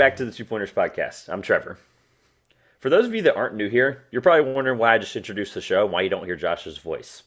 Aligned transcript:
Back 0.00 0.16
to 0.16 0.24
the 0.24 0.32
Two 0.32 0.46
Pointers 0.46 0.72
Podcast. 0.72 1.28
I'm 1.28 1.42
Trevor. 1.42 1.76
For 2.78 2.88
those 2.88 3.04
of 3.04 3.14
you 3.14 3.20
that 3.20 3.36
aren't 3.36 3.56
new 3.56 3.68
here, 3.68 4.06
you're 4.10 4.22
probably 4.22 4.50
wondering 4.50 4.78
why 4.78 4.94
I 4.94 4.98
just 4.98 5.14
introduced 5.14 5.52
the 5.52 5.60
show 5.60 5.84
and 5.84 5.92
why 5.92 6.00
you 6.00 6.08
don't 6.08 6.24
hear 6.24 6.36
Josh's 6.36 6.78
voice. 6.78 7.24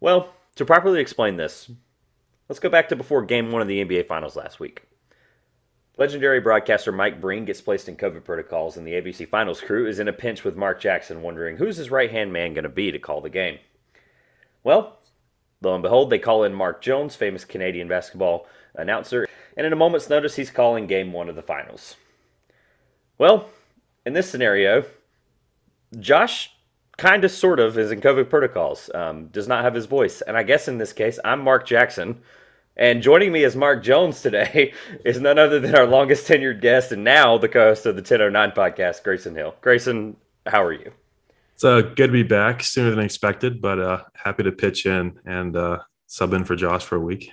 Well, 0.00 0.34
to 0.56 0.64
properly 0.64 1.00
explain 1.00 1.36
this, 1.36 1.70
let's 2.48 2.58
go 2.58 2.68
back 2.68 2.88
to 2.88 2.96
before 2.96 3.22
game 3.22 3.52
one 3.52 3.62
of 3.62 3.68
the 3.68 3.84
NBA 3.84 4.08
Finals 4.08 4.34
last 4.34 4.58
week. 4.58 4.82
Legendary 5.96 6.40
broadcaster 6.40 6.90
Mike 6.90 7.20
Breen 7.20 7.44
gets 7.44 7.60
placed 7.60 7.88
in 7.88 7.96
COVID 7.96 8.24
protocols, 8.24 8.76
and 8.76 8.84
the 8.84 8.94
ABC 8.94 9.28
Finals 9.28 9.60
crew 9.60 9.86
is 9.86 10.00
in 10.00 10.08
a 10.08 10.12
pinch 10.12 10.42
with 10.42 10.56
Mark 10.56 10.80
Jackson, 10.80 11.22
wondering 11.22 11.56
who's 11.56 11.76
his 11.76 11.92
right 11.92 12.10
hand 12.10 12.32
man 12.32 12.52
going 12.52 12.64
to 12.64 12.68
be 12.68 12.90
to 12.90 12.98
call 12.98 13.20
the 13.20 13.30
game. 13.30 13.60
Well, 14.64 14.98
lo 15.60 15.72
and 15.72 15.84
behold, 15.84 16.10
they 16.10 16.18
call 16.18 16.42
in 16.42 16.52
Mark 16.52 16.82
Jones, 16.82 17.14
famous 17.14 17.44
Canadian 17.44 17.86
basketball 17.86 18.48
announcer, 18.74 19.28
and 19.56 19.66
in 19.66 19.72
a 19.72 19.76
moment's 19.76 20.08
notice, 20.08 20.34
he's 20.34 20.50
calling 20.50 20.86
game 20.86 21.12
one 21.12 21.28
of 21.28 21.36
the 21.36 21.42
finals. 21.42 21.96
Well, 23.18 23.48
in 24.06 24.12
this 24.12 24.28
scenario, 24.28 24.84
Josh 26.00 26.50
kind 26.96 27.24
of, 27.24 27.30
sort 27.30 27.60
of, 27.60 27.78
is 27.78 27.90
in 27.90 28.00
COVID 28.00 28.28
protocols, 28.30 28.90
um, 28.94 29.26
does 29.28 29.48
not 29.48 29.64
have 29.64 29.74
his 29.74 29.86
voice. 29.86 30.20
And 30.22 30.36
I 30.36 30.42
guess 30.42 30.68
in 30.68 30.78
this 30.78 30.92
case, 30.92 31.18
I'm 31.24 31.40
Mark 31.40 31.66
Jackson. 31.66 32.20
And 32.76 33.02
joining 33.02 33.32
me 33.32 33.44
as 33.44 33.54
Mark 33.54 33.82
Jones 33.82 34.22
today 34.22 34.72
is 35.04 35.20
none 35.20 35.38
other 35.38 35.60
than 35.60 35.74
our 35.74 35.86
longest 35.86 36.26
tenured 36.26 36.60
guest 36.60 36.90
and 36.92 37.04
now 37.04 37.36
the 37.36 37.48
co 37.48 37.68
host 37.68 37.86
of 37.86 37.96
the 37.96 38.00
1009 38.00 38.52
podcast, 38.52 39.02
Grayson 39.02 39.34
Hill. 39.34 39.54
Grayson, 39.60 40.16
how 40.46 40.62
are 40.62 40.72
you? 40.72 40.90
It's 41.54 41.64
uh, 41.64 41.82
good 41.82 42.08
to 42.08 42.12
be 42.12 42.22
back 42.22 42.62
sooner 42.62 42.90
than 42.90 43.04
expected, 43.04 43.60
but 43.60 43.78
uh, 43.78 44.02
happy 44.14 44.42
to 44.42 44.52
pitch 44.52 44.86
in 44.86 45.18
and 45.26 45.54
uh, 45.54 45.78
sub 46.06 46.32
in 46.32 46.44
for 46.44 46.56
Josh 46.56 46.82
for 46.82 46.96
a 46.96 47.00
week. 47.00 47.30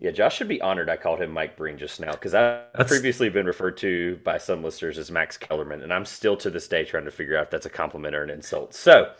Yeah, 0.00 0.12
Josh 0.12 0.36
should 0.36 0.48
be 0.48 0.60
honored 0.60 0.88
I 0.88 0.96
called 0.96 1.20
him 1.20 1.32
Mike 1.32 1.56
Breen 1.56 1.76
just 1.76 1.98
now 1.98 2.12
because 2.12 2.32
I've 2.34 2.62
that's... 2.74 2.88
previously 2.88 3.28
been 3.30 3.46
referred 3.46 3.76
to 3.78 4.16
by 4.22 4.38
some 4.38 4.62
listeners 4.62 4.96
as 4.96 5.10
Max 5.10 5.36
Kellerman, 5.36 5.82
and 5.82 5.92
I'm 5.92 6.04
still 6.04 6.36
to 6.36 6.50
this 6.50 6.68
day 6.68 6.84
trying 6.84 7.04
to 7.04 7.10
figure 7.10 7.36
out 7.36 7.44
if 7.44 7.50
that's 7.50 7.66
a 7.66 7.70
compliment 7.70 8.14
or 8.14 8.22
an 8.22 8.30
insult. 8.30 8.74
So, 8.74 9.12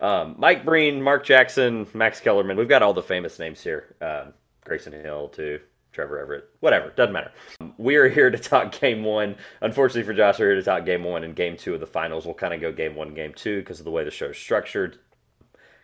um, 0.00 0.34
Mike 0.36 0.64
Breen, 0.64 1.00
Mark 1.00 1.24
Jackson, 1.24 1.86
Max 1.94 2.18
Kellerman, 2.18 2.56
we've 2.56 2.68
got 2.68 2.82
all 2.82 2.92
the 2.92 3.02
famous 3.02 3.38
names 3.38 3.62
here. 3.62 3.94
Uh, 4.00 4.26
Grayson 4.64 4.92
Hill, 4.92 5.28
too. 5.28 5.60
Trevor 5.92 6.18
Everett, 6.18 6.50
whatever, 6.60 6.90
doesn't 6.90 7.14
matter. 7.14 7.32
We 7.78 7.96
are 7.96 8.06
here 8.06 8.28
to 8.30 8.36
talk 8.36 8.78
game 8.78 9.02
one. 9.02 9.34
Unfortunately 9.62 10.02
for 10.02 10.12
Josh, 10.12 10.38
we're 10.38 10.48
here 10.48 10.56
to 10.56 10.62
talk 10.62 10.84
game 10.84 11.02
one 11.02 11.24
and 11.24 11.34
game 11.34 11.56
two 11.56 11.72
of 11.72 11.80
the 11.80 11.86
finals. 11.86 12.26
We'll 12.26 12.34
kind 12.34 12.52
of 12.52 12.60
go 12.60 12.70
game 12.70 12.94
one, 12.94 13.14
game 13.14 13.32
two 13.32 13.60
because 13.60 13.78
of 13.78 13.86
the 13.86 13.90
way 13.90 14.04
the 14.04 14.10
show 14.10 14.26
is 14.26 14.36
structured. 14.36 14.98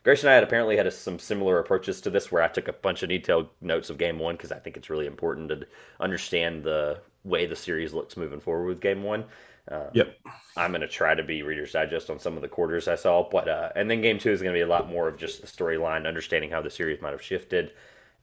Grayson 0.05 0.29
I 0.29 0.35
had 0.35 0.43
apparently 0.43 0.77
had 0.77 0.87
a, 0.87 0.91
some 0.91 1.19
similar 1.19 1.59
approaches 1.59 2.01
to 2.01 2.11
this 2.11 2.33
where 2.33 2.43
I 2.43 2.49
took 2.49 2.69
a 2.69 2.73
bunch 2.73 3.03
of 3.03 3.09
detailed 3.09 3.49
notes 3.61 3.89
of 3.89 3.99
game 3.99 4.19
one 4.19 4.35
because 4.35 4.53
I 4.53 4.59
think 4.59 4.77
it's 4.77 4.91
really 4.91 5.07
important 5.07 5.49
to 5.51 5.67
understand 6.01 6.65
the 6.65 7.01
way 7.25 7.47
the 7.47 7.57
series 7.57 7.93
looks 7.93 8.17
moving 8.17 8.41
forward 8.41 8.67
with 8.67 8.81
game 8.81 9.03
one. 9.05 9.25
Uh, 9.71 9.87
yep. 9.93 10.19
I'm 10.57 10.73
going 10.73 10.81
to 10.81 10.89
try 10.89 11.15
to 11.15 11.23
be 11.23 11.43
Reader's 11.43 11.73
Digest 11.73 12.11
on 12.11 12.19
some 12.19 12.35
of 12.35 12.43
the 12.43 12.49
quarters 12.49 12.89
I 12.89 12.97
saw, 12.97 13.29
but 13.29 13.49
uh, 13.49 13.71
and 13.77 13.89
then 13.89 14.01
game 14.01 14.19
two 14.19 14.33
is 14.33 14.43
going 14.43 14.53
to 14.53 14.59
be 14.59 14.63
a 14.63 14.67
lot 14.67 14.89
more 14.89 15.07
of 15.07 15.17
just 15.17 15.41
the 15.41 15.47
storyline, 15.47 16.07
understanding 16.07 16.51
how 16.51 16.61
the 16.61 16.71
series 16.71 17.01
might 17.01 17.13
have 17.13 17.23
shifted, 17.23 17.71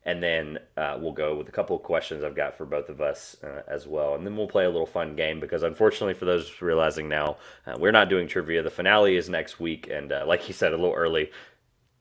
and 0.03 0.21
then 0.21 0.59
uh, 0.75 0.97
we'll 0.99 1.13
go 1.13 1.37
with 1.37 1.47
a 1.47 1.51
couple 1.53 1.77
of 1.77 1.83
questions 1.83 2.25
I've 2.25 2.35
got 2.35 2.57
for 2.57 2.65
both 2.65 2.89
of 2.89 2.99
us 2.99 3.37
uh, 3.41 3.61
as 3.69 3.87
well, 3.87 4.15
and 4.15 4.25
then 4.25 4.35
we'll 4.35 4.49
play 4.49 4.65
a 4.65 4.69
little 4.69 4.85
fun 4.85 5.15
game 5.15 5.39
because 5.39 5.63
unfortunately 5.63 6.13
for 6.13 6.25
those 6.25 6.61
realizing 6.61 7.07
now, 7.07 7.37
uh, 7.65 7.77
we're 7.79 7.93
not 7.93 8.09
doing 8.09 8.27
trivia. 8.27 8.61
The 8.61 8.69
finale 8.69 9.15
is 9.15 9.29
next 9.29 9.61
week, 9.61 9.87
and 9.89 10.11
uh, 10.11 10.25
like 10.27 10.45
you 10.49 10.53
said 10.53 10.73
a 10.73 10.77
little 10.77 10.93
early, 10.93 11.31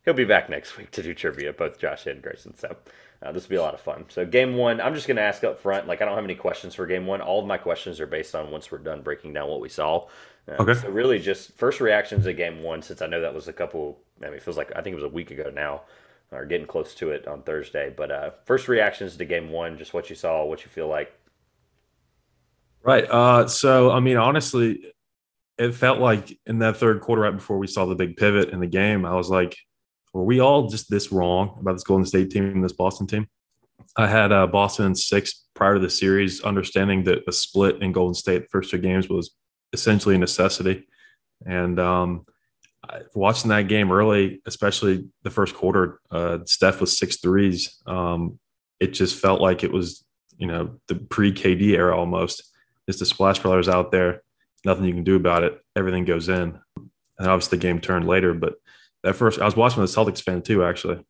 he'll 0.08 0.14
be 0.14 0.24
back 0.24 0.48
next 0.48 0.78
week 0.78 0.90
to 0.90 1.02
do 1.02 1.12
trivia, 1.12 1.52
both 1.52 1.78
Josh 1.78 2.06
and 2.06 2.22
Grayson. 2.22 2.56
So 2.56 2.74
uh, 3.22 3.30
this 3.30 3.42
will 3.42 3.50
be 3.50 3.56
a 3.56 3.62
lot 3.62 3.74
of 3.74 3.80
fun. 3.80 4.06
So 4.08 4.24
game 4.24 4.56
one, 4.56 4.80
I'm 4.80 4.94
just 4.94 5.06
going 5.06 5.18
to 5.18 5.22
ask 5.22 5.44
up 5.44 5.60
front. 5.60 5.86
Like 5.86 6.00
I 6.00 6.06
don't 6.06 6.14
have 6.14 6.24
any 6.24 6.34
questions 6.34 6.74
for 6.74 6.86
game 6.86 7.06
one. 7.06 7.20
All 7.20 7.40
of 7.40 7.46
my 7.46 7.58
questions 7.58 8.00
are 8.00 8.06
based 8.06 8.34
on 8.34 8.50
once 8.50 8.72
we're 8.72 8.78
done 8.78 9.02
breaking 9.02 9.34
down 9.34 9.50
what 9.50 9.60
we 9.60 9.68
saw. 9.68 10.06
Uh, 10.48 10.62
okay. 10.62 10.72
So 10.72 10.88
really, 10.88 11.18
just 11.18 11.52
first 11.52 11.80
reactions 11.80 12.24
to 12.24 12.32
game 12.32 12.62
one, 12.62 12.80
since 12.80 13.02
I 13.02 13.06
know 13.06 13.20
that 13.20 13.34
was 13.34 13.48
a 13.48 13.52
couple. 13.52 13.98
I 14.22 14.26
mean, 14.26 14.34
it 14.34 14.42
feels 14.42 14.56
like 14.56 14.72
I 14.74 14.80
think 14.80 14.94
it 14.94 15.02
was 15.02 15.04
a 15.04 15.14
week 15.14 15.30
ago 15.30 15.50
now, 15.54 15.82
or 16.32 16.46
getting 16.46 16.66
close 16.66 16.94
to 16.94 17.10
it 17.10 17.28
on 17.28 17.42
Thursday. 17.42 17.92
But 17.94 18.10
uh, 18.10 18.30
first 18.46 18.66
reactions 18.66 19.14
to 19.18 19.26
game 19.26 19.50
one, 19.50 19.76
just 19.76 19.92
what 19.92 20.08
you 20.08 20.16
saw, 20.16 20.42
what 20.46 20.62
you 20.62 20.70
feel 20.70 20.88
like. 20.88 21.12
Right. 22.82 23.04
Uh, 23.04 23.46
so 23.46 23.90
I 23.90 24.00
mean, 24.00 24.16
honestly, 24.16 24.90
it 25.58 25.72
felt 25.72 25.98
like 25.98 26.38
in 26.46 26.60
that 26.60 26.78
third 26.78 27.02
quarter, 27.02 27.20
right 27.22 27.34
before 27.36 27.58
we 27.58 27.66
saw 27.66 27.84
the 27.84 27.94
big 27.94 28.16
pivot 28.16 28.48
in 28.48 28.60
the 28.60 28.66
game, 28.66 29.04
I 29.04 29.14
was 29.14 29.28
like, 29.28 29.54
were 30.12 30.24
we 30.24 30.40
all 30.40 30.68
just 30.68 30.90
this 30.90 31.12
wrong 31.12 31.56
about 31.60 31.74
this 31.74 31.84
Golden 31.84 32.06
State 32.06 32.30
team 32.30 32.44
and 32.44 32.64
this 32.64 32.72
Boston 32.72 33.06
team? 33.06 33.28
I 33.96 34.06
had 34.06 34.32
uh, 34.32 34.46
Boston 34.46 34.86
in 34.86 34.94
six 34.94 35.44
prior 35.54 35.74
to 35.74 35.80
the 35.80 35.90
series, 35.90 36.40
understanding 36.42 37.04
that 37.04 37.24
a 37.26 37.32
split 37.32 37.82
in 37.82 37.92
Golden 37.92 38.14
State 38.14 38.42
the 38.42 38.48
first 38.48 38.70
two 38.70 38.78
games 38.78 39.08
was 39.08 39.30
essentially 39.72 40.14
a 40.14 40.18
necessity. 40.18 40.86
And 41.44 41.78
um, 41.78 42.26
watching 43.14 43.50
that 43.50 43.68
game 43.68 43.92
early, 43.92 44.40
especially 44.46 45.08
the 45.22 45.30
first 45.30 45.54
quarter, 45.54 46.00
uh, 46.10 46.38
Steph 46.46 46.80
was 46.80 46.96
six 46.96 47.18
threes. 47.18 47.80
Um, 47.86 48.38
it 48.80 48.88
just 48.88 49.16
felt 49.20 49.40
like 49.40 49.64
it 49.64 49.72
was, 49.72 50.04
you 50.36 50.46
know, 50.46 50.78
the 50.86 50.94
pre 50.94 51.32
KD 51.32 51.72
era 51.72 51.96
almost. 51.96 52.42
Just 52.86 53.00
the 53.00 53.06
splash 53.06 53.40
brothers 53.40 53.68
out 53.68 53.92
there, 53.92 54.22
nothing 54.64 54.84
you 54.84 54.94
can 54.94 55.04
do 55.04 55.16
about 55.16 55.44
it. 55.44 55.60
Everything 55.76 56.04
goes 56.04 56.28
in. 56.28 56.58
And 56.76 57.28
obviously 57.28 57.58
the 57.58 57.62
game 57.62 57.80
turned 57.80 58.06
later, 58.06 58.32
but 58.32 58.54
at 59.04 59.16
first 59.16 59.40
I 59.40 59.44
was 59.44 59.56
watching 59.56 59.80
with 59.80 59.94
a 59.94 59.94
Celtics 59.94 60.22
fan 60.22 60.42
too, 60.42 60.64
actually, 60.64 61.04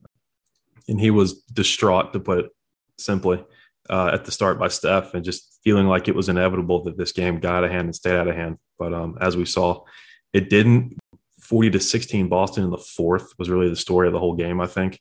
and 0.88 1.00
he 1.00 1.10
was 1.10 1.42
distraught 1.42 2.12
to 2.12 2.20
put 2.20 2.38
it 2.40 2.50
simply 2.98 3.44
uh, 3.88 4.10
at 4.12 4.24
the 4.24 4.32
start 4.32 4.58
by 4.58 4.68
Steph, 4.68 5.14
and 5.14 5.24
just 5.24 5.58
feeling 5.64 5.86
like 5.86 6.08
it 6.08 6.14
was 6.14 6.28
inevitable 6.28 6.84
that 6.84 6.96
this 6.96 7.12
game 7.12 7.40
got 7.40 7.56
out 7.56 7.64
of 7.64 7.70
hand 7.70 7.84
and 7.84 7.94
stayed 7.94 8.16
out 8.16 8.28
of 8.28 8.36
hand. 8.36 8.58
But 8.78 8.92
um, 8.92 9.18
as 9.20 9.36
we 9.36 9.44
saw, 9.44 9.84
it 10.32 10.50
didn't. 10.50 10.98
Forty 11.40 11.70
to 11.70 11.80
sixteen, 11.80 12.28
Boston 12.28 12.64
in 12.64 12.70
the 12.70 12.78
fourth 12.78 13.32
was 13.38 13.48
really 13.48 13.70
the 13.70 13.76
story 13.76 14.06
of 14.06 14.12
the 14.12 14.20
whole 14.20 14.34
game. 14.34 14.60
I 14.60 14.66
think. 14.66 15.00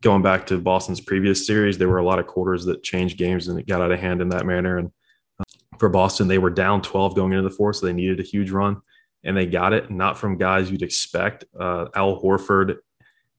Going 0.00 0.22
back 0.22 0.46
to 0.46 0.58
Boston's 0.58 1.00
previous 1.00 1.44
series, 1.44 1.76
there 1.76 1.88
were 1.88 1.98
a 1.98 2.04
lot 2.04 2.20
of 2.20 2.28
quarters 2.28 2.64
that 2.66 2.84
changed 2.84 3.18
games 3.18 3.48
and 3.48 3.58
it 3.58 3.66
got 3.66 3.80
out 3.80 3.90
of 3.90 3.98
hand 3.98 4.22
in 4.22 4.28
that 4.28 4.46
manner. 4.46 4.78
And 4.78 4.92
uh, 5.40 5.44
for 5.76 5.88
Boston, 5.88 6.28
they 6.28 6.38
were 6.38 6.50
down 6.50 6.82
12 6.82 7.16
going 7.16 7.32
into 7.32 7.42
the 7.42 7.52
fourth, 7.52 7.74
so 7.74 7.86
they 7.86 7.92
needed 7.92 8.20
a 8.20 8.22
huge 8.22 8.52
run 8.52 8.80
and 9.24 9.36
they 9.36 9.46
got 9.46 9.72
it 9.72 9.90
not 9.90 10.18
from 10.18 10.36
guys 10.36 10.70
you'd 10.70 10.82
expect. 10.82 11.44
Uh, 11.58 11.86
Al 11.94 12.20
Horford 12.20 12.76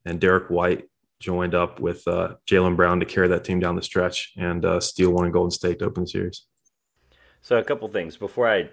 and 0.05 0.19
Derek 0.19 0.49
White 0.49 0.89
joined 1.19 1.53
up 1.53 1.79
with 1.79 2.07
uh, 2.07 2.35
Jaylen 2.47 2.75
Brown 2.75 2.99
to 2.99 3.05
carry 3.05 3.27
that 3.27 3.43
team 3.43 3.59
down 3.59 3.75
the 3.75 3.81
stretch 3.81 4.33
and 4.37 4.63
uh, 4.65 4.79
steal 4.79 5.11
one 5.11 5.25
in 5.25 5.31
Golden 5.31 5.51
State 5.51 5.79
to 5.79 5.85
open 5.85 6.03
the 6.03 6.09
series. 6.09 6.45
So, 7.41 7.57
a 7.57 7.63
couple 7.63 7.87
things 7.87 8.17
before 8.17 8.49
I 8.49 8.69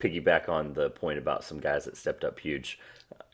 piggyback 0.00 0.48
on 0.48 0.72
the 0.72 0.90
point 0.90 1.18
about 1.18 1.44
some 1.44 1.60
guys 1.60 1.84
that 1.84 1.96
stepped 1.96 2.24
up 2.24 2.38
huge. 2.38 2.78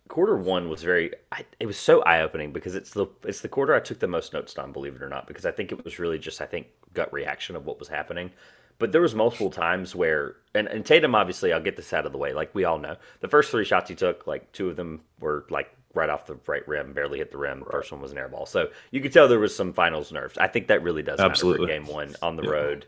Quarter 0.09 0.37
one 0.37 0.69
was 0.69 0.83
very. 0.83 1.13
I, 1.33 1.45
it 1.61 1.67
was 1.67 1.77
so 1.77 2.03
eye 2.03 2.23
opening 2.23 2.53
because 2.53 2.75
it's 2.75 2.91
the 2.91 3.07
it's 3.25 3.41
the 3.41 3.49
quarter 3.49 3.75
I 3.75 3.81
took 3.81 3.99
the 3.99 4.07
most 4.07 4.33
notes 4.33 4.57
on, 4.57 4.73
believe 4.73 4.97
it 4.97 5.03
or 5.03 5.09
not, 5.09 5.27
because 5.27 5.45
I 5.45 5.51
think 5.51 5.71
it 5.71 5.85
was 5.85 5.99
really 5.99 6.19
just 6.19 6.41
I 6.41 6.47
think 6.47 6.67
gut 6.95 7.13
reaction 7.13 7.57
of 7.57 7.67
what 7.67 7.79
was 7.79 7.89
happening. 7.89 8.31
But 8.79 8.93
there 8.93 9.01
was 9.01 9.15
multiple 9.15 9.51
times 9.51 9.95
where, 9.95 10.37
and, 10.55 10.69
and 10.69 10.87
Tatum, 10.87 11.15
obviously, 11.15 11.53
I'll 11.53 11.61
get 11.61 11.77
this 11.77 11.93
out 11.93 12.07
of 12.07 12.13
the 12.13 12.19
way. 12.19 12.33
Like 12.33 12.55
we 12.55 12.65
all 12.65 12.79
know, 12.79 12.97
the 13.21 13.29
first 13.29 13.51
three 13.51 13.65
shots 13.65 13.89
he 13.89 13.97
took, 13.97 14.27
like 14.27 14.51
two 14.53 14.69
of 14.69 14.77
them 14.77 15.01
were 15.21 15.47
like 15.51 15.75
right 15.95 16.09
off 16.09 16.27
the 16.27 16.39
right 16.47 16.67
rim, 16.69 16.93
barely 16.93 17.19
hit 17.19 17.33
the 17.33 17.39
rim. 17.39 17.61
The 17.61 17.71
first 17.71 17.91
one 17.91 18.01
was 18.01 18.13
an 18.13 18.19
air 18.19 18.29
ball. 18.29 18.47
So 18.47 18.69
you 18.93 19.01
could 19.01 19.13
tell 19.13 19.27
there 19.27 19.41
was 19.41 19.55
some 19.55 19.73
finals 19.73 20.13
nerves. 20.13 20.39
I 20.39 20.47
think 20.47 20.69
that 20.69 20.83
really 20.83 21.03
does 21.03 21.19
Absolutely. 21.19 21.67
game 21.67 21.87
one 21.87 22.15
on 22.23 22.37
the 22.37 22.45
yeah. 22.45 22.51
road. 22.51 22.87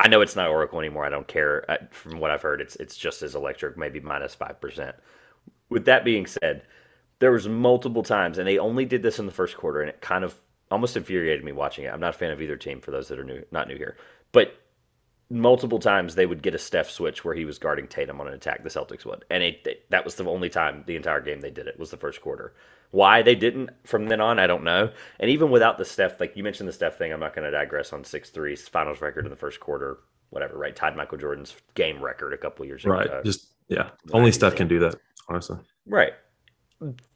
I 0.00 0.08
know 0.08 0.20
it's 0.22 0.34
not 0.34 0.50
Oracle 0.50 0.80
anymore. 0.80 1.04
I 1.04 1.08
don't 1.08 1.28
care. 1.28 1.64
Uh, 1.70 1.76
from 1.92 2.18
what 2.18 2.32
I've 2.32 2.42
heard, 2.42 2.60
it's 2.60 2.74
it's 2.76 2.96
just 2.96 3.22
as 3.22 3.36
electric, 3.36 3.76
maybe 3.76 4.00
minus 4.00 4.34
five 4.34 4.60
percent. 4.60 4.96
With 5.68 5.84
that 5.84 6.04
being 6.04 6.26
said, 6.26 6.62
there 7.20 7.30
was 7.30 7.48
multiple 7.48 8.02
times, 8.02 8.38
and 8.38 8.48
they 8.48 8.58
only 8.58 8.84
did 8.84 9.02
this 9.02 9.20
in 9.20 9.26
the 9.26 9.32
first 9.32 9.56
quarter, 9.56 9.80
and 9.80 9.88
it 9.88 10.00
kind 10.00 10.24
of 10.24 10.34
almost 10.70 10.96
infuriated 10.96 11.44
me 11.44 11.52
watching 11.52 11.84
it. 11.84 11.92
I'm 11.92 12.00
not 12.00 12.14
a 12.14 12.18
fan 12.18 12.32
of 12.32 12.42
either 12.42 12.56
team 12.56 12.80
for 12.80 12.90
those 12.90 13.06
that 13.06 13.20
are 13.20 13.24
new, 13.24 13.44
not 13.52 13.68
new 13.68 13.76
here, 13.76 13.96
but 14.32 14.54
multiple 15.30 15.78
times 15.78 16.14
they 16.14 16.26
would 16.26 16.42
get 16.42 16.54
a 16.54 16.58
Steph 16.58 16.90
switch 16.90 17.24
where 17.24 17.34
he 17.34 17.44
was 17.44 17.58
guarding 17.58 17.86
Tatum 17.86 18.20
on 18.20 18.28
an 18.28 18.34
attack. 18.34 18.62
The 18.62 18.70
Celtics 18.70 19.04
would, 19.04 19.24
and 19.30 19.42
it, 19.42 19.66
it, 19.66 19.90
that 19.90 20.04
was 20.04 20.14
the 20.14 20.24
only 20.24 20.48
time 20.48 20.84
the 20.86 20.96
entire 20.96 21.20
game 21.20 21.40
they 21.40 21.50
did 21.50 21.66
it 21.66 21.78
was 21.78 21.90
the 21.90 21.96
first 21.96 22.20
quarter. 22.20 22.54
Why 22.90 23.20
they 23.20 23.34
didn't 23.34 23.70
from 23.84 24.06
then 24.06 24.20
on, 24.20 24.38
I 24.38 24.46
don't 24.46 24.64
know. 24.64 24.90
And 25.20 25.30
even 25.30 25.50
without 25.50 25.76
the 25.76 25.84
Steph, 25.84 26.20
like 26.20 26.36
you 26.36 26.42
mentioned 26.42 26.68
the 26.68 26.72
Steph 26.72 26.96
thing, 26.96 27.12
I'm 27.12 27.20
not 27.20 27.34
going 27.34 27.44
to 27.44 27.50
digress 27.50 27.92
on 27.92 28.02
six 28.02 28.30
threes 28.30 28.66
finals 28.66 29.02
record 29.02 29.26
in 29.26 29.30
the 29.30 29.36
first 29.36 29.60
quarter, 29.60 29.98
whatever. 30.30 30.56
Right, 30.56 30.74
tied 30.74 30.96
Michael 30.96 31.18
Jordan's 31.18 31.54
game 31.74 32.02
record 32.02 32.32
a 32.32 32.38
couple 32.38 32.64
years 32.64 32.84
ago. 32.84 32.94
Right, 32.94 33.24
just 33.24 33.48
yeah, 33.68 33.90
only 34.12 34.32
Steph 34.32 34.56
can 34.56 34.68
do 34.68 34.78
that, 34.78 34.96
honestly. 35.28 35.58
Right 35.86 36.12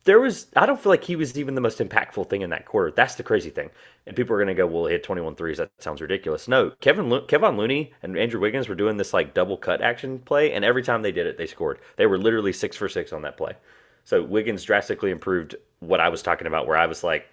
there 0.04 0.20
was 0.20 0.48
I 0.56 0.66
don't 0.66 0.80
feel 0.80 0.90
like 0.90 1.04
he 1.04 1.16
was 1.16 1.38
even 1.38 1.54
the 1.54 1.60
most 1.60 1.78
impactful 1.78 2.28
thing 2.28 2.42
in 2.42 2.50
that 2.50 2.66
quarter. 2.66 2.90
That's 2.90 3.14
the 3.14 3.22
crazy 3.22 3.50
thing. 3.50 3.70
And 4.06 4.16
people 4.16 4.34
are 4.34 4.38
going 4.38 4.48
to 4.48 4.54
go, 4.54 4.66
"Well, 4.66 4.86
he 4.86 4.92
had 4.92 5.04
21 5.04 5.36
threes. 5.36 5.58
That 5.58 5.70
sounds 5.78 6.00
ridiculous." 6.00 6.48
No, 6.48 6.70
Kevin 6.80 7.08
Lo- 7.08 7.26
Kevon 7.26 7.56
Looney 7.56 7.92
and 8.02 8.18
Andrew 8.18 8.40
Wiggins 8.40 8.68
were 8.68 8.74
doing 8.74 8.96
this 8.96 9.12
like 9.12 9.34
double 9.34 9.56
cut 9.56 9.80
action 9.80 10.18
play, 10.20 10.52
and 10.52 10.64
every 10.64 10.82
time 10.82 11.02
they 11.02 11.12
did 11.12 11.26
it, 11.26 11.38
they 11.38 11.46
scored. 11.46 11.78
They 11.96 12.06
were 12.06 12.18
literally 12.18 12.52
six 12.52 12.76
for 12.76 12.88
six 12.88 13.12
on 13.12 13.22
that 13.22 13.36
play. 13.36 13.52
So 14.04 14.22
Wiggins 14.22 14.64
drastically 14.64 15.12
improved 15.12 15.54
what 15.78 16.00
I 16.00 16.08
was 16.08 16.22
talking 16.22 16.48
about, 16.48 16.66
where 16.66 16.76
I 16.76 16.86
was 16.86 17.04
like, 17.04 17.28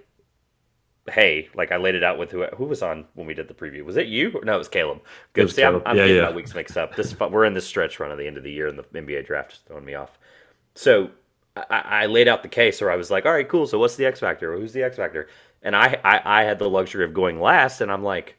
hey, 1.11 1.49
like 1.55 1.71
I 1.71 1.77
laid 1.77 1.95
it 1.95 2.03
out 2.03 2.17
with 2.17 2.31
who 2.31 2.45
who 2.55 2.65
was 2.65 2.81
on 2.81 3.05
when 3.15 3.25
we 3.27 3.33
did 3.33 3.47
the 3.47 3.53
preview. 3.53 3.83
Was 3.83 3.97
it 3.97 4.07
you? 4.07 4.39
No, 4.43 4.55
it 4.55 4.57
was 4.57 4.67
Caleb. 4.69 5.01
Good. 5.33 5.43
was 5.43 5.53
See, 5.53 5.63
Caleb. 5.63 5.81
I'm, 5.85 5.85
I'm 5.85 5.97
Yeah, 5.97 6.03
getting 6.03 6.19
yeah. 6.19 6.21
my 6.21 6.31
weeks 6.31 6.53
mixed 6.53 6.77
up. 6.77 6.95
This 6.95 7.17
we're 7.19 7.45
in 7.45 7.53
this 7.53 7.65
stretch 7.65 7.99
run 7.99 8.11
at 8.11 8.17
the 8.17 8.27
end 8.27 8.37
of 8.37 8.43
the 8.43 8.51
year, 8.51 8.67
and 8.67 8.77
the 8.77 8.85
NBA 8.93 9.23
draft 9.23 9.53
is 9.53 9.59
throwing 9.59 9.85
me 9.85 9.95
off. 9.95 10.17
So 10.75 11.11
I, 11.55 12.03
I 12.03 12.05
laid 12.07 12.27
out 12.27 12.43
the 12.43 12.49
case 12.49 12.81
where 12.81 12.91
I 12.91 12.95
was 12.95 13.11
like, 13.11 13.25
all 13.25 13.33
right, 13.33 13.47
cool. 13.47 13.67
So 13.67 13.79
what's 13.79 13.95
the 13.95 14.05
X 14.05 14.19
factor? 14.19 14.57
Who's 14.57 14.73
the 14.73 14.83
X 14.83 14.97
factor? 14.97 15.27
And 15.61 15.75
I, 15.75 15.99
I 16.03 16.41
I 16.41 16.43
had 16.43 16.59
the 16.59 16.69
luxury 16.69 17.03
of 17.05 17.13
going 17.13 17.39
last, 17.41 17.81
and 17.81 17.91
I'm 17.91 18.03
like. 18.03 18.35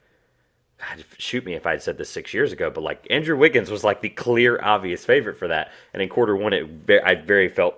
God, 0.79 1.05
shoot 1.19 1.45
me 1.45 1.55
if 1.55 1.67
I 1.67 1.73
had 1.73 1.83
said 1.83 1.99
this 1.99 2.09
six 2.11 2.33
years 2.33 2.53
ago, 2.53 2.71
but 2.71 2.83
like 2.83 3.07
Andrew 3.11 3.37
Wiggins 3.37 3.71
was 3.71 3.85
like 3.85 4.01
the 4.01 4.09
clear, 4.09 4.59
obvious 4.62 5.05
favorite 5.05 5.37
for 5.39 5.49
that, 5.49 5.73
and 5.93 6.03
in 6.03 6.09
quarter 6.09 6.35
one, 6.37 6.53
it 6.55 6.69
I 7.05 7.15
very 7.17 7.49
felt, 7.51 7.77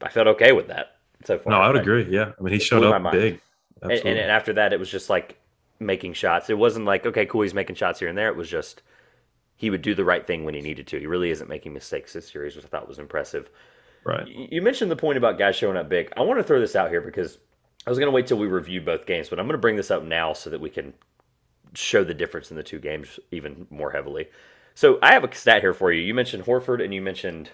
I 0.00 0.08
felt 0.08 0.26
okay 0.28 0.52
with 0.52 0.68
that 0.68 0.96
so 1.24 1.38
far. 1.38 1.52
No, 1.52 1.60
I 1.60 1.68
would 1.68 1.76
Like, 1.76 1.82
agree. 1.82 2.04
Yeah, 2.10 2.32
I 2.38 2.42
mean, 2.42 2.52
he 2.52 2.58
showed 2.60 2.84
up 2.84 3.00
big. 3.10 3.40
and, 3.82 3.92
and 3.92 4.30
after 4.30 4.52
that, 4.54 4.72
it 4.72 4.78
was 4.78 4.90
just 4.90 5.10
like 5.10 5.38
making 5.80 6.12
shots. 6.14 6.50
It 6.50 6.58
wasn't 6.58 6.86
like 6.86 7.06
okay, 7.06 7.26
cool, 7.26 7.42
he's 7.42 7.54
making 7.54 7.76
shots 7.76 7.98
here 7.98 8.08
and 8.08 8.16
there. 8.18 8.28
It 8.28 8.36
was 8.36 8.48
just 8.48 8.82
he 9.56 9.70
would 9.70 9.82
do 9.82 9.94
the 9.94 10.04
right 10.04 10.26
thing 10.26 10.44
when 10.44 10.54
he 10.54 10.60
needed 10.62 10.86
to. 10.88 11.00
He 11.00 11.06
really 11.06 11.30
isn't 11.30 11.48
making 11.48 11.72
mistakes 11.74 12.12
this 12.14 12.28
series, 12.30 12.56
which 12.56 12.64
I 12.64 12.68
thought 12.68 12.88
was 12.88 12.98
impressive. 12.98 13.50
Right. 14.04 14.26
You 14.26 14.62
mentioned 14.62 14.90
the 14.90 14.96
point 14.96 15.18
about 15.18 15.38
guys 15.38 15.56
showing 15.56 15.76
up 15.76 15.88
big. 15.88 16.12
I 16.16 16.22
want 16.22 16.38
to 16.38 16.44
throw 16.44 16.60
this 16.60 16.76
out 16.76 16.90
here 16.90 17.00
because 17.00 17.38
I 17.86 17.90
was 17.90 17.98
going 17.98 18.06
to 18.08 18.14
wait 18.14 18.26
till 18.26 18.38
we 18.38 18.46
review 18.46 18.80
both 18.80 19.06
games, 19.06 19.28
but 19.28 19.38
I'm 19.38 19.46
going 19.46 19.54
to 19.54 19.58
bring 19.60 19.76
this 19.76 19.90
up 19.90 20.02
now 20.04 20.32
so 20.32 20.50
that 20.50 20.60
we 20.60 20.70
can 20.70 20.92
show 21.74 22.04
the 22.04 22.14
difference 22.14 22.50
in 22.50 22.56
the 22.56 22.62
two 22.62 22.78
games 22.78 23.18
even 23.30 23.66
more 23.70 23.90
heavily. 23.90 24.28
So 24.74 24.98
I 25.02 25.12
have 25.12 25.24
a 25.24 25.34
stat 25.34 25.60
here 25.62 25.74
for 25.74 25.92
you. 25.92 26.02
You 26.02 26.14
mentioned 26.14 26.44
Horford 26.44 26.82
and 26.84 26.92
you 26.94 27.02
mentioned 27.02 27.50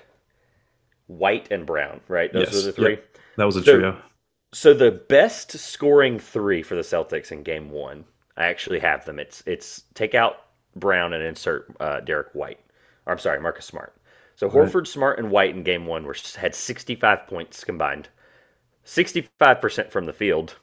White 1.07 1.49
and 1.51 1.67
Brown, 1.67 2.01
right? 2.09 2.33
Those 2.33 2.47
Yes. 2.47 2.55
were 2.57 2.63
the 2.63 2.73
three. 2.73 2.91
Yep. 2.91 3.19
That 3.37 3.45
was 3.45 3.57
a 3.57 3.63
So- 3.63 3.77
trio. 3.79 4.03
So 4.55 4.73
the 4.73 4.91
best 4.91 5.53
scoring 5.59 6.19
three 6.19 6.63
for 6.63 6.75
the 6.75 6.81
Celtics 6.81 7.33
in 7.33 7.43
Game 7.43 7.71
One, 7.71 8.05
I 8.37 8.47
actually 8.47 8.79
have 8.79 9.05
them. 9.05 9.19
It's 9.19 9.43
it's 9.47 9.83
take 9.95 10.15
out 10.15 10.47
Brown 10.75 11.13
and 11.13 11.23
insert 11.23 11.67
uh, 11.81 12.01
Derek 12.01 12.29
White. 12.35 12.59
Or, 13.05 13.13
I'm 13.13 13.19
sorry, 13.19 13.41
Marcus 13.41 13.67
Smart. 13.67 13.95
So 14.39 14.49
Right. 14.49 14.69
Horford, 14.69 14.87
Smart, 14.87 15.19
and 15.19 15.33
White 15.33 15.57
in 15.57 15.65
Game 15.65 15.85
One 15.85 16.05
were 16.05 16.15
had 16.37 16.55
65 16.55 17.27
points 17.27 17.65
combined, 17.65 18.09
65 18.85 19.61
percent 19.61 19.91
from 19.91 20.05
the 20.05 20.13
field. 20.13 20.55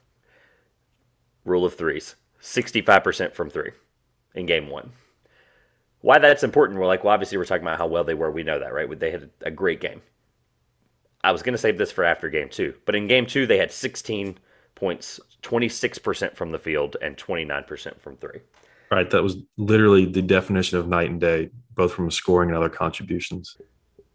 Rule 1.44 1.66
of 1.66 1.74
threes, 1.74 2.16
65 2.40 3.04
percent 3.04 3.34
from 3.34 3.50
three 3.50 3.72
in 4.34 4.46
Game 4.46 4.70
One. 4.70 4.92
Why 6.00 6.18
that's 6.18 6.42
important? 6.42 6.78
We're 6.78 6.86
like, 6.86 7.04
well, 7.04 7.12
obviously 7.12 7.36
we're 7.36 7.44
talking 7.44 7.64
about 7.64 7.76
how 7.76 7.86
well 7.86 8.02
they 8.02 8.14
were. 8.14 8.30
We 8.30 8.44
know 8.44 8.58
that, 8.58 8.72
right? 8.72 8.98
They 8.98 9.10
had 9.10 9.28
a 9.42 9.50
great 9.50 9.82
game. 9.82 10.00
I 11.22 11.30
was 11.30 11.42
going 11.42 11.52
to 11.52 11.58
save 11.58 11.76
this 11.76 11.92
for 11.92 12.02
after 12.02 12.30
game 12.30 12.48
two, 12.48 12.72
but 12.86 12.94
in 12.94 13.08
game 13.08 13.26
two, 13.26 13.46
they 13.46 13.58
had 13.58 13.70
16 13.70 14.38
points, 14.74 15.20
26% 15.42 16.34
from 16.34 16.50
the 16.50 16.58
field, 16.58 16.96
and 17.02 17.14
29% 17.18 18.00
from 18.00 18.16
three. 18.16 18.40
Right. 18.90 19.10
That 19.10 19.22
was 19.22 19.38
literally 19.56 20.06
the 20.06 20.22
definition 20.22 20.78
of 20.78 20.88
night 20.88 21.10
and 21.10 21.20
day, 21.20 21.50
both 21.74 21.92
from 21.92 22.10
scoring 22.10 22.50
and 22.50 22.56
other 22.56 22.68
contributions. 22.68 23.56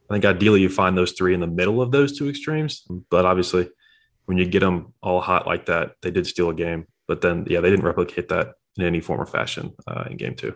I 0.10 0.14
think 0.14 0.26
ideally 0.26 0.62
you 0.62 0.70
find 0.70 0.98
those 0.98 1.14
three 1.14 1.34
in 1.34 1.40
the 1.40 1.48
middle 1.48 1.82
of 1.82 1.92
those 1.92 2.18
two 2.18 2.30
extremes, 2.30 2.86
but 3.10 3.26
obviously 3.26 3.70
when 4.26 4.38
you 4.38 4.46
get 4.46 4.60
them 4.60 4.94
all 5.02 5.22
hot 5.22 5.48
like 5.48 5.66
that, 5.66 5.94
they 6.02 6.12
did 6.12 6.28
steal 6.28 6.50
a 6.50 6.54
game. 6.54 6.88
But 7.08 7.22
then, 7.22 7.46
yeah, 7.50 7.60
they 7.60 7.70
didn't 7.70 7.86
replicate 7.86 8.30
that 8.30 8.54
in 8.78 8.86
any 8.86 9.02
form 9.02 9.20
or 9.20 9.26
fashion 9.26 9.74
uh, 9.88 10.06
in 10.10 10.18
game 10.18 10.36
two. 10.36 10.56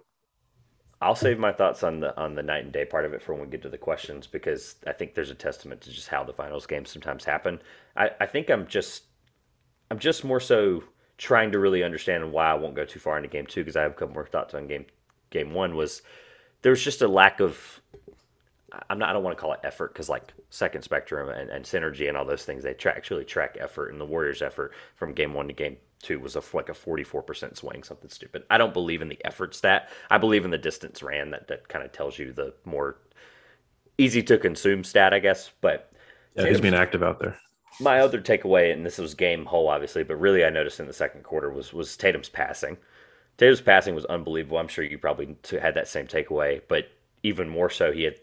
I'll 1.02 1.16
save 1.16 1.38
my 1.38 1.52
thoughts 1.52 1.84
on 1.84 2.00
the 2.00 2.18
on 2.18 2.36
the 2.36 2.42
night 2.42 2.64
and 2.64 2.72
day 2.72 2.86
part 2.86 3.06
of 3.06 3.14
it 3.14 3.22
for 3.22 3.34
when 3.34 3.44
we 3.44 3.48
get 3.48 3.62
to 3.64 3.70
the 3.70 3.78
questions 3.78 4.28
because 4.28 4.78
I 4.88 4.94
think 4.94 5.14
there's 5.14 5.30
a 5.30 5.36
testament 5.36 5.82
to 5.82 5.92
just 5.92 6.08
how 6.08 6.24
the 6.24 6.34
finals 6.34 6.66
games 6.66 6.90
sometimes 6.90 7.26
happen. 7.26 7.62
I, 7.96 8.12
I 8.22 8.26
think 8.26 8.50
I'm 8.50 8.66
just 8.66 9.04
I'm 9.92 10.00
just 10.00 10.24
more 10.24 10.40
so 10.40 10.84
trying 11.18 11.52
to 11.52 11.60
really 11.60 11.84
understand 11.84 12.32
why 12.32 12.52
I 12.52 12.54
won't 12.56 12.76
go 12.76 12.86
too 12.86 13.00
far 13.00 13.18
into 13.18 13.30
game 13.30 13.46
two 13.46 13.62
because 13.62 13.76
I 13.76 13.82
have 13.82 13.92
a 13.92 13.96
couple 13.96 14.14
more 14.14 14.26
thoughts 14.26 14.54
on 14.54 14.68
game 14.68 14.86
game 15.30 15.54
one 15.54 15.76
was 15.76 16.02
there 16.62 16.72
was 16.72 16.84
just 16.84 17.02
a 17.02 17.08
lack 17.08 17.40
of 17.40 17.82
I'm 18.90 19.00
not 19.00 19.10
I 19.10 19.14
don't 19.14 19.24
want 19.24 19.38
to 19.38 19.42
call 19.42 19.54
it 19.54 19.60
effort 19.64 19.94
because 19.94 20.10
like 20.10 20.34
second 20.50 20.82
spectrum 20.82 21.30
and, 21.30 21.50
and 21.50 21.64
synergy 21.64 22.08
and 22.08 22.18
all 22.18 22.26
those 22.26 22.44
things 22.44 22.64
they 22.64 22.74
track 22.74 22.98
actually 22.98 23.24
track 23.24 23.58
effort 23.60 23.92
and 23.92 24.02
the 24.02 24.06
Warriors 24.06 24.42
effort 24.42 24.74
from 24.96 25.14
game 25.14 25.34
one 25.34 25.48
to 25.48 25.54
game 25.54 25.78
two 26.02 26.20
was 26.20 26.36
a, 26.36 26.44
like 26.54 26.70
a 26.70 26.74
44% 26.74 27.56
swing 27.56 27.84
something 27.84 28.10
stupid 28.10 28.44
I 28.50 28.58
don't 28.58 28.74
believe 28.74 29.02
in 29.02 29.08
the 29.08 29.24
effort 29.24 29.56
stat 29.56 29.90
I 30.10 30.18
believe 30.18 30.44
in 30.44 30.52
the 30.52 30.58
distance 30.58 31.02
ran 31.02 31.32
that 31.32 31.48
that 31.48 31.68
kind 31.70 31.86
of 31.86 31.92
tells 31.94 32.20
you 32.20 32.34
the 32.34 32.54
more 32.66 32.98
easy 33.98 34.22
to 34.24 34.38
consume 34.38 34.84
stat 34.84 35.14
I 35.14 35.20
guess 35.20 35.52
but 35.62 35.92
Yeah, 36.36 36.48
he's 36.48 36.60
being 36.60 36.74
active 36.74 37.04
out 37.04 37.20
there. 37.20 37.38
My 37.80 38.00
other 38.00 38.22
takeaway, 38.22 38.72
and 38.72 38.86
this 38.86 38.98
was 38.98 39.14
game 39.14 39.46
whole, 39.46 39.68
obviously, 39.68 40.04
but 40.04 40.16
really 40.16 40.46
I 40.46 40.50
noticed 40.50 40.80
in 40.80 40.88
the 40.88 40.94
second 40.94 41.24
quarter 41.24 41.50
was 41.50 41.74
was 41.74 41.98
Tatum's 41.98 42.30
passing. 42.30 42.78
Tatum's 43.38 43.62
passing 43.62 43.96
was 43.96 44.06
unbelievable. 44.06 44.58
I'm 44.58 44.68
sure 44.68 44.84
you 44.84 44.98
probably 44.98 45.36
had 45.62 45.76
that 45.76 45.88
same 45.88 46.08
takeaway, 46.08 46.62
but 46.68 46.90
even 47.24 47.50
more 47.50 47.70
so, 47.70 47.92
he 47.92 48.04
had 48.04 48.16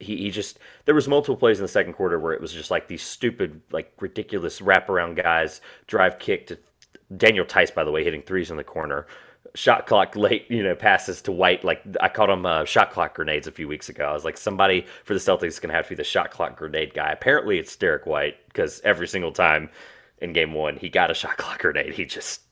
he, 0.00 0.16
he 0.16 0.30
just 0.30 0.58
there 0.84 0.94
was 0.94 1.08
multiple 1.08 1.36
plays 1.36 1.58
in 1.58 1.64
the 1.64 1.68
second 1.68 1.94
quarter 1.94 2.18
where 2.20 2.32
it 2.32 2.40
was 2.40 2.52
just 2.52 2.70
like 2.70 2.86
these 2.86 3.02
stupid, 3.02 3.60
like 3.72 3.92
ridiculous 4.00 4.60
wraparound 4.60 5.16
guys 5.16 5.60
drive 5.86 6.18
kick 6.18 6.46
to 6.46 6.58
Daniel 7.16 7.44
Theis, 7.44 7.70
by 7.70 7.84
the 7.84 7.90
way, 7.90 8.04
hitting 8.04 8.22
threes 8.22 8.50
in 8.50 8.56
the 8.56 8.64
corner. 8.64 9.06
Shot 9.54 9.86
clock 9.86 10.14
late, 10.14 10.46
you 10.50 10.62
know, 10.62 10.74
passes 10.74 11.22
to 11.22 11.32
White. 11.32 11.64
Like 11.64 11.82
I 12.00 12.08
called 12.08 12.30
them 12.30 12.46
uh, 12.46 12.64
shot 12.64 12.92
clock 12.92 13.14
grenades 13.14 13.46
a 13.46 13.52
few 13.52 13.66
weeks 13.66 13.88
ago. 13.88 14.04
I 14.04 14.12
was 14.12 14.24
like, 14.24 14.36
somebody 14.36 14.86
for 15.04 15.14
the 15.14 15.20
Celtics 15.20 15.46
is 15.46 15.60
going 15.60 15.70
to 15.70 15.74
have 15.74 15.86
to 15.86 15.90
be 15.90 15.94
the 15.96 16.04
shot 16.04 16.30
clock 16.30 16.56
grenade 16.56 16.94
guy. 16.94 17.10
Apparently, 17.10 17.58
it's 17.58 17.74
Derek 17.76 18.06
White 18.06 18.36
because 18.48 18.80
every 18.84 19.08
single 19.08 19.32
time 19.32 19.70
in 20.20 20.32
game 20.32 20.52
one 20.52 20.76
he 20.76 20.88
got 20.88 21.10
a 21.10 21.14
shot 21.14 21.36
clock 21.36 21.60
grenade, 21.60 21.94
he 21.94 22.04
just 22.04 22.42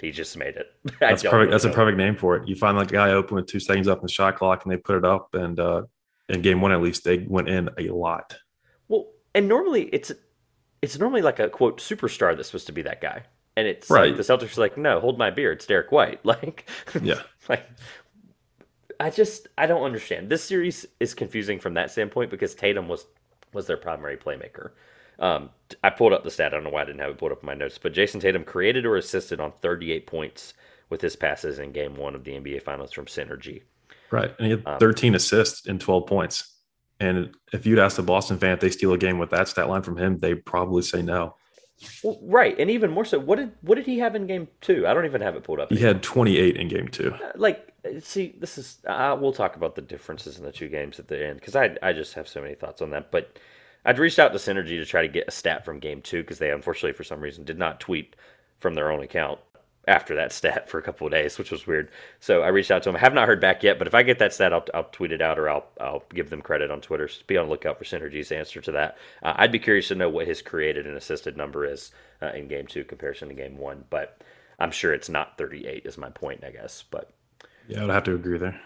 he 0.00 0.10
just 0.10 0.36
made 0.36 0.56
it. 0.56 0.66
That's 1.00 1.22
perfect. 1.22 1.32
really 1.32 1.50
That's 1.50 1.64
a 1.64 1.70
perfect 1.70 1.98
name 1.98 2.16
for 2.16 2.36
it. 2.36 2.48
You 2.48 2.56
find 2.56 2.78
that 2.78 2.88
guy 2.88 3.10
open 3.10 3.36
with 3.36 3.46
two 3.46 3.60
seconds 3.60 3.88
up 3.88 3.98
in 3.98 4.02
the 4.02 4.12
shot 4.12 4.36
clock, 4.36 4.64
and 4.64 4.72
they 4.72 4.76
put 4.76 4.96
it 4.96 5.04
up. 5.04 5.34
And 5.34 5.58
uh, 5.58 5.82
in 6.28 6.42
game 6.42 6.60
one, 6.60 6.72
at 6.72 6.82
least, 6.82 7.04
they 7.04 7.18
went 7.18 7.48
in 7.48 7.68
a 7.78 7.88
lot. 7.88 8.36
Well, 8.88 9.08
and 9.34 9.48
normally 9.48 9.84
it's 9.92 10.12
it's 10.82 10.98
normally 10.98 11.22
like 11.22 11.38
a 11.38 11.48
quote 11.48 11.80
superstar 11.80 12.36
that's 12.36 12.48
supposed 12.48 12.66
to 12.66 12.72
be 12.72 12.82
that 12.82 13.00
guy, 13.00 13.22
and 13.56 13.66
it's 13.66 13.88
Right. 13.90 14.08
like 14.08 14.16
the 14.16 14.22
Celtics 14.22 14.56
are 14.56 14.60
like, 14.60 14.76
no, 14.76 15.00
hold 15.00 15.18
my 15.18 15.30
beer, 15.30 15.52
it's 15.52 15.66
Derek 15.66 15.92
White. 15.92 16.20
Like, 16.24 16.68
Yeah. 17.02 17.22
like 17.48 17.66
I 19.00 19.10
just 19.10 19.48
I 19.58 19.66
don't 19.66 19.82
understand. 19.82 20.28
This 20.28 20.44
series 20.44 20.86
is 21.00 21.14
confusing 21.14 21.58
from 21.58 21.74
that 21.74 21.90
standpoint 21.90 22.30
because 22.30 22.54
Tatum 22.54 22.88
was 22.88 23.06
was 23.52 23.66
their 23.66 23.76
primary 23.76 24.16
playmaker. 24.16 24.70
Um, 25.18 25.50
I 25.84 25.90
pulled 25.90 26.12
up 26.12 26.24
the 26.24 26.30
stat. 26.30 26.52
I 26.52 26.56
don't 26.56 26.64
know 26.64 26.70
why 26.70 26.82
I 26.82 26.86
didn't 26.86 27.00
have 27.00 27.10
it 27.10 27.18
pulled 27.18 27.30
up 27.32 27.42
in 27.42 27.46
my 27.46 27.54
notes, 27.54 27.78
but 27.78 27.92
Jayson 27.92 28.20
Tatum 28.20 28.42
created 28.44 28.84
or 28.84 28.96
assisted 28.96 29.38
on 29.40 29.52
38 29.62 30.06
points 30.08 30.54
with 30.90 31.00
his 31.00 31.14
passes 31.14 31.60
in 31.60 31.70
Game 31.72 31.94
One 31.96 32.14
of 32.16 32.24
the 32.24 32.32
NBA 32.32 32.62
Finals 32.62 32.92
from 32.92 33.06
Synergy. 33.06 33.62
Right. 34.10 34.34
And 34.38 34.46
he 34.46 34.50
had 34.52 34.62
Um, 34.66 34.78
13 34.80 35.14
assists 35.14 35.66
and 35.68 35.80
12 35.80 36.06
points. 36.06 36.56
And 37.00 37.34
if 37.52 37.64
you'd 37.66 37.78
ask 37.78 37.96
the 37.96 38.02
Boston 38.02 38.38
fan 38.38 38.52
if 38.54 38.60
they 38.60 38.70
steal 38.70 38.92
a 38.92 38.98
game 38.98 39.18
with 39.18 39.30
that 39.30 39.46
stat 39.48 39.68
line 39.68 39.82
from 39.82 39.96
him, 39.96 40.18
they'd 40.18 40.44
probably 40.44 40.82
say 40.82 41.00
no. 41.02 41.36
Well, 42.02 42.18
right, 42.22 42.58
and 42.58 42.70
even 42.70 42.90
more 42.90 43.04
so, 43.04 43.18
what 43.18 43.36
did 43.36 43.52
what 43.62 43.74
did 43.74 43.86
he 43.86 43.98
have 43.98 44.14
in 44.14 44.26
Game 44.26 44.48
Two? 44.60 44.86
I 44.86 44.94
don't 44.94 45.04
even 45.04 45.20
have 45.20 45.34
it 45.36 45.42
pulled 45.42 45.60
up. 45.60 45.72
He 45.72 45.78
had 45.80 46.02
28 46.02 46.56
in 46.56 46.68
game 46.68 46.88
two. 46.88 47.14
like 47.34 47.72
see 48.00 48.34
this 48.38 48.56
is 48.56 48.78
uh, 48.86 49.16
we'll 49.20 49.32
talk 49.32 49.56
about 49.56 49.74
the 49.74 49.82
differences 49.82 50.38
in 50.38 50.44
the 50.44 50.52
two 50.52 50.68
games 50.68 50.98
at 50.98 51.08
the 51.08 51.26
end 51.26 51.38
because 51.38 51.54
I, 51.56 51.76
I 51.82 51.92
just 51.92 52.14
have 52.14 52.26
so 52.26 52.40
many 52.40 52.54
thoughts 52.54 52.80
on 52.80 52.88
that 52.90 53.10
but 53.10 53.38
i'd 53.84 53.98
reached 53.98 54.18
out 54.18 54.32
to 54.32 54.38
synergy 54.38 54.78
to 54.78 54.86
try 54.86 55.02
to 55.02 55.08
get 55.08 55.28
a 55.28 55.30
stat 55.30 55.66
from 55.66 55.78
game 55.78 56.00
two 56.00 56.22
because 56.22 56.38
they 56.38 56.50
unfortunately 56.50 56.94
for 56.96 57.04
some 57.04 57.20
reason 57.20 57.44
did 57.44 57.58
not 57.58 57.80
tweet 57.80 58.16
from 58.58 58.72
their 58.74 58.90
own 58.90 59.02
account 59.02 59.38
after 59.88 60.14
that 60.16 60.32
stat 60.32 60.68
for 60.68 60.78
a 60.78 60.82
couple 60.82 61.06
of 61.06 61.12
days 61.12 61.38
which 61.38 61.50
was 61.50 61.66
weird 61.66 61.90
so 62.20 62.42
i 62.42 62.48
reached 62.48 62.70
out 62.70 62.82
to 62.82 62.88
him. 62.88 62.96
i 62.96 63.00
have 63.00 63.14
not 63.14 63.26
heard 63.26 63.40
back 63.40 63.62
yet 63.62 63.78
but 63.78 63.86
if 63.86 63.94
i 63.94 64.02
get 64.02 64.18
that 64.18 64.34
stat 64.34 64.52
i'll, 64.52 64.66
I'll 64.74 64.84
tweet 64.84 65.12
it 65.12 65.22
out 65.22 65.38
or 65.38 65.50
I'll, 65.50 65.66
I'll 65.80 66.04
give 66.14 66.30
them 66.30 66.42
credit 66.42 66.70
on 66.70 66.80
twitter 66.80 67.08
so 67.08 67.22
be 67.26 67.36
on 67.36 67.46
the 67.46 67.50
lookout 67.50 67.78
for 67.78 67.84
synergy's 67.84 68.32
answer 68.32 68.60
to 68.62 68.72
that 68.72 68.98
uh, 69.22 69.34
i'd 69.36 69.52
be 69.52 69.58
curious 69.58 69.88
to 69.88 69.94
know 69.94 70.08
what 70.10 70.26
his 70.26 70.42
created 70.42 70.86
and 70.86 70.96
assisted 70.96 71.36
number 71.36 71.64
is 71.66 71.92
uh, 72.22 72.32
in 72.34 72.48
game 72.48 72.66
two 72.66 72.84
comparison 72.84 73.28
to 73.28 73.34
game 73.34 73.58
one 73.58 73.84
but 73.90 74.22
i'm 74.58 74.70
sure 74.70 74.94
it's 74.94 75.08
not 75.08 75.38
38 75.38 75.86
is 75.86 75.98
my 75.98 76.10
point 76.10 76.44
i 76.44 76.50
guess 76.50 76.84
but 76.90 77.10
Yeah, 77.68 77.80
I 77.82 77.86
would 77.86 77.94
have 77.94 78.04
to 78.04 78.14
agree 78.14 78.38
there. 78.38 78.60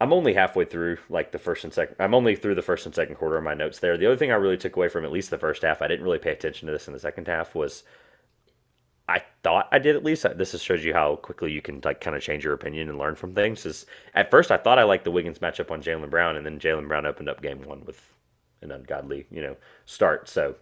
I'm 0.00 0.12
only 0.12 0.34
halfway 0.34 0.64
through 0.64 0.98
like 1.08 1.32
the 1.32 1.38
first 1.38 1.64
and 1.64 1.72
second. 1.72 1.96
I'm 1.98 2.14
only 2.14 2.36
through 2.36 2.56
the 2.56 2.62
first 2.62 2.86
and 2.86 2.94
second 2.94 3.16
quarter 3.16 3.36
of 3.38 3.44
my 3.44 3.54
notes 3.54 3.78
there. 3.78 3.96
The 3.96 4.06
other 4.06 4.16
thing 4.16 4.32
I 4.32 4.36
really 4.36 4.56
took 4.58 4.76
away 4.76 4.88
from 4.88 5.04
at 5.04 5.12
least 5.12 5.30
the 5.30 5.38
first 5.38 5.62
half, 5.62 5.82
I 5.82 5.88
didn't 5.88 6.04
really 6.04 6.18
pay 6.18 6.32
attention 6.32 6.66
to 6.66 6.72
this 6.72 6.86
in 6.88 6.92
the 6.92 7.00
second 7.00 7.28
half, 7.28 7.54
was 7.54 7.84
I 9.08 9.22
thought 9.42 9.68
I 9.70 9.78
did 9.78 9.96
at 9.96 10.04
least. 10.04 10.26
This 10.36 10.52
just 10.52 10.64
shows 10.64 10.84
you 10.84 10.94
how 10.94 11.16
quickly 11.16 11.52
you 11.52 11.60
can 11.60 11.80
like 11.84 12.00
kind 12.00 12.16
of 12.16 12.22
change 12.22 12.44
your 12.44 12.54
opinion 12.54 12.88
and 12.88 12.98
learn 12.98 13.14
from 13.14 13.34
things. 13.34 13.66
Is 13.66 13.86
at 14.14 14.30
first 14.30 14.50
I 14.50 14.56
thought 14.56 14.78
I 14.78 14.84
liked 14.84 15.04
the 15.04 15.10
Wiggins 15.10 15.40
matchup 15.40 15.70
on 15.70 15.82
Jaylen 15.82 16.08
Brown, 16.08 16.36
and 16.36 16.46
then 16.46 16.58
Jaylen 16.58 16.88
Brown 16.88 17.04
opened 17.04 17.28
up 17.28 17.42
game 17.42 17.62
one 17.62 17.84
with 17.84 18.02
an 18.62 18.72
ungodly 18.72 19.26
you 19.30 19.42
know 19.42 19.56
start. 19.84 20.28
So 20.28 20.54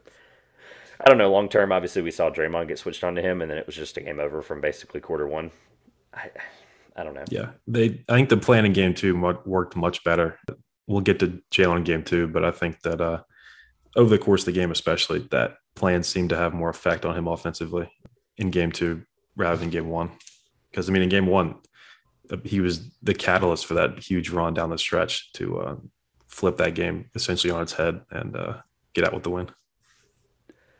I 1.00 1.08
don't 1.08 1.18
know. 1.18 1.30
Long 1.30 1.48
term, 1.48 1.72
obviously 1.72 2.02
we 2.02 2.10
saw 2.10 2.30
Draymond 2.30 2.68
get 2.68 2.78
switched 2.78 3.04
onto 3.04 3.22
him, 3.22 3.42
and 3.42 3.50
then 3.50 3.58
it 3.58 3.66
was 3.66 3.76
just 3.76 3.96
a 3.96 4.00
game 4.00 4.18
over 4.18 4.42
from 4.42 4.60
basically 4.60 5.00
quarter 5.00 5.28
one. 5.28 5.50
I 6.12 6.30
I 6.96 7.04
don't 7.04 7.14
know. 7.14 7.24
Yeah. 7.30 7.50
They 7.66 8.02
I 8.08 8.14
think 8.14 8.28
the 8.28 8.36
plan 8.36 8.64
in 8.64 8.72
game 8.72 8.94
two 8.94 9.18
worked 9.44 9.76
much 9.76 10.02
better. 10.04 10.38
We'll 10.86 11.00
get 11.00 11.20
to 11.20 11.40
Jaylen 11.50 11.84
game 11.84 12.02
two, 12.02 12.26
but 12.26 12.44
I 12.44 12.50
think 12.50 12.80
that 12.82 13.00
uh, 13.00 13.22
over 13.96 14.10
the 14.10 14.18
course 14.18 14.42
of 14.42 14.46
the 14.46 14.52
game, 14.52 14.70
especially, 14.70 15.20
that 15.30 15.54
plan 15.74 16.02
seemed 16.02 16.30
to 16.30 16.36
have 16.36 16.52
more 16.52 16.70
effect 16.70 17.04
on 17.04 17.16
him 17.16 17.28
offensively. 17.28 17.88
In 18.42 18.50
game 18.50 18.72
two 18.72 19.02
rather 19.36 19.56
than 19.56 19.70
game 19.70 19.88
one. 19.88 20.10
Because 20.70 20.88
I 20.88 20.92
mean, 20.92 21.02
in 21.02 21.08
game 21.08 21.26
one, 21.26 21.56
uh, 22.30 22.36
he 22.44 22.60
was 22.60 22.90
the 23.02 23.14
catalyst 23.14 23.66
for 23.66 23.74
that 23.74 23.98
huge 23.98 24.30
run 24.30 24.54
down 24.54 24.70
the 24.70 24.78
stretch 24.78 25.32
to 25.34 25.58
uh, 25.60 25.76
flip 26.28 26.58
that 26.58 26.74
game 26.74 27.10
essentially 27.14 27.50
on 27.50 27.62
its 27.62 27.72
head 27.72 28.02
and 28.10 28.36
uh, 28.36 28.58
get 28.92 29.04
out 29.04 29.14
with 29.14 29.22
the 29.22 29.30
win. 29.30 29.48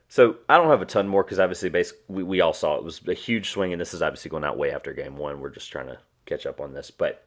So 0.09 0.37
I 0.49 0.59
don't 0.59 0.69
have 0.69 0.83
a 0.83 0.87
ton 0.87 1.09
more 1.09 1.23
because 1.25 1.39
obviously, 1.39 1.71
basically, 1.71 2.03
we, 2.09 2.23
we 2.23 2.41
all 2.43 2.53
saw 2.53 2.77
it 2.77 2.85
was 2.85 3.01
a 3.09 3.15
huge 3.15 3.49
swing, 3.49 3.73
and 3.73 3.81
this 3.81 3.95
is 3.95 4.03
obviously 4.03 4.31
going 4.31 4.45
out 4.45 4.59
way 4.59 4.71
after 4.71 4.93
game 4.93 5.17
one. 5.17 5.41
We're 5.41 5.49
just 5.49 5.73
trying 5.73 5.87
to 5.87 5.99
catch 6.27 6.45
up 6.45 6.61
on 6.61 6.75
this, 6.75 6.91
but 6.91 7.27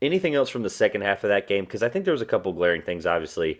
anything 0.00 0.36
else 0.36 0.48
from 0.48 0.62
the 0.62 0.70
second 0.70 1.00
half 1.00 1.24
of 1.24 1.28
that 1.28 1.48
game? 1.48 1.64
Because 1.64 1.82
I 1.82 1.88
think 1.88 2.04
there 2.04 2.12
was 2.12 2.22
a 2.22 2.26
couple 2.26 2.52
glaring 2.52 2.82
things. 2.82 3.06
Obviously, 3.06 3.58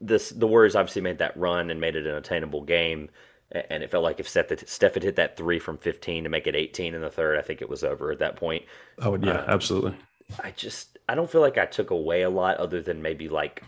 this 0.00 0.30
the 0.30 0.46
Warriors 0.46 0.76
obviously 0.76 1.02
made 1.02 1.18
that 1.18 1.36
run 1.36 1.70
and 1.70 1.80
made 1.80 1.96
it 1.96 2.06
an 2.06 2.14
attainable 2.14 2.62
game, 2.62 3.10
and 3.52 3.82
it 3.82 3.90
felt 3.90 4.04
like 4.04 4.20
if 4.20 4.28
Steph, 4.28 4.52
Steph 4.66 4.94
had 4.94 5.02
hit 5.02 5.16
that 5.16 5.36
three 5.36 5.58
from 5.58 5.78
15 5.78 6.24
to 6.24 6.30
make 6.30 6.46
it 6.46 6.56
18 6.56 6.94
in 6.94 7.00
the 7.00 7.10
third, 7.10 7.38
I 7.38 7.42
think 7.42 7.62
it 7.62 7.68
was 7.68 7.84
over 7.84 8.10
at 8.10 8.18
that 8.18 8.36
point. 8.36 8.64
Oh 8.98 9.16
yeah, 9.16 9.40
um, 9.40 9.44
absolutely. 9.48 9.94
I 10.42 10.50
just 10.52 10.98
I 11.08 11.14
don't 11.14 11.30
feel 11.30 11.40
like 11.40 11.58
I 11.58 11.66
took 11.66 11.90
away 11.90 12.22
a 12.22 12.30
lot 12.30 12.56
other 12.56 12.82
than 12.82 13.02
maybe 13.02 13.28
like 13.28 13.62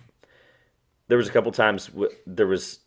there 1.07 1.19
was 1.19 1.29
a 1.29 1.33
couple 1.33 1.53
times 1.53 1.91
there 2.27 2.47
was 2.47 2.81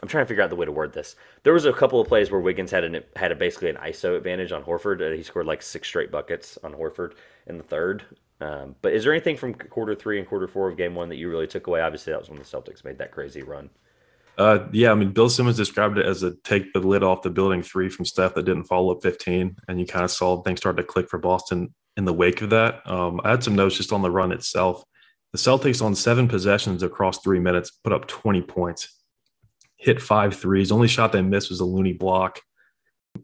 I'm 0.00 0.08
trying 0.08 0.24
to 0.24 0.28
figure 0.28 0.42
out 0.42 0.50
the 0.50 0.56
way 0.56 0.64
to 0.64 0.72
word 0.72 0.92
this. 0.92 1.16
There 1.42 1.52
was 1.52 1.64
a 1.64 1.72
couple 1.72 2.00
of 2.00 2.06
plays 2.06 2.30
where 2.30 2.40
Wiggins 2.40 2.70
had 2.70 2.84
an 2.84 3.02
had 3.16 3.32
a, 3.32 3.34
basically 3.34 3.70
an 3.70 3.76
ISO 3.76 4.16
advantage 4.16 4.52
on 4.52 4.62
Horford. 4.62 5.02
Uh, 5.02 5.16
he 5.16 5.22
scored 5.22 5.46
like 5.46 5.62
six 5.62 5.88
straight 5.88 6.10
buckets 6.10 6.58
on 6.62 6.72
Horford 6.72 7.14
in 7.46 7.58
the 7.58 7.64
third. 7.64 8.04
Um, 8.40 8.76
but 8.82 8.92
is 8.92 9.02
there 9.02 9.12
anything 9.12 9.36
from 9.36 9.54
quarter 9.54 9.96
three 9.96 10.18
and 10.18 10.28
quarter 10.28 10.46
four 10.46 10.68
of 10.68 10.76
game 10.76 10.94
one 10.94 11.08
that 11.08 11.16
you 11.16 11.28
really 11.28 11.48
took 11.48 11.66
away? 11.66 11.80
Obviously, 11.80 12.12
that 12.12 12.20
was 12.20 12.30
when 12.30 12.38
the 12.38 12.44
Celtics 12.44 12.84
made 12.84 12.98
that 12.98 13.10
crazy 13.10 13.42
run. 13.42 13.68
Uh, 14.38 14.68
yeah, 14.72 14.92
I 14.92 14.94
mean, 14.94 15.10
Bill 15.10 15.28
Simmons 15.28 15.56
described 15.56 15.98
it 15.98 16.06
as 16.06 16.22
a 16.22 16.34
take 16.44 16.72
the 16.72 16.78
lid 16.78 17.02
off 17.02 17.22
the 17.22 17.30
building 17.30 17.62
three 17.62 17.88
from 17.88 18.04
Steph 18.04 18.34
that 18.34 18.44
didn't 18.44 18.64
follow 18.64 18.94
up 18.94 19.02
15. 19.02 19.56
And 19.66 19.80
you 19.80 19.86
kind 19.86 20.04
of 20.04 20.12
saw 20.12 20.40
things 20.42 20.60
start 20.60 20.76
to 20.76 20.84
click 20.84 21.08
for 21.08 21.18
Boston 21.18 21.74
in 21.96 22.04
the 22.04 22.12
wake 22.12 22.40
of 22.40 22.50
that. 22.50 22.88
Um, 22.88 23.20
I 23.24 23.30
had 23.30 23.42
some 23.42 23.56
notes 23.56 23.76
just 23.76 23.92
on 23.92 24.02
the 24.02 24.10
run 24.10 24.30
itself. 24.30 24.84
The 25.32 25.38
Celtics 25.38 25.82
on 25.82 25.94
seven 25.94 26.28
possessions 26.28 26.82
across 26.82 27.18
three 27.18 27.40
minutes 27.40 27.70
put 27.70 27.92
up 27.92 28.06
20 28.06 28.42
points 28.42 28.98
hit 29.78 30.02
five 30.02 30.36
threes. 30.36 30.70
Only 30.70 30.88
shot 30.88 31.12
they 31.12 31.22
missed 31.22 31.50
was 31.50 31.60
a 31.60 31.64
Looney 31.64 31.92
block. 31.92 32.40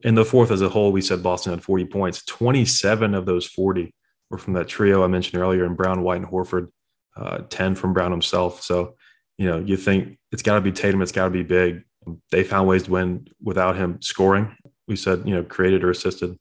In 0.03 0.15
the 0.15 0.25
fourth 0.25 0.51
as 0.51 0.63
a 0.63 0.69
whole, 0.69 0.93
we 0.93 1.03
said 1.03 1.23
Boston 1.23 1.53
had 1.53 1.63
40 1.63 1.85
points. 1.87 2.25
27 2.25 3.15
of 3.15 3.27
those 3.27 3.47
40 3.47 3.93
were 4.31 4.39
from 4.39 4.55
that 4.55 4.69
trio 4.69 5.05
I 5.05 5.09
mentioned 5.09 5.43
earlier 5.43 5.65
in 5.65 5.75
Brown, 5.75 6.03
White, 6.03 6.19
and 6.21 6.27
Horford, 6.27 6.69
uh, 7.17 7.39
10 7.51 7.75
from 7.75 7.93
Brown 7.93 8.11
himself. 8.11 8.63
So, 8.63 8.97
you 9.39 9.49
know, 9.49 9.59
you 9.59 9.77
think 9.77 10.19
it's 10.33 10.43
got 10.43 10.55
to 10.55 10.61
be 10.61 10.73
Tatum, 10.73 11.03
it's 11.03 11.13
got 11.13 11.25
to 11.25 11.31
be 11.31 11.43
big. 11.43 11.83
They 12.31 12.45
found 12.45 12.69
ways 12.69 12.85
to 12.85 12.91
win 12.91 13.29
without 13.43 13.77
him 13.77 14.01
scoring. 14.03 14.57
We 14.87 14.97
said, 14.97 15.23
you 15.27 15.35
know, 15.35 15.43
created 15.43 15.83
or 15.83 15.91
assisted 15.91 16.37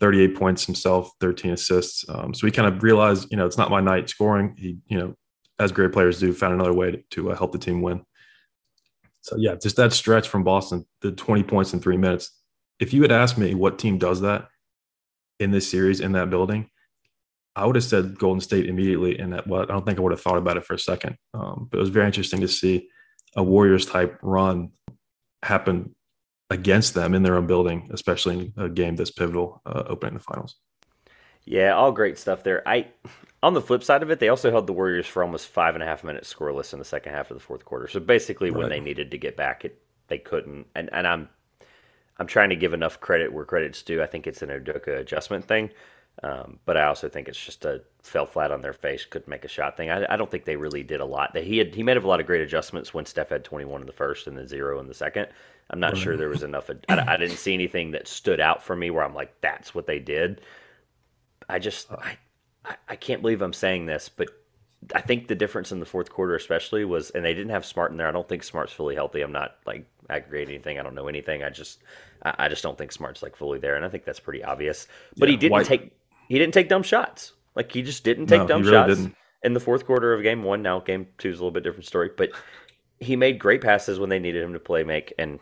38 0.00 0.36
points 0.36 0.66
himself, 0.66 1.10
13 1.20 1.52
assists. 1.52 2.04
Um, 2.08 2.34
so 2.34 2.46
we 2.46 2.50
kind 2.50 2.68
of 2.68 2.82
realized, 2.82 3.28
you 3.30 3.36
know, 3.36 3.46
it's 3.46 3.58
not 3.58 3.70
my 3.70 3.80
night 3.80 4.08
scoring. 4.08 4.54
He, 4.58 4.78
you 4.86 4.98
know, 4.98 5.14
as 5.58 5.72
great 5.72 5.92
players 5.92 6.18
do, 6.18 6.32
found 6.32 6.54
another 6.54 6.72
way 6.72 6.90
to, 6.92 7.02
to 7.10 7.32
uh, 7.32 7.36
help 7.36 7.52
the 7.52 7.58
team 7.58 7.82
win. 7.82 8.02
So 9.20 9.36
yeah, 9.36 9.54
just 9.54 9.76
that 9.76 9.92
stretch 9.92 10.28
from 10.28 10.44
Boston, 10.44 10.84
the 11.00 11.12
20 11.12 11.42
points 11.44 11.72
in 11.72 11.80
three 11.80 11.96
minutes. 11.96 12.30
If 12.80 12.92
you 12.92 13.02
had 13.02 13.12
asked 13.12 13.38
me 13.38 13.54
what 13.54 13.78
team 13.78 13.98
does 13.98 14.20
that 14.22 14.48
in 15.38 15.52
this 15.52 15.70
series 15.70 16.00
in 16.00 16.12
that 16.12 16.30
building, 16.30 16.68
I 17.54 17.66
would 17.66 17.76
have 17.76 17.84
said 17.84 18.18
Golden 18.18 18.40
State 18.40 18.66
immediately. 18.66 19.18
And 19.18 19.32
that, 19.32 19.46
well, 19.46 19.62
I 19.62 19.66
don't 19.66 19.84
think 19.84 19.98
I 19.98 20.02
would 20.02 20.12
have 20.12 20.20
thought 20.20 20.38
about 20.38 20.56
it 20.56 20.64
for 20.64 20.74
a 20.74 20.78
second. 20.78 21.16
Um, 21.34 21.68
but 21.70 21.78
it 21.78 21.80
was 21.80 21.90
very 21.90 22.06
interesting 22.06 22.40
to 22.40 22.48
see 22.48 22.88
a 23.36 23.42
Warriors 23.42 23.86
type 23.86 24.18
run 24.22 24.70
happen 25.42 25.94
against 26.50 26.94
them 26.94 27.14
in 27.14 27.22
their 27.22 27.36
own 27.36 27.46
building, 27.46 27.88
especially 27.92 28.52
in 28.56 28.62
a 28.62 28.68
game 28.68 28.96
that's 28.96 29.10
pivotal, 29.10 29.62
uh, 29.66 29.84
opening 29.86 30.14
the 30.14 30.20
finals. 30.20 30.56
Yeah, 31.44 31.74
all 31.74 31.92
great 31.92 32.18
stuff 32.18 32.42
there. 32.44 32.66
I 32.68 32.86
on 33.42 33.54
the 33.54 33.60
flip 33.60 33.82
side 33.82 34.02
of 34.02 34.10
it, 34.10 34.20
they 34.20 34.28
also 34.28 34.50
held 34.50 34.68
the 34.68 34.72
Warriors 34.72 35.06
for 35.06 35.24
almost 35.24 35.48
five 35.48 35.74
and 35.74 35.82
a 35.82 35.86
half 35.86 36.04
minutes 36.04 36.32
scoreless 36.32 36.72
in 36.72 36.78
the 36.78 36.84
second 36.84 37.12
half 37.12 37.30
of 37.30 37.36
the 37.36 37.42
fourth 37.42 37.64
quarter. 37.64 37.88
So 37.88 37.98
basically, 37.98 38.50
right. 38.50 38.58
when 38.60 38.68
they 38.68 38.78
needed 38.78 39.10
to 39.10 39.18
get 39.18 39.36
back, 39.36 39.64
it 39.64 39.82
they 40.06 40.18
couldn't. 40.18 40.66
And 40.76 40.88
and 40.92 41.06
I'm 41.06 41.28
I'm 42.18 42.26
trying 42.26 42.50
to 42.50 42.56
give 42.56 42.74
enough 42.74 43.00
credit 43.00 43.32
where 43.32 43.44
credit's 43.44 43.82
due. 43.82 44.02
I 44.02 44.06
think 44.06 44.26
it's 44.26 44.42
an 44.42 44.50
Udoka 44.50 45.00
adjustment 45.00 45.48
thing, 45.48 45.70
um, 46.22 46.58
but 46.66 46.76
I 46.76 46.84
also 46.84 47.08
think 47.08 47.28
it's 47.28 47.42
just 47.42 47.64
a 47.64 47.82
fell 48.02 48.26
flat 48.26 48.52
on 48.52 48.60
their 48.60 48.72
face, 48.72 49.04
couldn't 49.04 49.28
make 49.28 49.44
a 49.44 49.48
shot 49.48 49.76
thing. 49.76 49.90
I, 49.90 50.12
I 50.12 50.16
don't 50.16 50.30
think 50.30 50.44
they 50.44 50.56
really 50.56 50.82
did 50.82 51.00
a 51.00 51.04
lot. 51.04 51.36
He 51.36 51.58
had 51.58 51.74
he 51.74 51.82
made 51.82 51.96
a 51.96 52.06
lot 52.06 52.20
of 52.20 52.26
great 52.26 52.42
adjustments 52.42 52.92
when 52.92 53.06
Steph 53.06 53.30
had 53.30 53.44
21 53.44 53.80
in 53.80 53.86
the 53.86 53.92
first 53.92 54.26
and 54.26 54.36
then 54.36 54.46
zero 54.46 54.78
in 54.78 54.86
the 54.86 54.94
second. 54.94 55.28
I'm 55.70 55.80
not 55.80 55.94
right. 55.94 56.02
sure 56.02 56.16
there 56.16 56.28
was 56.28 56.42
enough. 56.42 56.70
I, 56.88 57.14
I 57.14 57.16
didn't 57.16 57.38
see 57.38 57.54
anything 57.54 57.92
that 57.92 58.06
stood 58.06 58.40
out 58.40 58.62
for 58.62 58.76
me 58.76 58.90
where 58.90 59.04
I'm 59.04 59.14
like, 59.14 59.34
that's 59.40 59.74
what 59.74 59.86
they 59.86 59.98
did. 59.98 60.42
I 61.48 61.58
just 61.58 61.90
I, 61.90 62.76
I 62.88 62.96
can't 62.96 63.22
believe 63.22 63.42
I'm 63.42 63.52
saying 63.52 63.86
this, 63.86 64.08
but 64.08 64.28
I 64.94 65.00
think 65.00 65.28
the 65.28 65.34
difference 65.34 65.72
in 65.72 65.80
the 65.80 65.86
fourth 65.86 66.10
quarter, 66.10 66.34
especially, 66.34 66.84
was, 66.84 67.10
and 67.10 67.24
they 67.24 67.34
didn't 67.34 67.50
have 67.50 67.64
Smart 67.64 67.92
in 67.92 67.96
there. 67.96 68.08
I 68.08 68.12
don't 68.12 68.28
think 68.28 68.42
Smart's 68.42 68.72
fully 68.72 68.94
healthy. 68.94 69.22
I'm 69.22 69.32
not 69.32 69.56
like 69.66 69.86
aggregating 70.10 70.56
anything. 70.56 70.78
I 70.78 70.82
don't 70.82 70.94
know 70.94 71.08
anything. 71.08 71.42
I 71.42 71.50
just, 71.50 71.80
I 72.22 72.48
just 72.48 72.62
don't 72.62 72.76
think 72.76 72.92
Smart's 72.92 73.22
like 73.22 73.36
fully 73.36 73.58
there, 73.58 73.76
and 73.76 73.84
I 73.84 73.88
think 73.88 74.04
that's 74.04 74.20
pretty 74.20 74.42
obvious. 74.42 74.88
But 75.16 75.28
yeah, 75.28 75.32
he 75.32 75.36
didn't 75.36 75.64
take, 75.64 75.92
he 76.32 76.38
didn't 76.38 76.54
take 76.54 76.70
dumb 76.70 76.82
shots. 76.82 77.34
Like 77.54 77.70
he 77.70 77.82
just 77.82 78.04
didn't 78.04 78.26
take 78.26 78.40
no, 78.40 78.46
dumb 78.46 78.62
really 78.62 78.72
shots 78.72 78.96
didn't. 78.96 79.14
in 79.42 79.52
the 79.52 79.60
fourth 79.60 79.84
quarter 79.84 80.14
of 80.14 80.22
game 80.22 80.42
one. 80.42 80.62
Now 80.62 80.80
game 80.80 81.06
two 81.18 81.28
is 81.28 81.38
a 81.38 81.42
little 81.42 81.50
bit 81.50 81.62
different 81.62 81.84
story, 81.84 82.08
but 82.16 82.30
he 83.00 83.16
made 83.16 83.38
great 83.38 83.60
passes 83.60 84.00
when 84.00 84.08
they 84.08 84.18
needed 84.18 84.42
him 84.42 84.54
to 84.54 84.58
play 84.58 84.82
make, 84.82 85.12
and 85.18 85.38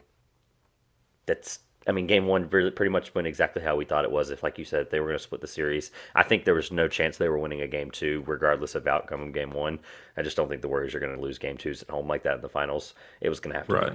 that's 1.27 1.61
I 1.87 1.93
mean, 1.93 2.09
game 2.09 2.27
one 2.27 2.51
really 2.51 2.73
pretty 2.73 2.91
much 2.91 3.15
went 3.15 3.29
exactly 3.29 3.63
how 3.63 3.77
we 3.77 3.85
thought 3.85 4.05
it 4.05 4.11
was. 4.11 4.31
If, 4.31 4.43
like 4.43 4.59
you 4.59 4.65
said, 4.65 4.91
they 4.91 4.99
were 4.99 5.07
going 5.07 5.19
to 5.19 5.23
split 5.23 5.41
the 5.41 5.47
series, 5.47 5.93
I 6.17 6.25
think 6.25 6.45
there 6.45 6.55
was 6.55 6.73
no 6.73 6.89
chance 6.89 7.17
they 7.17 7.29
were 7.29 7.39
winning 7.39 7.63
a 7.63 7.69
game 7.69 7.93
two, 7.93 8.25
regardless 8.27 8.75
of 8.75 8.89
outcome 8.89 9.23
of 9.23 9.33
game 9.33 9.51
one. 9.53 9.79
I 10.17 10.23
just 10.23 10.37
don't 10.37 10.49
think 10.49 10.61
the 10.61 10.69
Warriors 10.69 10.95
are 10.95 11.01
going 11.01 11.15
to 11.15 11.23
lose 11.23 11.39
game 11.39 11.57
twos 11.57 11.83
at 11.83 11.91
home 11.91 12.09
like 12.09 12.25
that 12.25 12.35
in 12.35 12.43
the 12.43 12.49
finals. 12.49 12.95
It 13.21 13.29
was 13.29 13.39
going 13.39 13.53
to 13.53 13.59
have 13.61 13.69
to. 13.69 13.75
Right. 13.75 13.93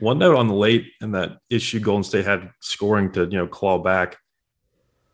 One 0.00 0.18
note 0.18 0.36
on 0.36 0.48
the 0.48 0.54
late 0.54 0.86
and 1.00 1.14
that 1.14 1.38
issue 1.50 1.80
Golden 1.80 2.02
State 2.02 2.24
had 2.24 2.50
scoring 2.60 3.12
to 3.12 3.24
you 3.24 3.36
know 3.36 3.46
claw 3.46 3.78
back 3.78 4.16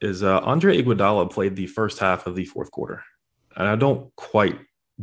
is 0.05 0.23
uh, 0.23 0.41
Andre 0.41 0.81
Iguodala 0.81 1.31
played 1.31 1.57
the 1.57 1.67
first 1.67 1.99
half 1.99 2.27
of 2.27 2.35
the 2.35 2.45
fourth 2.45 2.71
quarter, 2.71 3.03
and 3.57 3.67
I 3.67 3.77
don't 3.77 4.15
quite 4.17 4.59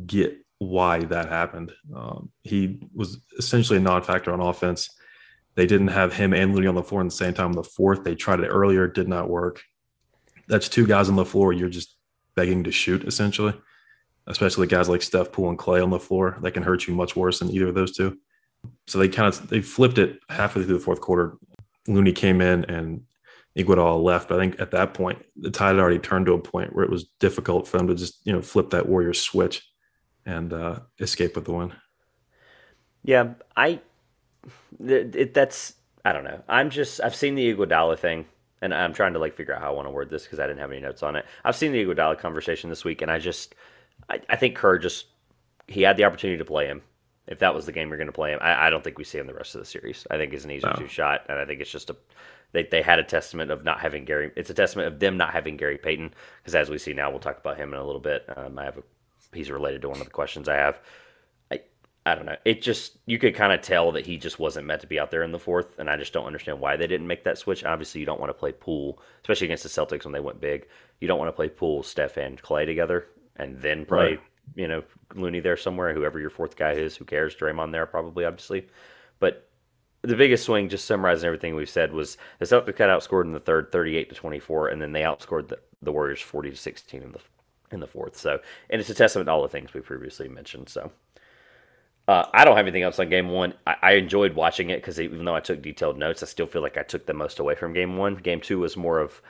get 0.05 0.37
why 0.59 0.99
that 1.05 1.27
happened. 1.29 1.71
Um, 1.95 2.31
he 2.43 2.79
was 2.93 3.19
essentially 3.37 3.77
a 3.77 3.81
non-factor 3.81 4.31
on 4.31 4.39
offense 4.39 4.89
they 5.55 5.65
didn't 5.65 5.89
have 5.89 6.13
him 6.13 6.33
and 6.33 6.55
Looney 6.55 6.67
on 6.67 6.75
the 6.75 6.83
floor 6.83 7.01
at 7.01 7.05
the 7.05 7.11
same 7.11 7.33
time. 7.33 7.51
In 7.51 7.55
the 7.55 7.63
fourth, 7.63 8.03
they 8.03 8.15
tried 8.15 8.39
it 8.39 8.47
earlier, 8.47 8.87
did 8.87 9.07
not 9.07 9.29
work. 9.29 9.61
That's 10.47 10.69
two 10.69 10.87
guys 10.87 11.09
on 11.09 11.15
the 11.15 11.25
floor. 11.25 11.53
You're 11.53 11.69
just 11.69 11.97
begging 12.35 12.63
to 12.63 12.71
shoot, 12.71 13.03
essentially, 13.03 13.53
especially 14.27 14.67
guys 14.67 14.87
like 14.87 15.01
Steph, 15.01 15.31
Poole, 15.31 15.49
and 15.49 15.59
Klay 15.59 15.83
on 15.83 15.89
the 15.89 15.99
floor. 15.99 16.37
That 16.41 16.51
can 16.51 16.63
hurt 16.63 16.87
you 16.87 16.95
much 16.95 17.15
worse 17.15 17.39
than 17.39 17.51
either 17.51 17.67
of 17.67 17.75
those 17.75 17.95
two. 17.95 18.17
So 18.87 18.99
they 18.99 19.09
kind 19.09 19.27
of 19.27 19.49
they 19.49 19.61
flipped 19.61 19.97
it 19.97 20.19
halfway 20.29 20.63
through 20.63 20.77
the 20.77 20.83
fourth 20.83 21.01
quarter. 21.01 21.37
Looney 21.87 22.13
came 22.13 22.41
in 22.41 22.65
and 22.65 23.03
Iguodala 23.57 24.01
left. 24.01 24.29
But 24.29 24.39
I 24.39 24.41
think 24.41 24.59
at 24.59 24.71
that 24.71 24.93
point, 24.93 25.23
the 25.35 25.51
tide 25.51 25.75
had 25.75 25.79
already 25.79 25.99
turned 25.99 26.25
to 26.27 26.33
a 26.33 26.39
point 26.39 26.75
where 26.75 26.85
it 26.85 26.91
was 26.91 27.05
difficult 27.19 27.67
for 27.67 27.77
them 27.77 27.87
to 27.87 27.95
just 27.95 28.19
you 28.25 28.33
know 28.33 28.41
flip 28.41 28.69
that 28.71 28.87
Warriors 28.87 29.21
switch 29.21 29.67
and 30.25 30.53
uh, 30.53 30.79
escape 30.99 31.35
with 31.35 31.45
the 31.45 31.53
win. 31.53 31.73
Yeah, 33.03 33.33
I 33.55 33.81
it, 34.79 35.15
it, 35.15 35.33
that's 35.33 35.73
I 36.05 36.13
don't 36.13 36.23
know. 36.23 36.41
I'm 36.47 36.69
just 36.69 37.01
I've 37.01 37.15
seen 37.15 37.35
the 37.35 37.53
Iguodala 37.53 37.97
thing, 37.97 38.25
and 38.61 38.73
I'm 38.73 38.93
trying 38.93 39.13
to 39.13 39.19
like 39.19 39.35
figure 39.35 39.53
out 39.53 39.61
how 39.61 39.71
I 39.71 39.75
want 39.75 39.87
to 39.87 39.91
word 39.91 40.09
this 40.09 40.23
because 40.23 40.39
I 40.39 40.47
didn't 40.47 40.59
have 40.59 40.71
any 40.71 40.81
notes 40.81 41.03
on 41.03 41.15
it. 41.15 41.25
I've 41.43 41.55
seen 41.55 41.71
the 41.71 41.83
Iguodala 41.83 42.19
conversation 42.19 42.69
this 42.69 42.83
week, 42.83 43.01
and 43.01 43.11
I 43.11 43.19
just 43.19 43.55
I, 44.09 44.21
I 44.29 44.35
think 44.35 44.55
Kerr 44.55 44.77
just 44.77 45.07
he 45.67 45.81
had 45.81 45.97
the 45.97 46.05
opportunity 46.05 46.37
to 46.37 46.45
play 46.45 46.67
him. 46.67 46.81
If 47.27 47.39
that 47.39 47.53
was 47.53 47.65
the 47.65 47.71
game 47.71 47.89
you're 47.89 47.97
going 47.97 48.07
to 48.07 48.13
play 48.13 48.31
him, 48.31 48.39
I, 48.41 48.67
I, 48.67 48.69
don't 48.69 48.83
think 48.83 48.97
we 48.97 49.03
see 49.03 49.19
him 49.19 49.27
the 49.27 49.33
rest 49.33 49.53
of 49.55 49.61
the 49.61 49.65
series. 49.65 50.05
I 50.09 50.17
think 50.17 50.33
it's 50.33 50.43
an 50.43 50.51
easy 50.51 50.65
no. 50.65 50.73
two 50.73 50.87
shot, 50.87 51.21
and 51.29 51.37
I 51.37 51.45
think 51.45 51.61
it's 51.61 51.71
just 51.71 51.89
a 51.89 51.95
they 52.51 52.63
they 52.63 52.81
had 52.81 52.99
a 52.99 53.03
testament 53.03 53.51
of 53.51 53.63
not 53.63 53.79
having 53.79 54.05
Gary. 54.05 54.31
It's 54.35 54.49
a 54.49 54.53
testament 54.53 54.87
of 54.87 54.99
them 54.99 55.17
not 55.17 55.31
having 55.31 55.57
Gary 55.57 55.77
Payton 55.77 56.13
because 56.41 56.55
as 56.55 56.69
we 56.69 56.77
see 56.77 56.93
now, 56.93 57.09
we'll 57.09 57.19
talk 57.19 57.39
about 57.39 57.57
him 57.57 57.73
in 57.73 57.79
a 57.79 57.85
little 57.85 58.01
bit. 58.01 58.25
Um, 58.35 58.57
I 58.59 58.65
have 58.65 58.77
a 58.77 58.83
he's 59.33 59.51
related 59.51 59.81
to 59.81 59.89
one 59.89 59.99
of 59.99 60.05
the 60.05 60.11
questions 60.11 60.49
I 60.49 60.55
have. 60.55 60.79
I 61.51 61.61
I 62.05 62.15
don't 62.15 62.25
know. 62.25 62.37
It 62.45 62.61
just 62.61 62.97
you 63.05 63.17
could 63.19 63.35
kind 63.35 63.53
of 63.53 63.61
tell 63.61 63.91
that 63.93 64.05
he 64.05 64.17
just 64.17 64.39
wasn't 64.39 64.67
meant 64.67 64.81
to 64.81 64.87
be 64.87 64.99
out 64.99 65.11
there 65.11 65.23
in 65.23 65.31
the 65.31 65.39
fourth, 65.39 65.79
and 65.79 65.89
I 65.89 65.97
just 65.97 66.13
don't 66.13 66.25
understand 66.25 66.59
why 66.59 66.75
they 66.75 66.87
didn't 66.87 67.07
make 67.07 67.23
that 67.23 67.37
switch. 67.37 67.63
Obviously, 67.63 67.99
you 67.99 68.05
don't 68.05 68.19
want 68.19 68.29
to 68.29 68.37
play 68.37 68.51
Poole, 68.51 69.01
especially 69.21 69.47
against 69.47 69.63
the 69.63 69.69
Celtics 69.69 70.03
when 70.03 70.13
they 70.13 70.19
went 70.19 70.41
big. 70.41 70.67
You 70.99 71.07
don't 71.07 71.19
want 71.19 71.29
to 71.29 71.35
play 71.35 71.49
Poole, 71.49 71.83
Steph, 71.83 72.17
and 72.17 72.41
Klay 72.41 72.65
together, 72.65 73.07
and 73.37 73.59
then 73.61 73.85
play 73.85 74.11
right. 74.11 74.19
you 74.55 74.67
know 74.67 74.83
Looney 75.15 75.39
there 75.39 75.57
somewhere. 75.57 75.93
Whoever 75.93 76.19
your 76.19 76.29
fourth 76.29 76.55
guy 76.55 76.73
is, 76.73 76.95
who 76.95 77.05
cares? 77.05 77.35
Draymond 77.35 77.71
there 77.71 77.85
probably, 77.85 78.25
obviously, 78.25 78.67
but 79.19 79.47
the 80.03 80.15
biggest 80.15 80.45
swing, 80.45 80.69
just 80.69 80.85
summarizing 80.85 81.27
everything 81.27 81.55
we've 81.55 81.69
said, 81.69 81.93
was 81.93 82.17
the 82.39 82.45
Celtics 82.45 82.77
got 82.77 82.89
outscored 82.89 83.25
in 83.25 83.33
the 83.33 83.39
third, 83.39 83.71
thirty-eight 83.71 84.09
to 84.09 84.15
twenty-four, 84.15 84.69
and 84.69 84.81
then 84.81 84.91
they 84.91 85.01
outscored 85.01 85.47
the, 85.47 85.59
the 85.81 85.91
Warriors 85.91 86.21
forty 86.21 86.49
to 86.49 86.57
sixteen 86.57 87.03
in 87.03 87.11
the 87.11 87.19
in 87.71 87.79
the 87.79 87.87
fourth. 87.87 88.17
So, 88.17 88.39
and 88.69 88.79
it's 88.81 88.89
a 88.89 88.95
testament 88.95 89.27
to 89.27 89.31
all 89.31 89.41
the 89.41 89.47
things 89.47 89.73
we 89.73 89.81
previously 89.81 90.27
mentioned. 90.27 90.69
So. 90.69 90.91
Uh, 92.07 92.25
I 92.33 92.43
don't 92.43 92.57
have 92.57 92.65
anything 92.65 92.81
else 92.81 92.99
on 92.99 93.09
game 93.09 93.29
one. 93.29 93.53
I, 93.67 93.75
I 93.81 93.91
enjoyed 93.93 94.33
watching 94.33 94.71
it 94.71 94.77
because 94.77 94.99
even 94.99 95.23
though 95.23 95.35
I 95.35 95.39
took 95.39 95.61
detailed 95.61 95.99
notes, 95.99 96.23
I 96.23 96.25
still 96.25 96.47
feel 96.47 96.63
like 96.63 96.75
I 96.75 96.81
took 96.81 97.05
the 97.05 97.13
most 97.13 97.39
away 97.39 97.53
from 97.53 97.73
game 97.73 97.95
one. 97.95 98.15
Game 98.15 98.41
two 98.41 98.59
was 98.59 98.75
more 98.75 98.99
of, 98.99 99.21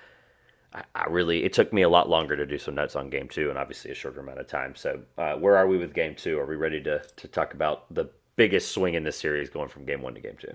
I, 0.74 1.06
really, 1.10 1.44
it 1.44 1.52
took 1.52 1.74
me 1.74 1.82
a 1.82 1.90
lot 1.90 2.10
longer 2.10 2.36
to 2.38 2.46
do 2.46 2.58
some 2.58 2.74
notes 2.74 2.96
on 2.96 3.10
game 3.10 3.28
two 3.28 3.50
and 3.50 3.60
obviously 3.60 3.92
a 3.92 3.94
shorter 3.94 4.22
amount 4.22 4.40
of 4.40 4.48
time. 4.48 4.74
So, 4.76 5.02
uh, 5.18 5.34
where 5.34 5.58
are 5.58 5.68
we 5.68 5.78
with 5.78 5.94
game 5.94 6.16
two? 6.16 6.40
Are 6.40 6.46
we 6.46 6.56
ready 6.56 6.82
to, 6.84 7.04
to 7.18 7.28
talk 7.28 7.54
about 7.54 7.94
the 7.94 8.06
biggest 8.36 8.72
swing 8.72 8.94
in 8.94 9.04
this 9.04 9.18
series 9.18 9.50
going 9.50 9.70
from 9.70 9.86
game 9.86 10.02
one 10.02 10.16
to 10.16 10.22
game 10.22 10.38
two? 10.40 10.54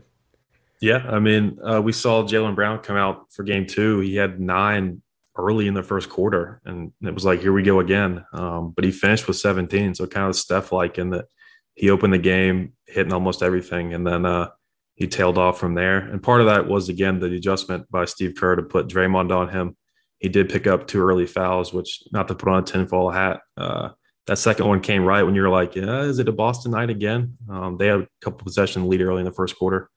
Yeah. 0.80 1.06
I 1.09 1.18
mean, 1.18 1.59
uh, 1.62 1.80
we 1.80 1.92
saw 1.92 2.23
Jaylen 2.23 2.54
Brown 2.54 2.80
come 2.80 2.97
out 2.97 3.33
for 3.33 3.42
game 3.42 3.66
two. 3.66 4.00
He 4.00 4.16
had 4.16 4.40
nine 4.40 5.02
early 5.38 5.66
in 5.66 5.75
the 5.75 5.83
first 5.83 6.09
quarter, 6.09 6.61
and 6.64 6.92
it 7.02 7.14
was 7.14 7.25
like, 7.25 7.40
here 7.40 7.52
we 7.52 7.62
go 7.62 7.80
again. 7.80 8.25
Um, 8.33 8.73
but 8.75 8.85
he 8.85 8.90
finished 8.90 9.26
with 9.26 9.37
17. 9.37 9.95
So, 9.95 10.06
kind 10.06 10.28
of 10.28 10.37
Steph 10.37 10.73
like 10.73 10.99
in 10.99 11.11
that 11.11 11.26
he 11.75 11.90
opened 11.90 12.14
the 12.14 12.18
game 12.18 12.73
hitting 12.87 13.12
almost 13.12 13.42
everything, 13.42 13.95
and 13.95 14.06
then 14.06 14.25
uh, 14.26 14.49
he 14.95 15.06
tailed 15.06 15.38
off 15.38 15.61
from 15.61 15.75
there. 15.75 15.99
And 15.99 16.23
part 16.23 16.40
of 16.40 16.47
that 16.47 16.66
was 16.66 16.88
again 16.88 17.21
the 17.21 17.26
adjustment 17.26 17.90
by 17.90 18.06
Steve 18.06 18.35
Kerr 18.37 18.56
to 18.56 18.62
put 18.62 18.88
Draymond 18.88 19.30
on 19.30 19.50
him. 19.50 19.76
He 20.18 20.28
did 20.28 20.49
pick 20.49 20.66
up 20.66 20.87
two 20.87 21.02
early 21.02 21.26
fouls, 21.26 21.73
which 21.73 22.02
not 22.12 22.28
to 22.28 22.35
put 22.35 22.49
on 22.49 22.62
a 22.62 22.66
tinfoil 22.66 23.11
hat. 23.11 23.40
Uh, 23.56 23.90
that 24.26 24.38
second 24.38 24.66
one 24.66 24.80
came 24.80 25.04
right 25.04 25.23
when 25.23 25.35
you're 25.35 25.49
like, 25.49 25.76
yeah, 25.76 26.02
is 26.02 26.18
it 26.18 26.28
a 26.28 26.33
Boston 26.33 26.73
night 26.73 26.90
again? 26.90 27.37
Um, 27.49 27.76
they 27.76 27.87
had 27.87 28.00
a 28.00 28.09
couple 28.21 28.45
possession 28.45 28.88
lead 28.88 29.00
early 29.00 29.21
in 29.21 29.25
the 29.25 29.33
first 29.33 29.56
quarter, 29.56 29.88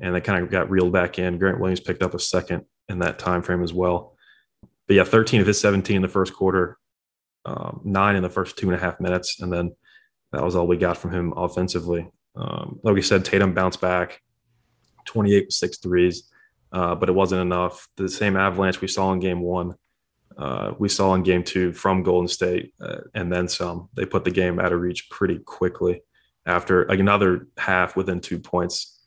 and 0.00 0.14
they 0.14 0.20
kind 0.20 0.42
of 0.42 0.50
got 0.50 0.70
reeled 0.70 0.92
back 0.92 1.18
in. 1.18 1.38
Grant 1.38 1.60
Williams 1.60 1.80
picked 1.80 2.02
up 2.02 2.14
a 2.14 2.18
second 2.18 2.64
in 2.88 2.98
that 3.00 3.18
time 3.18 3.42
frame 3.42 3.62
as 3.62 3.72
well. 3.72 4.16
But 4.86 4.96
yeah, 4.96 5.04
13 5.04 5.40
of 5.40 5.46
his 5.46 5.60
17 5.60 5.96
in 5.96 6.02
the 6.02 6.08
first 6.08 6.34
quarter, 6.34 6.78
um, 7.44 7.80
nine 7.84 8.16
in 8.16 8.22
the 8.22 8.30
first 8.30 8.56
two 8.56 8.70
and 8.70 8.76
a 8.76 8.82
half 8.82 9.00
minutes, 9.00 9.40
and 9.40 9.52
then 9.52 9.74
that 10.32 10.42
was 10.42 10.56
all 10.56 10.66
we 10.66 10.76
got 10.76 10.96
from 10.96 11.12
him 11.12 11.32
offensively. 11.36 12.08
Um, 12.36 12.80
like 12.82 12.94
we 12.94 13.02
said, 13.02 13.24
Tatum 13.24 13.54
bounced 13.54 13.80
back, 13.80 14.20
28 15.04 15.46
with 15.46 15.54
six 15.54 15.78
threes, 15.78 16.30
uh, 16.72 16.94
but 16.94 17.08
it 17.08 17.12
wasn't 17.12 17.42
enough. 17.42 17.86
The 17.96 18.08
same 18.08 18.36
avalanche 18.36 18.80
we 18.80 18.88
saw 18.88 19.12
in 19.12 19.20
game 19.20 19.40
one, 19.40 19.74
uh, 20.36 20.72
we 20.78 20.88
saw 20.88 21.14
in 21.14 21.22
game 21.22 21.44
two 21.44 21.72
from 21.72 22.02
Golden 22.02 22.28
State, 22.28 22.72
uh, 22.80 23.02
and 23.14 23.32
then 23.32 23.48
some. 23.48 23.88
They 23.94 24.04
put 24.04 24.24
the 24.24 24.30
game 24.30 24.58
out 24.58 24.72
of 24.72 24.80
reach 24.80 25.08
pretty 25.10 25.38
quickly 25.38 26.02
after 26.46 26.82
another 26.84 27.48
half 27.56 27.96
within 27.96 28.20
two 28.20 28.38
points, 28.38 29.02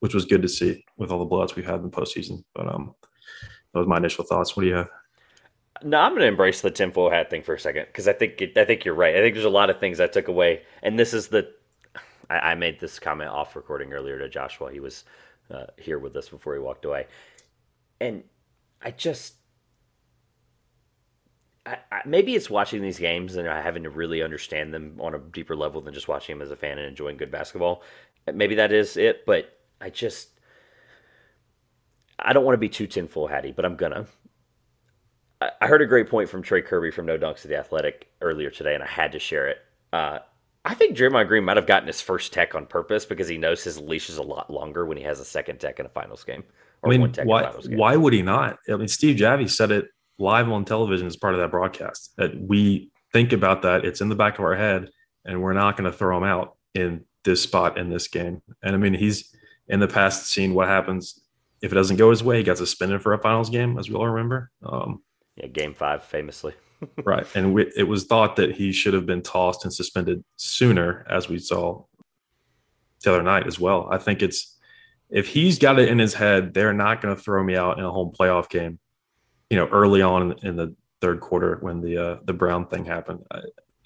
which 0.00 0.14
was 0.14 0.24
good 0.24 0.42
to 0.42 0.48
see 0.48 0.84
with 0.96 1.10
all 1.10 1.18
the 1.18 1.26
blowouts 1.26 1.54
we 1.54 1.62
had 1.62 1.76
in 1.76 1.82
the 1.82 1.90
postseason. 1.90 2.42
But 2.54 2.68
um, 2.68 2.94
that 3.72 3.80
was 3.80 3.88
my 3.88 3.98
initial 3.98 4.24
thoughts. 4.24 4.56
What 4.56 4.62
do 4.62 4.68
you 4.68 4.76
have? 4.76 4.88
No, 5.82 5.98
I'm 5.98 6.12
going 6.12 6.22
to 6.22 6.28
embrace 6.28 6.60
the 6.60 6.70
tinfoil 6.70 7.10
hat 7.10 7.28
thing 7.28 7.42
for 7.42 7.54
a 7.54 7.60
second 7.60 7.86
because 7.86 8.08
I 8.08 8.12
think 8.12 8.40
it, 8.40 8.56
I 8.56 8.64
think 8.64 8.84
you're 8.84 8.94
right. 8.94 9.16
I 9.16 9.20
think 9.20 9.34
there's 9.34 9.44
a 9.44 9.50
lot 9.50 9.68
of 9.68 9.78
things 9.78 10.00
I 10.00 10.06
took 10.06 10.28
away, 10.28 10.62
and 10.82 10.98
this 10.98 11.12
is 11.12 11.28
the. 11.28 11.52
I, 12.30 12.52
I 12.52 12.54
made 12.54 12.80
this 12.80 12.98
comment 12.98 13.30
off 13.30 13.56
recording 13.56 13.92
earlier 13.92 14.18
to 14.18 14.28
Josh 14.28 14.60
while 14.60 14.70
he 14.70 14.80
was 14.80 15.04
uh, 15.50 15.66
here 15.76 15.98
with 15.98 16.16
us 16.16 16.28
before 16.28 16.54
he 16.54 16.60
walked 16.60 16.84
away, 16.86 17.06
and 18.00 18.22
I 18.80 18.90
just. 18.92 19.34
I, 21.64 21.78
I, 21.90 22.00
maybe 22.04 22.34
it's 22.34 22.50
watching 22.50 22.82
these 22.82 22.98
games 22.98 23.36
and 23.36 23.46
having 23.46 23.84
to 23.84 23.90
really 23.90 24.22
understand 24.22 24.74
them 24.74 24.98
on 25.00 25.14
a 25.14 25.18
deeper 25.18 25.54
level 25.54 25.80
than 25.80 25.94
just 25.94 26.08
watching 26.08 26.36
them 26.36 26.42
as 26.42 26.50
a 26.50 26.56
fan 26.56 26.78
and 26.78 26.86
enjoying 26.86 27.16
good 27.16 27.30
basketball. 27.30 27.82
Maybe 28.32 28.54
that 28.56 28.72
is 28.72 28.96
it, 28.96 29.24
but 29.26 29.58
I 29.80 29.90
just 29.90 30.28
I 32.18 32.32
don't 32.32 32.44
want 32.44 32.54
to 32.54 32.60
be 32.60 32.68
too 32.68 32.86
tinfoil 32.86 33.26
hatty, 33.26 33.52
but 33.52 33.64
I'm 33.64 33.76
gonna. 33.76 34.06
I 35.60 35.66
heard 35.66 35.82
a 35.82 35.86
great 35.86 36.08
point 36.08 36.28
from 36.28 36.40
Trey 36.40 36.62
Kerby 36.62 36.92
from 36.92 37.04
No 37.04 37.18
Dunks 37.18 37.44
of 37.44 37.50
the 37.50 37.56
Athletic 37.56 38.08
earlier 38.20 38.48
today, 38.48 38.74
and 38.74 38.82
I 38.82 38.86
had 38.86 39.10
to 39.12 39.18
share 39.18 39.48
it. 39.48 39.58
Uh, 39.92 40.20
I 40.64 40.74
think 40.74 40.96
Draymond 40.96 41.26
Green 41.26 41.42
might 41.42 41.56
have 41.56 41.66
gotten 41.66 41.88
his 41.88 42.00
first 42.00 42.32
tech 42.32 42.54
on 42.54 42.66
purpose 42.66 43.04
because 43.04 43.26
he 43.26 43.38
knows 43.38 43.64
his 43.64 43.80
leash 43.80 44.08
is 44.08 44.18
a 44.18 44.22
lot 44.22 44.52
longer 44.52 44.86
when 44.86 44.96
he 44.96 45.02
has 45.02 45.18
a 45.18 45.24
second 45.24 45.58
tech 45.58 45.80
in 45.80 45.86
a 45.86 45.88
finals 45.88 46.22
game. 46.22 46.44
I 46.84 46.88
mean, 46.88 47.12
why, 47.24 47.50
why 47.70 47.96
would 47.96 48.12
he 48.12 48.22
not? 48.22 48.58
I 48.68 48.76
mean, 48.76 48.86
Steve 48.86 49.16
Javie 49.16 49.50
said 49.50 49.72
it 49.72 49.86
live 50.22 50.50
on 50.50 50.64
television 50.64 51.06
as 51.06 51.16
part 51.16 51.34
of 51.34 51.40
that 51.40 51.50
broadcast 51.50 52.14
that 52.16 52.40
we 52.40 52.90
think 53.12 53.32
about 53.32 53.62
that. 53.62 53.84
It's 53.84 54.00
in 54.00 54.08
the 54.08 54.14
back 54.14 54.38
of 54.38 54.44
our 54.44 54.56
head, 54.56 54.90
and 55.24 55.42
we're 55.42 55.52
not 55.52 55.76
going 55.76 55.90
to 55.90 55.96
throw 55.96 56.16
him 56.16 56.24
out 56.24 56.56
in 56.74 57.04
this 57.24 57.42
spot 57.42 57.78
in 57.78 57.90
this 57.90 58.08
game. 58.08 58.42
And 58.62 58.74
I 58.74 58.78
mean, 58.78 58.94
he's 58.94 59.34
in 59.68 59.80
the 59.80 59.88
past 59.88 60.26
seen 60.26 60.54
what 60.54 60.68
happens 60.68 61.20
if 61.60 61.72
it 61.72 61.74
doesn't 61.74 61.96
go 61.96 62.10
his 62.10 62.24
way. 62.24 62.38
He 62.38 62.42
got 62.42 62.58
suspended 62.58 63.02
for 63.02 63.12
a 63.12 63.18
finals 63.18 63.50
game, 63.50 63.78
as 63.78 63.88
we 63.88 63.96
all 63.96 64.08
remember. 64.08 64.50
Um, 64.64 65.02
yeah, 65.36 65.46
game 65.46 65.74
five, 65.74 66.04
famously. 66.04 66.54
right. 67.04 67.26
And 67.34 67.54
we, 67.54 67.70
it 67.76 67.84
was 67.84 68.04
thought 68.04 68.36
that 68.36 68.56
he 68.56 68.72
should 68.72 68.94
have 68.94 69.06
been 69.06 69.22
tossed 69.22 69.64
and 69.64 69.72
suspended 69.72 70.24
sooner, 70.36 71.06
as 71.08 71.28
we 71.28 71.38
saw 71.38 71.84
the 73.02 73.12
other 73.12 73.22
night 73.22 73.46
as 73.46 73.58
well. 73.58 73.88
I 73.90 73.98
think 73.98 74.22
it's 74.22 74.58
if 75.10 75.28
he's 75.28 75.58
got 75.58 75.78
it 75.78 75.88
in 75.88 75.98
his 75.98 76.14
head, 76.14 76.54
they're 76.54 76.72
not 76.72 77.00
going 77.00 77.14
to 77.14 77.20
throw 77.20 77.42
me 77.42 77.56
out 77.56 77.78
in 77.78 77.84
a 77.84 77.90
home 77.90 78.12
playoff 78.18 78.48
game, 78.48 78.78
you 79.52 79.58
know, 79.58 79.66
early 79.66 80.00
on 80.00 80.34
in 80.44 80.56
the 80.56 80.74
third 81.02 81.20
quarter 81.20 81.58
when 81.60 81.82
the 81.82 81.98
uh, 81.98 82.16
the 82.24 82.32
Brown 82.32 82.66
thing 82.66 82.86
happened. 82.86 83.22
I, 83.30 83.40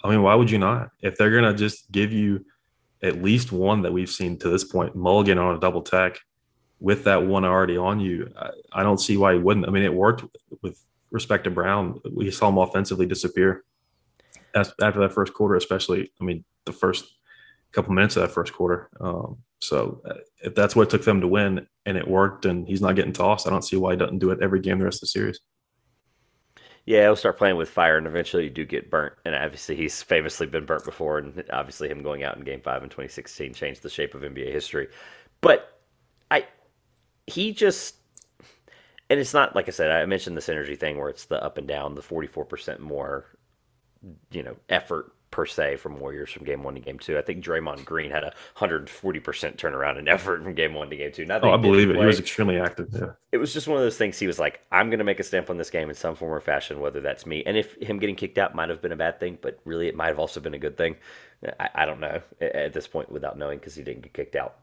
I 0.04 0.10
mean, 0.10 0.22
why 0.22 0.36
would 0.36 0.48
you 0.48 0.58
not? 0.58 0.90
If 1.02 1.16
they're 1.16 1.40
to 1.40 1.54
just 1.54 1.90
give 1.90 2.12
you 2.12 2.46
at 3.02 3.20
least 3.20 3.50
one 3.50 3.82
that 3.82 3.92
we've 3.92 4.08
seen 4.08 4.38
to 4.38 4.48
this 4.48 4.62
point, 4.62 4.94
Mulligan 4.94 5.38
on 5.38 5.56
a 5.56 5.58
double 5.58 5.82
tech 5.82 6.20
with 6.78 7.02
that 7.02 7.26
one 7.26 7.44
already 7.44 7.76
on 7.76 7.98
you, 7.98 8.32
I, 8.38 8.50
I 8.72 8.82
don't 8.84 9.00
see 9.00 9.16
why 9.16 9.32
he 9.32 9.40
wouldn't. 9.40 9.66
I 9.66 9.72
mean, 9.72 9.82
it 9.82 9.92
worked 9.92 10.22
with 10.62 10.80
respect 11.10 11.42
to 11.44 11.50
Brown, 11.50 12.00
we 12.12 12.30
saw 12.30 12.48
him 12.48 12.58
offensively 12.58 13.06
disappear 13.06 13.64
after 14.54 15.00
that 15.00 15.12
first 15.12 15.34
quarter, 15.34 15.56
especially. 15.56 16.12
I 16.20 16.24
mean, 16.24 16.44
the 16.64 16.72
first 16.72 17.06
couple 17.72 17.92
minutes 17.92 18.14
of 18.14 18.22
that 18.22 18.32
first 18.32 18.52
quarter. 18.52 18.88
Um, 19.00 19.38
so 19.60 20.00
uh, 20.08 20.14
if 20.44 20.54
that's 20.54 20.76
what 20.76 20.84
it 20.84 20.90
took 20.90 21.04
them 21.04 21.20
to 21.22 21.28
win 21.28 21.66
and 21.86 21.96
it 21.96 22.06
worked 22.06 22.46
and 22.46 22.68
he's 22.68 22.80
not 22.80 22.94
getting 22.94 23.12
tossed, 23.12 23.48
I 23.48 23.50
don't 23.50 23.62
see 23.62 23.76
why 23.76 23.94
he 23.94 23.96
doesn't 23.96 24.20
do 24.20 24.30
it 24.30 24.38
every 24.40 24.60
game 24.60 24.78
the 24.78 24.84
rest 24.84 24.98
of 24.98 25.00
the 25.00 25.06
series. 25.08 25.40
Yeah, 26.86 27.02
he'll 27.02 27.16
start 27.16 27.36
playing 27.36 27.56
with 27.56 27.68
fire 27.68 27.98
and 27.98 28.06
eventually 28.06 28.44
you 28.44 28.50
do 28.50 28.64
get 28.64 28.90
burnt. 28.90 29.14
And 29.24 29.34
obviously 29.34 29.74
he's 29.76 30.02
famously 30.02 30.46
been 30.46 30.64
burnt 30.66 30.84
before. 30.84 31.18
And 31.18 31.44
obviously 31.52 31.88
him 31.88 32.02
going 32.02 32.22
out 32.22 32.36
in 32.36 32.44
game 32.44 32.60
five 32.60 32.82
in 32.82 32.88
2016 32.88 33.54
changed 33.54 33.82
the 33.82 33.90
shape 33.90 34.14
of 34.14 34.22
NBA 34.22 34.52
history. 34.52 34.88
But 35.40 35.80
I, 36.30 36.46
he 37.26 37.52
just, 37.52 37.96
and 39.10 39.20
it's 39.20 39.34
not 39.34 39.54
like 39.56 39.68
I 39.68 39.72
said. 39.72 39.90
I 39.90 40.04
mentioned 40.06 40.36
the 40.36 40.40
synergy 40.40 40.78
thing 40.78 40.98
where 40.98 41.08
it's 41.08 41.26
the 41.26 41.42
up 41.42 41.58
and 41.58 41.68
down, 41.68 41.94
the 41.94 42.02
forty 42.02 42.26
four 42.28 42.44
percent 42.44 42.80
more, 42.80 43.26
you 44.30 44.42
know, 44.42 44.56
effort 44.68 45.12
per 45.30 45.46
se 45.46 45.76
from 45.76 45.98
Warriors 45.98 46.30
from 46.30 46.44
game 46.44 46.62
one 46.62 46.74
to 46.74 46.80
game 46.80 46.98
two. 46.98 47.18
I 47.18 47.22
think 47.22 47.44
Draymond 47.44 47.84
Green 47.84 48.10
had 48.10 48.24
a 48.24 48.32
hundred 48.54 48.88
forty 48.88 49.20
percent 49.20 49.56
turnaround 49.56 49.98
in 49.98 50.08
effort 50.16 50.42
from 50.42 50.54
game 50.54 50.74
one 50.74 50.90
to 50.90 50.96
game 50.96 51.12
two. 51.12 51.24
Not 51.24 51.44
oh, 51.44 51.52
I 51.52 51.56
believe 51.56 51.90
it. 51.90 51.96
He 51.96 52.04
was 52.04 52.20
extremely 52.20 52.58
active. 52.58 52.88
Yeah, 52.92 53.12
it 53.32 53.38
was 53.38 53.52
just 53.52 53.68
one 53.68 53.76
of 53.76 53.82
those 53.82 53.96
things. 53.96 54.18
He 54.18 54.26
was 54.26 54.38
like, 54.38 54.60
"I'm 54.72 54.88
going 54.88 54.98
to 54.98 55.04
make 55.04 55.20
a 55.20 55.24
stamp 55.24 55.50
on 55.50 55.58
this 55.58 55.70
game 55.70 55.88
in 55.88 55.94
some 55.94 56.14
form 56.14 56.32
or 56.32 56.40
fashion, 56.40 56.80
whether 56.80 57.00
that's 57.00 57.26
me." 57.26 57.42
And 57.44 57.56
if 57.56 57.74
him 57.76 57.98
getting 57.98 58.16
kicked 58.16 58.38
out 58.38 58.54
might 58.54 58.68
have 58.68 58.82
been 58.82 58.92
a 58.92 58.96
bad 58.96 59.20
thing, 59.20 59.38
but 59.40 59.58
really 59.64 59.88
it 59.88 59.96
might 59.96 60.08
have 60.08 60.18
also 60.18 60.40
been 60.40 60.54
a 60.54 60.58
good 60.58 60.76
thing. 60.76 60.96
I, 61.60 61.68
I 61.74 61.86
don't 61.86 62.00
know 62.00 62.20
at 62.40 62.72
this 62.72 62.86
point 62.86 63.10
without 63.10 63.38
knowing 63.38 63.58
because 63.58 63.74
he 63.74 63.82
didn't 63.82 64.02
get 64.02 64.14
kicked 64.14 64.36
out. 64.36 64.56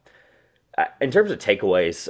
In 1.01 1.11
terms 1.11 1.29
of 1.29 1.37
takeaways, 1.37 2.09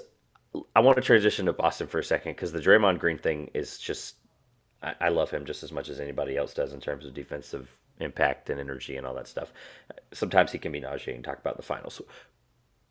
I 0.76 0.80
want 0.80 0.96
to 0.96 1.02
transition 1.02 1.48
to 1.48 1.54
Boston 1.54 1.88
for 1.88 2.00
a 2.00 2.04
second 2.04 2.34
because 2.34 2.52
the 2.52 2.60
Draymond 2.60 3.00
Green 3.00 3.18
thing 3.18 3.50
is 3.54 3.78
just 3.78 4.16
I, 4.82 4.94
I, 5.02 5.10
love 5.10 5.30
him 5.30 5.46
just 5.46 5.64
as 5.64 5.72
much 5.72 5.90
as 5.90 6.00
anybody 6.00 6.38
else 6.38 6.54
does 6.54 6.74
in 6.74 6.80
terms 6.80 7.06
of 7.06 7.14
defensive 7.14 7.70
impact 8.00 8.50
and 8.50 8.60
energy 8.60 8.98
and 8.98 9.06
all 9.06 9.14
that 9.16 9.28
stuff. 9.28 9.52
Sometimes 10.12 10.52
he 10.52 10.60
can 10.60 10.72
be 10.72 10.80
nauseating. 10.80 11.24
Talk 11.24 11.40
about 11.40 11.58
the 11.58 11.64
finals. 11.64 12.02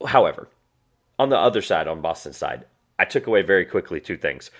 However, 0.07 0.49
on 1.19 1.29
the 1.29 1.39
other 1.39 1.63
side, 1.63 1.89
on 1.89 2.01
Boston's 2.01 2.37
side, 2.37 2.65
I 2.99 3.05
took 3.05 3.27
away 3.27 3.43
very 3.43 3.65
quickly 3.65 4.01
two 4.01 4.17
things. 4.17 4.51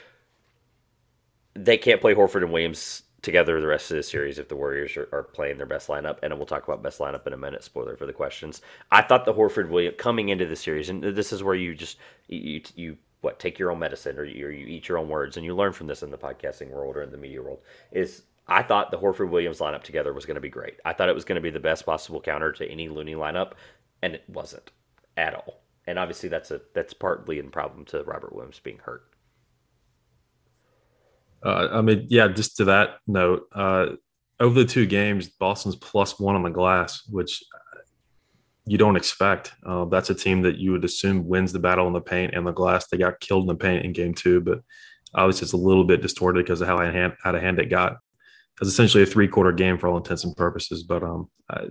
They 1.55 1.77
can't 1.77 2.01
play 2.01 2.15
Horford 2.15 2.43
and 2.43 2.53
Williams 2.53 3.03
together 3.23 3.61
the 3.61 3.67
rest 3.67 3.91
of 3.91 3.97
the 3.97 4.03
series 4.03 4.39
if 4.39 4.49
the 4.49 4.57
Warriors 4.57 4.97
are, 4.97 5.09
are, 5.13 5.23
playing 5.23 5.57
their 5.57 5.67
best 5.67 5.89
lineup. 5.89 6.19
And 6.23 6.35
we'll 6.37 6.47
talk 6.47 6.65
about 6.65 6.83
best 6.83 6.99
lineup 6.99 7.27
in 7.27 7.33
a 7.33 7.39
minute. 7.39 7.63
Spoiler 7.63 7.97
for 7.97 8.07
the 8.07 8.13
questions. 8.13 8.63
I 8.91 9.03
thought 9.03 9.25
the 9.25 9.35
Horford 9.35 9.71
Williams 9.71 9.97
coming 9.99 10.29
into 10.29 10.47
the 10.47 10.57
series, 10.57 10.89
and 10.89 11.03
this 11.03 11.33
is 11.33 11.43
where 11.43 11.55
you 11.55 11.75
just 11.75 11.99
you 12.29 12.61
you 12.75 12.97
what 13.21 13.39
take 13.39 13.59
your 13.59 13.71
own 13.71 13.79
medicine 13.79 14.19
or 14.19 14.25
you, 14.25 14.47
or 14.47 14.51
you 14.51 14.67
eat 14.67 14.89
your 14.89 14.99
own 14.99 15.09
words, 15.09 15.37
and 15.37 15.47
you 15.47 15.55
learn 15.55 15.73
from 15.73 15.87
this 15.87 16.03
in 16.03 16.11
the 16.11 16.19
podcasting 16.19 16.71
world 16.71 16.97
or 16.97 17.03
in 17.03 17.11
the 17.11 17.17
media 17.17 17.41
world. 17.41 17.61
Is 17.93 18.23
I 18.47 18.63
thought 18.63 18.91
the 18.91 18.99
Horford 18.99 19.31
Williams 19.31 19.59
lineup 19.59 19.83
together 19.83 20.13
was 20.13 20.27
going 20.27 20.35
to 20.35 20.41
be 20.41 20.49
great. 20.49 20.75
I 20.85 20.93
thought 20.93 21.09
it 21.09 21.15
was 21.15 21.25
going 21.25 21.37
to 21.37 21.43
be 21.43 21.51
the 21.51 21.61
best 21.61 21.87
possible 21.87 22.21
counter 22.21 22.53
to 22.53 22.69
any 22.69 22.89
Looney 22.89 23.15
lineup, 23.15 23.53
and 24.03 24.15
it 24.15 24.25
wasn't 24.29 24.71
at 25.17 25.35
all. 25.35 25.63
And 25.87 25.99
obviously, 25.99 26.29
that's 26.29 26.51
a 26.51 26.61
that's 26.75 26.93
partly 26.93 27.39
in 27.39 27.51
problem 27.51 27.85
to 27.87 28.03
Robert 28.05 28.35
Williams 28.35 28.61
being 28.61 28.79
hurt. 28.79 29.05
Uh, 31.45 31.69
I 31.73 31.81
mean, 31.83 32.07
yeah, 32.09 32.29
just 32.29 32.57
to 32.59 32.65
that 32.67 32.99
note, 33.07 33.49
uh, 33.53 33.87
over 34.39 34.63
the 34.63 34.69
two 34.69 34.87
games, 34.87 35.29
Boston's 35.29 35.77
plus 35.77 36.21
one 36.21 36.37
on 36.37 36.43
the 36.43 36.51
glass, 36.51 37.03
which 37.09 37.43
you 38.65 38.79
don't 38.79 38.97
expect. 38.97 39.53
Uh, 39.67 39.85
that's 39.87 40.11
a 40.11 40.15
team 40.15 40.43
that 40.43 40.59
you 40.59 40.73
would 40.73 40.85
assume 40.85 41.27
wins 41.27 41.53
the 41.53 41.59
battle 41.59 41.87
in 41.87 41.93
the 41.93 42.01
paint 42.01 42.35
and 42.35 42.47
the 42.47 42.53
glass. 42.53 42.87
They 42.87 42.97
got 42.97 43.21
killed 43.21 43.45
in 43.45 43.49
the 43.49 43.55
paint 43.57 43.85
in 43.85 43.93
game 43.93 44.15
two, 44.15 44.41
but 44.41 44.63
obviously 45.15 45.47
it's 45.47 45.53
a 45.53 45.57
little 45.57 45.85
bit 45.85 46.03
distorted 46.03 46.45
because 46.45 46.61
of 46.61 46.69
how 46.69 46.79
out 46.79 47.35
of 47.35 47.43
hand 47.43 47.59
it 47.59 47.71
got. 47.71 47.97
Essentially 48.69 49.03
a 49.03 49.07
three 49.07 49.29
quarter 49.29 49.53
game 49.53 49.77
for 49.77 49.89
all 49.89 49.97
intents 49.97 50.25
and 50.25 50.37
purposes. 50.37 50.83
But 50.83 51.03
um, 51.03 51.29
I, 51.51 51.67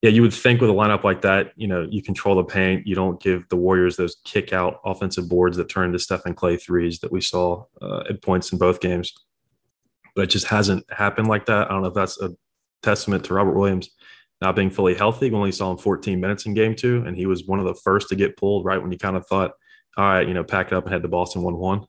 yeah, 0.00 0.10
you 0.10 0.22
would 0.22 0.34
think 0.34 0.60
with 0.60 0.70
a 0.70 0.72
lineup 0.72 1.04
like 1.04 1.22
that, 1.22 1.52
you 1.54 1.68
know, 1.68 1.86
you 1.88 2.02
control 2.02 2.34
the 2.34 2.44
paint. 2.44 2.86
You 2.86 2.94
don't 2.94 3.20
give 3.22 3.48
the 3.50 3.56
Warriors 3.56 3.96
those 3.96 4.16
kick 4.24 4.52
out 4.52 4.80
offensive 4.84 5.28
boards 5.28 5.56
that 5.58 5.68
turn 5.68 5.86
into 5.86 5.98
Steph 6.00 6.26
and 6.26 6.36
Klay 6.36 6.60
threes 6.60 6.98
that 7.00 7.12
we 7.12 7.20
saw 7.20 7.64
uh, 7.80 8.02
at 8.08 8.22
points 8.22 8.52
in 8.52 8.58
both 8.58 8.80
games. 8.80 9.12
But 10.16 10.22
it 10.22 10.30
just 10.30 10.46
hasn't 10.46 10.84
happened 10.90 11.28
like 11.28 11.46
that. 11.46 11.68
I 11.68 11.72
don't 11.72 11.82
know 11.82 11.88
if 11.88 11.94
that's 11.94 12.20
a 12.20 12.34
testament 12.82 13.24
to 13.24 13.34
Robert 13.34 13.54
Williams 13.54 13.90
not 14.42 14.56
being 14.56 14.70
fully 14.70 14.94
healthy. 14.94 15.30
We 15.30 15.36
only 15.36 15.52
saw 15.52 15.70
him 15.70 15.78
14 15.78 16.20
minutes 16.20 16.46
in 16.46 16.54
game 16.54 16.74
two, 16.74 17.04
and 17.06 17.16
he 17.16 17.26
was 17.26 17.46
one 17.46 17.60
of 17.60 17.64
the 17.64 17.76
first 17.76 18.08
to 18.08 18.16
get 18.16 18.36
pulled 18.36 18.64
right 18.64 18.82
when 18.82 18.90
you 18.90 18.98
kind 18.98 19.16
of 19.16 19.24
thought, 19.26 19.52
all 19.96 20.04
right, 20.04 20.26
you 20.26 20.34
know, 20.34 20.42
pack 20.42 20.66
it 20.66 20.72
up 20.72 20.84
and 20.84 20.92
head 20.92 21.02
to 21.02 21.08
Boston 21.08 21.42
1 21.42 21.56
1. 21.56 21.86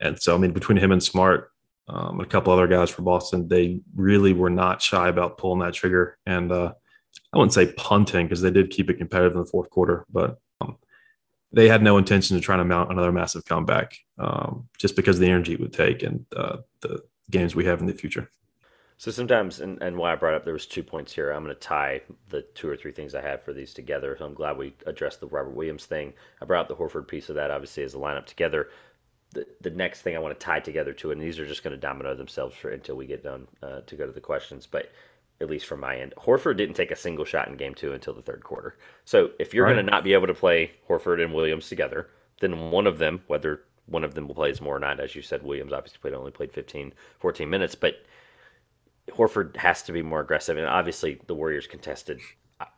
And 0.00 0.20
so, 0.20 0.34
I 0.34 0.38
mean, 0.38 0.50
between 0.50 0.78
him 0.78 0.90
and 0.90 1.02
Smart, 1.02 1.50
um, 1.88 2.20
a 2.20 2.26
couple 2.26 2.52
other 2.52 2.66
guys 2.66 2.90
for 2.90 3.02
Boston, 3.02 3.48
they 3.48 3.80
really 3.94 4.32
were 4.32 4.50
not 4.50 4.82
shy 4.82 5.08
about 5.08 5.38
pulling 5.38 5.60
that 5.60 5.74
trigger. 5.74 6.18
And 6.26 6.50
uh, 6.50 6.72
I 7.32 7.38
wouldn't 7.38 7.54
say 7.54 7.72
punting 7.72 8.26
because 8.26 8.40
they 8.40 8.50
did 8.50 8.70
keep 8.70 8.90
it 8.90 8.98
competitive 8.98 9.32
in 9.32 9.40
the 9.40 9.46
fourth 9.46 9.70
quarter, 9.70 10.04
but 10.10 10.38
um, 10.60 10.76
they 11.52 11.68
had 11.68 11.82
no 11.82 11.96
intention 11.98 12.36
of 12.36 12.42
trying 12.42 12.58
to 12.58 12.64
mount 12.64 12.90
another 12.90 13.12
massive 13.12 13.44
comeback 13.44 13.96
um, 14.18 14.68
just 14.78 14.96
because 14.96 15.16
of 15.16 15.20
the 15.20 15.28
energy 15.28 15.52
it 15.52 15.60
would 15.60 15.72
take 15.72 16.02
and 16.02 16.26
uh, 16.36 16.58
the 16.80 17.02
games 17.30 17.54
we 17.54 17.64
have 17.64 17.80
in 17.80 17.86
the 17.86 17.92
future. 17.92 18.30
So 18.98 19.10
sometimes, 19.10 19.60
and, 19.60 19.80
and 19.82 19.96
why 19.96 20.12
I 20.12 20.16
brought 20.16 20.32
up 20.32 20.44
there 20.44 20.54
was 20.54 20.66
two 20.66 20.82
points 20.82 21.12
here. 21.12 21.30
I'm 21.30 21.44
going 21.44 21.54
to 21.54 21.60
tie 21.60 22.00
the 22.30 22.42
two 22.54 22.66
or 22.66 22.76
three 22.76 22.92
things 22.92 23.14
I 23.14 23.20
have 23.20 23.42
for 23.42 23.52
these 23.52 23.74
together. 23.74 24.16
So 24.18 24.24
I'm 24.24 24.32
glad 24.32 24.56
we 24.56 24.74
addressed 24.86 25.20
the 25.20 25.26
Robert 25.26 25.54
Williams 25.54 25.84
thing. 25.84 26.14
I 26.40 26.46
brought 26.46 26.62
up 26.62 26.68
the 26.68 26.76
Horford 26.76 27.06
piece 27.06 27.28
of 27.28 27.34
that, 27.34 27.50
obviously, 27.50 27.82
as 27.82 27.94
a 27.94 27.98
lineup 27.98 28.24
together. 28.24 28.70
The, 29.36 29.46
the 29.60 29.70
next 29.70 30.02
thing 30.02 30.16
I 30.16 30.18
want 30.18 30.38
to 30.38 30.44
tie 30.44 30.60
together 30.60 30.92
to, 30.94 31.10
it. 31.10 31.12
and 31.12 31.22
these 31.22 31.38
are 31.38 31.46
just 31.46 31.62
going 31.62 31.74
to 31.74 31.80
domino 31.80 32.14
themselves 32.14 32.56
for 32.56 32.70
until 32.70 32.96
we 32.96 33.06
get 33.06 33.22
done 33.22 33.46
uh, 33.62 33.80
to 33.86 33.96
go 33.96 34.06
to 34.06 34.12
the 34.12 34.20
questions, 34.20 34.66
but 34.66 34.90
at 35.40 35.50
least 35.50 35.66
from 35.66 35.80
my 35.80 35.96
end, 35.96 36.14
Horford 36.16 36.56
didn't 36.56 36.76
take 36.76 36.90
a 36.90 36.96
single 36.96 37.24
shot 37.24 37.48
in 37.48 37.56
game 37.56 37.74
two 37.74 37.92
until 37.92 38.14
the 38.14 38.22
third 38.22 38.42
quarter. 38.42 38.76
So 39.04 39.30
if 39.38 39.52
you're 39.52 39.66
right. 39.66 39.74
going 39.74 39.84
to 39.84 39.90
not 39.90 40.04
be 40.04 40.14
able 40.14 40.26
to 40.26 40.34
play 40.34 40.70
Horford 40.88 41.22
and 41.22 41.34
Williams 41.34 41.68
together, 41.68 42.08
then 42.40 42.70
one 42.70 42.86
of 42.86 42.98
them, 42.98 43.22
whether 43.26 43.62
one 43.86 44.04
of 44.04 44.14
them 44.14 44.26
plays 44.28 44.60
more 44.60 44.76
or 44.76 44.80
not, 44.80 44.98
as 44.98 45.14
you 45.14 45.22
said, 45.22 45.42
Williams 45.42 45.72
obviously 45.72 45.98
played 46.00 46.14
only 46.14 46.30
played 46.30 46.52
15, 46.52 46.92
14 47.20 47.50
minutes, 47.50 47.74
but– 47.74 47.94
Horford 49.10 49.56
has 49.56 49.82
to 49.84 49.92
be 49.92 50.02
more 50.02 50.20
aggressive, 50.20 50.56
and 50.56 50.66
obviously 50.66 51.20
the 51.26 51.34
Warriors 51.34 51.66
contested. 51.66 52.20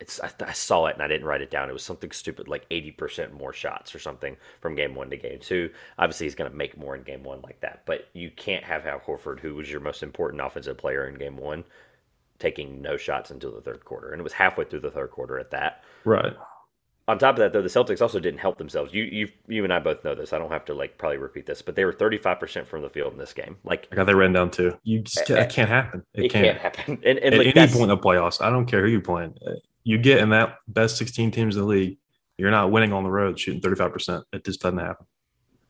It's 0.01 0.21
I, 0.21 0.31
I, 0.45 0.53
saw 0.53 0.87
it 0.87 0.95
and 0.95 1.03
I 1.03 1.07
didn't 1.07 1.27
write 1.27 1.41
it 1.41 1.51
down. 1.51 1.69
It 1.69 1.73
was 1.73 1.85
something 1.85 2.11
stupid 2.11 2.49
like 2.49 2.67
eighty 2.71 2.91
percent 2.91 3.33
more 3.33 3.53
shots 3.53 3.95
or 3.95 4.01
something 4.01 4.37
from 4.61 4.75
game 4.75 4.95
one 4.95 5.09
to 5.11 5.17
game 5.17 5.39
two. 5.41 5.71
Obviously, 5.99 6.27
he's 6.27 6.35
going 6.35 6.51
to 6.51 6.57
make 6.57 6.77
more 6.77 6.97
in 6.97 7.03
game 7.03 7.23
one 7.23 7.41
like 7.43 7.61
that, 7.61 7.83
but 7.87 8.09
you 8.13 8.31
can't 8.31 8.65
have 8.65 8.87
Al 8.87 9.01
Horford, 9.01 9.39
who 9.39 9.55
was 9.55 9.71
your 9.71 9.81
most 9.81 10.03
important 10.03 10.43
offensive 10.43 10.79
player 10.79 11.07
in 11.07 11.15
game 11.15 11.37
one, 11.37 11.65
taking 12.41 12.83
no 12.83 12.97
shots 12.97 13.31
until 13.31 13.53
the 13.53 13.61
third 13.61 13.85
quarter, 13.85 14.11
and 14.11 14.21
it 14.21 14.25
was 14.25 14.33
halfway 14.33 14.65
through 14.65 14.81
the 14.81 14.91
third 14.91 15.13
quarter 15.13 15.39
at 15.39 15.53
that. 15.53 15.85
Right 16.05 16.35
on 17.09 17.19
top 17.19 17.37
of 17.37 17.39
that, 17.39 17.55
though, 17.55 17.63
the 17.63 17.69
Celtics 17.69 18.03
also 18.03 18.21
didn't 18.21 18.39
help 18.39 18.59
themselves. 18.59 18.93
You, 18.93 19.05
you, 19.05 19.29
you 19.49 19.65
and 19.65 19.73
I 19.73 19.79
both 19.79 20.05
know 20.05 20.15
this. 20.15 20.35
I 20.35 20.39
don't 20.39 20.51
have 20.53 20.67
to 20.67 20.75
like 20.75 20.99
probably 20.99 21.17
repeat 21.17 21.47
this, 21.47 21.63
but 21.63 21.75
they 21.75 21.87
were 21.87 21.93
thirty 21.93 22.19
five 22.19 22.39
percent 22.39 22.69
from 22.69 22.83
the 22.83 22.91
field 22.91 23.15
in 23.15 23.19
this 23.19 23.33
game. 23.33 23.57
Like 23.65 23.89
I 23.91 23.97
got 23.97 24.05
that 24.05 24.15
ran 24.15 24.35
down 24.35 24.51
too. 24.51 24.79
You 24.85 25.01
just 25.01 25.31
eh, 25.31 25.41
it 25.41 25.49
can't 25.49 25.71
happen. 25.71 26.05
It, 26.13 26.27
it 26.27 26.29
can't. 26.31 26.45
can't. 26.45 26.59
happen. 26.59 26.99
And, 27.09 27.19
and 27.19 27.35
at 27.35 27.47
like, 27.47 27.57
any 27.57 27.73
point 27.73 27.85
in 27.85 27.89
the 27.89 27.97
playoffs, 27.97 28.43
I 28.43 28.51
don't 28.51 28.67
care 28.67 28.83
who 28.83 28.89
you're 28.89 29.01
playing. 29.01 29.35
You 29.89 29.97
get 29.97 30.19
in 30.19 30.29
that 30.31 30.59
best 30.69 30.99
sixteen 30.99 31.31
teams 31.31 31.57
in 31.57 31.63
the 31.63 31.67
league, 31.67 31.97
you're 32.37 32.51
not 32.51 32.71
winning 32.71 32.93
on 32.93 33.05
the 33.05 33.11
road 33.11 33.41
shooting 33.41 33.63
thirty 33.63 33.77
five 33.77 33.91
percent. 33.91 34.23
It 34.35 34.45
just 34.45 34.61
doesn't 34.61 34.79
happen. 34.79 35.07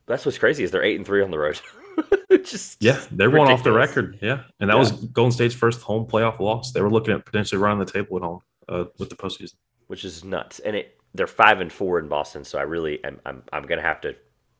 That's 0.07 0.25
what's 0.25 0.37
crazy 0.37 0.65
is 0.65 0.71
they're 0.71 0.83
eight 0.83 0.97
and 0.97 1.05
three 1.05 1.23
on 1.23 1.31
the 1.31 1.39
road. 1.39 1.57
just 2.43 2.83
yeah, 2.83 2.99
they're 3.11 3.29
one 3.29 3.49
off 3.49 3.63
the 3.63 3.71
record. 3.71 4.19
Yeah, 4.21 4.43
and 4.59 4.69
that 4.69 4.73
yeah. 4.73 4.79
was 4.79 4.91
Golden 4.91 5.31
State's 5.31 5.55
first 5.55 5.81
home 5.81 6.05
playoff 6.05 6.41
loss. 6.41 6.73
They 6.73 6.81
were 6.81 6.89
looking 6.89 7.13
at 7.13 7.25
potentially 7.25 7.61
running 7.61 7.79
the 7.79 7.89
table 7.89 8.17
at 8.17 8.23
home 8.23 8.41
uh, 8.67 8.85
with 8.97 9.09
the 9.09 9.15
postseason, 9.15 9.55
which 9.87 10.03
is 10.03 10.25
nuts. 10.25 10.59
And 10.59 10.75
it 10.75 10.97
they're 11.13 11.25
five 11.25 11.61
and 11.61 11.71
four 11.71 11.97
in 11.97 12.09
Boston, 12.09 12.43
so 12.43 12.59
I 12.59 12.63
really 12.63 13.01
am 13.05 13.21
I'm 13.25 13.41
I'm 13.53 13.63
gonna 13.63 13.81
have 13.81 14.01
to 14.01 14.17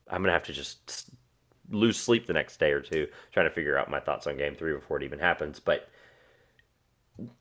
I'm 0.10 0.22
gonna 0.22 0.32
have 0.32 0.44
to 0.44 0.54
just 0.54 1.10
lose 1.70 1.98
sleep 1.98 2.28
the 2.28 2.34
next 2.34 2.62
day 2.62 2.72
or 2.72 2.80
two 2.80 3.08
trying 3.34 3.46
to 3.46 3.54
figure 3.54 3.78
out 3.78 3.92
my 3.92 4.00
thoughts 4.00 4.26
on 4.26 4.38
Game 4.38 4.56
Three 4.56 4.74
before 4.74 4.96
it 4.96 5.04
even 5.04 5.20
happens. 5.20 5.60
But 5.60 5.90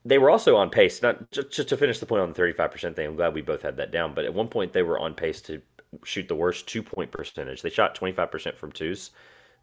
they 0.04 0.18
were 0.18 0.30
also 0.30 0.56
on 0.56 0.70
pace. 0.70 1.02
Not 1.02 1.30
just, 1.30 1.50
just 1.50 1.68
to 1.68 1.76
finish 1.76 1.98
the 1.98 2.06
point 2.06 2.22
on 2.22 2.28
the 2.28 2.34
35 2.34 2.70
percent 2.70 2.96
thing. 2.96 3.06
I'm 3.06 3.16
glad 3.16 3.34
we 3.34 3.42
both 3.42 3.62
had 3.62 3.76
that 3.76 3.90
down. 3.90 4.14
But 4.14 4.24
at 4.24 4.34
one 4.34 4.48
point 4.48 4.72
they 4.72 4.82
were 4.82 4.98
on 4.98 5.14
pace 5.14 5.40
to 5.42 5.60
shoot 6.04 6.28
the 6.28 6.34
worst 6.34 6.66
two 6.66 6.82
point 6.82 7.10
percentage. 7.10 7.62
They 7.62 7.70
shot 7.70 7.94
25 7.94 8.30
percent 8.30 8.56
from 8.56 8.72
twos. 8.72 9.10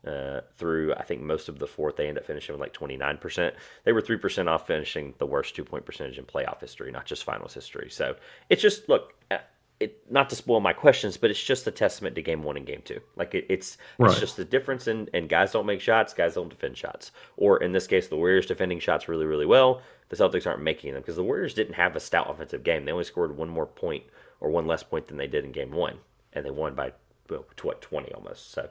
Uh, 0.06 0.42
through 0.56 0.94
I 0.94 1.02
think 1.02 1.22
most 1.22 1.50
of 1.50 1.58
the 1.58 1.66
fourth, 1.66 1.96
they 1.96 2.08
end 2.08 2.20
up 2.20 2.26
finishing 2.26 2.54
with 2.54 2.62
like 2.62 2.74
29%. 2.74 3.54
They 3.86 3.92
were 3.92 4.04
3% 4.04 4.48
off 4.48 4.68
finishing 4.68 5.16
the 5.18 5.26
worst 5.26 5.56
two 5.56 5.64
point 5.64 5.84
percentage 5.84 6.20
in 6.20 6.26
playoff 6.26 6.62
history, 6.62 6.92
not 6.92 7.08
just 7.08 7.24
finals 7.24 7.56
history. 7.56 7.90
So 7.90 8.16
it's 8.52 8.62
just, 8.62 8.88
look, 8.88 9.14
uh, 9.32 9.38
it, 9.80 10.10
not 10.10 10.30
to 10.30 10.36
spoil 10.36 10.60
my 10.60 10.74
questions, 10.74 11.18
but 11.18 11.30
it's 11.30 11.44
just 11.44 11.68
a 11.68 11.72
testament 11.72 12.16
to 12.16 12.22
game 12.22 12.44
one 12.44 12.56
and 12.56 12.66
game 12.66 12.82
two. 12.86 13.00
Like 13.16 13.36
it, 13.36 13.46
it's 13.50 13.78
right. 13.98 14.12
it's 14.12 14.20
just 14.20 14.38
the 14.38 14.46
difference 14.46 14.88
in 14.88 15.10
and 15.14 15.28
guys 15.28 15.52
don't 15.52 15.66
make 15.66 15.82
shots, 15.82 16.14
guys 16.14 16.36
don't 16.36 16.50
defend 16.50 16.78
shots. 16.78 17.12
Or 17.38 17.62
in 17.62 17.72
this 17.72 17.88
case, 17.88 18.08
the 18.08 18.16
Warriors 18.16 18.46
defending 18.46 18.80
shots 18.80 19.08
really, 19.08 19.26
really 19.26 19.46
well. 19.46 19.82
The 20.10 20.16
Celtics 20.16 20.46
aren't 20.46 20.62
making 20.62 20.94
them 20.94 21.02
because 21.02 21.16
the 21.16 21.24
Warriors 21.24 21.54
didn't 21.54 21.74
have 21.74 21.96
a 21.96 22.00
stout 22.00 22.30
offensive 22.30 22.64
game. 22.64 22.86
They 22.86 22.92
only 22.92 23.04
scored 23.04 23.36
one 23.36 23.50
more 23.50 23.66
point 23.66 24.04
or 24.40 24.50
one 24.50 24.68
less 24.68 24.84
point 24.84 25.08
than 25.08 25.18
they 25.18 25.28
did 25.28 25.46
in 25.46 25.52
game 25.52 25.72
one, 25.72 25.98
and 26.34 26.46
they 26.46 26.52
won 26.52 26.76
by 26.76 26.94
well, 27.30 27.46
what 27.62 27.82
twenty 27.82 28.12
almost. 28.14 28.52
So 28.52 28.70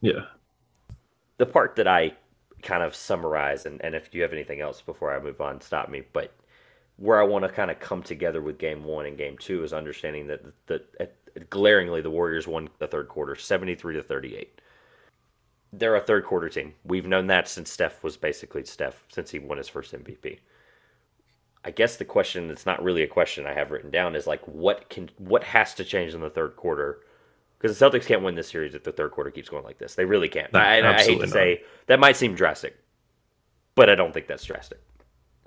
yeah, 0.00 0.26
the 1.38 1.46
part 1.46 1.76
that 1.76 1.86
I 1.86 2.12
kind 2.62 2.82
of 2.82 2.94
summarize, 2.94 3.66
and, 3.66 3.84
and 3.84 3.94
if 3.94 4.14
you 4.14 4.22
have 4.22 4.32
anything 4.32 4.60
else 4.60 4.80
before 4.80 5.14
I 5.14 5.20
move 5.20 5.40
on, 5.40 5.60
stop 5.60 5.88
me. 5.88 6.02
But 6.12 6.32
where 6.96 7.20
I 7.20 7.24
want 7.24 7.44
to 7.44 7.50
kind 7.50 7.70
of 7.70 7.80
come 7.80 8.02
together 8.02 8.40
with 8.40 8.58
game 8.58 8.84
one 8.84 9.06
and 9.06 9.18
game 9.18 9.36
two 9.36 9.64
is 9.64 9.72
understanding 9.72 10.26
that 10.28 10.44
the, 10.66 10.82
the 10.98 11.04
uh, 11.04 11.44
glaringly 11.50 12.00
the 12.00 12.10
Warriors 12.10 12.46
won 12.46 12.68
the 12.78 12.86
third 12.86 13.08
quarter, 13.08 13.34
seventy 13.34 13.74
three 13.74 13.94
to 13.94 14.02
thirty 14.02 14.36
eight. 14.36 14.60
They're 15.74 15.96
a 15.96 16.00
third 16.00 16.24
quarter 16.24 16.48
team. 16.48 16.74
We've 16.84 17.06
known 17.06 17.26
that 17.28 17.48
since 17.48 17.70
Steph 17.70 18.04
was 18.04 18.16
basically 18.16 18.64
Steph 18.64 19.04
since 19.08 19.30
he 19.30 19.38
won 19.38 19.58
his 19.58 19.68
first 19.68 19.92
MVP. 19.92 20.38
I 21.64 21.70
guess 21.70 21.96
the 21.96 22.04
question 22.04 22.48
that's 22.48 22.66
not 22.66 22.82
really 22.82 23.02
a 23.02 23.08
question 23.08 23.46
I 23.46 23.54
have 23.54 23.70
written 23.70 23.90
down 23.90 24.16
is 24.16 24.26
like 24.26 24.42
what 24.46 24.88
can 24.88 25.08
what 25.18 25.44
has 25.44 25.74
to 25.74 25.84
change 25.84 26.12
in 26.12 26.20
the 26.20 26.30
third 26.30 26.56
quarter 26.56 27.00
because 27.58 27.78
the 27.78 27.86
Celtics 27.86 28.06
can't 28.06 28.22
win 28.22 28.34
this 28.34 28.48
series 28.48 28.74
if 28.74 28.82
the 28.82 28.90
third 28.90 29.12
quarter 29.12 29.30
keeps 29.30 29.48
going 29.48 29.62
like 29.62 29.78
this. 29.78 29.94
They 29.94 30.04
really 30.04 30.28
can't. 30.28 30.52
No, 30.52 30.58
I, 30.58 30.96
I, 30.96 31.02
hate 31.02 31.20
to 31.20 31.26
not. 31.26 31.28
say 31.28 31.62
that 31.86 32.00
might 32.00 32.16
seem 32.16 32.34
drastic, 32.34 32.76
but 33.76 33.88
I 33.88 33.94
don't 33.94 34.12
think 34.12 34.26
that's 34.26 34.44
drastic. 34.44 34.80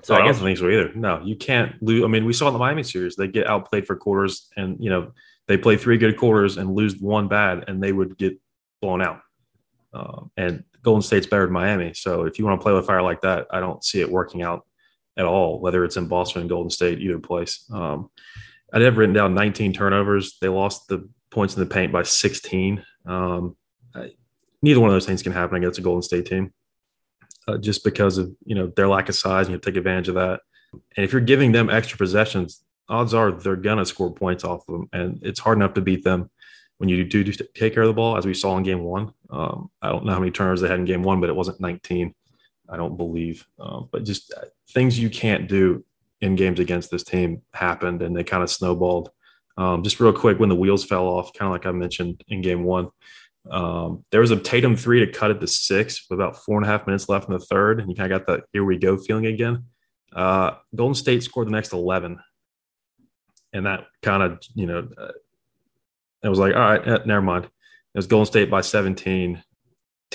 So 0.01 0.15
oh, 0.15 0.19
I, 0.19 0.21
I, 0.21 0.25
don't 0.25 0.35
think 0.35 0.57
so 0.57 0.69
either. 0.69 0.93
No, 0.95 1.21
you 1.21 1.35
can't 1.35 1.81
lose. 1.83 2.05
I 2.05 2.07
mean, 2.07 2.23
we 2.23 2.31
saw 2.31 2.47
in 2.47 2.53
the 2.53 2.59
Miami 2.59 2.83
series 2.83 3.17
they 3.17 3.27
get 3.27 3.47
outplayed 3.47 3.85
for 3.85 3.97
quarters, 3.97 4.49
and 4.55 4.77
you 4.79 4.89
know 4.89 5.11
they 5.47 5.57
play 5.57 5.75
three 5.75 5.97
good 5.97 6.15
quarters 6.15 6.55
and 6.55 6.73
lose 6.73 6.97
one 6.97 7.27
bad, 7.27 7.65
and 7.67 7.83
they 7.83 7.91
would 7.91 8.17
get 8.17 8.39
blown 8.81 9.01
out. 9.01 9.19
Um, 9.93 10.31
and 10.37 10.63
Golden 10.83 11.01
State's 11.01 11.27
better 11.27 11.45
than 11.45 11.53
Miami, 11.53 11.93
so 11.93 12.23
if 12.23 12.39
you 12.39 12.45
want 12.45 12.61
to 12.61 12.63
play 12.63 12.71
with 12.71 12.87
fire 12.87 13.01
like 13.01 13.21
that, 13.21 13.47
I 13.51 13.59
don't 13.59 13.83
see 13.83 13.99
it 13.99 14.09
working 14.09 14.41
out 14.41 14.65
at 15.17 15.25
all. 15.25 15.59
Whether 15.59 15.83
it's 15.85 15.97
in 15.97 16.07
Boston 16.07 16.41
and 16.41 16.49
Golden 16.49 16.69
State, 16.69 16.99
either 16.99 17.19
place. 17.19 17.65
Um, 17.71 18.09
I'd 18.73 18.81
have 18.81 18.97
written 18.97 19.13
down 19.13 19.33
19 19.33 19.73
turnovers. 19.73 20.37
They 20.39 20.49
lost 20.49 20.87
the 20.87 21.07
points 21.29 21.55
in 21.55 21.61
the 21.61 21.73
paint 21.73 21.91
by 21.91 22.03
16. 22.03 22.83
Um, 23.05 23.55
I, 23.93 24.11
neither 24.61 24.79
one 24.79 24.89
of 24.89 24.95
those 24.95 25.05
things 25.05 25.23
can 25.23 25.31
happen 25.31 25.57
against 25.57 25.79
a 25.79 25.81
Golden 25.81 26.01
State 26.01 26.25
team, 26.25 26.53
uh, 27.47 27.57
just 27.57 27.83
because 27.83 28.17
of 28.17 28.35
you 28.45 28.55
know 28.55 28.67
their 28.75 28.87
lack 28.87 29.09
of 29.09 29.15
size. 29.15 29.47
You 29.47 29.57
take 29.57 29.77
advantage 29.77 30.09
of 30.09 30.15
that. 30.15 30.41
And 30.73 31.05
if 31.05 31.13
you're 31.13 31.21
giving 31.21 31.51
them 31.51 31.69
extra 31.69 31.97
possessions, 31.97 32.63
odds 32.89 33.13
are 33.13 33.31
they're 33.31 33.55
gonna 33.55 33.85
score 33.85 34.13
points 34.13 34.43
off 34.43 34.67
of 34.67 34.73
them, 34.73 34.89
and 34.91 35.19
it's 35.23 35.39
hard 35.39 35.57
enough 35.57 35.73
to 35.75 35.81
beat 35.81 36.03
them 36.03 36.29
when 36.77 36.89
you 36.89 37.03
do 37.03 37.23
take 37.23 37.73
care 37.73 37.83
of 37.83 37.87
the 37.87 37.93
ball, 37.93 38.17
as 38.17 38.25
we 38.25 38.33
saw 38.33 38.57
in 38.57 38.63
Game 38.63 38.83
One. 38.83 39.13
Um, 39.29 39.69
I 39.81 39.89
don't 39.89 40.05
know 40.05 40.13
how 40.13 40.19
many 40.19 40.31
turnovers 40.31 40.61
they 40.61 40.67
had 40.67 40.79
in 40.79 40.85
Game 40.85 41.03
One, 41.03 41.21
but 41.21 41.29
it 41.29 41.35
wasn't 41.35 41.61
19. 41.61 42.13
I 42.69 42.77
don't 42.77 42.97
believe. 42.97 43.45
Um, 43.59 43.89
but 43.91 44.03
just 44.03 44.33
uh, 44.33 44.45
things 44.69 44.99
you 44.99 45.09
can't 45.09 45.47
do 45.47 45.83
in 46.21 46.35
games 46.35 46.59
against 46.59 46.91
this 46.91 47.03
team 47.03 47.41
happened, 47.53 48.01
and 48.01 48.15
they 48.15 48.23
kind 48.23 48.43
of 48.43 48.49
snowballed 48.49 49.11
um, 49.57 49.83
just 49.83 49.99
real 49.99 50.13
quick, 50.13 50.39
when 50.39 50.49
the 50.49 50.55
wheels 50.55 50.83
fell 50.83 51.07
off, 51.07 51.33
kind 51.33 51.47
of 51.47 51.53
like 51.53 51.65
I 51.65 51.71
mentioned 51.71 52.23
in 52.27 52.41
game 52.41 52.63
one, 52.63 52.89
um, 53.49 54.03
there 54.11 54.21
was 54.21 54.31
a 54.31 54.39
Tatum 54.39 54.75
three 54.75 55.05
to 55.05 55.11
cut 55.11 55.31
it 55.31 55.39
to 55.39 55.47
six 55.47 56.05
with 56.09 56.19
about 56.19 56.43
four 56.43 56.57
and 56.57 56.65
a 56.65 56.69
half 56.69 56.87
minutes 56.87 57.07
left 57.07 57.27
in 57.27 57.33
the 57.33 57.39
third. 57.39 57.79
And 57.79 57.89
you 57.89 57.95
kind 57.95 58.11
of 58.11 58.19
got 58.19 58.27
that 58.27 58.45
here 58.51 58.63
we 58.63 58.77
go 58.77 58.97
feeling 58.97 59.27
again. 59.27 59.65
Uh, 60.13 60.51
Golden 60.73 60.95
State 60.95 61.23
scored 61.23 61.47
the 61.47 61.51
next 61.51 61.73
11. 61.73 62.19
And 63.53 63.65
that 63.65 63.85
kind 64.01 64.23
of, 64.23 64.39
you 64.53 64.65
know, 64.65 64.89
uh, 64.97 65.11
it 66.23 66.29
was 66.29 66.39
like, 66.39 66.53
all 66.53 66.59
right, 66.59 66.87
eh, 66.87 66.99
never 67.05 67.21
mind. 67.21 67.45
It 67.45 67.97
was 67.97 68.07
Golden 68.07 68.25
State 68.25 68.49
by 68.49 68.61
17. 68.61 69.41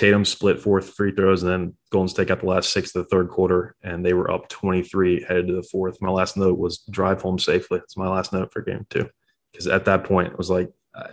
Tatum 0.01 0.25
split 0.25 0.59
four 0.59 0.81
free 0.81 1.11
throws, 1.11 1.43
and 1.43 1.51
then 1.51 1.77
Golden 1.91 2.07
State 2.07 2.27
got 2.27 2.39
the 2.39 2.47
last 2.47 2.71
six 2.71 2.95
of 2.95 3.03
the 3.03 3.09
third 3.09 3.29
quarter, 3.29 3.75
and 3.83 4.05
they 4.05 4.13
were 4.13 4.31
up 4.31 4.49
23 4.49 5.25
headed 5.27 5.47
to 5.47 5.53
the 5.53 5.63
fourth. 5.63 6.01
My 6.01 6.09
last 6.09 6.37
note 6.37 6.57
was 6.57 6.79
drive 6.89 7.21
home 7.21 7.37
safely. 7.37 7.79
It's 7.79 7.97
my 7.97 8.07
last 8.07 8.33
note 8.33 8.51
for 8.51 8.61
game 8.61 8.85
two 8.89 9.09
because 9.51 9.67
at 9.67 9.85
that 9.85 10.03
point 10.03 10.31
it 10.31 10.37
was 10.37 10.49
like 10.49 10.71
uh, 10.95 11.11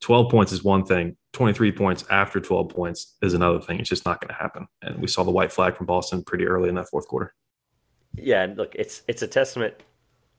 12 0.00 0.30
points 0.30 0.52
is 0.52 0.64
one 0.64 0.84
thing 0.84 1.16
23 1.32 1.72
points 1.72 2.04
after 2.10 2.40
12 2.40 2.68
points 2.70 3.16
is 3.22 3.34
another 3.34 3.60
thing 3.60 3.78
it's 3.78 3.88
just 3.88 4.06
not 4.06 4.20
going 4.20 4.28
to 4.28 4.34
happen 4.34 4.66
and 4.82 5.00
we 5.00 5.06
saw 5.06 5.22
the 5.22 5.30
white 5.30 5.52
flag 5.52 5.76
from 5.76 5.86
boston 5.86 6.22
pretty 6.22 6.46
early 6.46 6.68
in 6.68 6.74
that 6.76 6.88
fourth 6.88 7.06
quarter 7.06 7.34
yeah 8.14 8.42
and 8.42 8.56
look 8.56 8.74
it's 8.76 9.02
it's 9.08 9.22
a 9.22 9.26
testament 9.26 9.74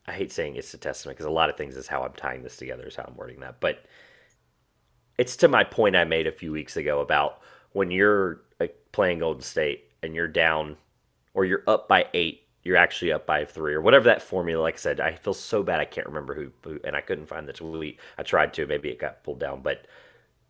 I 0.07 0.13
hate 0.13 0.31
saying 0.31 0.55
it's 0.55 0.73
a 0.73 0.77
testament 0.77 1.17
because 1.17 1.27
a 1.27 1.31
lot 1.31 1.49
of 1.49 1.57
things 1.57 1.77
is 1.77 1.87
how 1.87 2.01
I'm 2.01 2.13
tying 2.13 2.43
this 2.43 2.57
together, 2.57 2.87
is 2.87 2.95
how 2.95 3.05
I'm 3.07 3.15
wording 3.15 3.39
that. 3.41 3.59
But 3.59 3.85
it's 5.17 5.35
to 5.37 5.47
my 5.47 5.63
point 5.63 5.95
I 5.95 6.03
made 6.03 6.27
a 6.27 6.31
few 6.31 6.51
weeks 6.51 6.77
ago 6.77 7.01
about 7.01 7.41
when 7.73 7.91
you're 7.91 8.41
playing 8.91 9.19
Golden 9.19 9.41
State 9.41 9.89
and 10.03 10.15
you're 10.15 10.27
down 10.27 10.77
or 11.33 11.45
you're 11.45 11.63
up 11.67 11.87
by 11.87 12.07
eight, 12.13 12.43
you're 12.63 12.77
actually 12.77 13.11
up 13.11 13.25
by 13.25 13.45
three 13.45 13.73
or 13.73 13.81
whatever 13.81 14.05
that 14.05 14.21
formula. 14.21 14.61
Like 14.61 14.75
I 14.75 14.77
said, 14.77 14.99
I 14.99 15.15
feel 15.15 15.33
so 15.33 15.63
bad 15.63 15.79
I 15.79 15.85
can't 15.85 16.07
remember 16.07 16.33
who, 16.33 16.51
who 16.63 16.79
and 16.83 16.95
I 16.95 17.01
couldn't 17.01 17.27
find 17.27 17.47
the 17.47 17.53
tweet. 17.53 17.99
I 18.17 18.23
tried 18.23 18.53
to, 18.55 18.67
maybe 18.67 18.89
it 18.89 18.99
got 18.99 19.23
pulled 19.23 19.39
down, 19.39 19.61
but 19.61 19.87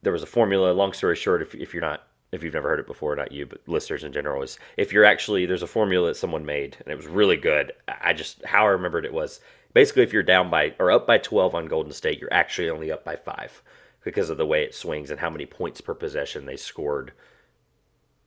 there 0.01 0.13
was 0.13 0.23
a 0.23 0.27
formula. 0.27 0.71
Long 0.71 0.93
story 0.93 1.15
short, 1.15 1.41
if, 1.41 1.55
if 1.55 1.73
you're 1.73 1.81
not 1.81 2.03
if 2.31 2.43
you've 2.43 2.53
never 2.53 2.69
heard 2.69 2.79
it 2.79 2.87
before, 2.87 3.13
not 3.13 3.33
you, 3.33 3.45
but 3.45 3.59
listeners 3.67 4.05
in 4.05 4.13
general, 4.13 4.41
is 4.41 4.57
if 4.77 4.93
you're 4.93 5.03
actually 5.03 5.45
there's 5.45 5.63
a 5.63 5.67
formula 5.67 6.07
that 6.07 6.15
someone 6.15 6.45
made 6.45 6.77
and 6.79 6.87
it 6.87 6.95
was 6.95 7.07
really 7.07 7.37
good. 7.37 7.73
I 7.87 8.13
just 8.13 8.43
how 8.45 8.65
I 8.65 8.69
remembered 8.69 9.05
it 9.05 9.13
was 9.13 9.41
basically 9.73 10.03
if 10.03 10.13
you're 10.13 10.23
down 10.23 10.49
by 10.49 10.73
or 10.79 10.91
up 10.91 11.05
by 11.05 11.17
12 11.17 11.55
on 11.55 11.65
Golden 11.67 11.91
State, 11.91 12.19
you're 12.19 12.33
actually 12.33 12.69
only 12.69 12.91
up 12.91 13.03
by 13.03 13.15
five 13.15 13.61
because 14.03 14.29
of 14.29 14.37
the 14.37 14.45
way 14.45 14.63
it 14.63 14.75
swings 14.75 15.11
and 15.11 15.19
how 15.19 15.29
many 15.29 15.45
points 15.45 15.81
per 15.81 15.93
possession 15.93 16.45
they 16.45 16.57
scored 16.57 17.13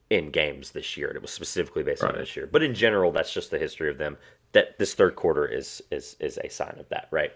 in 0.09 0.29
games 0.29 0.71
this 0.71 0.95
year. 0.95 1.07
And 1.07 1.15
it 1.15 1.21
was 1.21 1.31
specifically 1.31 1.83
based 1.83 2.03
right. 2.03 2.13
on 2.13 2.19
this 2.19 2.35
year, 2.35 2.47
but 2.51 2.63
in 2.63 2.73
general, 2.73 3.11
that's 3.11 3.33
just 3.33 3.51
the 3.51 3.59
history 3.59 3.89
of 3.89 3.97
them. 3.97 4.17
That 4.51 4.77
this 4.79 4.93
third 4.93 5.15
quarter 5.15 5.45
is 5.45 5.83
is 5.91 6.15
is 6.19 6.39
a 6.43 6.49
sign 6.49 6.77
of 6.79 6.87
that, 6.89 7.07
right? 7.11 7.31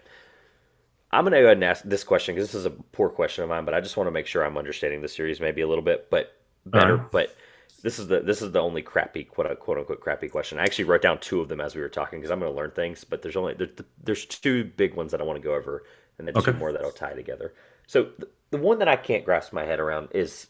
I'm 1.12 1.24
going 1.24 1.32
to 1.32 1.40
go 1.40 1.46
ahead 1.46 1.56
and 1.56 1.64
ask 1.64 1.82
this 1.84 2.04
question 2.04 2.34
because 2.34 2.48
this 2.48 2.54
is 2.54 2.66
a 2.66 2.70
poor 2.70 3.08
question 3.08 3.42
of 3.42 3.50
mine, 3.50 3.64
but 3.64 3.74
I 3.74 3.80
just 3.80 3.96
want 3.96 4.06
to 4.06 4.12
make 4.12 4.26
sure 4.26 4.44
I'm 4.44 4.56
understanding 4.56 5.02
the 5.02 5.08
series 5.08 5.40
maybe 5.40 5.60
a 5.60 5.68
little 5.68 5.82
bit. 5.82 6.08
But 6.08 6.36
better, 6.64 6.94
uh-huh. 6.94 7.08
but 7.10 7.34
this 7.82 7.98
is 7.98 8.08
the 8.08 8.20
this 8.20 8.42
is 8.42 8.52
the 8.52 8.60
only 8.60 8.82
crappy 8.82 9.24
quote 9.24 9.58
quote 9.58 9.78
unquote 9.78 10.00
crappy 10.00 10.28
question. 10.28 10.58
I 10.58 10.62
actually 10.62 10.84
wrote 10.84 11.02
down 11.02 11.18
two 11.18 11.40
of 11.40 11.48
them 11.48 11.60
as 11.60 11.74
we 11.74 11.80
were 11.80 11.88
talking 11.88 12.20
because 12.20 12.30
I'm 12.30 12.38
going 12.38 12.52
to 12.52 12.56
learn 12.56 12.70
things, 12.70 13.04
but 13.04 13.22
there's 13.22 13.36
only 13.36 13.54
there's, 13.54 13.70
there's 14.02 14.24
two 14.24 14.64
big 14.64 14.94
ones 14.94 15.10
that 15.12 15.20
I 15.20 15.24
want 15.24 15.36
to 15.36 15.42
go 15.42 15.54
over, 15.54 15.84
and 16.18 16.26
then 16.26 16.36
okay. 16.36 16.52
two 16.52 16.58
more 16.58 16.72
that'll 16.72 16.90
tie 16.90 17.14
together. 17.14 17.54
So 17.90 18.10
the, 18.20 18.28
the 18.50 18.56
one 18.56 18.78
that 18.78 18.86
I 18.86 18.94
can't 18.94 19.24
grasp 19.24 19.52
my 19.52 19.64
head 19.64 19.80
around 19.80 20.10
is, 20.12 20.46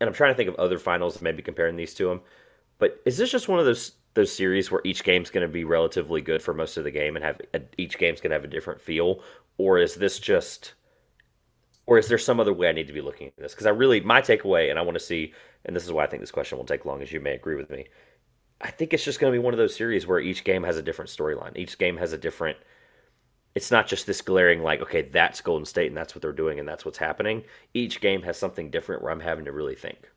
and 0.00 0.08
I'm 0.08 0.14
trying 0.14 0.32
to 0.32 0.36
think 0.36 0.48
of 0.48 0.56
other 0.56 0.76
finals, 0.76 1.22
maybe 1.22 1.40
comparing 1.40 1.76
these 1.76 1.94
to 1.94 2.08
them, 2.08 2.20
but 2.78 3.00
is 3.06 3.16
this 3.16 3.30
just 3.30 3.46
one 3.46 3.60
of 3.60 3.64
those 3.64 3.92
those 4.14 4.32
series 4.32 4.68
where 4.68 4.80
each 4.82 5.04
game's 5.04 5.30
going 5.30 5.46
to 5.46 5.52
be 5.52 5.62
relatively 5.62 6.20
good 6.20 6.42
for 6.42 6.52
most 6.52 6.76
of 6.76 6.82
the 6.82 6.90
game 6.90 7.14
and 7.14 7.24
have 7.24 7.40
each 7.76 7.96
game's 7.96 8.20
going 8.20 8.30
to 8.30 8.34
have 8.34 8.42
a 8.42 8.48
different 8.48 8.80
feel, 8.80 9.22
or 9.56 9.78
is 9.78 9.94
this 9.94 10.18
just 10.18 10.74
or 11.86 11.96
is 11.96 12.08
there 12.08 12.18
some 12.18 12.40
other 12.40 12.52
way 12.52 12.68
I 12.68 12.72
need 12.72 12.88
to 12.88 12.92
be 12.92 13.02
looking 13.02 13.28
at 13.28 13.36
this? 13.36 13.52
Because 13.52 13.66
I 13.66 13.70
really, 13.70 14.00
my 14.00 14.20
takeaway, 14.20 14.68
and 14.68 14.80
I 14.80 14.82
want 14.82 14.96
to 14.96 15.04
see, 15.04 15.32
and 15.64 15.76
this 15.76 15.84
is 15.84 15.92
why 15.92 16.02
I 16.02 16.06
think 16.08 16.22
this 16.22 16.32
question 16.32 16.58
will 16.58 16.64
take 16.64 16.84
long, 16.84 17.02
as 17.02 17.12
you 17.12 17.20
may 17.20 17.34
agree 17.36 17.54
with 17.54 17.70
me. 17.70 17.86
I 18.60 18.72
think 18.72 18.92
it's 18.92 19.04
just 19.04 19.20
going 19.20 19.32
to 19.32 19.38
be 19.38 19.44
one 19.44 19.54
of 19.54 19.58
those 19.58 19.76
series 19.76 20.08
where 20.08 20.18
each 20.18 20.42
game 20.42 20.64
has 20.64 20.76
a 20.76 20.82
different 20.82 21.08
storyline. 21.08 21.56
Each 21.56 21.78
game 21.78 21.96
has 21.98 22.12
a 22.12 22.18
different. 22.18 22.58
It's 23.58 23.72
not 23.72 23.88
just 23.88 24.06
this 24.06 24.20
glaring 24.20 24.62
like, 24.62 24.80
okay, 24.82 25.02
that's 25.02 25.40
Golden 25.40 25.66
State 25.66 25.88
and 25.88 25.96
that's 25.96 26.14
what 26.14 26.22
they're 26.22 26.32
doing 26.32 26.60
and 26.60 26.68
that's 26.68 26.84
what's 26.84 26.96
happening. 26.96 27.42
Each 27.74 28.00
game 28.00 28.22
has 28.22 28.38
something 28.38 28.70
different 28.70 29.02
where 29.02 29.10
I'm 29.10 29.18
having 29.18 29.44
to 29.46 29.52
really 29.52 29.74
think. 29.74 30.08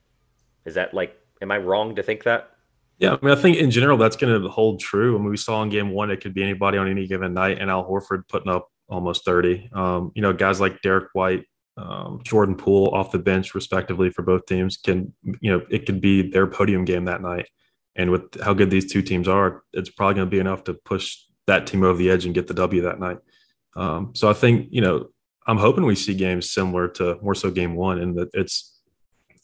Is 0.65 0.75
that 0.75 0.93
like, 0.93 1.19
am 1.41 1.51
I 1.51 1.58
wrong 1.58 1.95
to 1.95 2.04
think 2.04 2.23
that? 2.25 2.51
Yeah, 2.99 3.13
I 3.19 3.25
mean, 3.25 3.36
I 3.36 3.41
think 3.41 3.58
in 3.58 3.71
general 3.71 3.97
that's 3.97 4.15
going 4.15 4.39
to 4.39 4.47
hold 4.47 4.80
true. 4.80 5.15
I 5.15 5.19
mean, 5.19 5.32
we 5.32 5.38
saw 5.38 5.63
in 5.63 5.69
game 5.69 5.89
one 5.89 6.12
it 6.12 6.21
could 6.21 6.36
be 6.36 6.43
anybody 6.43 6.77
on 6.77 6.88
any 6.88 7.08
given 7.08 7.34
night, 7.34 7.58
and 7.60 7.71
Al 7.71 7.84
Horford 7.84 8.27
putting 8.27 8.51
up 8.51 8.69
almost 8.89 9.25
30. 9.25 9.71
Um, 9.73 10.12
you 10.13 10.21
know, 10.21 10.34
guys 10.34 10.62
like 10.62 10.84
derek 10.84 11.10
White, 11.13 11.43
um, 11.77 12.21
Jordan 12.23 12.54
Poole 12.54 12.93
off 12.93 13.12
the 13.12 13.17
bench, 13.17 13.56
respectively, 13.56 14.12
for 14.12 14.21
both 14.21 14.45
teams, 14.45 14.77
can 14.77 15.12
you 15.23 15.51
know 15.51 15.65
it 15.71 15.88
could 15.88 15.99
be 15.99 16.30
their 16.30 16.45
podium 16.45 16.86
game 16.86 17.06
that 17.06 17.23
night. 17.23 17.47
And 17.95 18.12
with 18.12 18.39
how 18.39 18.54
good 18.54 18.69
these 18.69 18.93
two 18.93 19.01
teams 19.01 19.27
are, 19.27 19.63
it's 19.73 19.89
probably 19.89 20.13
going 20.13 20.27
to 20.27 20.32
be 20.32 20.39
enough 20.39 20.63
to 20.65 20.75
push 20.75 21.17
that 21.47 21.67
team 21.67 21.84
over 21.84 21.97
the 21.97 22.10
edge 22.10 22.25
and 22.25 22.36
get 22.36 22.47
the 22.47 22.54
W 22.54 22.84
that 22.84 22.99
night. 22.99 23.17
Um, 23.75 24.12
so 24.15 24.29
I 24.29 24.34
think 24.34 24.67
you 24.71 24.81
know 24.81 25.07
I'm 25.47 25.57
hoping 25.57 25.86
we 25.86 25.95
see 25.95 26.13
games 26.13 26.51
similar 26.51 26.88
to 26.89 27.17
more 27.21 27.36
so 27.36 27.51
game 27.51 27.75
one, 27.75 27.99
and 27.99 28.17
that 28.17 28.29
it's 28.34 28.79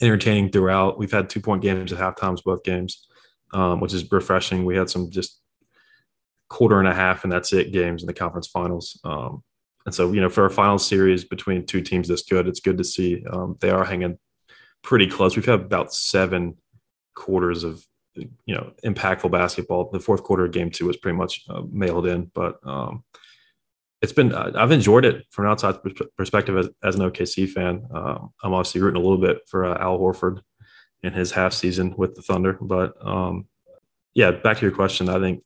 entertaining 0.01 0.51
throughout. 0.51 0.97
We've 0.97 1.11
had 1.11 1.29
two 1.29 1.41
point 1.41 1.61
games 1.61 1.91
at 1.91 1.99
half 1.99 2.15
times 2.15 2.41
both 2.41 2.63
games, 2.63 3.07
um, 3.53 3.79
which 3.79 3.93
is 3.93 4.09
refreshing. 4.11 4.65
We 4.65 4.75
had 4.75 4.89
some 4.89 5.09
just 5.09 5.39
quarter 6.49 6.79
and 6.79 6.87
a 6.87 6.93
half 6.93 7.23
and 7.23 7.31
that's 7.31 7.53
it 7.53 7.71
games 7.71 8.03
in 8.03 8.07
the 8.07 8.13
conference 8.13 8.47
finals. 8.47 8.99
Um, 9.03 9.43
and 9.85 9.93
so, 9.93 10.11
you 10.11 10.21
know, 10.21 10.29
for 10.29 10.45
a 10.45 10.51
final 10.51 10.77
series 10.77 11.23
between 11.23 11.65
two 11.65 11.81
teams 11.81 12.07
this 12.07 12.23
good, 12.23 12.47
it's 12.47 12.59
good 12.59 12.77
to 12.77 12.83
see 12.83 13.23
um, 13.31 13.57
they 13.61 13.69
are 13.69 13.85
hanging 13.85 14.17
pretty 14.83 15.07
close. 15.07 15.35
We've 15.35 15.45
had 15.45 15.61
about 15.61 15.93
seven 15.93 16.57
quarters 17.15 17.63
of, 17.63 17.85
you 18.15 18.55
know, 18.55 18.71
impactful 18.83 19.31
basketball. 19.31 19.89
The 19.91 19.99
fourth 19.99 20.23
quarter 20.23 20.45
of 20.45 20.51
game 20.51 20.71
two 20.71 20.87
was 20.87 20.97
pretty 20.97 21.17
much 21.17 21.43
uh, 21.49 21.61
mailed 21.71 22.07
in, 22.07 22.31
but 22.33 22.59
um, 22.65 23.03
it's 24.01 24.13
been, 24.13 24.33
I've 24.33 24.71
enjoyed 24.71 25.05
it 25.05 25.25
from 25.31 25.45
an 25.45 25.51
outside 25.51 25.77
perspective 26.15 26.57
as, 26.57 26.69
as 26.83 26.95
an 26.95 27.09
OKC 27.09 27.49
fan. 27.49 27.87
Um, 27.91 28.31
I'm 28.43 28.53
obviously 28.53 28.81
rooting 28.81 29.01
a 29.01 29.03
little 29.03 29.17
bit 29.17 29.39
for 29.47 29.65
uh, 29.65 29.77
Al 29.81 29.97
Horford 29.97 30.41
in 31.01 31.13
his 31.13 31.31
half 31.31 31.53
season 31.53 31.95
with 31.97 32.15
the 32.15 32.21
Thunder. 32.21 32.57
But 32.61 32.93
um, 33.05 33.47
yeah, 34.13 34.31
back 34.31 34.57
to 34.57 34.65
your 34.65 34.75
question, 34.75 35.09
I 35.09 35.19
think 35.19 35.43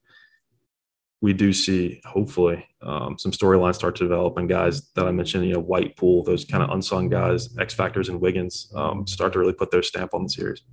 we 1.22 1.34
do 1.34 1.54
see 1.54 2.02
hopefully 2.04 2.66
um, 2.82 3.18
some 3.18 3.32
storylines 3.32 3.76
start 3.76 3.96
to 3.98 4.04
develop 4.04 4.38
and 4.38 4.50
guys 4.50 4.90
that 4.96 5.06
I 5.06 5.12
mentioned, 5.12 5.46
you 5.46 5.54
know, 5.54 5.60
White 5.60 5.96
Poole, 5.96 6.24
those 6.24 6.44
kind 6.44 6.64
of 6.64 6.72
unsung 6.72 7.10
guys, 7.10 7.56
X 7.58 7.74
Factors 7.74 8.10
and 8.10 8.20
Wiggins 8.20 8.72
um, 8.76 9.06
start 9.08 9.34
to 9.34 9.40
really 9.40 9.54
put 9.54 9.72
their 9.72 9.84
stamp 9.84 10.14
on 10.14 10.24
the 10.24 10.30
series. 10.30 10.64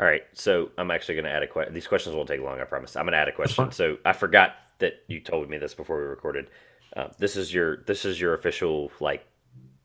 All 0.00 0.06
right, 0.06 0.22
so 0.32 0.70
I'm 0.78 0.90
actually 0.90 1.16
going 1.16 1.24
to 1.24 1.30
add 1.30 1.42
a 1.42 1.46
question. 1.46 1.74
These 1.74 1.88
questions 1.88 2.14
won't 2.14 2.28
take 2.28 2.40
long, 2.40 2.60
I 2.60 2.64
promise. 2.64 2.96
I'm 2.96 3.04
going 3.04 3.12
to 3.12 3.18
add 3.18 3.28
a 3.28 3.32
question. 3.32 3.70
So 3.72 3.98
I 4.04 4.12
forgot 4.12 4.54
that 4.78 5.04
you 5.08 5.20
told 5.20 5.48
me 5.48 5.58
this 5.58 5.74
before 5.74 5.98
we 5.98 6.04
recorded. 6.04 6.50
Uh, 6.96 7.08
this 7.18 7.36
is 7.36 7.52
your 7.52 7.78
this 7.86 8.04
is 8.04 8.20
your 8.20 8.34
official 8.34 8.90
like 9.00 9.26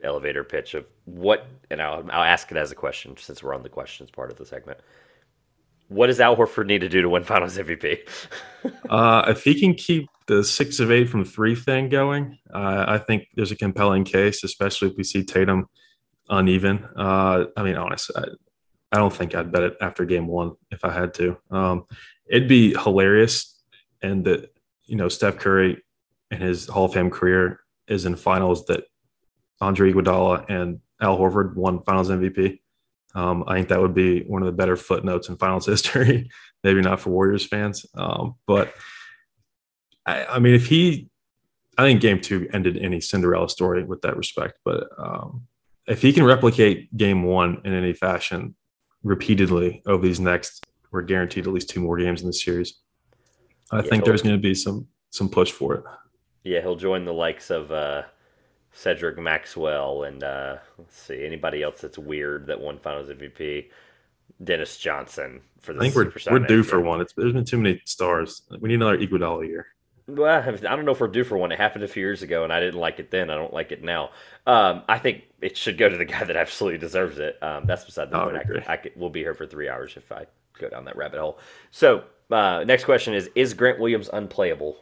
elevator 0.04 0.44
pitch 0.44 0.74
of 0.74 0.86
what, 1.06 1.48
and 1.70 1.82
I'll 1.82 2.06
I'll 2.12 2.24
ask 2.24 2.50
it 2.52 2.58
as 2.58 2.72
a 2.72 2.76
question 2.76 3.16
since 3.18 3.44
we're 3.44 3.54
on 3.54 3.64
the 3.64 3.70
questions 3.70 4.10
part 4.12 4.32
of 4.32 4.38
the 4.38 4.46
segment 4.46 4.80
what 5.94 6.08
does 6.08 6.20
Al 6.20 6.36
Horford 6.36 6.66
need 6.66 6.82
to 6.82 6.90
do 6.90 7.02
to 7.02 7.10
win 7.10 7.24
Finals 7.24 7.58
MVP? 7.58 8.00
uh, 8.90 9.26
if 9.28 9.44
he 9.44 9.60
can 9.60 9.74
keep 9.74 10.10
the 10.28 10.44
six 10.44 10.80
of 10.80 10.92
eight 10.92 11.10
from 11.10 11.24
three 11.24 11.56
thing 11.56 11.90
going, 11.90 12.38
uh, 12.54 12.86
I 12.88 12.98
think 12.98 13.28
there's 13.36 13.52
a 13.52 13.56
compelling 13.56 14.04
case, 14.04 14.44
especially 14.44 14.90
if 14.90 14.98
we 14.98 15.04
see 15.04 15.24
Tatum 15.24 15.68
uneven. 16.30 16.88
Uh, 16.96 17.46
I 17.56 17.64
mean, 17.64 17.76
honestly, 17.76 18.16
I, 18.18 18.28
I, 18.96 18.98
don't 18.98 19.14
think 19.14 19.36
I'd 19.36 19.52
bet 19.52 19.64
it 19.64 19.78
after 19.82 20.06
game 20.06 20.28
one 20.28 20.54
if 20.72 20.86
I 20.86 20.92
had 20.92 21.14
to. 21.16 21.38
Um, 21.52 21.86
it'd 22.28 22.48
be 22.48 22.74
hilarious, 22.74 23.62
and 24.02 24.24
that 24.26 24.53
you 24.94 24.98
know 24.98 25.10
Steph 25.10 25.40
Curry 25.40 25.84
in 26.30 26.40
his 26.40 26.68
Hall 26.68 26.86
of 26.86 26.94
Fame 26.94 27.10
career 27.10 27.62
is 27.88 28.06
in 28.06 28.16
finals 28.16 28.68
that 28.68 28.84
Andre 29.60 29.92
Iguodala 29.92 30.48
and 30.52 30.82
Al 31.02 31.18
Horford 31.18 31.56
won 31.56 31.82
Finals 31.82 32.12
MVP. 32.12 32.60
Um, 33.16 33.44
I 33.48 33.56
think 33.56 33.70
that 33.70 33.82
would 33.82 33.96
be 33.96 34.22
one 34.22 34.44
of 34.44 34.46
the 34.46 34.52
better 34.52 34.78
footnotes 34.78 35.30
in 35.30 35.38
finals 35.38 35.66
history. 35.74 36.30
Maybe 36.64 36.82
not 36.82 37.00
for 37.00 37.10
Warriors 37.10 37.44
fans, 37.44 37.88
um, 37.96 38.36
but 38.46 38.76
I, 40.06 40.26
I, 40.26 40.40
mean, 40.40 40.54
if 40.54 40.68
he, 40.68 41.10
I 41.76 41.82
think 41.82 42.00
Game 42.00 42.22
Two 42.22 42.48
ended 42.54 42.78
any 42.78 43.02
Cinderella 43.02 43.50
story 43.50 43.84
with 43.84 44.04
that 44.04 44.16
respect. 44.16 44.60
But 44.64 44.90
um, 45.00 45.48
if 45.88 46.04
he 46.04 46.14
can 46.14 46.24
replicate 46.24 46.96
Game 46.96 47.24
One 47.24 47.62
in 47.66 47.74
any 47.74 47.94
fashion 47.94 48.54
repeatedly 49.02 49.82
over 49.88 50.06
these 50.06 50.20
next, 50.20 50.64
we're 50.92 51.02
guaranteed 51.02 51.48
at 51.48 51.54
least 51.54 51.72
two 51.72 51.82
more 51.82 51.98
games 51.98 52.22
in 52.22 52.28
the 52.28 52.34
series. 52.34 52.83
I 53.74 53.78
yeah, 53.78 53.90
think 53.90 54.06
there's 54.06 54.22
going 54.22 54.36
to 54.36 54.42
be 54.42 54.56
some 54.56 54.88
some 55.10 55.30
push 55.30 55.52
for 55.52 55.76
it. 55.76 55.84
Yeah, 56.44 56.62
he'll 56.62 56.76
join 56.76 57.06
the 57.06 57.14
likes 57.14 57.50
of. 57.50 57.72
Uh 57.72 58.04
Cedric 58.74 59.20
Maxwell 59.20 60.04
and 60.04 60.24
uh, 60.24 60.58
let's 60.78 60.98
see 60.98 61.24
anybody 61.26 61.62
else 61.62 61.82
that's 61.82 61.98
weird 61.98 62.48
that 62.48 62.60
won 62.60 62.80
Finals 62.80 63.08
MVP. 63.08 63.70
Dennis 64.44 64.78
Johnson 64.78 65.42
for 65.60 65.74
the. 65.74 65.80
I 65.80 65.84
think 65.84 65.96
we're 65.96 66.12
we're 66.32 66.46
due 66.46 66.64
for 66.64 66.82
one. 66.82 67.00
It's, 67.00 67.14
there's 67.14 67.34
been 67.34 67.46
too 67.46 67.58
many 67.58 67.82
stars. 67.86 68.42
We 68.60 68.70
need 68.70 68.76
another 68.76 68.98
Iguodala 68.98 69.48
year. 69.48 69.68
Well, 70.08 70.42
I 70.42 70.52
don't 70.52 70.84
know 70.84 70.92
if 70.92 71.00
we're 71.00 71.08
due 71.08 71.24
for 71.24 71.38
one. 71.38 71.52
It 71.54 71.60
happened 71.60 71.86
a 71.86 71.88
few 71.88 72.02
years 72.02 72.24
ago, 72.24 72.44
and 72.44 72.52
I 72.52 72.60
didn't 72.60 72.80
like 72.80 73.00
it 73.00 73.10
then. 73.10 73.30
I 73.30 73.36
don't 73.36 73.54
like 73.54 73.72
it 73.72 73.84
now. 73.84 74.10
Um, 74.46 74.84
I 74.90 74.98
think 74.98 75.24
it 75.40 75.56
should 75.56 75.78
go 75.78 75.88
to 75.88 75.96
the 75.96 76.04
guy 76.04 76.24
that 76.26 76.36
absolutely 76.36 76.80
deserves 76.80 77.20
it. 77.20 77.42
Um, 77.42 77.66
that's 77.66 77.86
beside 77.86 78.10
the 78.10 78.20
point. 78.20 78.36
I, 78.36 78.42
I, 78.42 78.74
I 78.74 78.78
could, 78.78 78.94
we'll 78.98 79.12
be 79.12 79.22
here 79.22 79.34
for 79.34 79.46
three 79.46 79.70
hours 79.70 79.94
if 79.96 80.12
I 80.12 80.26
go 80.58 80.70
down 80.70 80.86
that 80.86 80.96
rabbit 80.96 81.20
hole. 81.20 81.40
So, 81.72 82.04
uh, 82.32 82.64
next 82.66 82.86
question 82.86 83.14
is: 83.14 83.30
Is 83.36 83.54
Grant 83.54 83.80
Williams 83.80 84.10
unplayable? 84.12 84.78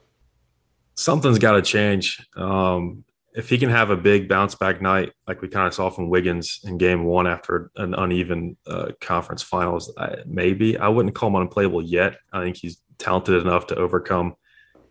Something's 0.96 1.40
got 1.40 1.54
to 1.54 1.62
change. 1.62 2.26
Um, 2.36 3.04
if 3.34 3.50
he 3.50 3.58
can 3.58 3.70
have 3.70 3.90
a 3.90 3.96
big 3.96 4.28
bounce 4.28 4.56
back 4.56 4.82
night 4.82 5.14
like 5.26 5.42
we 5.42 5.48
kind 5.48 5.68
of 5.68 5.74
saw 5.74 5.90
from 5.90 6.10
Wiggins 6.10 6.60
in 6.66 6.78
game 6.78 7.06
one 7.06 7.28
after 7.28 7.72
an 7.78 7.94
uneven 7.94 8.58
uh, 8.68 8.90
conference 9.00 9.42
finals, 9.42 9.92
I, 9.98 10.18
maybe 10.26 10.78
I 10.78 10.90
wouldn't 10.90 11.16
call 11.16 11.30
him 11.30 11.36
unplayable 11.36 11.82
yet. 11.82 12.18
I 12.34 12.44
think 12.44 12.58
he's 12.58 12.82
talented 12.98 13.42
enough 13.42 13.68
to 13.68 13.76
overcome 13.76 14.36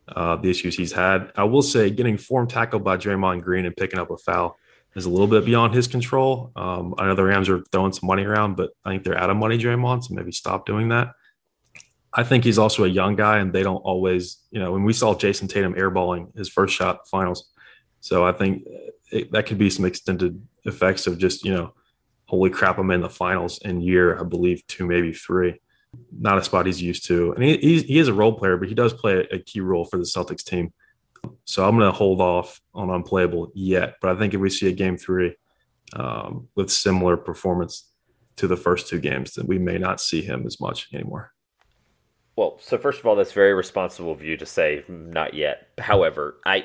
uh, 0.09 0.37
the 0.37 0.51
issues 0.51 0.77
he's 0.77 0.93
had. 0.93 1.31
I 1.37 1.45
will 1.45 1.62
say 1.62 1.90
getting 1.90 2.16
form 2.16 2.49
tackled 2.49 2.83
by 2.83 2.97
Draymond 2.97 3.43
Green 3.43 3.66
and 3.66 3.77
picking 3.77 3.99
up 3.99 4.11
a 4.11 4.16
foul 4.16 4.57
is 4.94 5.07
a 5.07 5.11
little 5.11 5.26
bit 5.26 5.44
beyond 5.44 5.74
his 5.74 5.87
control. 5.87 6.53
Um, 6.57 6.94
I 6.98 7.07
know 7.07 7.14
the 7.14 7.24
Rams 7.24 7.48
are 7.48 7.62
throwing 7.70 7.92
some 7.92 8.07
money 8.07 8.24
around, 8.24 8.57
but 8.57 8.70
I 8.85 8.90
think 8.90 9.05
they're 9.05 9.18
out 9.18 9.31
of 9.31 9.37
money, 9.37 9.57
Draymond, 9.59 10.05
so 10.05 10.14
maybe 10.14 10.33
stop 10.33 10.66
doing 10.66 10.88
that. 10.88 11.12
I 12.12 12.24
think 12.24 12.42
he's 12.42 12.59
also 12.59 12.85
a 12.85 12.88
young 12.88 13.14
guy, 13.14 13.38
and 13.38 13.53
they 13.53 13.62
don't 13.62 13.76
always, 13.76 14.38
you 14.50 14.59
know, 14.59 14.72
when 14.72 14.85
we 14.85 14.92
saw 14.92 15.14
Jayson 15.14 15.48
Tatum 15.48 15.74
airballing 15.74 16.37
his 16.37 16.48
first 16.48 16.74
shot 16.74 17.07
finals. 17.09 17.50
So 18.00 18.24
I 18.24 18.33
think 18.33 18.64
it, 19.12 19.31
that 19.33 19.46
could 19.46 19.59
be 19.59 19.70
some 19.70 19.85
extended 19.85 20.42
effects 20.64 21.07
of 21.07 21.18
just, 21.18 21.44
you 21.44 21.55
know, 21.55 21.74
holy 22.24 22.50
crap, 22.50 22.79
I'm 22.79 22.90
in 22.90 23.00
the 23.00 23.09
finals 23.09 23.59
in 23.59 23.81
year, 23.81 24.18
I 24.18 24.24
believe, 24.24 24.66
two, 24.66 24.87
maybe 24.87 25.12
three. 25.12 25.61
Not 26.16 26.38
a 26.38 26.44
spot 26.44 26.66
he's 26.66 26.83
used 26.83 27.07
to. 27.07 27.33
And 27.33 27.42
he, 27.42 27.83
he 27.83 27.98
is 27.98 28.09
a 28.09 28.14
role 28.14 28.33
player, 28.33 28.57
but 28.57 28.68
he 28.68 28.74
does 28.74 28.92
play 28.92 29.26
a 29.31 29.38
key 29.38 29.61
role 29.61 29.85
for 29.85 29.96
the 29.96 30.05
Celtics 30.05 30.44
team. 30.44 30.72
So 31.45 31.67
I'm 31.67 31.77
going 31.77 31.91
to 31.91 31.97
hold 31.97 32.21
off 32.21 32.61
on 32.75 32.91
unplayable 32.91 33.51
yet. 33.55 33.97
But 34.01 34.15
I 34.15 34.19
think 34.19 34.35
if 34.35 34.41
we 34.41 34.51
see 34.51 34.69
a 34.69 34.73
game 34.73 34.97
three 34.97 35.35
um, 35.95 36.49
with 36.55 36.71
similar 36.71 37.17
performance 37.17 37.91
to 38.37 38.47
the 38.47 38.57
first 38.57 38.89
two 38.89 39.01
games, 39.01 39.35
then 39.35 39.47
we 39.47 39.59
may 39.59 39.77
not 39.77 40.01
see 40.01 40.23
him 40.23 40.47
as 40.47 40.61
much 40.61 40.89
anymore. 40.95 41.33
Well, 42.37 42.59
so 42.61 42.79
first 42.79 43.01
of 43.01 43.07
all, 43.07 43.17
that's 43.17 43.33
very 43.33 43.53
responsible 43.53 44.13
of 44.13 44.23
you 44.23 44.37
to 44.37 44.47
say 44.47 44.85
not 44.89 45.35
yet. 45.35 45.69
However, 45.79 46.37
I 46.47 46.65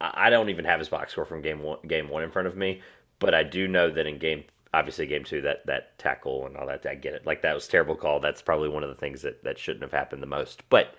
I 0.00 0.30
don't 0.30 0.48
even 0.48 0.64
have 0.64 0.78
his 0.78 0.88
box 0.88 1.12
score 1.12 1.24
from 1.24 1.42
game 1.42 1.62
one, 1.62 1.78
game 1.86 2.08
one 2.08 2.22
in 2.22 2.30
front 2.30 2.48
of 2.48 2.56
me, 2.56 2.80
but 3.18 3.34
I 3.34 3.42
do 3.42 3.68
know 3.68 3.90
that 3.90 4.06
in 4.06 4.18
game 4.18 4.44
obviously 4.72 5.06
game 5.06 5.24
two 5.24 5.40
that 5.42 5.66
that 5.66 5.98
tackle 5.98 6.46
and 6.46 6.56
all 6.56 6.66
that 6.66 6.86
I 6.86 6.94
get 6.94 7.14
it 7.14 7.26
like 7.26 7.42
that 7.42 7.54
was 7.54 7.68
terrible 7.68 7.94
call. 7.96 8.18
That's 8.18 8.42
probably 8.42 8.68
one 8.68 8.82
of 8.82 8.88
the 8.88 8.94
things 8.94 9.22
that 9.22 9.42
that 9.44 9.58
shouldn't 9.58 9.82
have 9.82 9.92
happened 9.92 10.22
the 10.22 10.26
most, 10.26 10.62
but. 10.70 10.94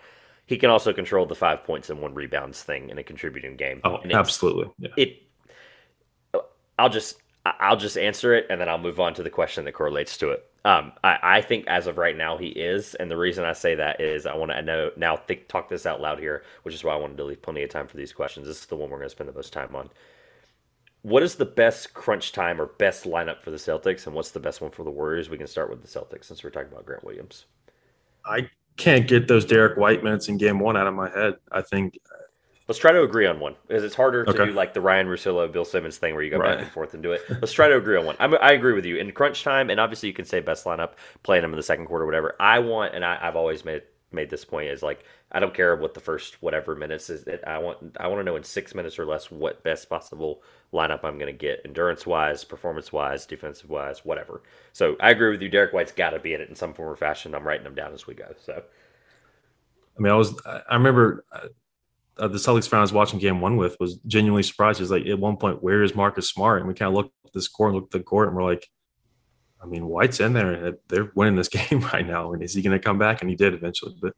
He 0.46 0.58
can 0.58 0.70
also 0.70 0.94
control 0.94 1.26
the 1.26 1.36
five 1.36 1.64
points 1.64 1.90
and 1.90 2.02
one 2.02 2.14
rebounds 2.14 2.62
thing 2.62 2.90
in 2.90 2.98
a 2.98 3.04
contributing 3.04 3.56
game. 3.56 3.82
Oh, 3.84 4.00
absolutely. 4.12 4.72
Yeah. 4.78 4.90
It. 4.98 5.22
I'll 6.78 6.90
just 6.90 7.18
I'll 7.46 7.78
just 7.78 7.98
answer 7.98 8.34
it 8.34 8.48
and 8.50 8.60
then 8.60 8.70
I'll 8.70 8.78
move 8.78 9.00
on 9.00 9.14
to 9.16 9.24
the 9.24 9.30
question 9.30 9.66
that 9.66 9.74
correlates 9.74 10.18
to 10.18 10.32
it. 10.32 10.50
Um, 10.66 10.94
I, 11.04 11.20
I, 11.22 11.42
think 11.42 11.68
as 11.68 11.86
of 11.86 12.00
right 12.00 12.18
now 12.18 12.38
he 12.38 12.48
is, 12.48 12.96
and 12.96 13.10
the 13.10 13.18
reason 13.18 13.46
I 13.46 13.54
say 13.54 13.76
that 13.76 14.02
is 14.02 14.26
I 14.26 14.36
want 14.36 14.52
to 14.52 14.64
know 14.64 14.90
now 14.98 15.16
think, 15.16 15.48
talk 15.48 15.70
this 15.70 15.86
out 15.86 16.02
loud 16.02 16.18
here, 16.18 16.44
which 16.64 16.74
is 16.74 16.84
why 16.84 16.94
I 16.94 16.98
wanted 16.98 17.18
to 17.18 17.24
leave 17.24 17.44
plenty 17.44 17.62
of 17.62 17.70
time 17.70 17.86
for 17.86 17.98
these 17.98 18.12
questions. 18.12 18.48
This 18.48 18.62
is 18.62 18.66
the 18.66 18.76
one 18.76 18.90
we're 18.90 18.98
going 18.98 19.06
to 19.06 19.12
spend 19.12 19.30
the 19.30 19.34
most 19.34 19.54
time 19.54 19.76
on. 19.76 19.92
What 21.04 21.22
is 21.22 21.36
the 21.36 21.46
best 21.46 21.94
crunch 21.94 22.32
time 22.32 22.60
or 22.60 22.66
best 22.66 23.04
lineup 23.04 23.44
for 23.44 23.52
the 23.52 23.58
Celtics, 23.58 24.08
and 24.08 24.16
what's 24.16 24.32
the 24.32 24.40
best 24.40 24.60
one 24.60 24.72
for 24.72 24.84
the 24.84 24.90
Warriors? 24.90 25.30
We 25.30 25.38
can 25.38 25.46
start 25.46 25.70
with 25.70 25.84
the 25.84 25.88
Celtics 25.88 26.26
since 26.26 26.44
we're 26.44 26.50
talking 26.50 26.72
about 26.72 26.88
Grant 26.88 27.04
Williams. 27.04 27.46
I 28.26 28.50
can't 28.78 29.08
get 29.08 29.28
those 29.28 29.46
Derek 29.46 29.78
White 29.78 30.04
minutes 30.04 30.28
in 30.28 30.38
Game 30.38 30.60
One 30.60 30.78
out 30.78 30.88
of 30.88 30.94
my 30.94 31.10
head. 31.10 31.36
I 31.52 31.62
think 31.62 32.00
Let's 32.68 32.80
try 32.80 32.92
to 32.92 33.04
agree 33.04 33.28
on 33.28 33.40
one 33.40 33.56
because 33.68 33.84
it's 33.84 33.94
harder 33.94 34.26
to 34.26 34.34
do 34.34 34.52
like 34.52 34.74
the 34.74 34.82
Ryan 34.82 35.06
Russillo, 35.06 35.52
Bill 35.52 35.66
Simmons 35.66 35.98
thing 35.98 36.16
where 36.16 36.24
you 36.24 36.32
go 36.32 36.38
right. 36.38 36.56
back 36.56 36.64
and 36.64 36.72
forth 36.72 36.96
and 36.96 37.04
do 37.04 37.12
it. 37.12 37.22
Let's 37.30 37.54
try 37.54 37.68
to 37.68 37.78
agree 37.78 37.96
on 37.96 38.06
one. 38.06 38.16
I'm, 38.20 38.34
i 38.42 38.54
agree 38.54 38.74
with 38.74 38.86
you 38.86 38.98
in 38.98 39.12
crunch 39.12 39.44
time, 39.44 39.70
and 39.70 39.80
obviously 39.80 40.10
you 40.10 40.14
can 40.14 40.26
say 40.26 40.40
best 40.40 40.66
lineup, 40.66 40.94
playing 41.22 41.44
them 41.44 41.52
in 41.52 41.58
the 41.58 41.64
second 41.64 41.86
quarter, 41.86 42.08
whatever. 42.08 42.36
I 42.40 42.58
want, 42.58 42.96
and 42.96 43.06
I, 43.06 43.18
have 43.18 43.36
always 43.36 43.66
made 43.66 43.84
made 44.12 44.32
this 44.32 44.46
point 44.46 44.70
is 44.70 44.82
like 44.82 45.04
I 45.32 45.40
don't 45.40 45.54
care 45.54 45.76
what 45.76 45.94
the 45.94 46.00
first 46.00 46.42
whatever 46.42 46.76
minutes 46.76 47.12
is. 47.12 47.28
I 47.46 47.60
want 47.60 47.98
I 48.00 48.08
want 48.08 48.20
to 48.20 48.24
know 48.24 48.36
in 48.36 48.44
six 48.44 48.74
minutes 48.74 48.98
or 48.98 49.06
less 49.06 49.30
what 49.30 49.64
best 49.64 49.88
possible 49.88 50.42
lineup 50.76 51.04
I'm 51.04 51.18
going 51.18 51.32
to 51.32 51.38
get, 51.38 51.62
endurance 51.66 52.06
wise, 52.06 52.44
performance 52.44 52.92
wise, 52.92 53.26
defensive 53.26 53.70
wise, 53.70 54.06
whatever. 54.06 54.44
So 54.74 54.96
I 55.00 55.12
agree 55.12 55.32
with 55.32 55.42
you. 55.42 55.50
Derek 55.50 55.74
White's 55.74 55.92
got 55.92 56.12
to 56.12 56.20
be 56.20 56.34
in 56.34 56.42
it 56.42 56.50
in 56.50 56.56
some 56.56 56.74
form 56.74 56.90
or 56.90 56.96
fashion. 56.96 57.34
I'm 57.34 57.48
writing 57.48 57.64
them 57.64 57.76
down 57.76 57.94
as 57.94 58.06
we 58.06 58.14
go. 58.14 58.34
So. 58.46 58.64
I 59.98 60.02
mean, 60.02 60.12
I 60.12 60.16
was 60.16 60.36
I 60.46 60.76
remember 60.76 61.26
uh, 61.32 61.48
uh, 62.18 62.28
the 62.28 62.38
Celtics 62.38 62.68
fan 62.68 62.80
I 62.80 62.82
was 62.82 62.94
watching 62.94 63.20
game 63.20 63.42
one 63.42 63.58
with 63.58 63.78
was 63.80 63.98
genuinely 64.08 64.44
surprised. 64.44 64.80
He 64.80 64.84
was 64.84 64.92
like, 64.92 65.06
at 65.06 65.20
one 65.20 65.38
point, 65.38 65.64
where 65.64 65.84
is 65.84 65.96
Marcus 65.96 66.30
Smart? 66.30 66.60
And 66.60 66.68
we 66.68 66.74
kind 66.74 66.90
of 66.90 66.96
looked 66.96 67.14
at 67.26 67.34
the 67.34 67.42
score 67.42 67.68
and 67.68 67.76
looked 67.76 67.94
at 67.94 68.00
the 68.00 68.04
court 68.04 68.28
and 68.28 68.36
we're 68.36 68.44
like, 68.44 68.68
I 69.62 69.66
mean, 69.66 69.88
White's 69.88 70.20
in 70.20 70.34
there 70.34 70.52
and 70.52 70.78
they're 70.88 71.12
winning 71.16 71.36
this 71.36 71.48
game 71.70 71.82
right 71.94 72.06
now. 72.06 72.34
And 72.34 72.44
is 72.44 72.54
he 72.54 72.62
going 72.62 72.78
to 72.78 72.84
come 72.84 72.98
back? 72.98 73.22
And 73.22 73.30
he 73.30 73.36
did 73.36 73.54
eventually. 73.54 73.96
But 74.00 74.14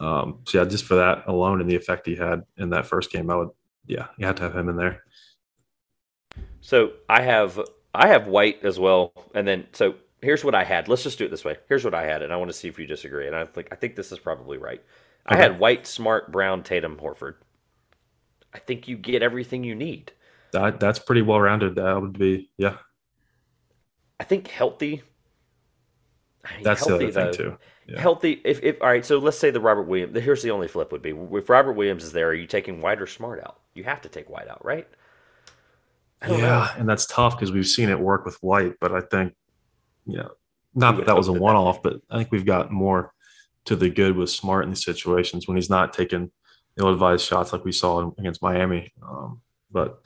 um, 0.00 0.40
so, 0.46 0.58
yeah, 0.58 0.68
just 0.68 0.84
for 0.84 0.96
that 0.96 1.24
alone 1.26 1.60
and 1.60 1.70
the 1.70 1.76
effect 1.76 2.06
he 2.06 2.16
had 2.16 2.42
in 2.56 2.70
that 2.70 2.86
first 2.86 3.10
game, 3.10 3.30
I 3.30 3.36
would, 3.36 3.50
yeah, 3.86 4.08
you 4.16 4.26
have 4.26 4.36
to 4.36 4.42
have 4.42 4.56
him 4.56 4.68
in 4.68 4.76
there. 4.76 5.02
So 6.60 6.92
I 7.08 7.22
have, 7.22 7.60
I 7.94 8.08
have 8.08 8.26
White 8.26 8.64
as 8.64 8.78
well. 8.78 9.12
And 9.34 9.46
then, 9.46 9.66
so 9.72 9.94
here's 10.22 10.44
what 10.44 10.54
I 10.54 10.64
had. 10.64 10.88
Let's 10.88 11.02
just 11.02 11.18
do 11.18 11.24
it 11.24 11.30
this 11.30 11.44
way. 11.44 11.56
Here's 11.68 11.84
what 11.84 11.94
I 11.94 12.04
had. 12.04 12.22
And 12.22 12.32
I 12.32 12.36
want 12.36 12.50
to 12.50 12.56
see 12.56 12.68
if 12.68 12.78
you 12.78 12.86
disagree. 12.86 13.26
And 13.26 13.36
I 13.36 13.44
think, 13.44 13.68
I 13.70 13.76
think 13.76 13.96
this 13.96 14.12
is 14.12 14.18
probably 14.18 14.58
right. 14.58 14.82
I 15.26 15.36
had 15.36 15.58
White, 15.58 15.86
Smart, 15.86 16.32
Brown, 16.32 16.62
Tatum, 16.62 16.96
Horford. 16.96 17.34
I 18.54 18.58
think 18.58 18.88
you 18.88 18.96
get 18.96 19.22
everything 19.22 19.62
you 19.62 19.74
need. 19.74 20.12
That 20.52 20.80
that's 20.80 20.98
pretty 20.98 21.22
well 21.22 21.40
rounded. 21.40 21.74
That 21.74 22.00
would 22.00 22.18
be 22.18 22.48
yeah. 22.56 22.76
I 24.18 24.24
think 24.24 24.48
healthy. 24.48 25.02
I 26.44 26.54
mean, 26.54 26.64
that's 26.64 26.86
healthy, 26.86 27.10
the 27.10 27.20
other 27.20 27.32
thing 27.32 27.44
too. 27.44 27.58
Yeah. 27.86 28.00
Healthy. 28.00 28.40
If, 28.44 28.62
if 28.62 28.80
all 28.80 28.88
right, 28.88 29.04
so 29.04 29.18
let's 29.18 29.38
say 29.38 29.50
the 29.50 29.60
Robert 29.60 29.82
Williams. 29.82 30.18
Here's 30.18 30.42
the 30.42 30.50
only 30.50 30.68
flip 30.68 30.92
would 30.92 31.02
be 31.02 31.10
if 31.10 31.50
Robert 31.50 31.74
Williams 31.74 32.04
is 32.04 32.12
there. 32.12 32.28
Are 32.28 32.34
you 32.34 32.46
taking 32.46 32.80
White 32.80 33.02
or 33.02 33.06
Smart 33.06 33.40
out? 33.44 33.60
You 33.74 33.84
have 33.84 34.00
to 34.02 34.08
take 34.08 34.30
White 34.30 34.48
out, 34.48 34.64
right? 34.64 34.88
Yeah, 36.22 36.36
know. 36.36 36.66
and 36.76 36.88
that's 36.88 37.06
tough 37.06 37.36
because 37.36 37.52
we've 37.52 37.66
seen 37.66 37.90
it 37.90 37.98
work 37.98 38.24
with 38.24 38.42
White, 38.42 38.74
but 38.80 38.92
I 38.92 39.00
think, 39.00 39.34
you 40.06 40.18
know, 40.18 40.30
not 40.74 40.96
that 40.96 41.06
that 41.06 41.16
was 41.16 41.28
a 41.28 41.32
one-off, 41.32 41.82
but 41.82 42.00
I 42.10 42.18
think 42.18 42.30
we've 42.30 42.46
got 42.46 42.70
more 42.70 43.12
to 43.66 43.76
the 43.76 43.88
good 43.88 44.16
with 44.16 44.30
Smart 44.30 44.64
in 44.64 44.70
these 44.70 44.84
situations 44.84 45.46
when 45.46 45.56
he's 45.56 45.70
not 45.70 45.92
taking 45.92 46.30
ill-advised 46.78 47.24
shots 47.24 47.52
like 47.52 47.64
we 47.64 47.72
saw 47.72 48.10
against 48.18 48.42
Miami. 48.42 48.92
Um, 49.02 49.40
but 49.70 50.00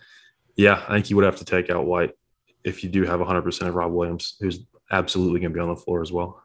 yeah, 0.56 0.82
I 0.88 0.94
think 0.94 1.10
you 1.10 1.16
would 1.16 1.24
have 1.24 1.36
to 1.36 1.44
take 1.44 1.70
out 1.70 1.86
White 1.86 2.12
if 2.64 2.82
you 2.84 2.90
do 2.90 3.04
have 3.04 3.20
100% 3.20 3.68
of 3.68 3.74
Rob 3.74 3.92
Williams, 3.92 4.36
who's 4.40 4.60
absolutely 4.90 5.40
going 5.40 5.52
to 5.52 5.56
be 5.56 5.60
on 5.60 5.68
the 5.68 5.76
floor 5.76 6.02
as 6.02 6.12
well. 6.12 6.42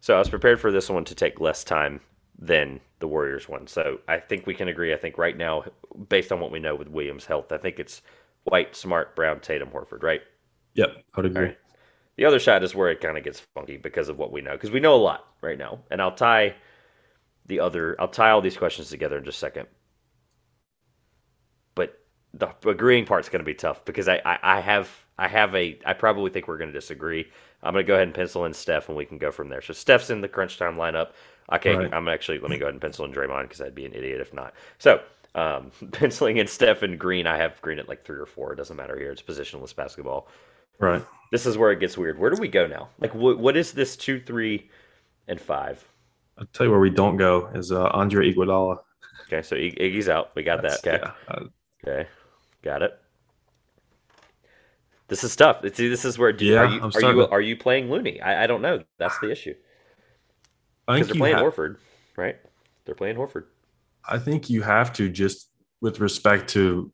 So 0.00 0.14
I 0.14 0.18
was 0.18 0.28
prepared 0.28 0.60
for 0.60 0.72
this 0.72 0.90
one 0.90 1.04
to 1.04 1.14
take 1.14 1.40
less 1.40 1.64
time 1.64 2.00
than 2.38 2.80
the 2.98 3.06
Warriors 3.06 3.48
one. 3.48 3.66
So 3.66 4.00
I 4.08 4.18
think 4.18 4.46
we 4.46 4.54
can 4.54 4.68
agree. 4.68 4.92
I 4.92 4.96
think 4.96 5.16
right 5.16 5.36
now, 5.36 5.64
based 6.08 6.32
on 6.32 6.40
what 6.40 6.50
we 6.50 6.58
know 6.58 6.74
with 6.74 6.88
Williams' 6.88 7.24
health, 7.24 7.52
I 7.52 7.58
think 7.58 7.78
it's 7.78 8.02
White, 8.44 8.74
Smart, 8.74 9.14
Brown, 9.14 9.40
Tatum, 9.40 9.68
Horford, 9.68 10.02
right? 10.02 10.22
Yep, 10.74 10.90
I 11.14 11.20
would 11.20 11.26
agree. 11.26 11.56
The 12.16 12.24
other 12.24 12.38
shot 12.38 12.62
is 12.62 12.74
where 12.74 12.90
it 12.90 13.00
kind 13.00 13.16
of 13.16 13.24
gets 13.24 13.40
funky 13.54 13.76
because 13.76 14.08
of 14.08 14.18
what 14.18 14.32
we 14.32 14.40
know, 14.40 14.52
because 14.52 14.70
we 14.70 14.80
know 14.80 14.94
a 14.94 14.96
lot 14.96 15.26
right 15.40 15.58
now. 15.58 15.80
And 15.90 16.00
I'll 16.02 16.14
tie 16.14 16.54
the 17.46 17.60
other, 17.60 17.96
I'll 18.00 18.08
tie 18.08 18.30
all 18.30 18.40
these 18.40 18.56
questions 18.56 18.90
together 18.90 19.18
in 19.18 19.24
just 19.24 19.36
a 19.36 19.40
second. 19.40 19.66
But 21.74 21.98
the 22.34 22.48
agreeing 22.68 23.06
part's 23.06 23.28
going 23.28 23.40
to 23.40 23.46
be 23.46 23.54
tough 23.54 23.84
because 23.84 24.08
I, 24.08 24.20
I, 24.24 24.38
I 24.42 24.60
have, 24.60 24.90
I 25.18 25.28
have 25.28 25.54
a, 25.54 25.78
I 25.86 25.94
probably 25.94 26.30
think 26.30 26.48
we're 26.48 26.58
going 26.58 26.72
to 26.72 26.78
disagree. 26.78 27.30
I'm 27.62 27.72
going 27.72 27.84
to 27.84 27.88
go 27.88 27.94
ahead 27.94 28.08
and 28.08 28.14
pencil 28.14 28.44
in 28.44 28.52
Steph, 28.52 28.88
and 28.88 28.96
we 28.96 29.06
can 29.06 29.18
go 29.18 29.30
from 29.30 29.48
there. 29.48 29.62
So 29.62 29.72
Steph's 29.72 30.10
in 30.10 30.20
the 30.20 30.28
crunch 30.28 30.58
time 30.58 30.76
lineup. 30.76 31.12
Okay, 31.52 31.74
right. 31.74 31.92
I'm 31.92 32.08
actually 32.08 32.38
let 32.38 32.50
me 32.50 32.58
go 32.58 32.66
ahead 32.66 32.74
and 32.74 32.80
pencil 32.80 33.04
in 33.04 33.12
Draymond 33.12 33.42
because 33.42 33.60
I'd 33.60 33.74
be 33.74 33.84
an 33.84 33.92
idiot 33.92 34.20
if 34.20 34.32
not. 34.32 34.54
So 34.78 35.00
um, 35.34 35.70
penciling 35.92 36.38
in 36.38 36.46
Steph 36.46 36.82
and 36.82 36.98
Green, 36.98 37.26
I 37.26 37.36
have 37.36 37.60
Green 37.62 37.78
at 37.78 37.88
like 37.88 38.04
three 38.04 38.18
or 38.18 38.26
four. 38.26 38.52
It 38.52 38.56
doesn't 38.56 38.76
matter 38.76 38.98
here. 38.98 39.10
It's 39.10 39.22
positionless 39.22 39.74
basketball. 39.74 40.28
Right. 40.78 41.04
This 41.30 41.46
is 41.46 41.56
where 41.56 41.70
it 41.70 41.80
gets 41.80 41.96
weird. 41.96 42.18
Where 42.18 42.30
do 42.30 42.40
we 42.40 42.48
go 42.48 42.66
now? 42.66 42.88
Like, 42.98 43.14
what 43.14 43.38
what 43.38 43.56
is 43.56 43.72
this 43.72 43.96
two, 43.96 44.20
three, 44.20 44.70
and 45.28 45.40
five? 45.40 45.86
I'll 46.38 46.46
tell 46.46 46.66
you 46.66 46.70
where 46.70 46.80
we 46.80 46.90
don't 46.90 47.16
go 47.16 47.48
is 47.54 47.72
uh, 47.72 47.88
Andre 47.92 48.32
Iguodala. 48.32 48.78
Okay, 49.26 49.42
so 49.42 49.56
Iggy's 49.56 50.08
out. 50.08 50.32
We 50.34 50.42
got 50.42 50.62
That's, 50.62 50.80
that. 50.82 50.94
Okay. 50.94 51.12
Yeah. 51.28 51.34
Uh, 51.34 51.44
okay, 51.86 52.08
got 52.62 52.82
it. 52.82 52.98
This 55.08 55.24
is 55.24 55.36
tough. 55.36 55.62
See, 55.74 55.88
this 55.88 56.04
is 56.04 56.18
where 56.18 56.30
yeah, 56.30 56.60
are 56.60 56.66
you 56.66 56.80
are 56.82 57.12
you, 57.12 57.26
are 57.28 57.40
you 57.40 57.56
playing 57.56 57.90
Looney? 57.90 58.20
I, 58.20 58.44
I 58.44 58.46
don't 58.46 58.62
know. 58.62 58.82
That's 58.98 59.18
the 59.18 59.30
issue. 59.30 59.54
Because 60.86 61.08
they're 61.08 61.16
playing 61.16 61.36
have, 61.36 61.44
Horford, 61.44 61.76
right? 62.16 62.36
They're 62.84 62.94
playing 62.94 63.16
Horford. 63.16 63.44
I 64.08 64.18
think 64.18 64.50
you 64.50 64.62
have 64.62 64.92
to 64.94 65.08
just 65.08 65.50
with 65.80 66.00
respect 66.00 66.48
to 66.50 66.92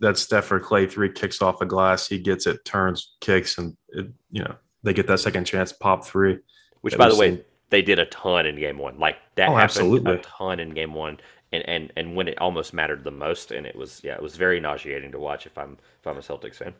that 0.00 0.16
Steph 0.16 0.50
or 0.52 0.60
Klay 0.60 0.90
three 0.90 1.10
kicks 1.10 1.42
off 1.42 1.58
the 1.58 1.66
glass. 1.66 2.08
He 2.08 2.18
gets 2.18 2.46
it, 2.46 2.64
turns, 2.64 3.16
kicks, 3.20 3.58
and 3.58 3.76
it, 3.88 4.06
you 4.30 4.42
know 4.42 4.54
they 4.82 4.92
get 4.92 5.06
that 5.08 5.20
second 5.20 5.44
chance, 5.44 5.72
pop 5.72 6.04
three. 6.04 6.38
Which, 6.80 6.96
by 6.96 7.08
the 7.08 7.16
way, 7.16 7.44
they 7.70 7.82
did 7.82 7.98
a 7.98 8.06
ton 8.06 8.46
in 8.46 8.56
game 8.56 8.78
one. 8.78 8.98
Like 8.98 9.16
that 9.34 9.48
oh, 9.48 9.52
happened 9.52 9.62
absolutely. 9.64 10.14
a 10.14 10.18
ton 10.18 10.60
in 10.60 10.70
game 10.70 10.94
one, 10.94 11.18
and, 11.52 11.68
and 11.68 11.92
and 11.96 12.16
when 12.16 12.28
it 12.28 12.40
almost 12.40 12.72
mattered 12.72 13.04
the 13.04 13.10
most, 13.10 13.50
and 13.50 13.66
it 13.66 13.76
was 13.76 14.00
yeah, 14.04 14.14
it 14.14 14.22
was 14.22 14.36
very 14.36 14.60
nauseating 14.60 15.12
to 15.12 15.18
watch. 15.18 15.46
If 15.46 15.58
I'm 15.58 15.76
if 16.00 16.06
I'm 16.06 16.16
a 16.16 16.20
Celtics 16.20 16.56
fan. 16.56 16.74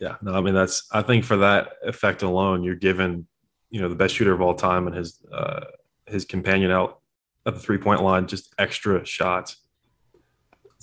Yeah, 0.00 0.16
no, 0.22 0.34
I 0.34 0.40
mean 0.40 0.54
that's 0.54 0.86
I 0.92 1.02
think 1.02 1.24
for 1.24 1.36
that 1.38 1.74
effect 1.82 2.22
alone, 2.22 2.62
you're 2.62 2.74
given 2.74 3.26
you 3.70 3.80
know 3.80 3.88
the 3.88 3.94
best 3.94 4.14
shooter 4.14 4.32
of 4.32 4.40
all 4.40 4.54
time 4.54 4.86
and 4.86 4.94
his 4.94 5.20
uh, 5.32 5.64
his 6.06 6.24
companion 6.24 6.70
out 6.70 7.00
at 7.46 7.54
the 7.54 7.60
three 7.60 7.78
point 7.78 8.02
line 8.02 8.26
just 8.26 8.54
extra 8.58 9.04
shots 9.04 9.64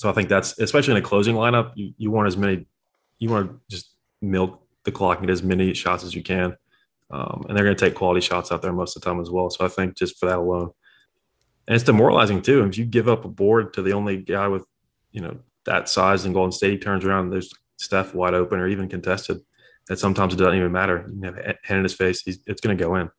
so 0.01 0.09
I 0.09 0.14
think 0.14 0.30
that's 0.30 0.57
especially 0.57 0.93
in 0.93 0.97
a 0.97 1.05
closing 1.05 1.36
lineup, 1.36 1.74
you, 1.76 1.93
you 1.95 2.09
want 2.09 2.28
as 2.28 2.36
many, 2.36 2.66
you 3.20 3.30
want 3.30 3.51
to 3.51 3.59
just 3.70 3.93
milk 4.20 4.66
the 4.84 4.91
clock 4.91 5.20
and 5.20 5.28
get 5.28 5.34
as 5.34 5.43
many 5.43 5.76
shots 5.76 6.03
as 6.03 6.16
you 6.16 6.24
can. 6.24 6.57
Um, 7.12 7.45
and 7.47 7.55
they're 7.55 7.64
going 7.64 7.76
to 7.76 7.86
take 7.86 7.93
quality 7.93 8.20
shots 8.20 8.51
out 8.51 8.64
there 8.64 8.74
most 8.74 8.95
of 8.95 9.03
the 9.03 9.05
time 9.05 9.20
as 9.20 9.30
well. 9.30 9.51
So 9.51 9.64
I 9.64 9.68
think 9.68 9.95
just 9.95 10.18
for 10.18 10.26
that 10.26 10.39
alone, 10.39 10.72
and 11.68 11.76
it's 11.76 11.84
demoralizing 11.84 12.41
too. 12.41 12.64
If 12.64 12.80
you 12.80 12.86
give 12.86 13.07
up 13.07 13.26
a 13.26 13.28
board 13.28 13.74
to 13.74 13.84
the 13.84 13.93
only 13.93 14.18
guy 14.18 14.47
with, 14.47 14.66
you 15.12 15.22
know, 15.22 15.38
that 15.66 15.88
size 15.88 16.26
in 16.26 16.34
Golden 16.34 16.51
State, 16.51 16.72
he 16.72 16.78
turns 16.80 17.05
around, 17.05 17.30
there's 17.30 17.53
Steph 17.78 18.16
wide 18.16 18.34
open 18.34 18.59
or 18.59 18.68
even 18.68 18.89
contested. 18.89 19.39
That 19.88 19.99
sometimes 19.99 20.34
it 20.34 20.38
doesn't 20.38 20.57
even 20.57 20.72
matter. 20.72 21.07
You 21.14 21.22
have 21.26 21.38
a 21.38 21.55
hand 21.64 21.78
in 21.78 21.84
his 21.84 21.93
face, 21.93 22.24
it's 22.26 22.62
going 22.62 22.76
to 22.76 22.84
go 22.84 22.95
in. 22.95 23.12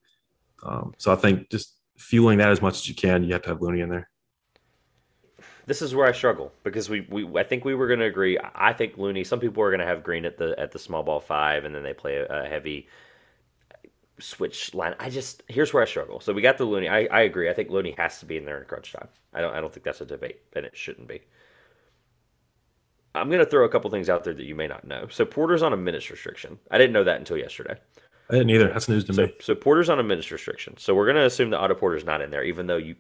Um, 0.65 0.95
so 0.99 1.13
I 1.13 1.17
think 1.17 1.49
just 1.49 1.77
fueling 1.97 2.39
that 2.39 2.51
as 2.51 2.63
much 2.63 2.75
as 2.75 2.89
you 2.89 2.95
can, 2.95 3.25
you 3.25 3.33
have 3.33 3.43
to 3.43 3.51
have 3.51 3.63
Looney 3.63 3.81
in 3.81 3.89
there. 3.89 4.09
This 5.67 5.81
is 5.81 5.95
where 5.95 6.07
I 6.07 6.13
struggle 6.13 6.53
because 6.65 6.89
we, 6.89 7.07
we 7.09 7.39
I 7.39 7.45
think 7.45 7.65
we 7.65 7.75
were 7.75 7.87
going 7.87 8.01
to 8.01 8.07
agree. 8.07 8.39
I 8.55 8.73
think 8.73 8.99
Looney. 8.99 9.23
Some 9.23 9.39
people 9.39 9.63
are 9.63 9.71
going 9.71 9.81
to 9.81 9.87
have 9.87 10.03
Green 10.03 10.25
at 10.25 10.37
the 10.37 10.59
at 10.59 10.73
the 10.73 10.79
small 10.79 11.03
ball 11.03 11.21
five, 11.21 11.65
and 11.65 11.75
then 11.75 11.83
they 11.85 11.95
play 11.95 12.17
a, 12.17 12.27
a 12.27 12.49
heavy 12.49 12.89
switch 14.19 14.75
line. 14.75 14.95
I 14.99 15.09
just 15.09 15.43
here's 15.49 15.73
where 15.73 15.83
I 15.83 15.87
struggle. 15.87 16.21
So 16.21 16.33
we 16.33 16.43
got 16.43 16.59
the 16.59 16.65
Looney. 16.65 16.89
I, 16.89 17.05
I 17.05 17.21
agree. 17.23 17.49
I 17.49 17.53
think 17.53 17.71
Looney 17.71 17.95
has 17.97 18.19
to 18.21 18.27
be 18.27 18.37
in 18.37 18.45
there 18.45 18.61
in 18.61 18.67
crunch 18.67 18.93
time. 18.93 19.09
I 19.33 19.41
don't 19.41 19.55
I 19.55 19.61
don't 19.61 19.73
think 19.73 19.85
that's 19.85 20.01
a 20.01 20.07
debate, 20.07 20.41
and 20.55 20.67
it 20.67 20.77
shouldn't 20.77 21.07
be. 21.07 21.21
I'm 23.15 23.29
going 23.29 23.45
to 23.45 23.51
throw 23.51 23.65
a 23.65 23.69
couple 23.69 23.91
things 23.91 24.09
out 24.09 24.25
there 24.25 24.33
that 24.35 24.45
you 24.45 24.55
may 24.55 24.67
not 24.67 24.87
know. 24.87 25.07
So 25.11 25.27
Porter's 25.27 25.63
on 25.63 25.75
a 25.75 25.77
minutes 25.77 26.11
restriction. 26.11 26.59
I 26.71 26.79
didn't 26.79 26.95
know 26.95 27.05
that 27.05 27.19
until 27.19 27.37
yesterday. 27.37 27.77
I 28.33 28.37
didn't 28.37 28.51
either. 28.51 28.69
That's 28.69 28.89
news 28.89 29.05
to 29.05 29.13
So, 29.13 29.27
me. 29.27 29.35
so 29.41 29.55
Porter's 29.55 29.89
on 29.91 30.01
a 30.01 30.03
minutes 30.03 30.31
restriction. 30.31 30.77
So 30.79 30.95
we're 30.95 31.05
going 31.05 31.17
to 31.17 31.27
assume 31.27 31.51
that 31.51 31.59
Otto 31.61 31.75
Porter's 31.75 32.05
not 32.05 32.21
in 32.23 32.31
there, 32.31 32.43
even 32.43 32.67
though 32.67 32.79
you 32.79 32.97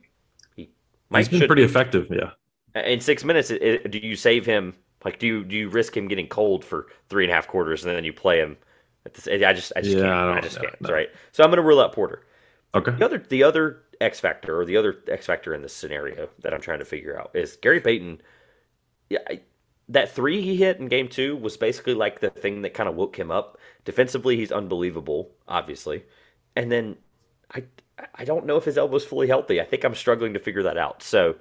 he 0.54 0.70
might 1.10 1.20
He's 1.20 1.28
been 1.30 1.40
should 1.40 1.46
pretty 1.48 1.62
effective. 1.64 2.08
Yeah. 2.10 2.30
In 2.82 3.00
six 3.00 3.24
minutes, 3.24 3.50
it, 3.50 3.62
it- 3.62 3.90
do 3.90 3.98
you 3.98 4.14
save 4.14 4.46
him? 4.46 4.74
Like, 5.04 5.18
do 5.18 5.26
you 5.26 5.44
do 5.44 5.56
you 5.56 5.68
risk 5.68 5.96
him 5.96 6.06
getting 6.06 6.28
cold 6.28 6.64
for 6.64 6.86
three 7.08 7.24
and 7.24 7.32
a 7.32 7.34
half 7.34 7.48
quarters, 7.48 7.84
and 7.84 7.94
then 7.96 8.04
you 8.04 8.12
play 8.12 8.38
him? 8.38 8.56
At 9.04 9.14
this, 9.14 9.26
I 9.26 9.52
just 9.52 9.72
I 9.74 9.80
just 9.80 9.96
Yeah, 9.96 10.02
can't. 10.04 10.12
I 10.12 10.22
I, 10.30 10.32
don't- 10.34 10.42
just 10.44 10.56
no, 10.58 10.62
can't. 10.62 10.80
no. 10.82 10.92
Right. 10.92 11.08
So 11.32 11.42
I'm 11.42 11.50
going 11.50 11.56
to 11.56 11.62
rule 11.66 11.80
out 11.80 11.92
Porter. 11.92 12.24
Okay. 12.74 12.92
The 12.92 13.04
other 13.04 13.18
the 13.18 13.42
other 13.42 13.82
X 14.00 14.20
factor 14.20 14.58
or 14.60 14.64
the 14.64 14.76
other 14.76 15.02
X 15.08 15.26
factor 15.26 15.54
in 15.54 15.62
this 15.62 15.72
scenario 15.74 16.28
that 16.42 16.54
I'm 16.54 16.60
trying 16.60 16.78
to 16.78 16.84
figure 16.84 17.18
out 17.18 17.30
is 17.34 17.56
Gary 17.56 17.80
Payton. 17.80 18.20
Yeah, 19.10 19.18
I, 19.28 19.40
that 19.92 20.10
three 20.10 20.40
he 20.40 20.56
hit 20.56 20.78
in 20.78 20.88
game 20.88 21.08
two 21.08 21.36
was 21.36 21.56
basically 21.56 21.94
like 21.94 22.20
the 22.20 22.30
thing 22.30 22.62
that 22.62 22.74
kind 22.74 22.88
of 22.88 22.94
woke 22.94 23.18
him 23.18 23.30
up. 23.30 23.58
Defensively, 23.84 24.36
he's 24.36 24.52
unbelievable, 24.52 25.30
obviously, 25.46 26.04
and 26.56 26.72
then 26.72 26.96
I 27.54 27.64
I 28.14 28.24
don't 28.24 28.46
know 28.46 28.56
if 28.56 28.64
his 28.64 28.78
elbow's 28.78 29.04
fully 29.04 29.28
healthy. 29.28 29.60
I 29.60 29.64
think 29.64 29.84
I'm 29.84 29.94
struggling 29.94 30.34
to 30.34 30.40
figure 30.40 30.62
that 30.64 30.78
out. 30.78 31.02
So. 31.02 31.36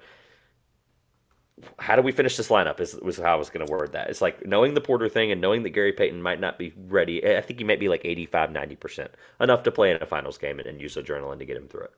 How 1.78 1.94
do 1.94 2.02
we 2.02 2.10
finish 2.10 2.36
this 2.36 2.48
lineup? 2.48 2.80
Is 2.80 2.94
was 2.94 3.18
how 3.18 3.34
I 3.34 3.36
was 3.36 3.48
going 3.50 3.64
to 3.64 3.70
word 3.70 3.92
that. 3.92 4.10
It's 4.10 4.20
like 4.20 4.44
knowing 4.44 4.74
the 4.74 4.80
Porter 4.80 5.08
thing 5.08 5.30
and 5.30 5.40
knowing 5.40 5.62
that 5.62 5.70
Gary 5.70 5.92
Payton 5.92 6.20
might 6.20 6.40
not 6.40 6.58
be 6.58 6.72
ready. 6.88 7.24
I 7.36 7.40
think 7.40 7.60
he 7.60 7.64
might 7.64 7.78
be 7.78 7.88
like 7.88 8.04
85, 8.04 8.50
90%, 8.50 9.08
enough 9.38 9.62
to 9.64 9.70
play 9.70 9.90
in 9.92 10.02
a 10.02 10.06
finals 10.06 10.38
game 10.38 10.58
and, 10.58 10.66
and 10.66 10.80
use 10.80 10.96
adrenaline 10.96 11.38
to 11.38 11.44
get 11.44 11.56
him 11.56 11.68
through 11.68 11.84
it. 11.84 11.92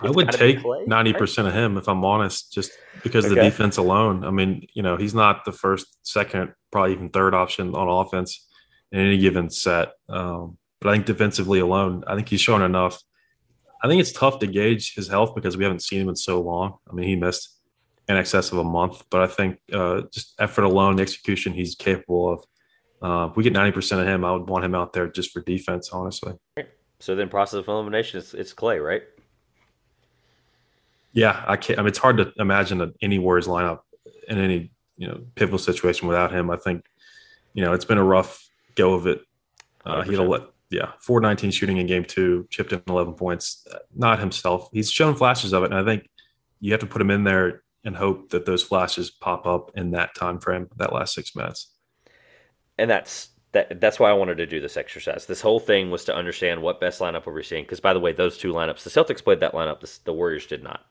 I 0.00 0.10
would 0.10 0.30
take 0.30 0.58
ninety 0.86 1.12
percent 1.12 1.48
of 1.48 1.54
him 1.54 1.76
if 1.76 1.88
I'm 1.88 2.04
honest, 2.04 2.52
just 2.52 2.70
because 3.02 3.24
of 3.24 3.34
the 3.34 3.42
defense 3.42 3.76
alone. 3.76 4.24
I 4.24 4.30
mean, 4.30 4.66
you 4.72 4.82
know, 4.82 4.96
he's 4.96 5.14
not 5.14 5.44
the 5.44 5.52
first, 5.52 5.86
second, 6.02 6.52
probably 6.70 6.92
even 6.92 7.08
third 7.10 7.34
option 7.34 7.74
on 7.74 7.88
offense 7.88 8.46
in 8.92 9.00
any 9.00 9.18
given 9.18 9.50
set. 9.50 9.92
Um, 10.08 10.58
but 10.80 10.90
I 10.90 10.94
think 10.94 11.06
defensively 11.06 11.58
alone, 11.58 12.04
I 12.06 12.14
think 12.14 12.28
he's 12.28 12.40
shown 12.40 12.62
enough. 12.62 13.02
I 13.82 13.88
think 13.88 14.00
it's 14.00 14.12
tough 14.12 14.38
to 14.40 14.46
gauge 14.46 14.94
his 14.94 15.08
health 15.08 15.34
because 15.34 15.56
we 15.56 15.64
haven't 15.64 15.82
seen 15.82 16.00
him 16.00 16.08
in 16.08 16.16
so 16.16 16.40
long. 16.40 16.78
I 16.90 16.94
mean, 16.94 17.06
he 17.06 17.16
missed 17.16 17.56
in 18.08 18.16
excess 18.16 18.52
of 18.52 18.58
a 18.58 18.64
month, 18.64 19.04
but 19.10 19.20
I 19.22 19.26
think 19.26 19.58
uh, 19.72 20.02
just 20.12 20.34
effort 20.38 20.62
alone, 20.62 20.96
the 20.96 21.02
execution 21.02 21.52
he's 21.52 21.74
capable 21.74 22.32
of. 22.32 22.44
Uh, 23.00 23.28
if 23.30 23.36
we 23.36 23.44
get 23.44 23.52
ninety 23.52 23.72
percent 23.72 24.00
of 24.00 24.06
him, 24.06 24.24
I 24.24 24.32
would 24.32 24.48
want 24.48 24.64
him 24.64 24.74
out 24.74 24.92
there 24.92 25.08
just 25.08 25.32
for 25.32 25.40
defense. 25.40 25.90
Honestly, 25.92 26.34
So 27.00 27.14
then, 27.14 27.28
process 27.28 27.58
of 27.58 27.68
elimination, 27.68 28.18
it's, 28.18 28.34
it's 28.34 28.52
Klay, 28.52 28.84
right? 28.84 29.02
Yeah, 31.12 31.44
I 31.46 31.56
can't. 31.56 31.78
I 31.78 31.82
mean, 31.82 31.88
it's 31.88 31.98
hard 31.98 32.18
to 32.18 32.32
imagine 32.36 32.92
any 33.02 33.18
Warriors 33.18 33.46
lineup 33.46 33.80
in 34.28 34.38
any 34.38 34.72
you 34.96 35.08
know 35.08 35.20
pivotal 35.34 35.58
situation 35.58 36.08
without 36.08 36.32
him. 36.32 36.50
I 36.50 36.56
think 36.56 36.84
you 37.54 37.62
know 37.62 37.72
it's 37.72 37.84
been 37.84 37.98
a 37.98 38.04
rough 38.04 38.46
go 38.74 38.94
of 38.94 39.06
it. 39.06 39.22
Uh, 39.84 40.02
he 40.02 40.10
had 40.10 40.20
a 40.20 40.22
let, 40.22 40.42
yeah, 40.70 40.92
four 41.00 41.20
nineteen 41.20 41.50
shooting 41.50 41.78
in 41.78 41.86
game 41.86 42.04
two, 42.04 42.46
chipped 42.50 42.72
in 42.72 42.82
eleven 42.86 43.14
points. 43.14 43.66
Not 43.94 44.18
himself. 44.18 44.68
He's 44.72 44.90
shown 44.90 45.14
flashes 45.14 45.52
of 45.52 45.62
it, 45.62 45.72
and 45.72 45.80
I 45.80 45.84
think 45.84 46.08
you 46.60 46.72
have 46.72 46.80
to 46.80 46.86
put 46.86 47.00
him 47.00 47.10
in 47.10 47.24
there 47.24 47.62
and 47.84 47.96
hope 47.96 48.30
that 48.30 48.44
those 48.44 48.62
flashes 48.62 49.10
pop 49.10 49.46
up 49.46 49.70
in 49.76 49.92
that 49.92 50.14
time 50.14 50.40
frame, 50.40 50.68
that 50.76 50.92
last 50.92 51.14
six 51.14 51.34
minutes. 51.34 51.72
And 52.76 52.90
that's 52.90 53.30
that. 53.52 53.80
That's 53.80 53.98
why 53.98 54.10
I 54.10 54.14
wanted 54.14 54.36
to 54.38 54.46
do 54.46 54.60
this 54.60 54.76
exercise. 54.76 55.26
This 55.26 55.40
whole 55.40 55.60
thing 55.60 55.90
was 55.90 56.04
to 56.04 56.14
understand 56.14 56.62
what 56.62 56.80
best 56.80 57.00
lineup 57.00 57.26
were 57.26 57.32
we 57.32 57.42
seeing. 57.42 57.64
Because 57.64 57.80
by 57.80 57.92
the 57.92 58.00
way, 58.00 58.12
those 58.12 58.38
two 58.38 58.52
lineups, 58.52 58.82
the 58.82 58.90
Celtics 58.90 59.24
played 59.24 59.40
that 59.40 59.52
lineup. 59.52 59.80
The, 59.80 59.98
the 60.04 60.12
Warriors 60.12 60.46
did 60.46 60.62
not. 60.62 60.84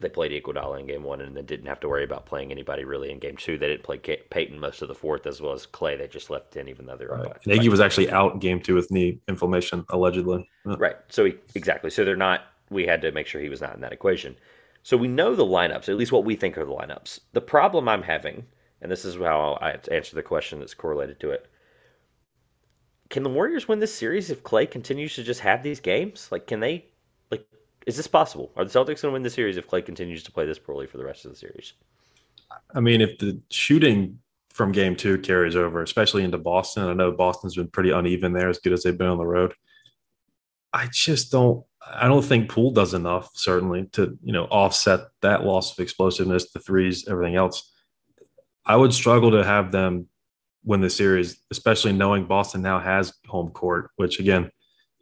They 0.00 0.08
played 0.08 0.32
Iguodala 0.32 0.80
in 0.80 0.86
game 0.86 1.04
one, 1.04 1.20
and 1.20 1.36
then 1.36 1.46
didn't 1.46 1.66
have 1.66 1.80
to 1.80 1.88
worry 1.88 2.04
about 2.04 2.26
playing 2.26 2.50
anybody 2.50 2.84
really 2.84 3.10
in 3.10 3.20
game 3.20 3.36
two. 3.36 3.56
They 3.56 3.68
didn't 3.68 3.84
play 3.84 3.96
Ca- 3.96 4.24
Payton 4.28 4.58
most 4.58 4.82
of 4.82 4.88
the 4.88 4.94
fourth, 4.94 5.26
as 5.26 5.40
well 5.40 5.52
as 5.52 5.66
Klay. 5.66 5.96
They 5.96 6.08
just 6.08 6.30
left 6.30 6.56
in, 6.56 6.68
even 6.68 6.84
though 6.84 6.96
they 6.96 7.06
were 7.06 7.26
up. 7.26 7.38
And 7.46 7.58
Iggy 7.58 7.68
was 7.68 7.80
actually 7.80 8.10
out 8.10 8.34
in 8.34 8.40
game 8.40 8.60
two 8.60 8.74
with 8.74 8.90
knee 8.90 9.20
inflammation, 9.28 9.86
allegedly. 9.90 10.48
Right. 10.64 10.96
So 11.08 11.24
he, 11.24 11.34
exactly. 11.54 11.90
So 11.90 12.04
they're 12.04 12.16
not. 12.16 12.42
We 12.70 12.84
had 12.86 13.00
to 13.02 13.12
make 13.12 13.26
sure 13.26 13.40
he 13.40 13.48
was 13.48 13.60
not 13.60 13.74
in 13.74 13.80
that 13.82 13.92
equation. 13.92 14.36
So 14.82 14.96
we 14.96 15.08
know 15.08 15.34
the 15.34 15.46
lineups, 15.46 15.88
at 15.88 15.96
least 15.96 16.12
what 16.12 16.24
we 16.24 16.36
think 16.36 16.58
are 16.58 16.66
the 16.66 16.72
lineups. 16.72 17.20
The 17.32 17.40
problem 17.40 17.88
I'm 17.88 18.02
having, 18.02 18.44
and 18.82 18.92
this 18.92 19.06
is 19.06 19.14
how 19.14 19.56
I 19.62 19.78
answer 19.90 20.16
the 20.16 20.22
question 20.22 20.58
that's 20.58 20.74
correlated 20.74 21.20
to 21.20 21.30
it. 21.30 21.46
Can 23.14 23.22
the 23.22 23.30
Warriors 23.30 23.68
win 23.68 23.78
this 23.78 23.94
series 23.94 24.32
if 24.32 24.42
Klay 24.42 24.68
continues 24.68 25.14
to 25.14 25.22
just 25.22 25.38
have 25.38 25.62
these 25.62 25.78
games? 25.78 26.26
Like, 26.32 26.48
can 26.48 26.58
they? 26.58 26.86
Like, 27.30 27.46
is 27.86 27.96
this 27.96 28.08
possible? 28.08 28.50
Are 28.56 28.64
the 28.64 28.70
Celtics 28.70 29.02
going 29.02 29.02
to 29.02 29.10
win 29.12 29.22
the 29.22 29.30
series 29.30 29.56
if 29.56 29.68
Klay 29.68 29.86
continues 29.86 30.24
to 30.24 30.32
play 30.32 30.46
this 30.46 30.58
poorly 30.58 30.88
for 30.88 30.96
the 30.96 31.04
rest 31.04 31.24
of 31.24 31.30
the 31.30 31.36
series? 31.36 31.74
I 32.74 32.80
mean, 32.80 33.00
if 33.00 33.16
the 33.18 33.40
shooting 33.52 34.18
from 34.50 34.72
game 34.72 34.96
two 34.96 35.18
carries 35.18 35.54
over, 35.54 35.80
especially 35.80 36.24
into 36.24 36.38
Boston, 36.38 36.88
I 36.88 36.92
know 36.92 37.12
Boston's 37.12 37.54
been 37.54 37.68
pretty 37.68 37.90
uneven 37.92 38.32
there, 38.32 38.48
as 38.48 38.58
good 38.58 38.72
as 38.72 38.82
they've 38.82 38.98
been 38.98 39.06
on 39.06 39.18
the 39.18 39.24
road. 39.24 39.54
I 40.72 40.88
just 40.90 41.30
don't. 41.30 41.64
I 41.86 42.08
don't 42.08 42.24
think 42.24 42.50
Poole 42.50 42.72
does 42.72 42.94
enough, 42.94 43.30
certainly, 43.34 43.86
to 43.92 44.18
you 44.24 44.32
know 44.32 44.46
offset 44.46 45.02
that 45.20 45.44
loss 45.44 45.70
of 45.70 45.78
explosiveness, 45.80 46.50
the 46.50 46.58
threes, 46.58 47.06
everything 47.06 47.36
else. 47.36 47.70
I 48.66 48.74
would 48.74 48.92
struggle 48.92 49.30
to 49.30 49.44
have 49.44 49.70
them 49.70 50.08
win 50.64 50.80
the 50.80 50.90
series, 50.90 51.40
especially 51.50 51.92
knowing 51.92 52.24
Boston 52.24 52.62
now 52.62 52.78
has 52.78 53.14
home 53.26 53.50
court, 53.50 53.90
which 53.96 54.18
again, 54.18 54.50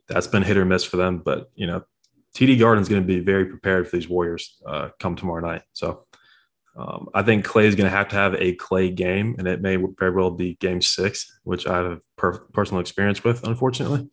that's 0.09 0.27
been 0.27 0.43
hit 0.43 0.57
or 0.57 0.65
miss 0.65 0.85
for 0.85 0.97
them. 0.97 1.19
But 1.19 1.51
you 1.55 1.67
know, 1.67 1.83
TD 2.35 2.59
Garden's 2.59 2.89
going 2.89 3.03
to 3.03 3.07
be 3.07 3.21
very 3.21 3.47
prepared 3.47 3.89
for 3.89 3.97
these 3.97 4.09
Warriors 4.09 4.61
uh, 4.67 4.91
come 4.99 5.17
tomorrow 5.17 5.47
night. 5.47 5.63
So 5.73 6.07
um, 6.77 7.09
I 7.15 7.23
think 7.23 7.47
Klay 7.47 7.65
is 7.65 7.75
going 7.75 7.91
to 7.91 7.97
have 7.97 8.09
to 8.09 8.17
have 8.17 8.35
a 8.35 8.57
Klay 8.57 8.95
game, 8.95 9.37
and 9.39 9.47
it 9.47 9.61
may 9.61 9.77
very 9.77 10.13
well 10.13 10.31
be 10.31 10.55
Game 10.55 10.81
Six, 10.81 11.41
which 11.45 11.67
I 11.67 11.79
have 11.79 12.01
per- 12.17 12.47
personal 12.53 12.81
experience 12.81 13.23
with, 13.23 13.45
unfortunately. 13.45 14.09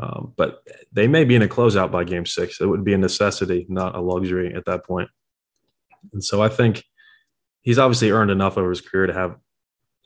Um, 0.00 0.34
but 0.36 0.62
they 0.92 1.06
may 1.06 1.24
be 1.24 1.36
in 1.36 1.42
a 1.42 1.48
closeout 1.48 1.90
by 1.90 2.04
Game 2.04 2.26
Six. 2.26 2.60
It 2.60 2.66
would 2.66 2.84
be 2.84 2.92
a 2.92 2.98
necessity, 2.98 3.66
not 3.68 3.94
a 3.94 4.00
luxury 4.00 4.54
at 4.54 4.66
that 4.66 4.84
point. 4.84 5.08
And 6.12 6.22
so 6.22 6.42
I 6.42 6.48
think 6.48 6.84
he's 7.62 7.78
obviously 7.78 8.10
earned 8.10 8.30
enough 8.30 8.58
over 8.58 8.70
his 8.70 8.80
career 8.80 9.06
to 9.06 9.14
have 9.14 9.36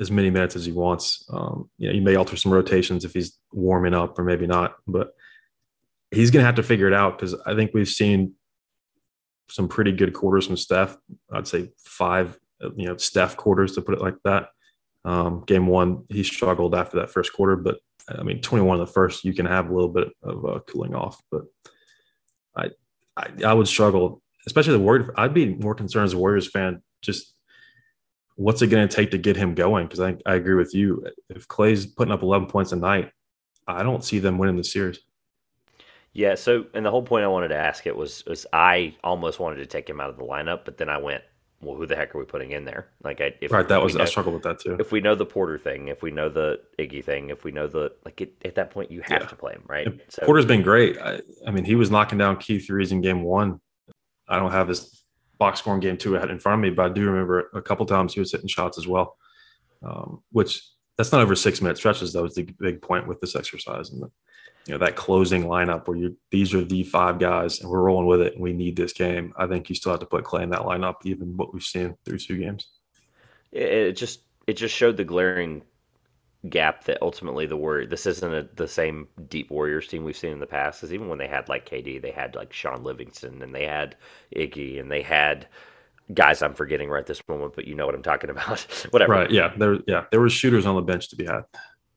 as 0.01 0.11
many 0.11 0.31
minutes 0.31 0.57
as 0.57 0.65
he 0.65 0.73
wants. 0.73 1.25
Um, 1.31 1.69
you 1.77 1.89
know, 1.89 1.95
he 1.95 2.01
may 2.01 2.17
alter 2.17 2.37
some 2.37 2.53
rotations 2.53 3.05
if 3.05 3.13
he's 3.13 3.39
warming 3.53 3.95
up, 3.95 4.19
or 4.19 4.25
maybe 4.25 4.47
not, 4.47 4.77
but 4.87 5.13
he's 6.11 6.31
going 6.31 6.43
to 6.43 6.47
have 6.47 6.57
to 6.57 6.63
figure 6.63 6.89
it 6.89 6.95
out 6.95 7.19
because 7.19 7.35
I 7.47 7.55
think 7.55 7.73
we've 7.75 7.89
seen 7.89 8.35
some 9.51 9.69
pretty 9.69 9.93
good 9.93 10.15
quarters 10.15 10.47
from 10.47 10.57
Steph. 10.57 10.97
I'd 11.33 11.47
say 11.47 11.71
five, 11.85 12.39
you 12.77 12.87
know, 12.87 12.97
Steph 12.97 13.37
quarters 13.37 13.75
to 13.75 13.83
put 13.83 13.95
it 13.95 14.01
like 14.01 14.17
that. 14.25 14.49
Um, 15.05 15.45
game 15.47 15.67
one, 15.67 16.05
he 16.09 16.23
struggled 16.23 16.75
after 16.75 16.99
that 17.01 17.11
first 17.11 17.33
quarter, 17.33 17.57
but 17.57 17.79
I 18.09 18.23
mean, 18.23 18.41
21 18.41 18.79
in 18.79 18.85
the 18.85 18.91
first, 18.91 19.25
you 19.25 19.35
can 19.35 19.47
have 19.47 19.71
a 19.71 19.75
little 19.75 19.89
bit 19.91 20.09
of 20.23 20.45
uh, 20.45 20.61
cooling 20.67 20.95
off. 20.95 21.21
But 21.31 21.43
I, 22.57 22.71
I, 23.17 23.31
I 23.47 23.55
would 23.55 23.69
struggle, 23.69 24.23
especially 24.47 24.73
the 24.73 24.81
Warriors. 24.81 25.11
I'd 25.17 25.35
be 25.35 25.55
more 25.55 25.75
concerned 25.75 26.07
as 26.07 26.13
a 26.15 26.19
Warriors 26.19 26.51
fan, 26.51 26.83
just 27.03 27.35
what's 28.41 28.63
it 28.63 28.69
going 28.69 28.89
to 28.89 28.95
take 28.95 29.11
to 29.11 29.19
get 29.19 29.37
him 29.37 29.55
going? 29.55 29.87
Because 29.87 30.01
I, 30.01 30.17
I 30.25 30.35
agree 30.35 30.55
with 30.55 30.75
you. 30.75 31.07
If 31.29 31.47
Klay's 31.47 31.85
putting 31.85 32.11
up 32.13 32.23
11 32.23 32.49
points 32.49 32.73
a 32.73 32.77
night, 32.77 33.13
I 33.67 33.83
don't 33.83 34.03
see 34.03 34.19
them 34.19 34.39
winning 34.39 34.57
the 34.57 34.65
series. 34.65 34.99
Yeah. 36.15 36.35
So, 36.37 36.65
and 36.73 36.85
the 36.85 36.91
whole 36.91 37.03
point 37.03 37.25
I 37.25 37.29
wanted 37.29 37.49
to 37.49 37.57
ask 37.57 37.87
it 37.87 37.95
was, 37.95 38.25
was 38.27 38.47
I 38.53 38.95
almost 39.05 39.41
wanted 39.41 39.57
to 39.57 39.67
take 39.67 39.89
him 39.89 40.01
out 40.01 40.09
of 40.09 40.17
the 40.17 40.25
lineup, 40.25 40.65
but 40.65 40.79
then 40.79 40.89
I 40.89 40.97
went, 40.97 41.23
well, 41.61 41.77
who 41.77 41.85
the 41.85 41.95
heck 41.95 42.15
are 42.15 42.19
we 42.19 42.25
putting 42.25 42.53
in 42.53 42.65
there? 42.65 42.89
Like, 43.05 43.21
I, 43.21 43.35
if 43.43 43.53
Right. 43.53 43.69
That 43.69 43.83
was, 43.83 43.93
we 43.93 44.01
I 44.01 44.05
know- 44.05 44.11
struggled 44.11 44.33
with 44.35 44.43
that 44.45 44.59
too. 44.59 44.79
if 44.81 44.91
we 44.91 45.03
know 45.03 45.15
the 45.15 45.27
Porter 45.27 45.59
thing, 45.59 45.89
if 45.89 46.03
we 46.03 46.11
know 46.11 46.31
the 46.31 46.61
Iggy 46.79 47.05
thing, 47.05 47.29
if 47.29 47.45
we 47.45 47.53
know 47.53 47.67
the 47.67 47.93
like, 48.07 48.23
it, 48.23 48.35
at 48.47 48.55
that 48.55 48.71
point 48.71 48.91
you 48.91 49.03
have 49.03 49.21
Yeah. 49.23 49.29
to 49.29 49.37
play 49.37 49.53
him, 49.53 49.65
right? 49.69 49.87
And 49.87 50.01
So 50.09 50.25
Porter's 50.25 50.47
been 50.47 50.63
great. 50.63 50.97
I, 50.99 51.21
I 51.47 51.51
mean, 51.51 51.67
he 51.67 51.75
was 51.75 51.91
knocking 51.91 52.17
down 52.17 52.39
key 52.39 52.59
threes 52.59 52.91
in 52.91 53.03
game 53.03 53.23
one. 53.23 53.61
I 54.27 54.39
don't 54.39 54.53
have 54.53 54.69
his 54.69 55.00
box 55.41 55.59
score 55.59 55.75
in 55.75 55.81
game 55.81 55.97
two 55.97 56.17
I 56.17 56.21
had 56.21 56.31
in 56.31 56.39
front 56.39 56.61
of 56.61 56.63
me, 56.63 56.71
but 56.71 56.91
I 56.91 56.95
do 56.95 57.07
remember 57.07 57.51
a 57.55 57.63
couple 57.63 57.85
times 57.87 58.15
he 58.15 58.21
was 58.21 58.31
hitting 58.31 58.47
shots 58.47 58.79
as 58.79 58.87
well, 58.87 59.17
um, 59.83 60.23
which 60.31 60.63
that's 60.97 61.11
not 61.11 61.23
over 61.23 61.35
six 61.35 61.61
minute 61.61 61.79
stretches. 61.79 62.13
That 62.13 62.23
was 62.23 62.35
the 62.35 62.43
big 62.43 62.81
point 62.81 63.09
with 63.09 63.21
this 63.21 63.35
exercise. 63.35 63.91
And, 63.91 64.03
the, 64.03 64.11
you 64.67 64.75
know, 64.75 64.79
that 64.79 64.95
closing 64.95 65.45
lineup 65.45 65.89
where 65.89 65.97
you 65.97 66.17
these 66.31 66.55
are 66.55 66.63
the 66.63 66.85
five 66.85 67.19
guys 67.19 67.61
and 67.61 67.71
we're 67.71 67.81
rolling 67.81 68.07
with 68.07 68.21
it 68.21 68.35
and 68.35 68.43
we 68.43 68.53
need 68.53 68.77
this 68.77 68.93
game. 68.93 69.33
I 69.37 69.47
think 69.47 69.69
you 69.69 69.75
still 69.75 69.93
have 69.93 70.01
to 70.01 70.07
put 70.07 70.25
Klay 70.25 70.43
in 70.43 70.51
that 70.51 70.61
lineup, 70.61 70.97
even 71.05 71.37
what 71.37 71.53
we've 71.53 71.63
seen 71.63 71.97
through 72.05 72.19
two 72.19 72.37
games. 72.37 72.69
it 73.51 73.93
just 73.93 74.21
it 74.47 74.55
just 74.55 74.77
showed 74.77 74.99
the 74.99 75.05
glaring 75.05 75.63
gap 76.49 76.85
that 76.85 76.99
ultimately 77.03 77.45
the 77.45 77.57
Warrior 77.57 77.87
this 77.87 78.07
isn't 78.07 78.35
a, 78.35 78.49
the 78.57 78.67
same 78.67 79.07
deep 79.29 79.51
Warriors 79.51 79.87
team 79.87 80.05
we've 80.05 80.17
seen 80.17 80.33
in 80.33 80.41
the 80.41 80.47
past. 80.47 80.81
Because 80.81 80.93
even 80.93 81.09
when 81.09 81.19
they 81.19 81.29
had 81.29 81.49
like 81.49 81.69
KD, 81.69 82.01
they 82.01 82.11
had 82.11 82.35
like 82.35 82.53
Shaun 82.53 82.83
Livingston 82.83 83.43
and 83.43 83.55
they 83.55 83.67
had 83.67 83.97
Iggy 84.35 84.81
and 84.81 84.91
they 84.91 85.03
had 85.03 85.47
guys 86.15 86.43
I'm 86.43 86.55
forgetting 86.55 86.89
right 86.89 87.07
this 87.07 87.23
moment, 87.29 87.55
but 87.55 87.67
you 87.67 87.75
know 87.75 87.87
what 87.87 87.95
I'm 87.95 88.03
talking 88.03 88.31
about. 88.31 88.61
Whatever. 88.91 89.13
Right. 89.13 89.31
Yeah. 89.31 89.53
There. 89.57 89.79
Yeah. 89.87 90.05
There 90.11 90.21
were 90.21 90.31
shooters 90.31 90.67
on 90.67 90.77
the 90.77 90.83
bench 90.83 91.09
to 91.11 91.17
be 91.17 91.27
had. 91.27 91.45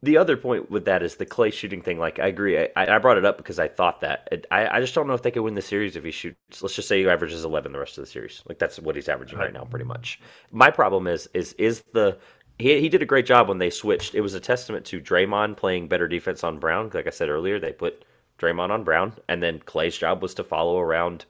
The 0.02 0.18
other 0.18 0.36
point 0.36 0.70
with 0.70 0.84
that 0.84 1.02
is 1.02 1.16
the 1.16 1.26
Klay 1.26 1.54
shooting 1.54 1.82
thing. 1.82 1.98
Like 1.98 2.20
I 2.20 2.28
agree. 2.28 2.60
I, 2.60 2.70
I 2.76 2.98
brought 2.98 3.18
it 3.18 3.24
up 3.24 3.38
because 3.38 3.58
I 3.58 3.70
thought 3.70 4.02
that 4.02 4.46
I, 4.52 4.68
I 4.68 4.82
just 4.82 4.94
don't 4.94 5.08
know 5.08 5.14
if 5.14 5.22
they 5.22 5.32
could 5.32 5.44
win 5.44 5.56
the 5.56 5.62
series 5.62 5.96
if 5.96 6.04
he 6.04 6.12
shoots. 6.12 6.62
Let's 6.62 6.76
just 6.76 6.90
say 6.90 7.00
he 7.00 7.08
averages 7.08 7.46
11 7.46 7.72
the 7.72 7.80
rest 7.80 7.98
of 7.98 8.04
the 8.04 8.12
series. 8.12 8.44
Like 8.50 8.60
that's 8.60 8.80
what 8.80 8.98
he's 8.98 9.08
averaging 9.08 9.40
right 9.40 9.54
now, 9.54 9.64
pretty 9.64 9.86
much. 9.86 10.20
My 10.52 10.70
problem 10.70 11.08
is 11.08 11.30
is 11.34 11.54
is 11.54 11.86
the 11.94 12.18
he, 12.60 12.80
he 12.80 12.90
did 12.90 13.02
a 13.02 13.06
great 13.06 13.26
job 13.26 13.50
when 13.50 13.58
they 13.58 13.70
switched. 13.70 14.16
It 14.16 14.22
was 14.22 14.34
a 14.34 14.40
testament 14.40 14.86
to 14.86 15.02
Draymond 15.02 15.58
playing 15.58 15.88
better 15.88 16.08
defense 16.08 16.44
on 16.44 16.60
Brown. 16.60 16.92
Like 16.94 17.08
I 17.08 17.12
said 17.12 17.30
earlier, 17.30 17.60
they 17.60 17.72
put 17.72 18.06
Draymond 18.40 18.70
on 18.70 18.84
Brown, 18.84 19.14
and 19.28 19.42
then 19.42 19.60
Klay's 19.60 19.98
job 19.98 20.22
was 20.22 20.34
to 20.36 20.44
follow 20.44 20.80
around. 20.80 21.26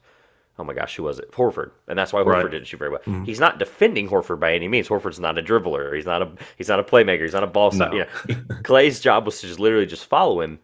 Oh 0.58 0.64
my 0.64 0.74
gosh, 0.74 0.94
who 0.94 1.02
was 1.02 1.18
it? 1.18 1.32
Horford, 1.32 1.72
and 1.88 1.98
that's 1.98 2.12
why 2.12 2.22
Horford 2.22 2.44
right. 2.44 2.50
didn't 2.50 2.68
shoot 2.68 2.78
very 2.78 2.90
well. 2.90 3.00
Mm-hmm. 3.00 3.24
He's 3.24 3.40
not 3.40 3.58
defending 3.58 4.08
Horford 4.08 4.38
by 4.38 4.54
any 4.54 4.68
means. 4.68 4.88
Horford's 4.88 5.18
not 5.18 5.38
a 5.38 5.42
dribbler. 5.42 5.94
He's 5.94 6.06
not 6.06 6.22
a 6.22 6.30
he's 6.56 6.68
not 6.68 6.78
a 6.78 6.84
playmaker. 6.84 7.22
He's 7.22 7.32
not 7.32 7.42
a 7.42 7.48
ball. 7.48 7.72
No. 7.72 7.92
You 7.92 7.98
know, 8.00 8.06
Klay's 8.62 9.00
job 9.00 9.26
was 9.26 9.40
to 9.40 9.48
just 9.48 9.58
literally 9.58 9.86
just 9.86 10.06
follow 10.06 10.40
him, 10.40 10.60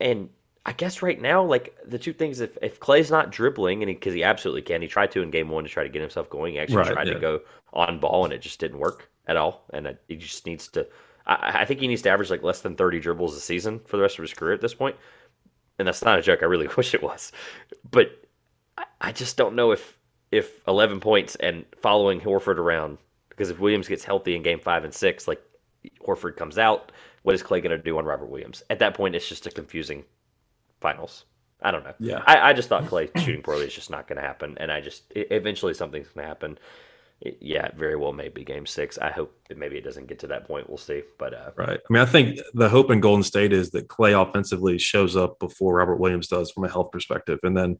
and 0.00 0.28
I 0.64 0.72
guess 0.72 1.02
right 1.02 1.20
now, 1.20 1.44
like 1.44 1.76
the 1.86 1.98
two 1.98 2.12
things, 2.12 2.40
if, 2.40 2.58
if 2.60 2.80
Klay's 2.80 3.10
not 3.10 3.30
dribbling, 3.30 3.82
and 3.84 3.88
because 3.88 4.14
he, 4.14 4.20
he, 4.20 4.24
absolutely 4.24 4.62
can, 4.62 4.82
he 4.82 4.88
tried 4.88 5.12
to 5.12 5.22
in 5.22 5.30
game 5.30 5.48
one 5.48 5.62
to 5.62 5.70
try 5.70 5.84
to 5.84 5.88
get 5.88 6.00
himself 6.00 6.28
going. 6.28 6.54
He 6.54 6.58
actually 6.58 6.78
right, 6.78 6.92
tried 6.92 7.06
yeah. 7.06 7.14
to 7.14 7.20
go 7.20 7.40
on 7.72 8.00
ball, 8.00 8.24
and 8.24 8.32
it 8.32 8.40
just 8.40 8.58
didn't 8.58 8.78
work 8.78 9.08
at 9.26 9.36
all. 9.36 9.64
And 9.72 9.96
he 10.08 10.16
just 10.16 10.46
needs 10.46 10.68
to, 10.68 10.86
I, 11.26 11.60
I, 11.60 11.64
think 11.64 11.80
he 11.80 11.88
needs 11.88 12.02
to 12.02 12.10
average 12.10 12.30
like 12.30 12.42
less 12.42 12.60
than 12.60 12.76
30 12.76 13.00
dribbles 13.00 13.36
a 13.36 13.40
season 13.40 13.80
for 13.86 13.96
the 13.96 14.02
rest 14.02 14.18
of 14.18 14.22
his 14.22 14.34
career 14.34 14.54
at 14.54 14.60
this 14.60 14.74
point. 14.74 14.96
And 15.78 15.86
that's 15.86 16.04
not 16.04 16.18
a 16.18 16.22
joke. 16.22 16.42
I 16.42 16.46
really 16.46 16.68
wish 16.76 16.94
it 16.94 17.02
was. 17.02 17.32
But 17.90 18.24
I, 18.78 18.84
I 19.00 19.12
just 19.12 19.36
don't 19.36 19.56
know 19.56 19.72
if, 19.72 19.96
if 20.32 20.66
11 20.66 21.00
points 21.00 21.36
and 21.36 21.64
following 21.80 22.20
Horford 22.20 22.58
around, 22.58 22.98
because 23.28 23.50
if 23.50 23.60
Williams 23.60 23.88
gets 23.88 24.04
healthy 24.04 24.34
in 24.34 24.42
game 24.42 24.60
five 24.60 24.84
and 24.84 24.92
six, 24.92 25.28
like 25.28 25.42
Horford 26.06 26.36
comes 26.36 26.58
out, 26.58 26.92
what 27.22 27.34
is 27.34 27.42
Klay 27.42 27.62
going 27.62 27.70
to 27.70 27.78
do 27.78 27.98
on 27.98 28.04
Robert 28.04 28.30
Williams? 28.30 28.62
At 28.70 28.78
that 28.78 28.94
point, 28.94 29.14
it's 29.14 29.28
just 29.28 29.46
a 29.46 29.50
confusing 29.50 30.04
finals. 30.80 31.24
I 31.62 31.70
don't 31.70 31.84
know. 31.84 31.94
Yeah. 31.98 32.22
I, 32.26 32.50
I 32.50 32.52
just 32.52 32.68
thought 32.68 32.84
Klay 32.84 33.10
shooting 33.18 33.42
poorly 33.42 33.66
is 33.66 33.74
just 33.74 33.90
not 33.90 34.06
going 34.06 34.16
to 34.16 34.22
happen, 34.22 34.56
and 34.58 34.70
I 34.70 34.80
just 34.80 35.10
it, 35.10 35.28
eventually 35.30 35.74
something's 35.74 36.08
going 36.08 36.24
to 36.24 36.28
happen. 36.28 36.58
It, 37.20 37.38
yeah, 37.40 37.70
very 37.76 37.96
well 37.96 38.12
may 38.12 38.28
be 38.28 38.44
Game 38.44 38.66
Six. 38.66 38.98
I 38.98 39.10
hope 39.10 39.34
that 39.48 39.56
maybe 39.56 39.76
it 39.76 39.84
doesn't 39.84 40.06
get 40.06 40.18
to 40.20 40.26
that 40.26 40.46
point. 40.46 40.68
We'll 40.68 40.76
see. 40.76 41.02
But 41.18 41.32
uh, 41.32 41.50
right. 41.56 41.78
I 41.78 41.92
mean, 41.92 42.02
I 42.02 42.06
think 42.06 42.38
the 42.52 42.68
hope 42.68 42.90
in 42.90 43.00
Golden 43.00 43.22
State 43.22 43.52
is 43.52 43.70
that 43.70 43.88
Klay 43.88 44.20
offensively 44.20 44.78
shows 44.78 45.16
up 45.16 45.38
before 45.38 45.76
Robert 45.76 45.96
Williams 45.96 46.28
does 46.28 46.50
from 46.50 46.64
a 46.64 46.68
health 46.68 46.90
perspective, 46.90 47.38
and 47.42 47.56
then 47.56 47.78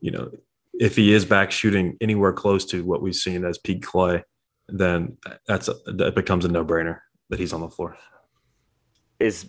you 0.00 0.10
know 0.10 0.30
if 0.74 0.96
he 0.96 1.12
is 1.12 1.24
back 1.24 1.50
shooting 1.50 1.96
anywhere 2.00 2.32
close 2.32 2.64
to 2.66 2.84
what 2.84 3.02
we've 3.02 3.14
seen 3.14 3.44
as 3.44 3.58
peak 3.58 3.82
Klay, 3.82 4.22
then 4.68 5.16
that's 5.46 5.68
a, 5.68 5.74
that 5.86 6.14
becomes 6.14 6.44
a 6.44 6.48
no 6.48 6.64
brainer 6.64 7.00
that 7.30 7.38
he's 7.38 7.52
on 7.52 7.60
the 7.60 7.68
floor. 7.68 7.96
Is 9.18 9.48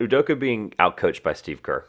Udoka 0.00 0.38
being 0.38 0.70
outcoached 0.78 1.22
by 1.22 1.32
Steve 1.32 1.62
Kerr? 1.62 1.84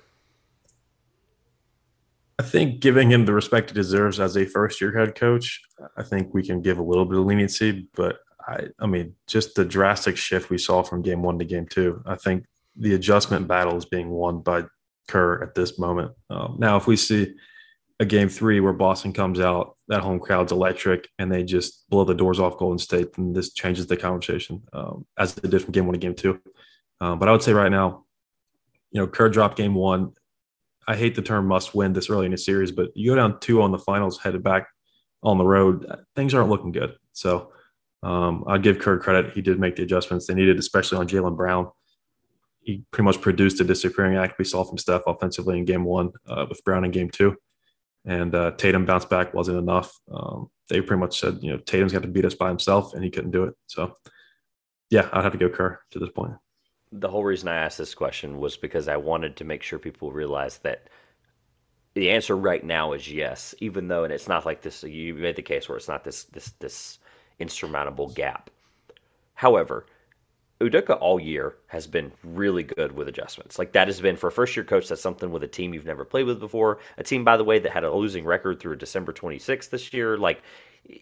I 2.39 2.43
think 2.43 2.81
giving 2.81 3.11
him 3.11 3.25
the 3.25 3.33
respect 3.33 3.71
he 3.71 3.73
deserves 3.73 4.19
as 4.19 4.37
a 4.37 4.45
first 4.45 4.79
year 4.79 4.95
head 4.95 5.15
coach, 5.15 5.61
I 5.97 6.03
think 6.03 6.33
we 6.33 6.43
can 6.43 6.61
give 6.61 6.77
a 6.77 6.83
little 6.83 7.05
bit 7.05 7.17
of 7.17 7.25
leniency. 7.25 7.87
But 7.95 8.19
I, 8.47 8.67
I 8.79 8.85
mean, 8.85 9.15
just 9.25 9.55
the 9.55 9.65
drastic 9.65 10.17
shift 10.17 10.49
we 10.49 10.57
saw 10.57 10.83
from 10.83 11.01
game 11.01 11.23
one 11.23 11.39
to 11.39 11.45
game 11.45 11.65
two, 11.67 12.01
I 12.05 12.15
think 12.15 12.45
the 12.75 12.93
adjustment 12.93 13.47
battle 13.47 13.75
is 13.75 13.85
being 13.85 14.09
won 14.09 14.41
by 14.41 14.65
Kerr 15.07 15.41
at 15.41 15.55
this 15.55 15.79
moment. 15.79 16.11
Um, 16.29 16.57
now, 16.59 16.77
if 16.77 16.85
we 16.85 16.95
see 16.95 17.33
a 17.99 18.05
game 18.05 18.29
three 18.29 18.59
where 18.59 18.73
Boston 18.73 19.13
comes 19.13 19.39
out, 19.39 19.75
that 19.87 20.03
home 20.03 20.19
crowd's 20.19 20.51
electric, 20.51 21.09
and 21.17 21.31
they 21.31 21.43
just 21.43 21.89
blow 21.89 22.03
the 22.03 22.13
doors 22.13 22.39
off 22.39 22.57
Golden 22.57 22.77
State, 22.77 23.13
then 23.13 23.33
this 23.33 23.53
changes 23.53 23.87
the 23.87 23.97
conversation 23.97 24.61
um, 24.73 25.05
as 25.17 25.35
it 25.37 25.49
did 25.49 25.63
from 25.63 25.71
game 25.71 25.87
one 25.87 25.93
to 25.93 25.99
game 25.99 26.13
two. 26.13 26.39
Um, 27.01 27.17
but 27.17 27.27
I 27.27 27.31
would 27.31 27.41
say 27.41 27.53
right 27.53 27.71
now, 27.71 28.05
you 28.91 29.01
know, 29.01 29.07
Kerr 29.07 29.29
dropped 29.29 29.57
game 29.57 29.73
one 29.73 30.13
I 30.87 30.95
hate 30.95 31.15
the 31.15 31.21
term 31.21 31.47
must 31.47 31.75
win 31.75 31.93
this 31.93 32.09
early 32.09 32.25
in 32.25 32.33
a 32.33 32.37
series, 32.37 32.71
but 32.71 32.89
you 32.95 33.11
go 33.11 33.15
down 33.15 33.39
two 33.39 33.61
on 33.61 33.71
the 33.71 33.79
finals, 33.79 34.19
headed 34.19 34.41
back 34.41 34.67
on 35.21 35.37
the 35.37 35.45
road, 35.45 35.85
things 36.15 36.33
aren't 36.33 36.49
looking 36.49 36.71
good. 36.71 36.95
So 37.11 37.51
um, 38.03 38.45
I'd 38.47 38.63
give 38.63 38.79
Kerr 38.79 38.97
credit. 38.97 39.33
He 39.33 39.41
did 39.41 39.59
make 39.59 39.75
the 39.75 39.83
adjustments 39.83 40.27
they 40.27 40.33
needed, 40.33 40.57
especially 40.57 40.99
on 40.99 41.07
Jaylen 41.07 41.35
Brown. 41.35 41.69
He 42.61 42.83
pretty 42.91 43.05
much 43.05 43.21
produced 43.21 43.59
a 43.59 43.63
disappearing 43.63 44.17
act 44.17 44.39
we 44.39 44.45
saw 44.45 44.63
from 44.63 44.77
Steph 44.77 45.01
offensively 45.07 45.57
in 45.57 45.65
game 45.65 45.83
one 45.83 46.11
uh, 46.27 46.45
with 46.47 46.63
Brown 46.63 46.85
in 46.85 46.91
game 46.91 47.09
two. 47.09 47.35
And 48.05 48.33
uh, 48.33 48.51
Tatum 48.51 48.85
bounced 48.85 49.09
back 49.09 49.33
wasn't 49.33 49.57
enough. 49.57 49.91
Um, 50.09 50.49
they 50.69 50.79
pretty 50.79 50.99
much 50.99 51.19
said, 51.19 51.39
you 51.41 51.51
know, 51.51 51.57
Tatum's 51.57 51.91
got 51.91 52.03
to 52.03 52.07
beat 52.07 52.25
us 52.25 52.35
by 52.35 52.47
himself, 52.47 52.93
and 52.93 53.03
he 53.03 53.09
couldn't 53.09 53.31
do 53.31 53.43
it. 53.43 53.55
So, 53.67 53.93
yeah, 54.89 55.09
I'd 55.11 55.23
have 55.23 55.33
to 55.33 55.37
go 55.37 55.49
Kerr 55.49 55.79
to 55.91 55.99
this 55.99 56.09
point 56.09 56.33
the 56.99 57.09
whole 57.09 57.23
reason 57.23 57.49
I 57.49 57.57
asked 57.57 57.77
this 57.77 57.95
question 57.95 58.37
was 58.37 58.57
because 58.57 58.87
I 58.87 58.97
wanted 58.97 59.35
to 59.37 59.43
make 59.43 59.63
sure 59.63 59.79
people 59.79 60.11
realize 60.11 60.59
that 60.59 60.87
the 61.93 62.11
answer 62.11 62.35
right 62.35 62.63
now 62.63 62.93
is 62.93 63.11
yes, 63.11 63.55
even 63.59 63.87
though 63.87 64.03
and 64.03 64.13
it's 64.13 64.27
not 64.27 64.45
like 64.45 64.61
this. 64.61 64.83
You 64.83 65.15
made 65.15 65.35
the 65.35 65.41
case 65.41 65.67
where 65.67 65.77
it's 65.77 65.87
not 65.87 66.03
this 66.03 66.25
this 66.25 66.51
this 66.59 66.99
insurmountable 67.39 68.09
gap. 68.09 68.49
However, 69.33 69.85
Udoka 70.59 70.97
all 70.99 71.19
year 71.19 71.55
has 71.67 71.85
been 71.85 72.11
really 72.23 72.63
good 72.63 72.91
with 72.91 73.07
adjustments. 73.07 73.59
Like 73.59 73.73
that 73.73 73.87
has 73.87 74.01
been 74.01 74.15
for 74.15 74.27
a 74.27 74.31
first 74.31 74.55
year 74.55 74.65
coach. 74.65 74.87
That's 74.87 75.01
something 75.01 75.31
with 75.31 75.43
a 75.43 75.47
team 75.47 75.73
you've 75.73 75.85
never 75.85 76.03
played 76.03 76.25
with 76.25 76.39
before. 76.39 76.79
A 76.97 77.03
team, 77.03 77.23
by 77.23 77.37
the 77.37 77.43
way, 77.43 77.59
that 77.59 77.71
had 77.71 77.83
a 77.83 77.93
losing 77.93 78.25
record 78.25 78.59
through 78.59 78.77
December 78.77 79.13
26th 79.13 79.69
this 79.69 79.93
year. 79.93 80.17
Like 80.17 80.41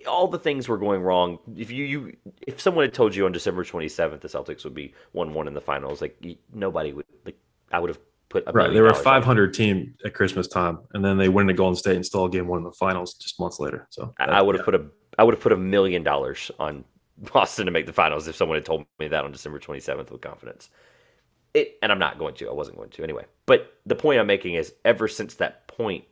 all 0.07 0.27
the 0.27 0.39
things 0.39 0.67
were 0.67 0.77
going 0.77 1.01
wrong. 1.01 1.39
If 1.55 1.71
you, 1.71 1.85
you 1.85 2.17
if 2.47 2.59
someone 2.59 2.83
had 2.83 2.93
told 2.93 3.15
you 3.15 3.25
on 3.25 3.31
December 3.31 3.63
27th 3.63 4.21
the 4.21 4.27
Celtics 4.27 4.63
would 4.63 4.73
be 4.73 4.93
one 5.11 5.33
one 5.33 5.47
in 5.47 5.53
the 5.53 5.61
finals, 5.61 6.01
like 6.01 6.17
nobody 6.53 6.93
would 6.93 7.05
like 7.25 7.37
I 7.71 7.79
would 7.79 7.89
have 7.89 7.99
put 8.29 8.43
a 8.47 8.51
right. 8.51 8.73
They 8.73 8.81
were 8.81 8.87
a 8.87 8.95
500 8.95 9.53
team 9.53 9.95
at 10.03 10.13
Christmas 10.13 10.47
time, 10.47 10.79
and 10.93 11.03
then 11.03 11.17
they 11.17 11.29
win 11.29 11.47
the 11.47 11.53
Golden 11.53 11.75
State 11.75 11.95
and 11.95 12.05
still 12.05 12.27
game 12.27 12.47
one 12.47 12.59
in 12.59 12.63
the 12.63 12.71
finals 12.71 13.15
just 13.15 13.39
months 13.39 13.59
later. 13.59 13.87
So 13.89 14.13
that, 14.17 14.29
I 14.29 14.41
would 14.41 14.55
have 14.55 14.61
yeah. 14.61 14.65
put 14.65 14.75
a 14.75 14.85
I 15.17 15.23
would 15.23 15.33
have 15.33 15.41
put 15.41 15.51
a 15.51 15.57
million 15.57 16.03
dollars 16.03 16.51
on 16.59 16.83
Boston 17.33 17.65
to 17.65 17.71
make 17.71 17.85
the 17.85 17.93
finals 17.93 18.27
if 18.27 18.35
someone 18.35 18.57
had 18.57 18.65
told 18.65 18.85
me 18.99 19.07
that 19.07 19.23
on 19.23 19.31
December 19.31 19.59
27th 19.59 20.11
with 20.11 20.21
confidence. 20.21 20.69
It, 21.53 21.77
and 21.81 21.89
I'm 21.89 21.99
not 21.99 22.19
going 22.19 22.35
to. 22.35 22.49
I 22.49 22.53
wasn't 22.53 22.75
going 22.75 22.89
to 22.89 23.03
anyway. 23.03 23.23
But 23.45 23.73
the 23.85 23.95
point 23.95 24.19
I'm 24.19 24.27
making 24.27 24.55
is, 24.55 24.73
ever 24.83 25.07
since 25.07 25.35
that 25.35 25.65
point, 25.67 26.03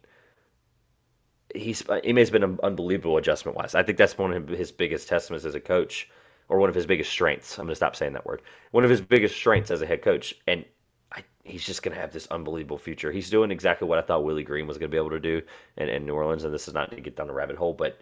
he's 1.53 1.83
he 2.03 2.13
has 2.13 2.29
been 2.29 2.43
an 2.43 2.59
unbelievable 2.63 3.17
adjustment 3.17 3.57
wise. 3.57 3.75
I 3.75 3.83
think 3.83 3.97
that's 3.97 4.17
one 4.17 4.33
of 4.33 4.47
his 4.47 4.71
biggest 4.71 5.07
testaments 5.07 5.45
as 5.45 5.55
a 5.55 5.59
coach, 5.59 6.09
or 6.49 6.59
one 6.59 6.69
of 6.69 6.75
his 6.75 6.85
biggest 6.85 7.11
strengths. 7.11 7.57
I'm 7.57 7.67
to 7.67 7.75
stop 7.75 7.95
saying 7.95 8.13
that 8.13 8.25
word. 8.25 8.41
One 8.71 8.83
of 8.83 8.89
his 8.89 9.01
biggest 9.01 9.35
strengths 9.35 9.71
as 9.71 9.81
a 9.81 9.85
head 9.85 10.01
coach, 10.01 10.35
and 10.47 10.65
I, 11.11 11.23
he's 11.43 11.65
just 11.65 11.83
going 11.83 11.95
to 11.95 12.01
have 12.01 12.11
this 12.11 12.27
unbelievable 12.31 12.77
future. 12.77 13.11
He's 13.11 13.29
doing 13.29 13.51
exactly 13.51 13.87
what 13.87 13.99
I 13.99 14.01
thought 14.01 14.23
Willie 14.23 14.43
Green 14.43 14.67
was 14.67 14.77
going 14.77 14.89
to 14.89 14.95
be 14.95 14.99
able 14.99 15.11
to 15.11 15.19
do 15.19 15.41
in, 15.77 15.89
in 15.89 16.05
New 16.05 16.15
Orleans. 16.15 16.43
And 16.43 16.53
this 16.53 16.67
is 16.67 16.73
not 16.73 16.91
to 16.91 17.01
get 17.01 17.15
down 17.15 17.27
the 17.27 17.33
rabbit 17.33 17.55
hole, 17.55 17.73
but 17.73 17.99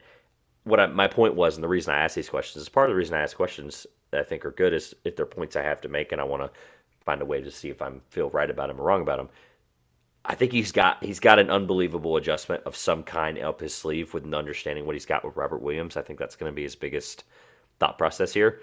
what 0.63 0.79
I, 0.79 0.87
my 0.87 1.07
point 1.07 1.35
was, 1.35 1.55
and 1.55 1.63
the 1.63 1.67
reason 1.67 1.93
I 1.93 1.99
ask 1.99 2.15
these 2.15 2.29
questions 2.29 2.61
is 2.61 2.69
part 2.69 2.89
of 2.89 2.93
the 2.93 2.97
reason 2.97 3.15
I 3.15 3.21
ask 3.21 3.35
questions 3.35 3.87
that 4.11 4.21
I 4.21 4.23
think 4.23 4.45
are 4.45 4.51
good 4.51 4.73
is 4.73 4.93
if 5.05 5.15
they're 5.15 5.25
points 5.25 5.55
I 5.55 5.63
have 5.63 5.81
to 5.81 5.89
make, 5.89 6.11
and 6.11 6.21
I 6.21 6.23
want 6.23 6.43
to 6.43 6.51
find 7.03 7.21
a 7.21 7.25
way 7.25 7.41
to 7.41 7.51
see 7.51 7.69
if 7.69 7.81
I'm 7.81 8.01
feel 8.09 8.29
right 8.29 8.49
about 8.49 8.67
them 8.67 8.79
or 8.79 8.83
wrong 8.83 9.01
about 9.01 9.17
them. 9.17 9.29
I 10.23 10.35
think 10.35 10.51
he's 10.51 10.71
got 10.71 11.03
he's 11.03 11.19
got 11.19 11.39
an 11.39 11.49
unbelievable 11.49 12.15
adjustment 12.15 12.63
of 12.65 12.75
some 12.75 13.03
kind 13.03 13.39
up 13.39 13.59
his 13.59 13.73
sleeve 13.73 14.13
with 14.13 14.23
an 14.23 14.35
understanding 14.35 14.85
what 14.85 14.95
he's 14.95 15.05
got 15.05 15.25
with 15.25 15.35
Robert 15.35 15.61
Williams. 15.61 15.97
I 15.97 16.01
think 16.01 16.19
that's 16.19 16.35
going 16.35 16.51
to 16.51 16.55
be 16.55 16.63
his 16.63 16.75
biggest 16.75 17.23
thought 17.79 17.97
process 17.97 18.33
here. 18.33 18.61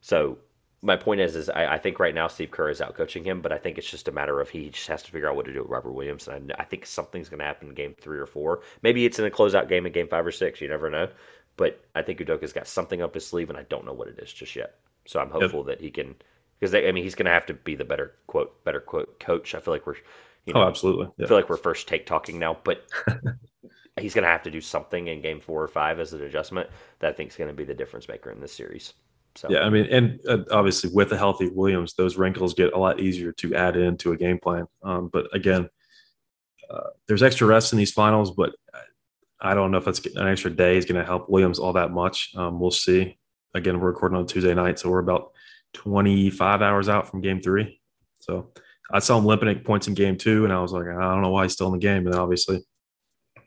So 0.00 0.38
my 0.82 0.96
point 0.96 1.20
is, 1.20 1.34
is 1.34 1.48
I, 1.48 1.74
I, 1.74 1.78
think 1.78 1.98
right 1.98 2.14
now 2.14 2.28
Steve 2.28 2.52
Kerr 2.52 2.70
is 2.70 2.80
out 2.80 2.94
coaching 2.94 3.24
him, 3.24 3.40
but 3.40 3.52
I 3.52 3.58
think 3.58 3.78
it's 3.78 3.90
just 3.90 4.06
a 4.06 4.12
matter 4.12 4.40
of 4.40 4.48
he 4.48 4.70
just 4.70 4.86
has 4.86 5.02
to 5.02 5.10
figure 5.10 5.28
out 5.28 5.34
what 5.34 5.46
to 5.46 5.52
do 5.52 5.62
with 5.62 5.70
Robert 5.70 5.92
Williams. 5.92 6.28
And 6.28 6.52
I, 6.52 6.62
I 6.62 6.64
think 6.64 6.86
something's 6.86 7.28
going 7.28 7.40
to 7.40 7.46
happen 7.46 7.68
in 7.68 7.74
game 7.74 7.94
three 8.00 8.18
or 8.18 8.26
four. 8.26 8.60
Maybe 8.82 9.04
it's 9.04 9.18
in 9.18 9.24
a 9.24 9.30
closeout 9.30 9.68
game 9.68 9.86
in 9.86 9.92
game 9.92 10.06
five 10.08 10.26
or 10.26 10.30
six. 10.30 10.60
You 10.60 10.68
never 10.68 10.88
know. 10.88 11.08
But 11.56 11.84
I 11.96 12.02
think 12.02 12.20
Udoka's 12.20 12.52
got 12.52 12.68
something 12.68 13.02
up 13.02 13.14
his 13.14 13.26
sleeve, 13.26 13.48
and 13.48 13.58
I 13.58 13.62
don't 13.64 13.84
know 13.84 13.92
what 13.92 14.06
it 14.06 14.20
is 14.20 14.32
just 14.32 14.54
yet. 14.54 14.76
So 15.06 15.18
I'm 15.18 15.30
hopeful 15.30 15.66
yep. 15.66 15.78
that 15.78 15.80
he 15.80 15.90
can, 15.90 16.14
because 16.60 16.72
I 16.74 16.92
mean 16.92 17.02
he's 17.02 17.16
going 17.16 17.26
to 17.26 17.32
have 17.32 17.46
to 17.46 17.54
be 17.54 17.74
the 17.74 17.84
better 17.84 18.14
quote 18.28 18.62
better 18.62 18.80
quote 18.80 19.18
coach. 19.18 19.56
I 19.56 19.60
feel 19.60 19.74
like 19.74 19.86
we're 19.86 19.96
you 20.48 20.54
oh, 20.54 20.60
know, 20.60 20.64
oh, 20.66 20.68
absolutely. 20.68 21.08
Yeah. 21.16 21.26
I 21.26 21.28
feel 21.28 21.36
like 21.36 21.48
we're 21.48 21.56
first 21.56 21.88
take 21.88 22.06
talking 22.06 22.38
now, 22.38 22.58
but 22.64 22.84
he's 24.00 24.14
going 24.14 24.24
to 24.24 24.30
have 24.30 24.42
to 24.42 24.50
do 24.50 24.60
something 24.60 25.08
in 25.08 25.20
game 25.20 25.40
four 25.40 25.62
or 25.62 25.68
five 25.68 26.00
as 26.00 26.12
an 26.12 26.22
adjustment 26.22 26.68
that 27.00 27.10
I 27.10 27.12
think 27.12 27.30
is 27.30 27.36
going 27.36 27.48
to 27.48 27.54
be 27.54 27.64
the 27.64 27.74
difference 27.74 28.08
maker 28.08 28.30
in 28.30 28.40
this 28.40 28.52
series. 28.52 28.94
So. 29.34 29.48
Yeah, 29.50 29.60
I 29.60 29.70
mean, 29.70 29.86
and 29.86 30.20
uh, 30.28 30.38
obviously 30.50 30.90
with 30.92 31.12
a 31.12 31.16
healthy 31.16 31.48
Williams, 31.48 31.94
those 31.94 32.16
wrinkles 32.16 32.54
get 32.54 32.72
a 32.72 32.78
lot 32.78 32.98
easier 32.98 33.30
to 33.32 33.54
add 33.54 33.76
into 33.76 34.12
a 34.12 34.16
game 34.16 34.38
plan. 34.38 34.66
Um, 34.82 35.08
but 35.12 35.28
again, 35.34 35.68
uh, 36.68 36.88
there's 37.06 37.22
extra 37.22 37.46
rest 37.46 37.72
in 37.72 37.78
these 37.78 37.92
finals, 37.92 38.32
but 38.32 38.52
I 39.40 39.54
don't 39.54 39.70
know 39.70 39.78
if 39.78 39.84
that's 39.84 40.04
an 40.16 40.26
extra 40.26 40.50
day 40.50 40.76
is 40.76 40.84
going 40.84 41.00
to 41.00 41.06
help 41.06 41.28
Williams 41.28 41.58
all 41.58 41.72
that 41.74 41.92
much. 41.92 42.32
Um, 42.36 42.58
we'll 42.58 42.70
see. 42.70 43.16
Again, 43.54 43.80
we're 43.80 43.88
recording 43.88 44.18
on 44.18 44.26
Tuesday 44.26 44.54
night, 44.54 44.78
so 44.78 44.90
we're 44.90 44.98
about 44.98 45.32
25 45.74 46.62
hours 46.62 46.88
out 46.88 47.08
from 47.08 47.20
game 47.20 47.40
three. 47.40 47.80
So 48.18 48.52
I 48.90 49.00
saw 49.00 49.18
him 49.18 49.26
limping 49.26 49.48
at 49.48 49.64
points 49.64 49.86
in 49.86 49.94
game 49.94 50.16
two, 50.16 50.44
and 50.44 50.52
I 50.52 50.60
was 50.60 50.72
like, 50.72 50.86
I 50.86 51.00
don't 51.00 51.22
know 51.22 51.30
why 51.30 51.42
he's 51.44 51.52
still 51.52 51.66
in 51.66 51.74
the 51.74 51.78
game. 51.78 52.04
And 52.04 52.12
then 52.12 52.20
obviously, 52.20 52.64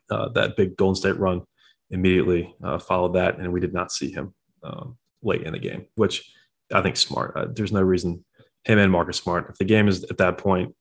uh, 0.09 0.29
that 0.29 0.55
big 0.55 0.77
Golden 0.77 0.95
State 0.95 1.17
run 1.17 1.41
immediately 1.89 2.55
uh, 2.63 2.77
followed 2.77 3.13
that, 3.15 3.39
and 3.39 3.51
we 3.51 3.59
did 3.59 3.73
not 3.73 3.91
see 3.91 4.11
him 4.11 4.33
um, 4.63 4.97
late 5.23 5.43
in 5.43 5.53
the 5.53 5.59
game, 5.59 5.85
which 5.95 6.31
I 6.73 6.81
think 6.81 6.97
smart. 6.97 7.35
Uh, 7.35 7.47
there's 7.51 7.71
no 7.71 7.81
reason 7.81 8.23
him 8.63 8.77
and 8.77 8.91
Marcus 8.91 9.17
Smart. 9.17 9.49
If 9.49 9.57
the 9.57 9.65
game 9.65 9.87
is 9.87 10.03
at 10.05 10.17
that 10.17 10.37
point, 10.37 10.75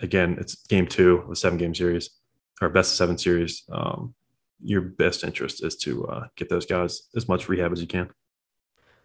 again, 0.00 0.36
it's 0.38 0.56
game 0.66 0.86
two 0.86 1.18
of 1.18 1.30
a 1.30 1.36
seven 1.36 1.58
game 1.58 1.74
series 1.74 2.10
or 2.60 2.68
best 2.68 2.92
of 2.92 2.96
seven 2.96 3.18
series. 3.18 3.62
Um, 3.72 4.14
your 4.62 4.80
best 4.80 5.24
interest 5.24 5.64
is 5.64 5.76
to 5.76 6.06
uh, 6.06 6.26
get 6.36 6.48
those 6.48 6.66
guys 6.66 7.08
as 7.16 7.28
much 7.28 7.48
rehab 7.48 7.72
as 7.72 7.80
you 7.80 7.86
can. 7.86 8.10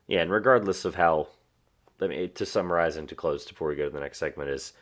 Yeah, 0.08 0.22
and 0.22 0.32
regardless 0.32 0.86
of 0.86 0.96
how, 0.96 1.28
I 2.02 2.08
mean, 2.08 2.32
to 2.34 2.46
summarize 2.46 2.98
and 2.98 3.08
to 3.10 3.16
close 3.16 3.46
before 3.46 3.70
we 3.70 3.76
go 3.76 3.86
to 3.86 3.90
the 3.90 4.00
next 4.00 4.18
segment 4.18 4.50
is 4.50 4.74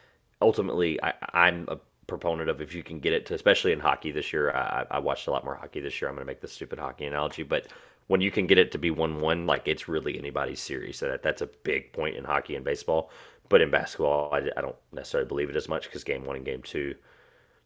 ultimately 0.42 1.02
I, 1.04 1.14
I'm 1.34 1.66
a 1.70 1.78
proponent 2.08 2.50
of 2.50 2.62
if 2.62 2.74
you 2.74 2.84
can 2.84 3.00
get 3.00 3.14
it 3.14 3.26
to, 3.26 3.34
especially 3.34 3.74
in 3.74 3.80
hockey 3.80 4.12
this 4.12 4.32
year. 4.32 4.52
I, 4.52 4.86
I 4.92 5.00
watched 5.00 5.28
a 5.28 5.32
lot 5.32 5.44
more 5.44 5.56
hockey 5.56 5.82
this 5.82 6.02
year. 6.02 6.10
I'm 6.10 6.16
going 6.16 6.26
to 6.26 6.32
make 6.32 6.42
the 6.42 6.48
stupid 6.48 6.80
hockey 6.80 7.06
analogy, 7.06 7.44
but 7.44 7.68
when 8.08 8.22
you 8.22 8.32
can 8.32 8.48
get 8.48 8.58
it 8.58 8.72
to 8.72 8.78
be 8.78 8.90
one-one, 8.90 9.46
like 9.46 9.68
it's 9.68 9.90
really 9.90 10.18
anybody's 10.18 10.62
series. 10.62 10.98
So 10.98 11.10
that 11.10 11.24
that's 11.24 11.42
a 11.42 11.50
big 11.64 11.92
point 11.92 12.16
in 12.16 12.24
hockey 12.24 12.56
and 12.56 12.64
baseball. 12.64 13.12
But 13.50 13.62
in 13.62 13.70
basketball, 13.70 14.34
I, 14.34 14.50
I 14.56 14.62
don't 14.62 14.76
necessarily 14.94 15.28
believe 15.28 15.50
it 15.50 15.56
as 15.56 15.68
much 15.68 15.84
because 15.86 16.04
game 16.04 16.26
one 16.26 16.38
and 16.38 16.46
game 16.46 16.62
two, 16.62 16.96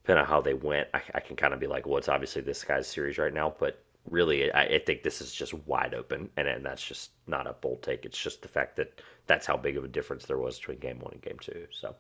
depending 0.04 0.24
on 0.24 0.30
how 0.30 0.42
they 0.42 0.56
went, 0.56 0.88
I, 0.94 1.02
I 1.16 1.20
can 1.20 1.36
kind 1.36 1.54
of 1.54 1.60
be 1.60 1.68
like, 1.68 1.86
well, 1.86 1.98
it's 1.98 2.10
obviously 2.10 2.42
this 2.42 2.64
guy's 2.64 2.88
series 2.88 3.18
right 3.20 3.34
now. 3.34 3.54
But 3.60 3.84
really, 4.10 4.52
I, 4.52 4.64
I 4.64 4.80
think 4.80 5.04
this 5.04 5.22
is 5.22 5.32
just 5.32 5.54
wide 5.68 5.94
open, 5.94 6.30
and, 6.38 6.48
and 6.48 6.66
that's 6.66 6.84
just 6.84 7.12
not 7.28 7.46
a 7.46 7.54
bold 7.54 7.84
take. 7.84 8.06
It's 8.06 8.18
just 8.18 8.42
the 8.42 8.48
fact 8.48 8.76
that 8.78 9.02
that's 9.28 9.46
how 9.46 9.58
big 9.58 9.78
of 9.78 9.84
a 9.84 9.88
difference 9.88 10.26
there 10.26 10.40
was 10.40 10.58
between 10.58 10.80
game 10.80 11.00
one 11.00 11.14
and 11.14 11.22
game 11.22 11.38
two. 11.40 11.68
So 11.72 11.96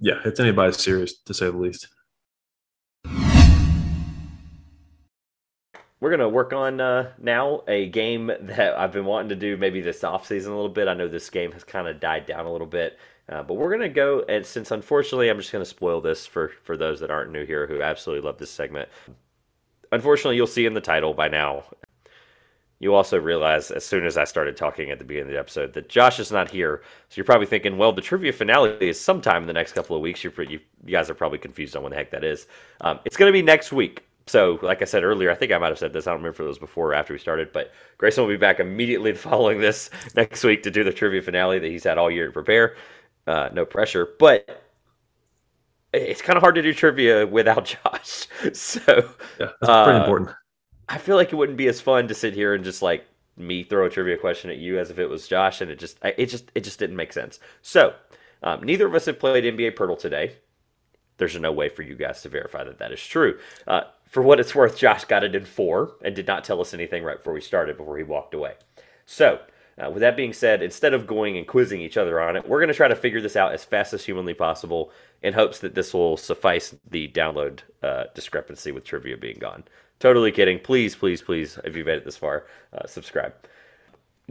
yeah, 0.00 0.20
it's 0.24 0.40
anybody's 0.40 0.82
series 0.82 1.14
to 1.24 1.34
say 1.34 1.46
the 1.46 1.56
least. 1.56 1.88
We're 5.98 6.10
gonna 6.10 6.28
work 6.28 6.52
on 6.52 6.80
uh, 6.80 7.12
now 7.18 7.62
a 7.68 7.88
game 7.88 8.26
that 8.26 8.78
I've 8.78 8.92
been 8.92 9.06
wanting 9.06 9.30
to 9.30 9.36
do 9.36 9.56
maybe 9.56 9.80
this 9.80 10.04
off 10.04 10.26
season 10.26 10.52
a 10.52 10.54
little 10.54 10.70
bit. 10.70 10.88
I 10.88 10.94
know 10.94 11.08
this 11.08 11.30
game 11.30 11.52
has 11.52 11.64
kind 11.64 11.88
of 11.88 12.00
died 12.00 12.26
down 12.26 12.44
a 12.44 12.52
little 12.52 12.66
bit, 12.66 12.98
uh, 13.30 13.42
but 13.42 13.54
we're 13.54 13.70
gonna 13.70 13.88
go 13.88 14.22
and 14.28 14.44
since 14.44 14.70
unfortunately 14.70 15.30
I'm 15.30 15.38
just 15.38 15.52
gonna 15.52 15.64
spoil 15.64 16.00
this 16.00 16.26
for 16.26 16.52
for 16.64 16.76
those 16.76 17.00
that 17.00 17.10
aren't 17.10 17.32
new 17.32 17.46
here 17.46 17.66
who 17.66 17.80
absolutely 17.80 18.26
love 18.26 18.38
this 18.38 18.50
segment. 18.50 18.90
Unfortunately, 19.90 20.36
you'll 20.36 20.46
see 20.46 20.66
in 20.66 20.74
the 20.74 20.80
title 20.80 21.14
by 21.14 21.28
now 21.28 21.64
you 22.78 22.94
also 22.94 23.18
realize 23.18 23.70
as 23.70 23.84
soon 23.84 24.04
as 24.04 24.18
I 24.18 24.24
started 24.24 24.56
talking 24.56 24.90
at 24.90 24.98
the 24.98 25.04
beginning 25.04 25.28
of 25.28 25.32
the 25.32 25.38
episode 25.38 25.72
that 25.72 25.88
Josh 25.88 26.20
is 26.20 26.30
not 26.30 26.50
here. 26.50 26.82
So 27.08 27.16
you're 27.16 27.24
probably 27.24 27.46
thinking, 27.46 27.78
well, 27.78 27.92
the 27.92 28.02
trivia 28.02 28.32
finale 28.32 28.76
is 28.80 29.00
sometime 29.00 29.42
in 29.42 29.46
the 29.46 29.52
next 29.54 29.72
couple 29.72 29.96
of 29.96 30.02
weeks. 30.02 30.22
You're, 30.22 30.32
you, 30.42 30.60
you 30.84 30.92
guys 30.92 31.08
are 31.08 31.14
probably 31.14 31.38
confused 31.38 31.74
on 31.74 31.82
when 31.82 31.90
the 31.90 31.96
heck 31.96 32.10
that 32.10 32.24
is. 32.24 32.46
Um, 32.82 33.00
it's 33.04 33.16
going 33.16 33.28
to 33.28 33.32
be 33.32 33.42
next 33.42 33.72
week. 33.72 34.04
So, 34.26 34.58
like 34.60 34.82
I 34.82 34.84
said 34.84 35.04
earlier, 35.04 35.30
I 35.30 35.36
think 35.36 35.52
I 35.52 35.58
might 35.58 35.68
have 35.68 35.78
said 35.78 35.92
this. 35.92 36.06
I 36.06 36.10
don't 36.10 36.18
remember 36.18 36.34
if 36.34 36.40
it 36.40 36.48
was 36.48 36.58
before 36.58 36.88
or 36.88 36.94
after 36.94 37.14
we 37.14 37.18
started, 37.18 37.52
but 37.52 37.72
Grayson 37.96 38.24
will 38.24 38.30
be 38.30 38.36
back 38.36 38.58
immediately 38.60 39.14
following 39.14 39.60
this 39.60 39.88
next 40.14 40.42
week 40.44 40.62
to 40.64 40.70
do 40.70 40.84
the 40.84 40.92
trivia 40.92 41.22
finale 41.22 41.58
that 41.58 41.70
he's 41.70 41.84
had 41.84 41.96
all 41.96 42.10
year 42.10 42.26
to 42.26 42.32
prepare. 42.32 42.76
Uh, 43.26 43.48
no 43.52 43.64
pressure, 43.64 44.08
but 44.18 44.64
it's 45.92 46.20
kind 46.20 46.36
of 46.36 46.42
hard 46.42 46.56
to 46.56 46.62
do 46.62 46.74
trivia 46.74 47.26
without 47.26 47.64
Josh. 47.84 48.26
So, 48.52 49.10
yeah, 49.40 49.48
that's 49.60 49.84
pretty 49.84 49.98
uh, 49.98 50.00
important. 50.00 50.30
I 50.88 50.98
feel 50.98 51.16
like 51.16 51.32
it 51.32 51.36
wouldn't 51.36 51.58
be 51.58 51.68
as 51.68 51.80
fun 51.80 52.08
to 52.08 52.14
sit 52.14 52.34
here 52.34 52.54
and 52.54 52.64
just 52.64 52.82
like 52.82 53.06
me 53.36 53.64
throw 53.64 53.86
a 53.86 53.90
trivia 53.90 54.16
question 54.16 54.50
at 54.50 54.58
you 54.58 54.78
as 54.78 54.90
if 54.90 54.98
it 54.98 55.08
was 55.08 55.28
Josh, 55.28 55.60
and 55.60 55.70
it 55.70 55.78
just 55.78 55.98
it 56.02 56.26
just 56.26 56.50
it 56.54 56.64
just 56.64 56.78
didn't 56.78 56.96
make 56.96 57.12
sense. 57.12 57.38
So 57.62 57.94
um, 58.42 58.62
neither 58.62 58.86
of 58.86 58.94
us 58.94 59.06
have 59.06 59.18
played 59.18 59.44
NBA 59.44 59.74
Poeltl 59.76 59.98
today. 59.98 60.36
There's 61.18 61.38
no 61.38 61.52
way 61.52 61.68
for 61.68 61.82
you 61.82 61.94
guys 61.94 62.22
to 62.22 62.28
verify 62.28 62.64
that 62.64 62.78
that 62.78 62.92
is 62.92 63.04
true. 63.04 63.38
Uh, 63.66 63.82
for 64.06 64.22
what 64.22 64.38
it's 64.38 64.54
worth, 64.54 64.78
Josh 64.78 65.04
got 65.04 65.24
it 65.24 65.34
in 65.34 65.44
four 65.44 65.92
and 66.04 66.14
did 66.14 66.26
not 66.26 66.44
tell 66.44 66.60
us 66.60 66.74
anything 66.74 67.02
right 67.02 67.16
before 67.16 67.32
we 67.32 67.40
started 67.40 67.76
before 67.76 67.96
he 67.96 68.04
walked 68.04 68.34
away. 68.34 68.54
So 69.06 69.40
uh, 69.78 69.90
with 69.90 70.00
that 70.00 70.16
being 70.16 70.32
said, 70.32 70.62
instead 70.62 70.94
of 70.94 71.06
going 71.06 71.36
and 71.36 71.46
quizzing 71.46 71.80
each 71.80 71.96
other 71.96 72.20
on 72.20 72.36
it, 72.36 72.48
we're 72.48 72.60
going 72.60 72.68
to 72.68 72.74
try 72.74 72.88
to 72.88 72.96
figure 72.96 73.20
this 73.20 73.36
out 73.36 73.52
as 73.52 73.64
fast 73.64 73.92
as 73.92 74.04
humanly 74.04 74.34
possible 74.34 74.90
in 75.22 75.32
hopes 75.32 75.58
that 75.60 75.74
this 75.74 75.92
will 75.92 76.16
suffice 76.16 76.74
the 76.90 77.08
download 77.08 77.60
uh, 77.82 78.04
discrepancy 78.14 78.72
with 78.72 78.84
trivia 78.84 79.16
being 79.16 79.38
gone. 79.38 79.64
Totally 79.98 80.30
kidding. 80.30 80.58
Please, 80.58 80.94
please, 80.94 81.22
please, 81.22 81.58
if 81.64 81.74
you've 81.74 81.86
made 81.86 81.96
it 81.98 82.04
this 82.04 82.16
far, 82.16 82.46
uh, 82.72 82.86
subscribe. 82.86 83.32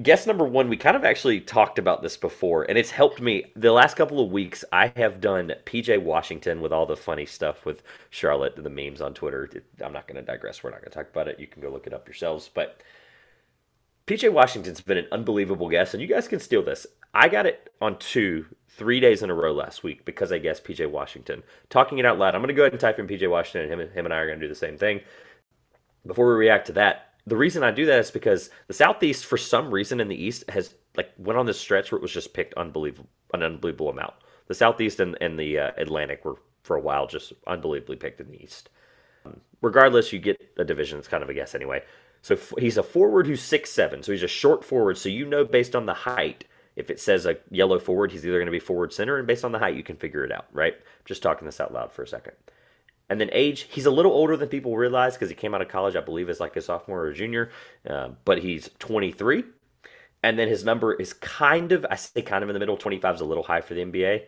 Guess 0.04 0.28
number 0.28 0.44
one, 0.44 0.68
we 0.68 0.76
kind 0.76 0.98
of 0.98 1.06
actually 1.06 1.40
talked 1.40 1.80
about 1.80 2.04
this 2.04 2.18
before, 2.18 2.64
and 2.64 2.78
it's 2.78 2.92
helped 2.92 3.22
me. 3.22 3.46
The 3.56 3.72
last 3.72 3.96
couple 3.96 4.20
of 4.20 4.30
weeks, 4.30 4.66
I 4.74 4.92
have 4.98 5.22
done 5.22 5.54
PJ 5.66 6.02
Washington 6.02 6.60
with 6.62 6.74
all 6.74 6.86
the 6.86 6.98
funny 6.98 7.26
stuff 7.26 7.66
with 7.66 7.82
Charlotte, 8.10 8.58
and 8.58 8.66
the 8.66 8.70
memes 8.70 9.02
on 9.02 9.14
Twitter. 9.14 9.50
I'm 9.82 9.94
not 9.94 10.06
going 10.06 10.18
to 10.18 10.22
digress. 10.22 10.62
We're 10.64 10.72
not 10.72 10.82
going 10.82 10.92
to 10.92 10.98
talk 10.98 11.10
about 11.10 11.30
it. 11.30 11.40
You 11.40 11.48
can 11.48 11.62
go 11.62 11.70
look 11.70 11.88
it 11.88 11.94
up 11.94 12.08
yourselves. 12.08 12.50
But 12.54 12.82
PJ 14.06 14.32
Washington's 14.34 14.82
been 14.82 14.98
an 14.98 15.08
unbelievable 15.14 15.70
guess, 15.70 15.94
and 15.94 16.02
you 16.02 16.08
guys 16.10 16.28
can 16.28 16.42
steal 16.42 16.62
this. 16.62 16.86
I 17.14 17.30
got 17.30 17.46
it 17.46 17.72
on 17.82 17.98
two, 17.98 18.46
three 18.68 19.00
days 19.00 19.24
in 19.24 19.30
a 19.30 19.34
row 19.34 19.54
last 19.54 19.82
week 19.82 20.04
because 20.04 20.34
I 20.34 20.40
guessed 20.40 20.66
PJ 20.66 20.92
Washington. 20.92 21.42
Talking 21.70 22.00
it 22.00 22.06
out 22.06 22.20
loud, 22.20 22.36
I'm 22.36 22.42
going 22.42 22.50
to 22.50 22.54
go 22.54 22.64
ahead 22.64 22.74
and 22.74 22.82
type 22.82 23.00
in 23.00 23.08
PJ 23.08 23.30
Washington, 23.30 23.72
and 23.72 23.82
him, 23.82 23.90
him 23.92 24.06
and 24.06 24.14
I 24.14 24.18
are 24.18 24.28
going 24.28 24.40
to 24.42 24.46
do 24.46 24.50
the 24.50 24.60
same 24.60 24.78
thing 24.78 25.00
before 26.06 26.28
we 26.28 26.36
react 26.36 26.68
to 26.68 26.74
that, 26.74 27.14
the 27.28 27.38
reason 27.38 27.64
I 27.64 27.72
do 27.72 27.86
that 27.88 28.00
is 28.00 28.12
because 28.12 28.50
the 28.68 28.74
Southeast, 28.74 29.26
for 29.26 29.38
some 29.38 29.72
reason 29.74 30.00
in 30.00 30.08
the 30.08 30.24
East, 30.24 30.44
has 30.50 30.76
like 30.96 31.12
went 31.18 31.40
on 31.40 31.46
this 31.46 31.60
stretch 31.60 31.92
where 31.92 31.98
it 31.98 32.02
was 32.02 32.14
just 32.14 32.34
picked 32.34 32.54
unbelievable, 32.56 33.10
an 33.34 33.44
unbelievable 33.44 33.90
amount. 33.90 34.14
The 34.48 34.54
Southeast 34.54 35.00
and, 35.00 35.18
and 35.22 35.40
the 35.40 35.60
uh, 35.60 35.72
Atlantic 35.78 36.24
were 36.24 36.36
for 36.64 36.76
a 36.76 36.82
while 36.82 37.08
just 37.08 37.34
unbelievably 37.48 37.98
picked 37.98 38.22
in 38.22 38.30
the 38.30 38.42
East. 38.44 38.70
Um, 39.26 39.42
regardless, 39.62 40.14
you 40.14 40.20
get 40.20 40.40
a 40.58 40.64
division. 40.64 41.00
It's 41.00 41.08
kind 41.08 41.24
of 41.24 41.30
a 41.30 41.34
guess 41.34 41.56
anyway. 41.56 41.84
So 42.22 42.36
f- 42.36 42.54
he's 42.60 42.78
a 42.78 42.84
forward 42.84 43.28
who's 43.28 43.42
six 43.42 43.72
seven. 43.72 44.04
So 44.04 44.12
he's 44.12 44.24
a 44.24 44.28
short 44.28 44.64
forward. 44.64 44.98
So 44.98 45.10
you 45.10 45.26
know 45.26 45.46
based 45.46 45.76
on 45.76 45.86
the 45.86 45.94
height, 45.94 46.46
if 46.76 46.90
it 46.90 47.00
says 47.00 47.26
a 47.26 47.38
yellow 47.50 47.80
forward, 47.80 48.12
he's 48.12 48.26
either 48.26 48.38
going 48.38 48.48
to 48.48 48.52
be 48.52 48.60
forward 48.60 48.94
center, 48.94 49.18
and 49.18 49.28
based 49.28 49.46
on 49.46 49.52
the 49.52 49.60
height, 49.60 49.76
you 49.76 49.84
can 49.84 49.96
figure 49.96 50.24
it 50.26 50.32
out, 50.32 50.46
right? 50.52 50.76
Just 51.06 51.24
talking 51.24 51.46
this 51.46 51.62
out 51.62 51.74
loud 51.74 51.92
for 51.92 52.04
a 52.04 52.08
second. 52.08 52.34
And 53.10 53.22
then 53.22 53.30
age, 53.32 53.68
he's 53.70 53.86
a 53.86 53.92
little 53.92 54.12
older 54.12 54.36
than 54.36 54.50
people 54.50 54.76
realize 54.76 55.14
because 55.14 55.30
he 55.30 55.36
came 55.36 55.54
out 55.54 55.62
of 55.62 55.68
college, 55.68 55.96
I 55.96 56.02
believe, 56.02 56.30
as 56.30 56.40
like 56.40 56.56
a 56.56 56.62
sophomore 56.62 57.02
or 57.02 57.10
a 57.10 57.14
junior, 57.14 57.52
uh, 57.88 58.10
but 58.26 58.40
he's 58.40 58.70
23. 58.80 59.44
And 60.24 60.40
then 60.40 60.48
his 60.48 60.66
number 60.66 60.94
is 60.96 61.14
kind 61.14 61.72
of, 61.72 61.86
I 61.90 61.96
say 61.96 62.24
kind 62.24 62.44
of 62.44 62.50
in 62.50 62.54
the 62.54 62.60
middle. 62.60 62.78
25 62.78 63.16
is 63.16 63.22
a 63.22 63.26
little 63.26 63.44
high 63.44 63.62
for 63.62 63.76
the 63.76 63.82
NBA, 63.82 64.24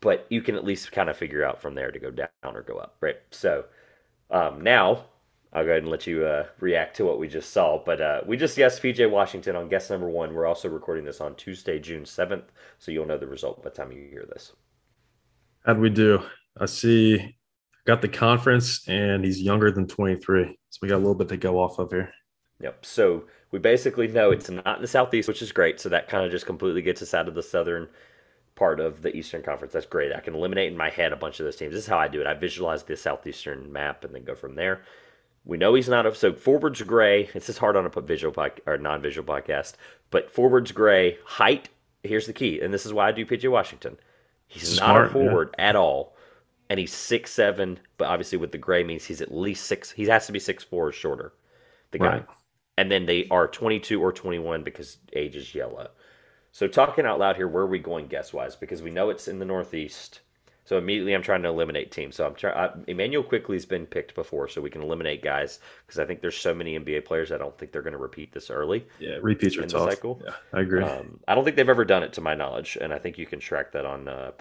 but 0.00 0.26
you 0.28 0.42
can 0.42 0.56
at 0.56 0.64
least 0.64 0.90
kind 0.90 1.08
of 1.08 1.16
figure 1.16 1.44
out 1.44 1.62
from 1.62 1.74
there 1.76 1.92
to 1.92 1.98
go 2.00 2.10
down 2.10 2.28
or 2.42 2.62
go 2.62 2.78
up, 2.78 2.96
right? 3.00 3.16
So 3.30 3.64
um, 4.30 4.60
now 4.60 5.04
I'll 5.52 5.64
go 5.64 5.70
ahead 5.70 5.82
and 5.82 5.90
let 5.90 6.08
you 6.08 6.26
uh, 6.26 6.46
react 6.58 6.96
to 6.96 7.04
what 7.04 7.20
we 7.20 7.28
just 7.28 7.52
saw. 7.52 7.80
But 7.84 8.00
uh, 8.00 8.22
we 8.26 8.36
just 8.36 8.56
guessed 8.56 8.82
PJ 8.82 9.08
Washington 9.08 9.54
on 9.54 9.68
guess 9.68 9.88
number 9.88 10.08
one. 10.08 10.34
We're 10.34 10.46
also 10.46 10.68
recording 10.68 11.04
this 11.04 11.20
on 11.20 11.36
Tuesday, 11.36 11.78
June 11.78 12.02
7th, 12.02 12.46
so 12.78 12.90
you'll 12.90 13.06
know 13.06 13.18
the 13.18 13.28
result 13.28 13.62
by 13.62 13.70
the 13.70 13.76
time 13.76 13.92
you 13.92 14.08
hear 14.10 14.26
this. 14.28 14.52
How'd 15.64 15.78
we 15.78 15.90
do? 15.90 16.22
I 16.58 16.66
see 16.66 17.35
got 17.86 18.02
the 18.02 18.08
conference, 18.08 18.86
and 18.88 19.24
he's 19.24 19.40
younger 19.40 19.70
than 19.70 19.86
23. 19.86 20.58
So 20.70 20.78
we 20.82 20.88
got 20.88 20.96
a 20.96 20.98
little 20.98 21.14
bit 21.14 21.28
to 21.28 21.36
go 21.36 21.58
off 21.58 21.78
of 21.78 21.90
here. 21.90 22.12
Yep. 22.60 22.84
So 22.84 23.24
we 23.52 23.58
basically 23.58 24.08
know 24.08 24.30
it's 24.30 24.50
not 24.50 24.76
in 24.76 24.82
the 24.82 24.88
Southeast, 24.88 25.28
which 25.28 25.42
is 25.42 25.52
great. 25.52 25.80
So 25.80 25.88
that 25.88 26.08
kind 26.08 26.24
of 26.24 26.30
just 26.30 26.46
completely 26.46 26.82
gets 26.82 27.00
us 27.00 27.14
out 27.14 27.28
of 27.28 27.34
the 27.34 27.42
Southern 27.42 27.88
part 28.54 28.80
of 28.80 29.02
the 29.02 29.14
Eastern 29.14 29.42
Conference. 29.42 29.72
That's 29.72 29.86
great. 29.86 30.12
I 30.12 30.20
can 30.20 30.34
eliminate 30.34 30.72
in 30.72 30.78
my 30.78 30.90
head 30.90 31.12
a 31.12 31.16
bunch 31.16 31.38
of 31.38 31.44
those 31.44 31.56
teams. 31.56 31.72
This 31.72 31.84
is 31.84 31.88
how 31.88 31.98
I 31.98 32.08
do 32.08 32.20
it. 32.20 32.26
I 32.26 32.34
visualize 32.34 32.82
the 32.82 32.96
Southeastern 32.96 33.70
map 33.72 34.04
and 34.04 34.14
then 34.14 34.24
go 34.24 34.34
from 34.34 34.54
there. 34.54 34.82
We 35.44 35.58
know 35.58 35.74
he's 35.74 35.88
not 35.88 36.06
a 36.06 36.14
so 36.14 36.32
forwards 36.32 36.82
gray. 36.82 37.28
It's 37.34 37.46
just 37.46 37.60
hard 37.60 37.76
on 37.76 37.86
a 37.86 38.00
visual 38.00 38.32
pod, 38.32 38.60
or 38.66 38.78
non-visual 38.78 39.32
podcast, 39.32 39.74
but 40.10 40.30
forwards 40.30 40.72
gray 40.72 41.18
height. 41.24 41.68
Here's 42.02 42.26
the 42.26 42.32
key, 42.32 42.60
and 42.60 42.74
this 42.74 42.84
is 42.84 42.92
why 42.92 43.08
I 43.08 43.12
do 43.12 43.24
PJ 43.24 43.48
Washington. 43.48 43.96
He's 44.48 44.76
Smart, 44.76 45.02
not 45.02 45.10
a 45.10 45.12
forward 45.12 45.54
yeah. 45.56 45.68
at 45.68 45.76
all 45.76 46.15
and 46.68 46.80
he's 46.80 46.92
six 46.92 47.32
seven, 47.32 47.78
but 47.98 48.08
obviously 48.08 48.38
with 48.38 48.52
the 48.52 48.58
gray 48.58 48.82
means 48.82 49.04
he's 49.04 49.20
at 49.20 49.34
least 49.34 49.66
six. 49.66 49.90
He 49.90 50.04
has 50.06 50.26
to 50.26 50.32
be 50.32 50.38
six 50.38 50.64
four 50.64 50.88
or 50.88 50.92
shorter. 50.92 51.32
The 51.92 51.98
guy, 51.98 52.06
right. 52.06 52.26
and 52.76 52.90
then 52.90 53.06
they 53.06 53.28
are 53.30 53.46
twenty 53.46 53.80
two 53.80 54.02
or 54.02 54.12
twenty 54.12 54.38
one 54.38 54.62
because 54.62 54.98
age 55.12 55.36
is 55.36 55.54
yellow. 55.54 55.90
So 56.52 56.66
talking 56.66 57.04
out 57.04 57.18
loud 57.18 57.36
here, 57.36 57.48
where 57.48 57.64
are 57.64 57.68
we 57.68 57.78
going 57.78 58.06
guess 58.06 58.32
wise? 58.32 58.56
Because 58.56 58.82
we 58.82 58.90
know 58.90 59.10
it's 59.10 59.28
in 59.28 59.38
the 59.38 59.44
Northeast. 59.44 60.20
So 60.66 60.78
immediately 60.78 61.14
I'm 61.14 61.22
trying 61.22 61.42
to 61.42 61.48
eliminate 61.48 61.92
teams. 61.92 62.16
So 62.16 62.26
I'm 62.26 62.34
trying. 62.34 62.84
Immanuel 62.88 63.22
Quickley's 63.22 63.64
been 63.64 63.86
picked 63.86 64.16
before, 64.16 64.48
so 64.48 64.60
we 64.60 64.68
can 64.68 64.82
eliminate 64.82 65.22
guys 65.22 65.60
because 65.86 66.00
I 66.00 66.04
think 66.04 66.20
there's 66.20 66.36
so 66.36 66.52
many 66.52 66.76
NBA 66.76 67.04
players. 67.04 67.30
I 67.30 67.38
don't 67.38 67.56
think 67.56 67.70
they're 67.70 67.82
going 67.82 67.92
to 67.92 67.98
repeat 67.98 68.32
this 68.32 68.50
early. 68.50 68.84
Yeah, 68.98 69.18
repeats 69.22 69.56
are 69.56 69.62
in 69.62 69.68
tough. 69.68 69.88
cycle. 69.88 70.20
Yeah, 70.24 70.32
I 70.52 70.62
agree. 70.62 70.82
Um, 70.82 71.20
I 71.28 71.36
don't 71.36 71.44
think 71.44 71.54
they've 71.54 71.68
ever 71.68 71.84
done 71.84 72.02
it 72.02 72.12
to 72.14 72.20
my 72.20 72.34
knowledge, 72.34 72.76
and 72.80 72.92
I 72.92 72.98
think 72.98 73.16
you 73.16 73.26
can 73.26 73.38
track 73.38 73.70
that 73.72 73.86
on 73.86 74.08
uh, 74.08 74.32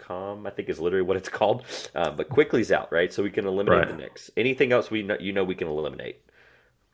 PoeltlTracker.com. 0.00 0.46
I 0.46 0.50
think 0.50 0.68
is 0.68 0.80
literally 0.80 1.04
what 1.04 1.16
it's 1.16 1.28
called. 1.40 1.64
Uh, 1.94 2.10
but 2.10 2.28
Quickley's 2.28 2.72
out, 2.72 2.92
right? 2.92 3.12
So 3.12 3.22
we 3.22 3.30
can 3.30 3.46
eliminate 3.46 3.78
right. 3.80 3.88
the 3.88 3.96
Knicks. 3.96 4.30
Anything 4.36 4.72
else 4.72 4.90
we 4.90 5.02
know, 5.02 5.16
you 5.20 5.32
know 5.32 5.44
we 5.44 5.54
can 5.54 5.68
eliminate. 5.68 6.20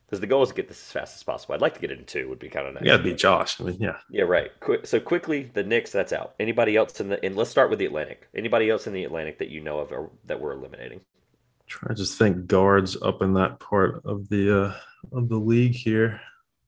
Because 0.07 0.21
the 0.21 0.29
goal 0.29 0.45
is 0.45 0.51
to 0.51 0.55
get 0.55 0.69
this 0.69 0.81
as 0.81 0.93
fast 0.93 1.17
as 1.17 1.23
possible. 1.25 1.57
I'd 1.57 1.61
like 1.61 1.75
to 1.75 1.81
get 1.81 1.91
it 1.91 1.99
in 1.99 2.05
two. 2.05 2.29
Would 2.29 2.39
be 2.39 2.49
kind 2.49 2.69
of 2.69 2.75
nice. 2.75 2.85
To 2.85 3.03
beat 3.03 3.19
Josh. 3.19 3.61
I 3.61 3.65
mean, 3.65 3.79
yeah. 3.81 3.97
Yeah, 4.09 4.23
right. 4.23 4.53
So 4.85 5.01
Quickley, 5.01 5.51
the 5.53 5.65
Knicks. 5.65 5.91
That's 5.91 6.13
out. 6.13 6.37
Anybody 6.39 6.77
else 6.77 7.01
in 7.01 7.09
the? 7.09 7.25
And 7.25 7.35
let's 7.35 7.51
start 7.51 7.71
with 7.71 7.81
the 7.81 7.87
Atlantic. 7.87 8.29
Anybody 8.33 8.71
else 8.71 8.87
in 8.87 8.93
the 8.93 9.03
Atlantic 9.03 9.39
that 9.39 9.49
you 9.49 9.61
know 9.61 9.81
of 9.81 9.91
or, 9.91 10.11
that 10.27 10.41
we're 10.41 10.53
eliminating? 10.53 11.01
Try 11.67 11.89
to 11.89 11.95
just 11.97 12.17
think 12.17 12.47
guards 12.47 12.97
up 13.03 13.21
in 13.21 13.35
that 13.35 13.59
part 13.59 14.01
of 14.05 14.29
the 14.29 14.67
uh 14.67 14.75
of 15.11 15.29
the 15.29 15.39
league 15.39 15.75
here. 15.75 16.21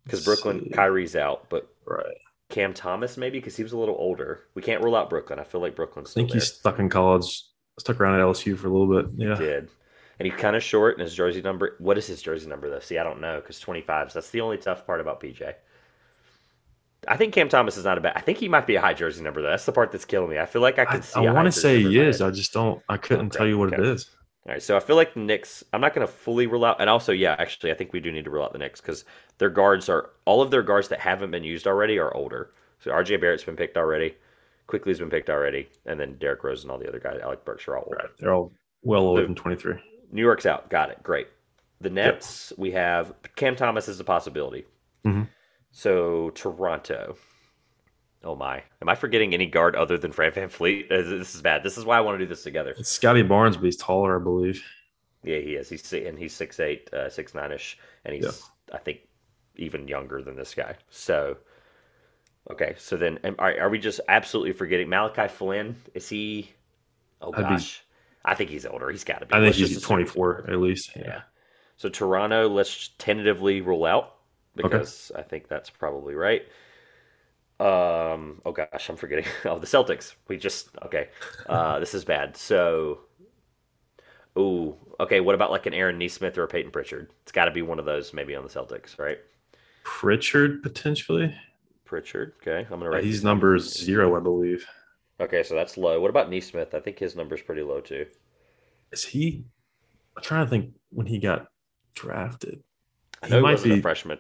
Because 0.03 0.25
Brooklyn, 0.25 0.65
see. 0.65 0.71
Kyrie's 0.71 1.15
out, 1.15 1.49
but 1.49 1.69
Right. 1.89 2.19
Cam 2.51 2.73
Thomas 2.73 3.17
maybe 3.17 3.39
because 3.39 3.57
he 3.57 3.63
was 3.63 3.73
a 3.73 3.79
little 3.79 3.97
older. 3.99 4.41
We 4.55 4.63
can't 4.63 4.83
rule 4.83 4.97
out 4.97 5.11
Brooklyn. 5.11 5.39
I 5.39 5.45
feel 5.45 5.61
like 5.61 5.77
Brooklyn's 5.77 6.11
I 6.13 6.15
think 6.15 6.33
he's 6.33 6.53
stuck 6.55 6.79
in 6.79 6.89
college. 6.89 7.45
Stuck 7.79 8.01
around 8.01 8.15
at 8.19 8.25
LSU 8.25 8.57
for 8.57 8.69
a 8.69 8.71
little 8.71 9.03
bit. 9.03 9.13
Yeah. 9.17 9.35
did. 9.37 9.69
And 10.19 10.27
he's 10.27 10.37
kind 10.37 10.57
of 10.57 10.65
short, 10.65 10.95
and 10.97 11.03
his 11.03 11.15
jersey 11.15 11.41
number. 11.43 11.77
What 11.79 11.97
is 11.97 12.07
his 12.07 12.21
jersey 12.21 12.49
number 12.49 12.69
though? 12.69 12.81
See, 12.81 12.99
I 12.99 13.05
don't 13.05 13.21
know 13.21 13.37
because 13.41 13.61
25s. 13.61 14.13
That's 14.13 14.31
the 14.31 14.41
only 14.41 14.57
tough 14.59 14.85
part 14.85 15.01
about 15.01 15.21
PJ. 15.21 15.55
I 17.07 17.17
think 17.17 17.33
Cam 17.33 17.49
Thomas 17.49 17.77
is 17.77 17.85
not 17.85 17.99
a 17.99 18.01
bad. 18.01 18.15
I 18.17 18.21
think 18.21 18.39
he 18.39 18.49
might 18.49 18.67
be 18.67 18.75
a 18.75 18.81
high 18.81 18.95
jersey 18.95 19.23
number 19.23 19.41
though. 19.43 19.51
That's 19.51 19.65
the 19.67 19.73
part 19.73 19.93
that's 19.93 20.05
killing 20.05 20.31
me. 20.31 20.39
I 20.39 20.47
feel 20.47 20.63
like 20.63 20.79
I 20.79 20.87
I, 20.89 21.01
see. 21.01 21.27
I 21.27 21.33
want 21.33 21.47
to 21.47 21.53
say 21.53 21.81
he 21.81 22.01
is. 22.01 22.21
I 22.21 22.31
just 22.31 22.53
don't. 22.53 22.83
I 22.89 22.97
couldn't 22.97 23.31
Okay, 23.31 23.39
tell 23.39 23.47
you 23.47 23.59
what 23.59 23.69
okay. 23.69 23.77
it 23.77 23.81
is. 23.81 24.11
All 24.49 24.55
right, 24.55 24.63
so 24.63 24.79
I 24.79 24.81
feel 24.81 24.97
like 24.97 25.13
the 25.13 25.21
Knicks. 25.21 25.63
I'm 25.75 25.83
not 25.83 25.95
going 25.95 26.07
to 26.07 26.11
fully 26.13 26.47
rule 26.47 26.65
out, 26.65 26.81
and 26.81 26.89
also, 26.89 27.13
yeah, 27.13 27.37
actually, 27.39 27.71
I 27.71 27.75
think 27.75 27.93
we 27.93 28.01
do 28.01 28.11
need 28.11 28.25
to 28.25 28.31
rule 28.31 28.43
out 28.43 28.53
the 28.55 28.59
Knicks 28.59 28.81
because 28.81 29.05
their 29.37 29.51
guards 29.51 29.91
are 29.91 30.09
all 30.25 30.41
of 30.41 30.51
their 30.51 30.63
guards 30.63 30.89
that 30.89 31.01
haven't 31.01 31.31
been 31.31 31.45
used 31.45 31.67
already 31.67 31.99
are 31.99 32.15
older. 32.17 32.51
So 32.79 32.91
R.J. 32.91 33.19
Barrett's 33.19 33.45
been 33.45 33.57
picked 33.57 33.77
already, 33.77 34.17
Quickley's 34.67 35.01
been 35.01 35.11
picked 35.11 35.29
already, 35.29 35.69
and 35.85 36.01
then 36.01 36.17
Derrick 36.19 36.43
Rose 36.45 36.63
and 36.63 36.71
all 36.71 36.79
the 36.79 36.89
other 36.89 36.99
guys, 36.99 37.21
Alec 37.23 37.45
Burks, 37.45 37.69
are 37.69 37.77
all 37.77 37.85
older. 37.85 37.97
Right. 37.97 38.11
They're 38.19 38.33
all 38.33 38.53
well 38.83 39.03
older 39.03 39.27
than 39.27 39.35
23. 39.35 39.75
New 40.13 40.23
York's 40.23 40.47
out. 40.47 40.71
Got 40.71 40.91
it. 40.91 41.03
Great. 41.03 41.27
The 41.83 41.91
Nets, 41.91 42.55
we 42.57 42.71
have 42.71 43.13
Cam 43.37 43.55
Thomas 43.55 43.87
is 43.87 44.01
a 44.01 44.05
possibility. 44.05 44.65
Mhm. 45.07 45.29
So 45.73 46.31
Toronto. 46.31 47.17
Oh 48.25 48.35
my. 48.35 48.63
Am 48.83 48.89
I 48.89 48.95
forgetting 48.95 49.33
any 49.33 49.47
guard 49.47 49.77
other 49.77 49.97
than 49.97 50.13
Fran 50.13 50.33
VanVleet? 50.33 50.87
Uh, 50.91 51.03
This 51.19 51.35
is 51.35 51.43
bad. 51.43 51.63
This 51.63 51.79
is 51.79 51.85
why 51.85 51.97
I 51.99 52.01
want 52.01 52.19
to 52.19 52.25
do 52.25 52.29
this 52.29 52.43
together. 52.43 52.75
It's 52.77 52.89
Scottie 52.91 53.23
Barnes, 53.23 53.57
but 53.57 53.65
he's 53.65 53.77
taller, 53.77 54.19
I 54.21 54.23
believe. 54.23 54.63
Yeah, 55.23 55.39
he 55.39 55.55
is. 55.55 55.69
He's 55.69 55.93
and 55.93 56.19
he's 56.19 56.33
six 56.33 56.59
eight, 56.61 56.93
uh, 56.93 57.09
six 57.11 57.35
nine 57.35 57.53
ish, 57.53 57.79
and 58.05 58.15
he's 58.15 58.25
Yeah. 58.25 58.75
I 58.75 58.79
think 58.79 59.01
even 59.57 59.89
younger 59.89 60.23
than 60.23 60.37
this 60.37 60.55
guy. 60.55 60.77
So 60.91 61.37
okay, 62.51 62.75
so 62.79 62.97
then 62.97 63.19
am- 63.25 63.37
are, 63.39 63.59
are 63.61 63.69
we 63.69 63.79
just 63.79 64.01
absolutely 64.09 64.53
forgetting 64.53 64.89
Malachi 64.89 65.29
Flynn? 65.29 65.77
Is 65.95 66.09
he? 66.09 66.51
Oh 67.21 67.33
I'd 67.33 67.37
be- 67.37 67.43
gosh, 67.43 67.83
I 68.25 68.35
think 68.35 68.51
he's 68.51 68.67
older. 68.67 68.91
He's 68.91 69.05
got 69.05 69.21
to 69.21 69.27
be. 69.27 69.33
I 69.33 69.37
think 69.39 69.47
Let's 69.47 69.59
just 69.59 69.73
he's 69.75 69.83
24 69.83 70.47
at 70.51 70.59
least. 70.59 70.91
Yeah. 70.97 71.23
So 71.77 71.89
Toronto, 71.89 72.49
let's 72.49 72.91
tentatively 72.99 73.61
rule 73.61 73.85
out 73.85 74.17
because 74.57 75.13
I 75.17 75.23
think 75.23 75.49
that's 75.49 75.71
probably 75.71 76.15
right. 76.15 76.43
Um. 77.61 78.41
Oh 78.47 78.53
gosh, 78.53 78.89
I'm 78.89 78.97
forgetting. 78.97 79.25
Oh, 79.45 79.59
the 79.59 79.67
Celtics. 79.67 80.15
We 80.29 80.37
just 80.37 80.69
okay. 80.85 81.09
Uh, 81.49 81.79
this 81.81 81.93
is 81.95 82.05
bad. 82.05 82.37
So, 82.37 83.01
oh, 84.37 84.77
okay. 85.01 85.21
What 85.21 85.35
about 85.35 85.51
like 85.51 85.67
an 85.67 85.75
Aaron 85.75 85.99
Nesmith 85.99 86.39
or 86.39 86.45
a 86.45 86.49
Payton 86.49 86.71
Pritchard? 86.71 87.11
It's 87.23 87.33
got 87.33 87.47
to 87.47 87.51
be 87.51 87.63
one 87.63 87.79
of 87.79 87.85
those, 87.85 88.13
maybe 88.15 88.35
on 88.37 88.45
the 88.45 88.51
Celtics, 88.51 88.99
right? 88.99 89.19
Pritchard 89.85 90.63
potentially. 90.63 91.35
Pritchard. 91.85 92.35
Okay, 92.43 92.59
I'm 92.71 92.79
gonna 92.79 92.85
Yeah, 92.85 92.91
write. 92.97 93.05
he's 93.05 93.15
these 93.17 93.25
number 93.25 93.59
zero, 93.59 94.17
I 94.17 94.21
believe. 94.21 94.65
Okay, 95.21 95.43
so 95.43 95.55
that's 95.55 95.77
low. 95.77 96.01
What 96.01 96.11
about 96.11 96.31
Nesmith? 96.31 96.75
I 96.75 96.81
think 96.81 96.99
his 96.99 97.17
number's 97.17 97.43
pretty 97.43 97.63
low 97.63 97.81
too. 97.81 98.07
Is 98.93 99.05
he? 99.05 99.45
I'm 100.17 100.23
trying 100.23 100.45
to 100.47 100.51
think 100.51 100.75
when 100.91 101.07
he 101.07 101.19
got 101.19 101.49
drafted. 101.95 102.63
I 103.23 103.27
He 103.29 103.41
might 103.41 103.63
be. 103.63 103.73
a 103.79 103.83
freshman. 103.83 104.19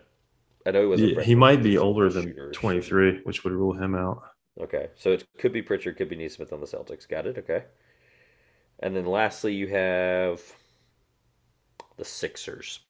I 0.69 0.71
know 0.73 0.81
he 0.83 0.87
was. 0.87 1.01
Yeah, 1.01 1.23
he 1.23 1.35
might 1.35 1.63
be 1.63 1.79
older 1.79 2.09
than 2.11 2.25
shooter. 2.25 2.53
23, 2.53 3.21
which 3.25 3.43
would 3.45 3.53
rule 3.53 3.73
him 3.73 3.95
out. 3.95 4.23
Okay, 4.61 4.89
so 4.97 5.13
it 5.13 5.27
could 5.39 5.53
be 5.53 5.63
Pritchard, 5.63 5.97
could 5.97 6.09
be 6.09 6.17
Nesmith 6.17 6.53
on 6.53 6.61
the 6.61 6.67
Celtics. 6.67 7.09
Got 7.09 7.27
it. 7.27 7.39
Okay. 7.39 7.65
And 8.81 8.95
then 8.95 9.07
lastly, 9.07 9.55
you 9.55 9.69
have 9.69 10.41
the 11.97 12.05
Sixers. 12.05 12.81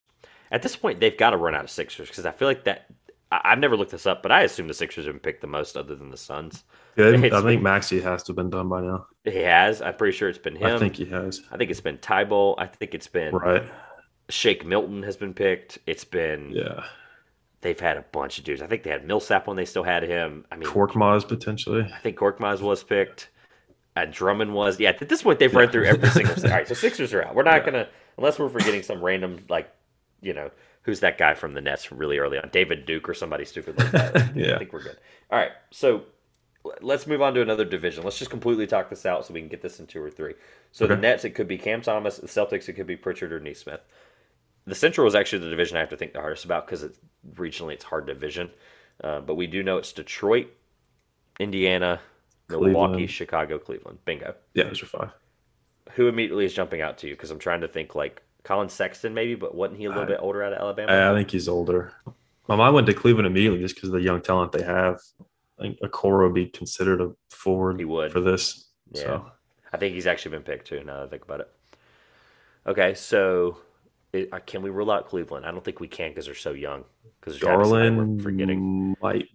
At 0.50 0.62
this 0.62 0.76
point, 0.76 0.98
they've 1.00 1.16
got 1.16 1.30
to 1.30 1.36
run 1.36 1.54
out 1.54 1.64
of 1.64 1.70
Sixers 1.70 2.08
because 2.08 2.26
I 2.26 2.32
feel 2.32 2.48
like 2.48 2.64
that. 2.64 2.86
I- 3.30 3.40
I've 3.44 3.58
never 3.58 3.76
looked 3.76 3.90
this 3.90 4.06
up, 4.06 4.22
but 4.22 4.32
I 4.32 4.42
assume 4.42 4.66
the 4.68 4.74
Sixers 4.74 5.04
have 5.04 5.14
been 5.14 5.20
picked 5.20 5.42
the 5.42 5.46
most, 5.46 5.76
other 5.76 5.94
than 5.94 6.10
the 6.10 6.16
Suns. 6.16 6.64
Yeah, 6.96 7.08
I 7.32 7.42
think 7.42 7.62
Maxey 7.62 8.00
has 8.00 8.22
to 8.24 8.30
have 8.30 8.36
been 8.36 8.50
done 8.50 8.68
by 8.70 8.80
now. 8.80 9.06
He 9.24 9.36
has. 9.38 9.82
I'm 9.82 9.94
pretty 9.96 10.16
sure 10.16 10.28
it's 10.30 10.38
been 10.38 10.56
him. 10.56 10.76
I 10.76 10.78
think 10.78 10.96
he 10.96 11.04
has. 11.06 11.42
I 11.52 11.58
think 11.58 11.70
it's 11.70 11.80
been 11.82 11.98
Thybulle. 11.98 12.54
I 12.58 12.66
think 12.66 12.94
it's 12.94 13.08
been 13.08 13.34
Right. 13.34 13.62
Shake 14.30 14.64
Milton 14.64 15.02
has 15.04 15.16
been 15.16 15.32
picked. 15.34 15.78
It's 15.86 16.04
been 16.04 16.50
Yeah. 16.50 16.84
They've 17.60 17.78
had 17.78 17.96
a 17.96 18.02
bunch 18.12 18.38
of 18.38 18.44
dudes. 18.44 18.62
I 18.62 18.66
think 18.68 18.84
they 18.84 18.90
had 18.90 19.04
Millsap 19.06 19.46
when 19.48 19.56
they 19.56 19.64
still 19.64 19.82
had 19.82 20.04
him. 20.04 20.44
I 20.52 20.56
mean, 20.56 20.68
Korkmaz 20.68 21.26
potentially. 21.26 21.82
I 21.92 21.98
think 21.98 22.16
Korkmaz 22.16 22.60
was 22.60 22.84
picked. 22.84 23.30
Uh, 23.96 24.06
Drummond 24.10 24.54
was. 24.54 24.78
Yeah, 24.78 24.90
at 24.90 25.08
this 25.08 25.22
point, 25.22 25.40
they've 25.40 25.52
run 25.52 25.68
through 25.70 25.86
every 25.86 26.08
single. 26.10 26.34
All 26.44 26.50
right, 26.50 26.68
so 26.68 26.74
Sixers 26.74 27.12
are 27.14 27.24
out. 27.24 27.34
We're 27.34 27.42
not 27.42 27.56
Yeah. 27.64 27.64
gonna 27.70 27.88
unless 28.16 28.38
we're 28.38 28.48
forgetting 28.48 28.82
some 28.82 29.02
random 29.02 29.44
like, 29.48 29.68
you 30.20 30.32
know, 30.34 30.50
who's 30.82 31.00
that 31.00 31.18
guy 31.18 31.34
from 31.34 31.54
the 31.54 31.60
Nets 31.60 31.84
from 31.84 31.98
really 31.98 32.18
early 32.18 32.38
on, 32.38 32.48
David 32.50 32.86
Duke 32.86 33.08
or 33.08 33.14
somebody 33.14 33.44
stupid 33.44 33.76
like 33.78 33.90
that. 33.90 34.32
Yeah, 34.36 34.54
I 34.54 34.58
think 34.58 34.72
we're 34.72 34.82
good. 34.82 34.96
All 35.30 35.38
right, 35.38 35.50
so 35.72 36.02
let's 36.80 37.06
move 37.08 37.22
on 37.22 37.34
to 37.34 37.42
another 37.42 37.64
division. 37.64 38.04
Let's 38.04 38.18
just 38.18 38.30
completely 38.30 38.66
talk 38.68 38.88
this 38.90 39.04
out 39.06 39.26
so 39.26 39.34
we 39.34 39.40
can 39.40 39.48
get 39.48 39.62
this 39.62 39.80
in 39.80 39.86
two 39.86 40.02
or 40.02 40.10
three. 40.10 40.34
So 40.70 40.86
the 40.86 40.96
Nets, 40.96 41.24
it 41.24 41.30
could 41.30 41.48
be 41.48 41.58
Cam 41.58 41.80
Thomas. 41.82 42.18
The 42.18 42.26
Celtics, 42.28 42.68
it 42.68 42.74
could 42.74 42.86
be 42.86 42.96
Pritchard 42.96 43.32
or 43.32 43.40
Nesmith. 43.40 43.80
The 44.68 44.74
Central 44.74 45.06
is 45.06 45.14
actually 45.14 45.40
the 45.40 45.50
division 45.50 45.76
I 45.76 45.80
have 45.80 45.88
to 45.90 45.96
think 45.96 46.12
the 46.12 46.20
hardest 46.20 46.44
about 46.44 46.66
because 46.66 46.82
it's 46.82 46.98
regionally 47.34 47.72
it's 47.72 47.84
hard 47.84 48.06
division. 48.06 48.50
Uh, 49.02 49.20
but 49.20 49.36
we 49.36 49.46
do 49.46 49.62
know 49.62 49.78
it's 49.78 49.92
Detroit, 49.92 50.48
Indiana, 51.40 52.00
Milwaukee, 52.48 53.06
Chicago, 53.06 53.58
Cleveland. 53.58 53.98
Bingo. 54.04 54.34
Yeah, 54.54 54.64
those 54.64 54.82
are 54.82 54.86
five. 54.86 55.10
Who 55.92 56.08
immediately 56.08 56.44
is 56.44 56.52
jumping 56.52 56.82
out 56.82 56.98
to 56.98 57.08
you? 57.08 57.14
Because 57.14 57.30
I'm 57.30 57.38
trying 57.38 57.60
to 57.62 57.68
think 57.68 57.94
like 57.94 58.22
Collin 58.44 58.68
Sexton 58.68 59.14
maybe, 59.14 59.34
but 59.34 59.54
wasn't 59.54 59.78
he 59.78 59.86
a 59.86 59.88
little 59.88 60.04
I- 60.04 60.06
bit 60.06 60.18
older 60.20 60.42
out 60.42 60.52
of 60.52 60.58
Alabama? 60.58 60.92
I, 60.92 61.12
I 61.12 61.14
think 61.14 61.30
he's 61.30 61.48
older. 61.48 61.92
My 62.48 62.56
mind 62.56 62.74
went 62.74 62.86
to 62.88 62.94
Cleveland 62.94 63.26
immediately 63.26 63.60
just 63.60 63.74
because 63.74 63.88
of 63.90 63.94
the 63.94 64.00
young 64.02 64.20
talent 64.20 64.52
they 64.52 64.62
have. 64.62 65.00
I 65.58 65.62
think 65.62 65.78
Okoro 65.80 66.24
would 66.24 66.34
be 66.34 66.46
considered 66.46 67.00
a 67.00 67.12
forward 67.30 67.78
He 67.78 67.84
would. 67.84 68.12
for 68.12 68.20
this. 68.20 68.68
Yeah. 68.92 69.02
So 69.02 69.30
I 69.72 69.76
think 69.76 69.94
he's 69.94 70.06
actually 70.06 70.32
been 70.32 70.42
picked 70.42 70.66
too. 70.66 70.82
Now 70.84 70.96
that 70.98 71.06
I 71.06 71.08
think 71.08 71.22
about 71.24 71.40
it. 71.40 71.50
Okay, 72.66 72.94
so 72.94 73.58
it, 74.12 74.28
uh, 74.32 74.38
can 74.38 74.62
we 74.62 74.70
rule 74.70 74.90
out 74.90 75.08
Cleveland? 75.08 75.46
I 75.46 75.50
don't 75.50 75.64
think 75.64 75.80
we 75.80 75.88
can 75.88 76.10
because 76.10 76.26
they're 76.26 76.34
so 76.34 76.52
young. 76.52 76.84
Because 77.20 77.38
Garland 77.38 78.18
we're 78.18 78.22
forgetting. 78.22 78.96
might 79.02 79.28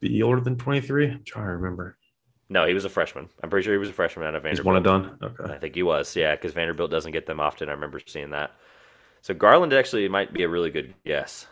be 0.00 0.22
older 0.22 0.40
than 0.40 0.56
23. 0.56 1.10
I'm 1.10 1.22
trying 1.24 1.46
to 1.46 1.52
remember. 1.52 1.96
No, 2.48 2.66
he 2.66 2.74
was 2.74 2.84
a 2.84 2.90
freshman. 2.90 3.28
I'm 3.42 3.48
pretty 3.48 3.64
sure 3.64 3.72
he 3.72 3.78
was 3.78 3.88
a 3.88 3.94
freshman 3.94 4.26
out 4.26 4.34
of 4.34 4.42
Vanderbilt. 4.42 4.58
He's 4.58 4.66
one 4.66 4.76
and 4.76 4.84
done. 4.84 5.18
Okay. 5.22 5.54
I 5.54 5.58
think 5.58 5.74
he 5.74 5.82
was, 5.82 6.14
yeah, 6.14 6.34
because 6.34 6.52
Vanderbilt 6.52 6.90
doesn't 6.90 7.12
get 7.12 7.24
them 7.24 7.40
often. 7.40 7.70
I 7.70 7.72
remember 7.72 8.00
seeing 8.04 8.30
that. 8.30 8.52
So 9.22 9.32
Garland 9.32 9.72
actually 9.72 10.06
might 10.08 10.34
be 10.34 10.42
a 10.42 10.48
really 10.48 10.70
good 10.70 10.92
guess. 11.06 11.46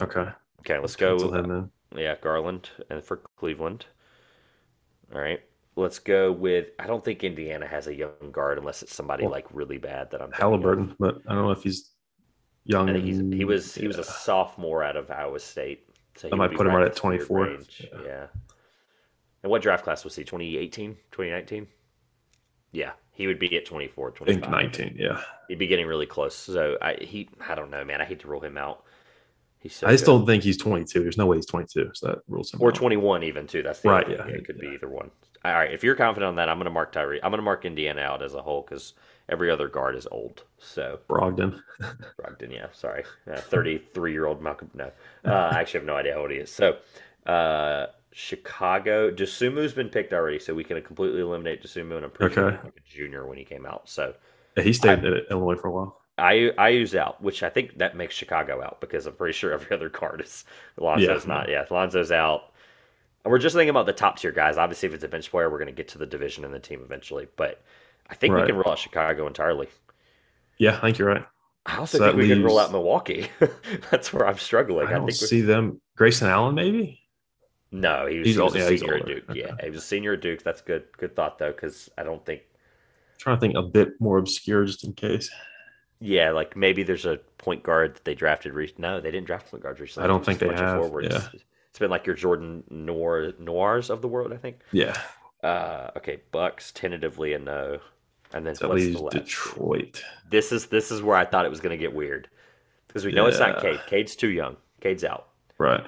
Okay. 0.00 0.26
Okay, 0.60 0.78
let's 0.78 0.96
Pencil 0.96 1.30
go. 1.30 1.38
him. 1.38 1.70
Yeah, 1.94 2.16
Garland 2.20 2.70
and 2.90 3.04
for 3.04 3.18
Cleveland. 3.36 3.86
All 5.14 5.20
right, 5.20 5.40
let's 5.76 5.98
go 5.98 6.32
with. 6.32 6.68
I 6.78 6.86
don't 6.86 7.04
think 7.04 7.24
Indiana 7.24 7.66
has 7.66 7.86
a 7.86 7.94
young 7.94 8.30
guard 8.30 8.58
unless 8.58 8.82
it's 8.82 8.94
somebody 8.94 9.24
Well, 9.24 9.32
like 9.32 9.46
really 9.52 9.78
bad 9.78 10.10
that 10.10 10.22
I'm. 10.22 10.32
Halliburton, 10.32 10.94
but 10.98 11.18
I 11.28 11.34
don't 11.34 11.44
know 11.44 11.50
if 11.50 11.62
he's 11.62 11.90
young. 12.64 12.90
I 12.90 12.94
think 12.94 13.04
he's 13.04 13.18
he 13.18 13.44
was 13.44 13.74
he 13.74 13.86
was 13.86 13.98
a 13.98 14.04
sophomore 14.04 14.82
out 14.82 14.96
of 14.96 15.10
Iowa 15.10 15.38
State. 15.40 15.88
So 16.16 16.28
he 16.28 16.34
might 16.36 16.52
put 16.52 16.66
him 16.66 16.74
right 16.74 16.86
at 16.86 16.94
24. 16.94 17.48
Yeah. 17.48 17.56
Yeah. 18.04 18.26
And 19.42 19.50
what 19.50 19.62
draft 19.62 19.82
class 19.84 20.04
was 20.04 20.14
he? 20.14 20.22
2018, 20.22 20.94
2019? 21.10 21.66
Yeah, 22.70 22.92
he 23.10 23.26
would 23.26 23.38
be 23.38 23.56
at 23.56 23.64
24, 23.66 24.08
I 24.08 24.24
think 24.24 24.42
25. 24.44 24.50
19. 24.50 24.96
Yeah. 24.98 25.20
He'd 25.48 25.58
be 25.58 25.66
getting 25.66 25.86
really 25.86 26.06
close. 26.06 26.34
So 26.34 26.76
I 26.80 26.96
he 27.00 27.28
I 27.48 27.54
don't 27.54 27.70
know, 27.70 27.84
man. 27.84 28.00
I 28.00 28.04
hate 28.04 28.20
to 28.20 28.28
rule 28.28 28.40
him 28.40 28.56
out. 28.56 28.84
He's 29.58 29.74
so 29.74 29.86
I 29.86 29.92
just 29.92 30.04
good. 30.04 30.12
don't 30.12 30.26
think 30.26 30.42
he's 30.42 30.56
22. 30.56 31.02
There's 31.02 31.16
no 31.18 31.26
way 31.26 31.36
he's 31.36 31.46
22. 31.46 31.90
So 31.94 32.06
that 32.08 32.18
rules 32.28 32.52
him 32.52 32.60
or 32.60 32.68
out. 32.68 32.74
21 32.74 33.22
even 33.24 33.46
too. 33.46 33.62
That's 33.62 33.80
the 33.80 33.90
Right, 33.90 34.08
yeah. 34.08 34.26
it 34.26 34.44
could 34.44 34.58
be 34.58 34.68
either 34.68 34.88
one. 34.88 35.10
All 35.44 35.52
right, 35.52 35.72
if 35.72 35.82
you're 35.82 35.94
confident 35.96 36.28
on 36.28 36.36
that, 36.36 36.48
I'm 36.48 36.56
going 36.58 36.64
to 36.66 36.70
mark 36.70 36.92
Tyree. 36.92 37.20
I'm 37.22 37.30
going 37.30 37.38
to 37.38 37.42
mark 37.44 37.64
Indiana 37.64 38.00
out 38.02 38.22
as 38.22 38.34
a 38.34 38.42
whole 38.42 38.62
because 38.62 38.94
every 39.28 39.50
other 39.50 39.68
guard 39.68 39.96
is 39.96 40.06
old. 40.10 40.44
So 40.58 41.00
Brogdon. 41.08 41.62
Brogdon, 42.20 42.52
yeah, 42.52 42.66
sorry, 42.72 43.04
33 43.26 44.12
year 44.12 44.26
old 44.26 44.40
Malcolm. 44.42 44.70
No, 44.74 44.90
uh, 45.26 45.30
I 45.30 45.60
actually 45.60 45.80
have 45.80 45.86
no 45.86 45.96
idea 45.96 46.14
how 46.14 46.20
old 46.20 46.30
he 46.30 46.36
is. 46.38 46.50
So 46.50 46.78
uh, 47.26 47.86
Chicago, 48.12 49.10
Dosunmu's 49.10 49.72
been 49.72 49.88
picked 49.88 50.12
already, 50.12 50.38
so 50.38 50.54
we 50.54 50.64
can 50.64 50.80
completely 50.82 51.20
eliminate 51.20 51.62
Dosunmu, 51.62 51.96
and 51.96 52.04
I'm 52.04 52.10
pretty 52.10 52.30
sure 52.30 52.44
Okay. 52.44 52.56
was 52.56 52.62
like 52.64 52.76
a 52.76 52.88
junior 52.88 53.26
when 53.26 53.38
he 53.38 53.44
came 53.44 53.66
out. 53.66 53.88
So 53.88 54.14
Yeah, 54.56 54.62
he 54.62 54.72
stayed 54.72 55.04
at 55.04 55.30
Illinois 55.30 55.56
for 55.56 55.68
a 55.68 55.72
while. 55.72 55.98
I 56.18 56.52
I 56.58 56.68
use 56.70 56.94
out, 56.94 57.22
which 57.22 57.42
I 57.42 57.48
think 57.50 57.78
that 57.78 57.96
makes 57.96 58.14
Chicago 58.14 58.62
out 58.62 58.80
because 58.80 59.06
I'm 59.06 59.14
pretty 59.14 59.32
sure 59.32 59.52
every 59.52 59.74
other 59.74 59.88
card 59.90 60.20
is 60.20 60.44
Lonzo's 60.78 61.26
Yeah. 61.26 61.26
not. 61.26 61.48
Yeah, 61.48 61.64
Lonzo's 61.70 62.12
out. 62.12 62.51
And 63.24 63.30
we're 63.30 63.38
just 63.38 63.54
thinking 63.54 63.70
about 63.70 63.86
the 63.86 63.92
top 63.92 64.18
tier 64.18 64.32
guys. 64.32 64.56
Obviously, 64.56 64.88
if 64.88 64.94
it's 64.94 65.04
a 65.04 65.08
bench 65.08 65.30
player, 65.30 65.48
we're 65.50 65.58
going 65.58 65.66
to 65.68 65.72
get 65.74 65.88
to 65.88 65.98
the 65.98 66.06
division 66.06 66.44
and 66.44 66.52
the 66.52 66.58
team 66.58 66.80
eventually. 66.84 67.28
But 67.36 67.62
I 68.10 68.14
think 68.14 68.34
we 68.34 68.44
can 68.44 68.56
rule 68.56 68.68
out 68.68 68.78
Chicago 68.78 69.26
entirely. 69.26 69.68
Yeah, 70.58 70.76
I 70.76 70.80
think 70.80 70.98
you're 70.98 71.08
right. 71.08 71.24
I 71.64 71.76
also 71.76 71.98
So 71.98 72.04
think 72.06 72.16
we 72.16 72.26
could 72.28 72.42
roll 72.42 72.56
leaves- 72.56 72.66
out 72.66 72.72
Milwaukee. 72.72 73.28
That's 73.90 74.12
where 74.12 74.26
I'm 74.26 74.38
struggling. 74.38 74.86
I 74.88 74.90
I, 74.90 74.94
don't 74.94 75.06
think 75.06 75.20
we- 75.20 75.26
see 75.28 75.40
them. 75.40 75.80
Grayson 75.96 76.28
Allen, 76.28 76.54
maybe. 76.56 77.00
no, 77.70 78.06
he 78.06 78.18
was, 78.18 78.26
He's 78.26 78.34
he 78.36 78.40
was 78.42 78.52
old- 78.54 78.56
a 78.56 78.58
yeah, 78.72 78.78
senior 78.78 78.94
at. 78.96 79.06
Duke. 79.06 79.30
Okay. 79.30 79.40
Yeah, 79.40 79.54
he 79.62 79.70
was 79.70 79.78
a 79.78 79.86
senior 79.86 80.14
at 80.14 80.20
Duke. 80.20 80.42
That's 80.42 80.60
good. 80.60 80.84
Good 80.98 81.14
thought 81.14 81.38
though, 81.38 81.52
because 81.52 81.88
I 81.96 82.02
don't 82.02 82.24
think. 82.26 82.42
trying 83.18 83.36
to 83.36 83.40
think 83.40 83.54
a 83.56 83.62
bit 83.62 83.92
more 84.00 84.18
obscure 84.18 84.64
just 84.64 84.82
in 84.84 84.94
case. 84.94 85.30
Yeah, 86.00 86.32
like 86.32 86.56
maybe 86.56 86.82
there's 86.82 87.06
a 87.06 87.18
point 87.38 87.62
guard 87.62 87.94
that 87.94 88.04
they 88.04 88.16
drafted. 88.16 88.52
Re- 88.54 88.74
no, 88.78 89.00
they 89.00 89.12
didn't 89.12 89.26
draft 89.28 89.48
point 89.52 89.62
guards 89.62 89.78
recently. 89.78 90.04
I 90.04 90.08
don't 90.08 90.24
think 90.24 90.40
they 90.40 90.48
have, 90.48 90.80
Forwards. 90.80 91.08
yeah. 91.14 91.28
It's 91.72 91.78
been 91.78 91.90
like 91.90 92.06
your 92.06 92.14
Jordan 92.14 92.62
Nwora 92.70 93.32
Nworas 93.40 93.88
of 93.88 94.02
the 94.02 94.08
world, 94.08 94.30
I 94.30 94.36
think. 94.36 94.58
Yeah, 94.72 94.94
Uh, 95.42 95.90
okay, 95.96 96.20
Bucks 96.30 96.70
tentatively 96.70 97.32
a 97.32 97.38
no, 97.38 97.78
and 98.34 98.46
then 98.46 98.52
that 98.60 98.68
what's 98.68 98.84
the 98.84 98.98
last? 98.98 99.12
Detroit. 99.16 100.04
This 100.28 100.52
is 100.52 100.66
this 100.66 100.90
is 100.90 101.00
where 101.00 101.16
I 101.16 101.24
thought 101.24 101.46
it 101.46 101.48
was 101.48 101.60
going 101.60 101.70
to 101.76 101.78
get 101.82 101.94
weird 101.94 102.28
because 102.88 103.06
we 103.06 103.12
know 103.12 103.24
it's 103.24 103.38
not 103.38 103.56
Yeah. 103.64 103.70
Cade. 103.70 103.80
Cade's 103.86 104.14
too 104.14 104.28
young. 104.28 104.58
Cade's 104.82 105.02
out. 105.02 105.28
Right. 105.56 105.82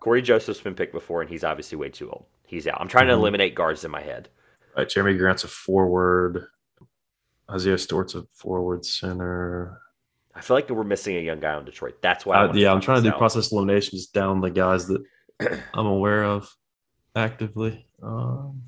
Cory 0.00 0.22
Joseph's 0.22 0.60
been 0.60 0.74
picked 0.74 0.92
before, 0.92 1.20
and 1.20 1.30
he's 1.30 1.44
obviously 1.44 1.78
way 1.78 1.88
too 1.88 2.10
old. 2.10 2.24
He's 2.44 2.66
out. 2.66 2.80
I'm 2.80 2.88
trying 2.88 3.06
to 3.06 3.12
Mhm. 3.12 3.18
eliminate 3.18 3.54
guards 3.54 3.84
in 3.84 3.92
my 3.92 4.00
head. 4.02 4.28
Right. 4.76 4.88
Jerami 4.88 5.16
Grant's 5.16 5.44
a 5.44 5.48
forward. 5.48 6.46
Isaiah 7.48 7.78
Stewart's 7.78 8.16
a 8.16 8.24
forward 8.32 8.84
center. 8.84 9.80
I 10.34 10.40
feel 10.40 10.56
like 10.56 10.68
we're 10.68 10.82
missing 10.84 11.16
a 11.16 11.20
young 11.20 11.38
guy 11.40 11.54
on 11.54 11.64
Detroit. 11.64 12.02
That's 12.02 12.26
why. 12.26 12.36
I 12.38 12.46
uh, 12.48 12.52
yeah, 12.54 12.72
I'm 12.72 12.80
trying 12.80 13.02
to 13.04 13.08
do 13.08 13.12
out. 13.14 13.18
process 13.18 13.52
eliminations 13.52 14.06
down 14.08 14.40
the 14.40 14.50
guys 14.50 14.86
that 14.88 15.02
I'm 15.40 15.86
aware 15.86 16.24
of 16.24 16.54
actively. 17.14 17.86
Um, 18.02 18.62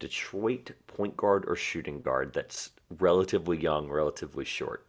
Detroit 0.00 0.72
point 0.86 1.16
guard 1.16 1.44
or 1.46 1.56
shooting 1.56 2.00
guard 2.02 2.32
that's 2.32 2.70
relatively 2.98 3.56
young, 3.58 3.88
relatively 3.88 4.44
short. 4.44 4.86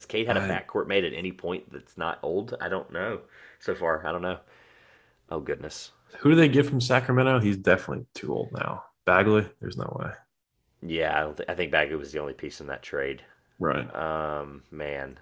Has 0.00 0.06
Cade 0.06 0.26
had 0.26 0.36
a 0.36 0.42
I- 0.42 0.48
backcourt 0.48 0.86
mate 0.86 1.04
at 1.04 1.14
any 1.14 1.32
point 1.32 1.72
that's 1.72 1.96
not 1.96 2.18
old? 2.22 2.54
I 2.60 2.68
don't 2.68 2.90
know. 2.92 3.20
So 3.60 3.74
far, 3.74 4.06
I 4.06 4.12
don't 4.12 4.22
know. 4.22 4.38
Oh 5.30 5.40
goodness. 5.40 5.90
who 6.18 6.30
do 6.30 6.36
they 6.36 6.48
get 6.48 6.66
from 6.66 6.80
Sacramento? 6.80 7.40
He's 7.40 7.56
definitely 7.56 8.06
too 8.14 8.32
old 8.32 8.52
now. 8.52 8.84
Bagley, 9.06 9.46
there's 9.60 9.76
no 9.76 9.96
way. 10.00 10.10
Yeah, 10.82 11.18
I 11.18 11.20
don't. 11.22 11.36
Th- 11.36 11.48
I 11.48 11.54
think 11.54 11.72
Bagley 11.72 11.96
was 11.96 12.12
the 12.12 12.20
only 12.20 12.34
piece 12.34 12.60
in 12.60 12.66
that 12.68 12.82
trade. 12.82 13.22
Right. 13.58 13.92
Um, 13.96 14.62
man. 14.70 15.18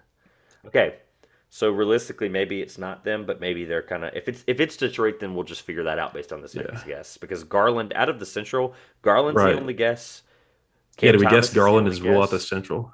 Okay. 0.67 0.97
So 1.55 1.71
realistically, 1.71 2.29
maybe 2.29 2.63
it's 2.63 2.79
not 2.79 3.05
them, 3.05 3.25
but 3.25 3.41
maybe 3.41 3.65
they're 3.65 3.81
kind 3.81 4.03
of. 4.03 4.13
If 4.13 4.27
it's 4.29 4.43
if 4.49 4.59
it's 4.59 4.77
Detroit, 4.77 5.21
then 5.21 5.37
we'll 5.37 5.45
just 5.45 5.63
figure 5.63 5.85
that 5.85 6.01
out 6.01 6.13
based 6.13 6.33
on 6.33 6.43
this 6.43 6.57
next 6.57 6.83
guess. 6.85 7.17
Because 7.17 7.45
Garland, 7.45 7.93
out 7.95 8.09
of 8.09 8.19
the 8.19 8.27
Central, 8.27 8.75
Garland's 9.03 9.37
Right. 9.37 9.53
the 9.53 9.61
only 9.61 9.73
guess. 9.73 10.23
yeah, 10.99 11.01
Cam 11.01 11.13
do 11.13 11.19
we 11.21 11.27
Thomas 11.27 11.47
guess 11.47 11.55
Garland 11.55 11.87
is 11.87 12.03
rule 12.03 12.21
out 12.25 12.31
the. 12.31 12.41
Central? 12.41 12.93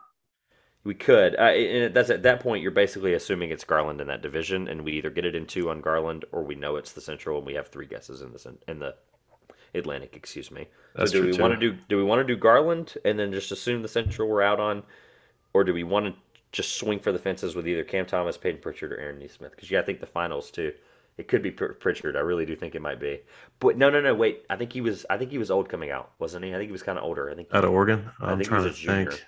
We 0.85 0.93
could. 0.93 1.37
Uh, 1.37 1.45
and 1.45 1.95
that's 1.95 2.11
at 2.11 2.23
that 2.25 2.41
point, 2.41 2.61
you're 2.61 2.71
basically 2.71 3.15
assuming 3.15 3.49
it's 3.49 3.65
Garland 3.65 3.99
in 3.99 4.09
that 4.09 4.21
division, 4.21 4.69
and 4.69 4.85
we 4.85 4.93
either 4.93 5.09
get 5.09 5.25
it 5.25 5.35
in 5.35 5.47
two 5.47 5.71
on 5.71 5.81
Garland, 5.81 6.27
or 6.31 6.43
we 6.43 6.55
know 6.55 6.77
it's 6.77 6.93
the 6.93 7.01
Central, 7.01 7.39
and 7.39 7.47
we 7.47 7.55
have 7.55 7.69
three 7.69 7.87
guesses 7.87 8.21
in 8.21 8.31
the 8.31 8.59
in 8.69 8.79
the 8.79 8.95
Atlantic. 9.75 10.17
Excuse 10.17 10.51
me. 10.51 10.67
That's 10.95 11.13
so 11.13 11.23
do 11.23 11.31
we 11.31 11.39
want 11.39 11.59
to 11.59 11.59
do 11.59 11.79
do 11.89 11.97
we 11.97 12.05
want 12.05 12.21
to 12.21 12.31
do 12.31 12.39
Garland 12.39 12.93
and 13.07 13.19
then 13.19 13.33
just 13.33 13.53
assume 13.53 13.81
the 13.81 13.89
Central 13.89 14.29
we're 14.29 14.43
out 14.43 14.61
on, 14.61 14.83
or 15.55 15.65
do 15.65 15.73
we 15.73 15.83
want 15.83 16.05
to 16.05 16.15
just 16.53 16.77
swing 16.77 16.99
for 16.99 17.13
the 17.13 17.19
fences 17.19 17.55
with 17.55 17.67
either 17.69 17.85
Cam 17.85 18.07
Thomas, 18.07 18.37
Payton 18.37 18.61
Pritchard, 18.61 18.93
or 18.93 18.99
Aaron 18.99 19.19
Nesmith? 19.19 19.53
Because 19.53 19.71
yeah, 19.71 19.81
I 19.81 19.83
think 19.83 20.01
the 20.01 20.07
finals 20.07 20.51
too. 20.51 20.73
It 21.19 21.29
could 21.29 21.43
be 21.43 21.51
Pritchard. 21.51 22.17
I 22.17 22.21
really 22.21 22.47
do 22.47 22.57
think 22.57 22.75
it 22.75 22.81
might 22.81 22.99
be. 22.99 23.21
But 23.59 23.77
no, 23.77 23.91
no, 23.91 24.01
no. 24.01 24.15
Wait. 24.15 24.45
I 24.49 24.57
think 24.57 24.73
he 24.73 24.81
was. 24.81 25.05
I 25.11 25.19
think 25.19 25.31
he 25.31 25.39
was 25.39 25.51
old 25.51 25.69
coming 25.69 25.91
out, 25.91 26.13
wasn't 26.19 26.45
he? 26.47 26.55
I 26.55 26.57
think 26.57 26.69
he 26.69 26.73
was 26.73 26.83
kind 26.83 26.97
of 26.97 27.05
older. 27.05 27.29
I 27.31 27.35
think. 27.35 27.49
Out 27.53 27.65
of 27.65 27.71
Oregon? 27.73 28.11
I 28.21 28.31
I'm 28.31 28.39
think 28.39 28.47
he 28.47 28.49
trying 28.49 28.65
was 28.65 28.79
to 28.79 28.81
a 28.81 28.87
junior. 28.87 29.11
think. 29.11 29.27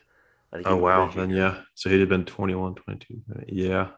I 0.53 0.57
think 0.57 0.69
Oh, 0.69 0.77
wow. 0.77 1.09
Then, 1.09 1.31
yeah. 1.31 1.61
So 1.75 1.91
he'd 1.91 2.01
have 2.01 2.09
been 2.09 2.25
21, 2.25 2.75
22. 2.75 3.23
Yeah. 3.49 3.89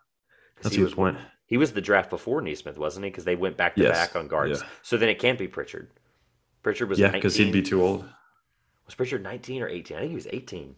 That's 0.63 0.75
he 0.75 0.83
was 0.83 0.95
point. 0.95 1.19
He 1.47 1.57
was 1.57 1.73
the 1.73 1.81
draft 1.81 2.11
before 2.11 2.41
Nesmith, 2.41 2.79
wasn't 2.79 3.05
he? 3.05 3.11
Because 3.11 3.25
they 3.25 3.37
went 3.37 3.57
back 3.57 3.75
to 3.77 3.83
Yes. 3.83 3.93
back 3.97 4.17
on 4.17 4.29
guards. 4.29 4.61
Yeah. 4.61 4.69
So 4.83 4.97
then 4.97 5.09
it 5.09 5.19
can't 5.19 5.39
be 5.39 5.47
Pritchard. 5.49 5.91
Pritchard 6.63 6.89
was 6.89 6.99
Yeah, 6.99 7.11
because 7.11 7.37
he'd 7.37 7.53
be 7.53 7.61
too 7.63 7.83
old. 7.83 8.05
Was 8.87 8.95
Pritchard 8.95 9.23
19 9.23 9.63
or 9.63 9.69
18? 9.69 9.97
I 9.97 10.01
think 10.01 10.11
he 10.11 10.15
was 10.15 10.29
18. 10.31 10.75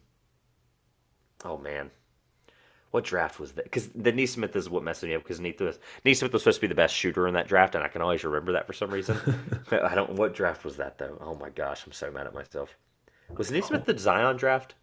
Oh, 1.44 1.58
man. 1.58 1.90
What 2.96 3.04
draft 3.04 3.38
was 3.38 3.52
that? 3.52 3.64
Because 3.64 3.88
the 3.88 4.10
Nesmith 4.10 4.56
is 4.56 4.70
what 4.70 4.82
messed 4.82 5.02
me 5.02 5.14
up 5.14 5.22
because 5.22 5.38
Nesmith, 5.38 5.78
Nesmith 6.02 6.32
was 6.32 6.40
supposed 6.40 6.56
to 6.56 6.60
be 6.62 6.66
the 6.66 6.74
best 6.74 6.94
shooter 6.94 7.28
in 7.28 7.34
that 7.34 7.46
draft, 7.46 7.74
and 7.74 7.84
I 7.84 7.88
can 7.88 8.00
always 8.00 8.24
remember 8.24 8.52
that 8.52 8.66
for 8.66 8.72
some 8.72 8.88
reason. 8.88 9.18
I 9.70 9.94
don't. 9.94 10.14
What 10.14 10.32
draft 10.32 10.64
was 10.64 10.78
that, 10.78 10.96
though? 10.96 11.18
Oh, 11.20 11.34
my 11.34 11.50
gosh. 11.50 11.84
I'm 11.84 11.92
so 11.92 12.10
mad 12.10 12.26
at 12.26 12.32
myself. 12.32 12.74
Was 13.36 13.50
Nesmith 13.50 13.84
the 13.84 13.98
Zion 13.98 14.38
draft? 14.38 14.76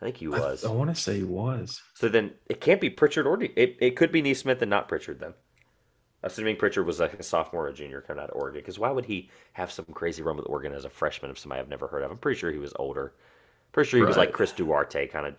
I 0.00 0.04
think 0.04 0.18
he 0.18 0.28
was. 0.28 0.64
I 0.64 0.70
want 0.70 0.94
to 0.94 1.02
say 1.02 1.16
he 1.16 1.24
was. 1.24 1.82
So 1.94 2.08
then 2.08 2.30
it 2.48 2.60
can't 2.60 2.80
be 2.80 2.90
Pritchard 2.90 3.26
or 3.26 3.42
it. 3.42 3.76
It 3.80 3.96
could 3.96 4.12
be 4.12 4.22
Nesmith 4.22 4.62
and 4.62 4.70
not 4.70 4.86
Pritchard 4.86 5.18
then. 5.18 5.34
Assuming 6.22 6.54
Pritchard 6.54 6.86
was 6.86 7.00
like 7.00 7.14
a 7.14 7.24
sophomore 7.24 7.66
or 7.66 7.72
junior 7.72 8.02
coming 8.02 8.22
out 8.22 8.30
of 8.30 8.36
Oregon, 8.36 8.60
because 8.60 8.78
why 8.78 8.92
would 8.92 9.06
he 9.06 9.30
have 9.54 9.72
some 9.72 9.86
crazy 9.86 10.22
run 10.22 10.36
with 10.36 10.46
Oregon 10.48 10.72
as 10.74 10.84
a 10.84 10.90
freshman 10.90 11.32
of 11.32 11.40
somebody 11.40 11.60
I've 11.60 11.68
never 11.68 11.88
heard 11.88 12.02
of? 12.02 12.12
I'm 12.12 12.18
pretty 12.18 12.38
sure 12.38 12.52
he 12.52 12.58
was 12.58 12.72
older. 12.76 13.14
Pretty 13.72 13.90
sure 13.90 13.98
he 13.98 14.06
was 14.06 14.16
like 14.16 14.30
Chris 14.30 14.52
Duarte 14.52 15.08
kind 15.08 15.26
of. 15.26 15.34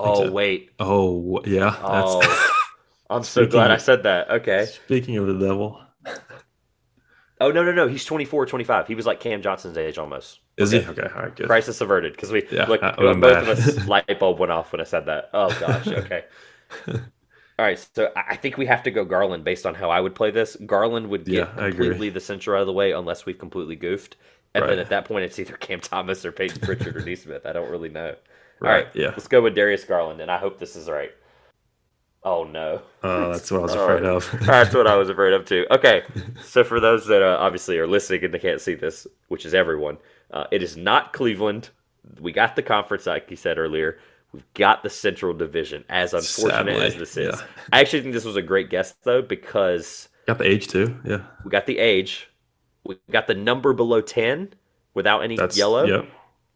Oh 0.00 0.26
wait, 0.26 0.70
Oh, 0.78 1.40
yeah. 1.44 1.84
That's, 1.88 2.16
oh, 2.16 2.44
I'm 3.10 3.24
so 3.24 3.46
glad 3.46 3.70
I 3.70 3.78
said 3.78 4.04
that. 4.04 4.30
Okay. 4.30 4.72
Speaking 4.84 5.16
of 5.16 5.26
the 5.26 5.38
devil, 5.38 5.80
Oh 7.40 7.50
no 7.50 7.64
no 7.64 7.72
no, 7.72 7.86
he's 7.88 8.04
24 8.04 8.46
25. 8.46 8.86
He 8.86 8.94
was 8.94 9.06
like 9.06 9.20
Cam 9.20 9.42
Johnson's 9.42 9.78
age 9.78 9.98
almost. 9.98 10.40
is 10.56 10.70
he? 10.72 10.86
Okay, 10.86 11.08
all 11.14 11.22
right, 11.22 11.34
good. 11.36 11.50
Crisis 11.50 11.80
averted 11.80 12.12
because 12.12 12.32
we 12.32 12.48
Yeah, 12.50 12.66
look 12.66 12.82
both 13.20 13.42
I'm 13.42 13.42
of 13.42 13.48
us 13.48 13.78
light 13.86 14.18
bulb 14.20 14.38
went 14.38 14.52
off 14.52 14.72
when 14.72 14.80
I 14.80 14.84
said 14.84 15.06
that. 15.06 15.30
Oh 15.34 15.52
gosh, 15.54 15.92
okay. 15.92 16.24
All 17.58 17.64
right, 17.64 17.78
so 17.94 18.10
I 18.16 18.22
I 18.30 18.36
think 18.36 18.56
we 18.56 18.66
have 18.66 18.82
to 18.84 18.90
go 18.90 19.04
Garland 19.04 19.44
based 19.44 19.66
on 19.66 19.74
how 19.74 19.90
I 19.90 20.00
would 20.00 20.14
play 20.14 20.30
this. 20.30 20.56
Garland 20.66 21.08
would 21.10 21.28
get 21.28 21.54
Yeah, 21.54 21.56
completely 21.56 22.08
the 22.10 22.20
center 22.20 22.54
out 22.56 22.62
of 22.62 22.66
the 22.66 22.72
way 22.72 22.92
unless 22.92 23.26
we've 23.26 23.38
completely 23.38 23.76
goofed, 23.76 24.16
and 24.62 24.70
then 24.70 24.78
at 24.78 24.88
that 24.90 25.04
point 25.04 25.24
it's 25.24 25.38
either 25.38 25.56
Cam 25.56 25.80
Thomas 25.80 26.24
or 26.24 26.32
Payton 26.32 26.60
Pritchard 26.60 26.96
or 26.96 27.00
Nesmith. 27.00 27.46
I 27.46 27.52
don't 27.52 27.70
really 27.70 27.88
know. 27.88 28.08
All 28.10 28.14
Right, 28.60 28.86
right, 28.86 28.96
yeah. 28.96 29.08
let's 29.08 29.28
go 29.28 29.40
with 29.40 29.54
Darius 29.54 29.84
Garland, 29.84 30.20
and 30.20 30.30
I 30.30 30.36
hope 30.36 30.58
this 30.58 30.74
is 30.74 30.88
right. 30.88 31.12
Oh 32.24 32.42
no. 32.44 32.82
Oh, 33.04 33.32
that's 33.32 33.50
what 33.50 33.60
I 33.60 33.62
was 33.62 33.74
afraid 33.74 34.02
right. 34.02 34.04
of. 34.04 34.38
That's 34.46 34.74
what 34.74 34.88
I 34.88 34.96
was 34.96 35.08
afraid 35.08 35.32
of 35.32 35.44
too. 35.44 35.66
Okay, 35.70 36.02
so 36.42 36.64
for 36.64 36.80
those 36.80 37.06
that 37.06 37.22
uh, 37.22 37.36
obviously 37.38 37.78
are 37.78 37.86
listening 37.86 38.24
and 38.24 38.34
they 38.34 38.40
can't 38.40 38.60
see 38.60 38.74
this, 38.74 39.06
which 39.28 39.46
is 39.46 39.54
everyone, 39.54 39.98
uh, 40.32 40.44
it 40.50 40.62
is 40.62 40.76
not 40.76 41.12
Cleveland. 41.12 41.70
We 42.20 42.32
got 42.32 42.56
the 42.56 42.62
conference, 42.62 43.06
like 43.06 43.30
you 43.30 43.36
said 43.36 43.56
earlier. 43.56 43.98
We've 44.32 44.52
got 44.54 44.82
the 44.82 44.90
Central 44.90 45.32
Division. 45.32 45.84
As 45.88 46.12
unfortunate 46.12 46.74
Sadly, 46.74 46.86
as 46.86 46.96
this 46.96 47.16
is, 47.16 47.36
yeah. 47.36 47.46
I 47.72 47.80
actually 47.80 48.02
think 48.02 48.14
this 48.14 48.24
was 48.24 48.36
a 48.36 48.42
great 48.42 48.68
guess 48.68 48.94
though 49.04 49.22
because 49.22 50.08
Got 50.26 50.38
the 50.38 50.46
age 50.46 50.66
too. 50.68 50.98
Yeah. 51.04 51.22
we 51.44 51.50
got 51.50 51.66
the 51.66 51.78
age, 51.78 52.28
we 52.88 52.96
got 53.12 53.28
the 53.28 53.34
number 53.34 53.72
below 53.72 54.00
ten 54.00 54.52
without 54.94 55.20
any 55.20 55.36
That's 55.36 55.56
yellow, 55.56 55.84
Yep. 55.84 56.08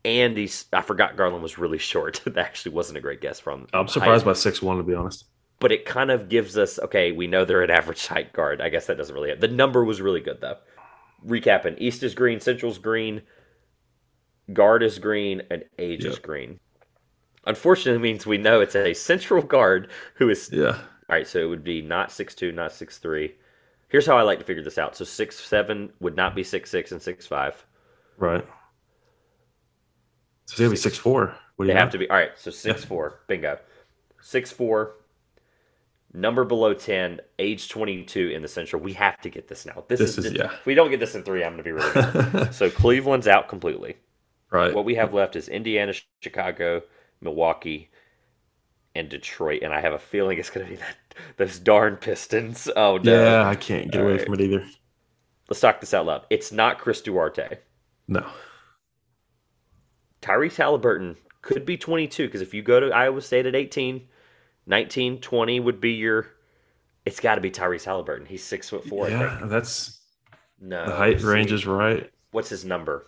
and 0.05 0.37
he's. 0.37 0.65
I 0.73 0.81
forgot 0.83 1.17
Garland 1.17 1.43
was 1.45 1.59
really 1.59 1.79
short. 1.93 2.21
that 2.25 2.37
actually 2.39 2.75
wasn't 2.75 2.99
a 2.99 3.01
great 3.01 3.21
guess 3.21 3.39
from. 3.39 3.69
I'm 3.73 3.87
surprised 3.87 4.25
by 4.25 4.33
six 4.33 4.61
one 4.61 4.79
to 4.79 4.83
be 4.83 4.95
honest. 4.95 5.27
but 5.61 5.71
it 5.71 5.85
kind 5.85 6.11
of 6.11 6.29
gives 6.29 6.59
us 6.59 6.81
okay 6.81 7.13
we 7.13 7.29
know 7.29 7.45
they're 7.45 7.63
an 7.63 7.71
average 7.81 8.05
height 8.09 8.33
guard 8.33 8.61
i 8.61 8.69
guess 8.69 8.87
that 8.87 8.97
doesn't 8.97 9.15
really 9.15 9.29
help. 9.29 9.39
the 9.41 9.47
number 9.47 9.85
was 9.85 10.01
really 10.01 10.21
good 10.21 10.41
though 10.41 10.57
recapping 11.25 11.77
east 11.79 12.03
is 12.03 12.15
green 12.17 12.41
central's 12.41 12.79
green 12.79 13.23
guard 14.53 14.83
is 14.83 14.99
green 14.99 15.41
and 15.53 15.63
age 15.79 16.05
is 16.05 16.19
green 16.19 16.59
unfortunately 17.47 18.03
means 18.03 18.27
we 18.27 18.39
know 18.39 18.61
it's 18.61 18.75
a 18.75 18.93
central 19.11 19.41
guard 19.43 19.89
who 20.15 20.29
is 20.29 20.51
Yeah. 20.53 20.71
all 20.71 20.77
right 21.11 21.27
so 21.29 21.39
it 21.39 21.47
would 21.47 21.63
be 21.63 21.81
not 21.81 22.11
six 22.11 22.35
two, 22.35 22.51
not 22.51 22.73
6'3 22.73 23.33
here's 23.93 24.07
how 24.07 24.17
i 24.17 24.23
like 24.23 24.39
to 24.41 24.45
figure 24.45 24.63
this 24.65 24.79
out 24.79 24.97
so 24.97 25.05
six 25.05 25.39
seven 25.39 25.93
would 26.01 26.17
not 26.17 26.35
be 26.35 26.43
six 26.43 26.71
six 26.71 26.91
and 26.93 27.01
six 27.01 27.27
five. 27.27 27.65
Right. 28.19 28.45
So 30.47 30.53
it's 30.55 30.59
gonna 30.59 30.71
be 30.71 30.77
six 30.77 30.99
four. 30.99 31.35
What 31.57 31.67
They 31.69 31.75
have 31.75 31.91
to 31.91 31.99
be 31.99 32.09
all 32.11 32.17
right. 32.17 32.33
So 32.37 32.51
six 32.51 32.85
four, 32.85 33.21
bingo. 33.29 33.59
Six 34.21 34.51
four, 34.51 34.97
number 36.13 36.45
below 36.45 36.75
ten, 36.75 37.21
age 37.39 37.69
twenty 37.69 38.03
two 38.05 38.29
in 38.31 38.43
the 38.43 38.49
Central. 38.49 38.83
We 38.83 38.93
have 38.95 39.21
to 39.23 39.31
get 39.31 39.49
this 39.49 39.65
now. 39.67 39.85
This, 39.89 40.01
This 40.01 40.19
is, 40.19 40.27
is- 40.27 40.33
yeah. 40.33 40.53
If 40.53 40.67
we 40.67 40.75
don't 40.75 40.91
get 40.91 41.01
this 41.01 41.15
in 41.15 41.23
three, 41.23 41.45
I'm 41.45 41.57
going 41.57 41.59
to 41.59 41.63
be 41.65 41.73
really 41.73 42.53
so 42.53 42.71
Cleveland's 42.71 43.29
out 43.29 43.49
completely. 43.49 43.97
right. 44.51 44.75
What 44.75 44.85
we 44.85 44.95
have 44.97 45.15
left 45.15 45.37
is 45.37 45.49
Indiana, 45.49 45.93
Chicago, 46.21 46.83
Milwaukee, 47.21 47.91
and 48.95 49.09
Detroit. 49.09 49.63
And 49.63 49.73
I 49.73 49.81
have 49.81 49.93
a 49.93 49.99
feeling 49.99 50.39
it's 50.39 50.51
going 50.51 50.67
to 50.67 50.71
be 50.73 50.77
that 50.77 50.97
those 51.37 51.59
darn 51.59 51.97
Pistons. 51.97 52.69
Oh 52.77 52.99
no! 52.99 53.23
yeah, 53.23 53.49
I 53.49 53.55
can't 53.55 53.91
get 53.91 54.01
All 54.01 54.07
away 54.07 54.17
right. 54.17 54.25
from 54.25 54.35
it 54.35 54.41
either. 54.41 54.65
Let's 55.49 55.61
talk 55.61 55.81
this 55.81 55.93
out 55.95 56.07
loud. 56.07 56.25
It's 56.31 56.53
not 56.53 56.79
Chris 56.79 57.01
Duarte. 57.03 57.59
No. 58.09 58.27
Tyrese 60.23 60.57
Halliburton 60.57 61.17
could 61.43 61.67
be 61.67 61.77
22 61.77 62.27
because 62.27 62.41
if 62.41 62.55
you 62.55 62.63
go 62.63 62.81
to 62.81 62.91
Iowa 62.91 63.21
State 63.21 63.47
at 63.47 63.57
18, 63.57 64.07
19, 64.67 65.21
20 65.21 65.61
would 65.61 65.81
be 65.81 65.93
your. 65.93 66.29
It's 67.05 67.19
got 67.21 67.35
to 67.35 67.41
be 67.41 67.51
Tyrese 67.51 67.85
Halliburton. 67.85 68.27
He's 68.27 68.45
six 68.45 68.69
foot 68.69 68.85
four. 68.85 69.11
Yeah, 69.11 69.41
that's 69.45 70.01
No, 70.61 70.87
the 70.87 70.95
height 70.95 71.21
range 71.23 71.51
is 71.51 71.67
right. 71.67 72.09
What's 72.31 72.49
his 72.49 72.65
number? 72.65 73.05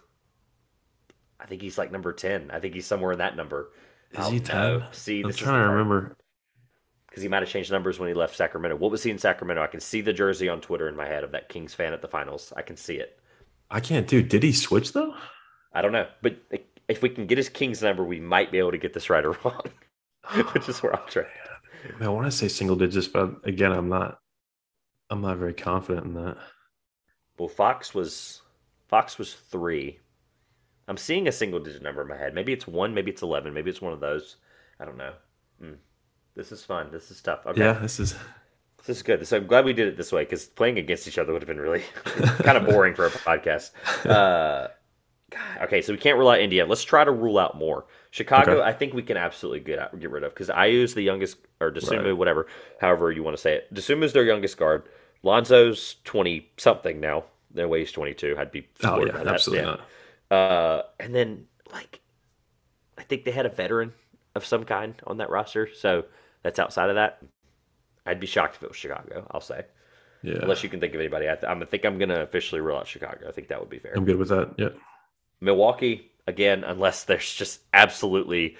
I 1.38 1.46
think 1.46 1.62
he's 1.62 1.78
like 1.78 1.92
number 1.92 2.12
10. 2.12 2.50
I 2.50 2.58
think 2.58 2.74
he's 2.74 2.86
somewhere 2.86 3.12
in 3.12 3.18
that 3.18 3.36
number. 3.36 3.70
Is 4.18 4.28
he. 4.28 4.40
10? 4.40 4.84
See, 4.92 5.22
I'm 5.22 5.32
trying 5.32 5.62
to 5.64 5.70
remember. 5.70 6.16
because 7.08 7.22
he 7.22 7.28
might 7.28 7.42
have 7.42 7.48
changed 7.48 7.70
numbers 7.70 7.98
when 7.98 8.08
he 8.08 8.14
left 8.14 8.36
Sacramento. 8.36 8.76
What 8.76 8.90
was 8.90 9.02
he 9.02 9.10
in 9.10 9.18
Sacramento? 9.18 9.62
I 9.62 9.66
can 9.66 9.80
see 9.80 10.00
the 10.00 10.12
jersey 10.12 10.48
on 10.48 10.60
Twitter 10.60 10.88
in 10.88 10.96
my 10.96 11.06
head 11.06 11.24
of 11.24 11.32
that 11.32 11.48
Kings 11.48 11.74
fan 11.74 11.92
at 11.92 12.02
the 12.02 12.08
finals. 12.08 12.52
I 12.56 12.62
can 12.62 12.76
see 12.76 12.96
it. 12.96 13.18
I 13.70 13.80
can't 13.80 14.06
do. 14.06 14.22
Did 14.22 14.42
he 14.42 14.52
switch 14.52 14.92
though? 14.92 15.14
I 15.72 15.82
don't 15.82 15.92
know, 15.92 16.06
but 16.22 16.36
if 16.88 17.02
we 17.02 17.08
can 17.08 17.26
get 17.26 17.38
his 17.38 17.48
Kings 17.48 17.82
number, 17.82 18.04
we 18.04 18.20
might 18.20 18.52
be 18.52 18.58
able 18.58 18.70
to 18.70 18.78
get 18.78 18.92
this 18.92 19.10
right 19.10 19.24
or 19.24 19.32
wrong, 19.44 19.62
which 20.52 20.68
is 20.68 20.82
where 20.82 20.94
I'm 20.94 21.08
trying. 21.08 21.26
I, 21.84 21.98
mean, 21.98 22.02
I 22.02 22.08
want 22.08 22.26
to 22.26 22.32
say 22.32 22.48
single 22.48 22.76
digits, 22.76 23.08
but 23.08 23.40
again, 23.44 23.72
I'm 23.72 23.88
not. 23.88 24.18
I'm 25.10 25.20
not 25.20 25.36
very 25.36 25.52
confident 25.52 26.06
in 26.06 26.14
that. 26.14 26.38
Well, 27.38 27.48
Fox 27.48 27.94
was 27.94 28.40
Fox 28.88 29.18
was 29.18 29.34
three. 29.34 29.98
I'm 30.88 30.96
seeing 30.96 31.28
a 31.28 31.32
single 31.32 31.60
digit 31.60 31.82
number 31.82 32.02
in 32.02 32.08
my 32.08 32.16
head. 32.16 32.34
Maybe 32.34 32.52
it's 32.52 32.66
one, 32.66 32.94
maybe 32.94 33.10
it's 33.10 33.22
eleven, 33.22 33.54
maybe 33.54 33.70
it's 33.70 33.80
one 33.80 33.92
of 33.92 34.00
those. 34.00 34.36
I 34.78 34.84
don't 34.84 34.98
know. 34.98 35.12
Mm. 35.62 35.76
This 36.34 36.52
is 36.52 36.64
fun. 36.64 36.88
This 36.90 37.10
is 37.10 37.22
tough. 37.22 37.46
Okay. 37.46 37.60
Yeah, 37.60 37.74
this 37.74 38.00
is 38.00 38.14
this 38.86 38.96
is 38.98 39.02
good. 39.02 39.26
So 39.26 39.36
I'm 39.38 39.46
glad 39.46 39.64
we 39.64 39.72
did 39.72 39.88
it 39.88 39.96
this 39.96 40.12
way 40.12 40.24
because 40.24 40.44
playing 40.44 40.78
against 40.78 41.08
each 41.08 41.18
other 41.18 41.32
would 41.32 41.42
have 41.42 41.48
been 41.48 41.60
really 41.60 41.82
kind 42.04 42.58
of 42.58 42.66
boring 42.66 42.94
for 42.94 43.06
a 43.06 43.10
podcast. 43.10 43.70
Uh, 44.04 44.68
okay, 45.62 45.80
so 45.80 45.92
we 45.92 45.98
can't 45.98 46.18
rule 46.18 46.28
out 46.28 46.38
India. 46.38 46.66
Let's 46.66 46.84
try 46.84 47.04
to 47.04 47.10
rule 47.10 47.38
out 47.38 47.56
more. 47.56 47.86
Chicago, 48.10 48.58
okay. 48.58 48.68
I 48.68 48.72
think 48.72 48.92
we 48.92 49.02
can 49.02 49.16
absolutely 49.16 49.60
get 49.60 49.78
out, 49.78 49.98
get 49.98 50.10
rid 50.10 50.22
of 50.22 50.32
because 50.32 50.50
Ayo's 50.50 50.94
the 50.94 51.02
youngest, 51.02 51.38
or 51.60 51.72
Dosunmu, 51.72 52.04
right. 52.04 52.12
whatever, 52.12 52.46
however 52.80 53.10
you 53.10 53.22
want 53.22 53.36
to 53.36 53.40
say 53.40 53.54
it. 53.54 53.72
Dosunmu's 53.74 54.12
their 54.12 54.24
youngest 54.24 54.58
guard. 54.58 54.84
Lonzo's 55.24 55.96
twenty 56.04 56.50
something 56.58 57.00
now. 57.00 57.24
Their 57.52 57.66
way 57.66 57.80
he's 57.80 57.92
twenty 57.92 58.14
two. 58.14 58.36
I'd 58.38 58.52
be 58.52 58.68
oh 58.84 59.04
yeah, 59.04 59.22
absolutely 59.26 59.64
yeah. 59.64 59.70
not. 59.70 59.80
Uh, 60.34 60.82
and 61.00 61.14
then 61.14 61.46
like, 61.72 62.00
I 62.98 63.02
think 63.02 63.24
they 63.24 63.30
had 63.30 63.46
a 63.46 63.50
veteran 63.50 63.92
of 64.34 64.44
some 64.44 64.64
kind 64.64 64.94
on 65.06 65.18
that 65.18 65.30
roster. 65.30 65.68
So 65.72 66.04
that's 66.42 66.58
outside 66.58 66.90
of 66.90 66.96
that. 66.96 67.22
I'd 68.06 68.20
be 68.20 68.26
shocked 68.26 68.56
if 68.56 68.62
it 68.62 68.68
was 68.68 68.76
Chicago. 68.76 69.26
I'll 69.30 69.40
say. 69.40 69.64
Yeah. 70.22 70.38
Unless 70.42 70.62
you 70.62 70.68
can 70.68 70.80
think 70.80 70.94
of 70.94 71.00
anybody, 71.00 71.28
I, 71.28 71.34
th- 71.34 71.44
I 71.44 71.64
think 71.64 71.84
I'm 71.84 71.98
going 71.98 72.08
to 72.08 72.22
officially 72.22 72.60
rule 72.60 72.76
out 72.76 72.86
Chicago. 72.86 73.28
I 73.28 73.32
think 73.32 73.48
that 73.48 73.60
would 73.60 73.68
be 73.68 73.78
fair. 73.78 73.92
I'm 73.94 74.04
good 74.04 74.16
with 74.16 74.30
that. 74.30 74.54
Yeah. 74.56 74.70
Milwaukee 75.40 76.10
again, 76.26 76.64
unless 76.64 77.04
there's 77.04 77.32
just 77.32 77.60
absolutely 77.74 78.56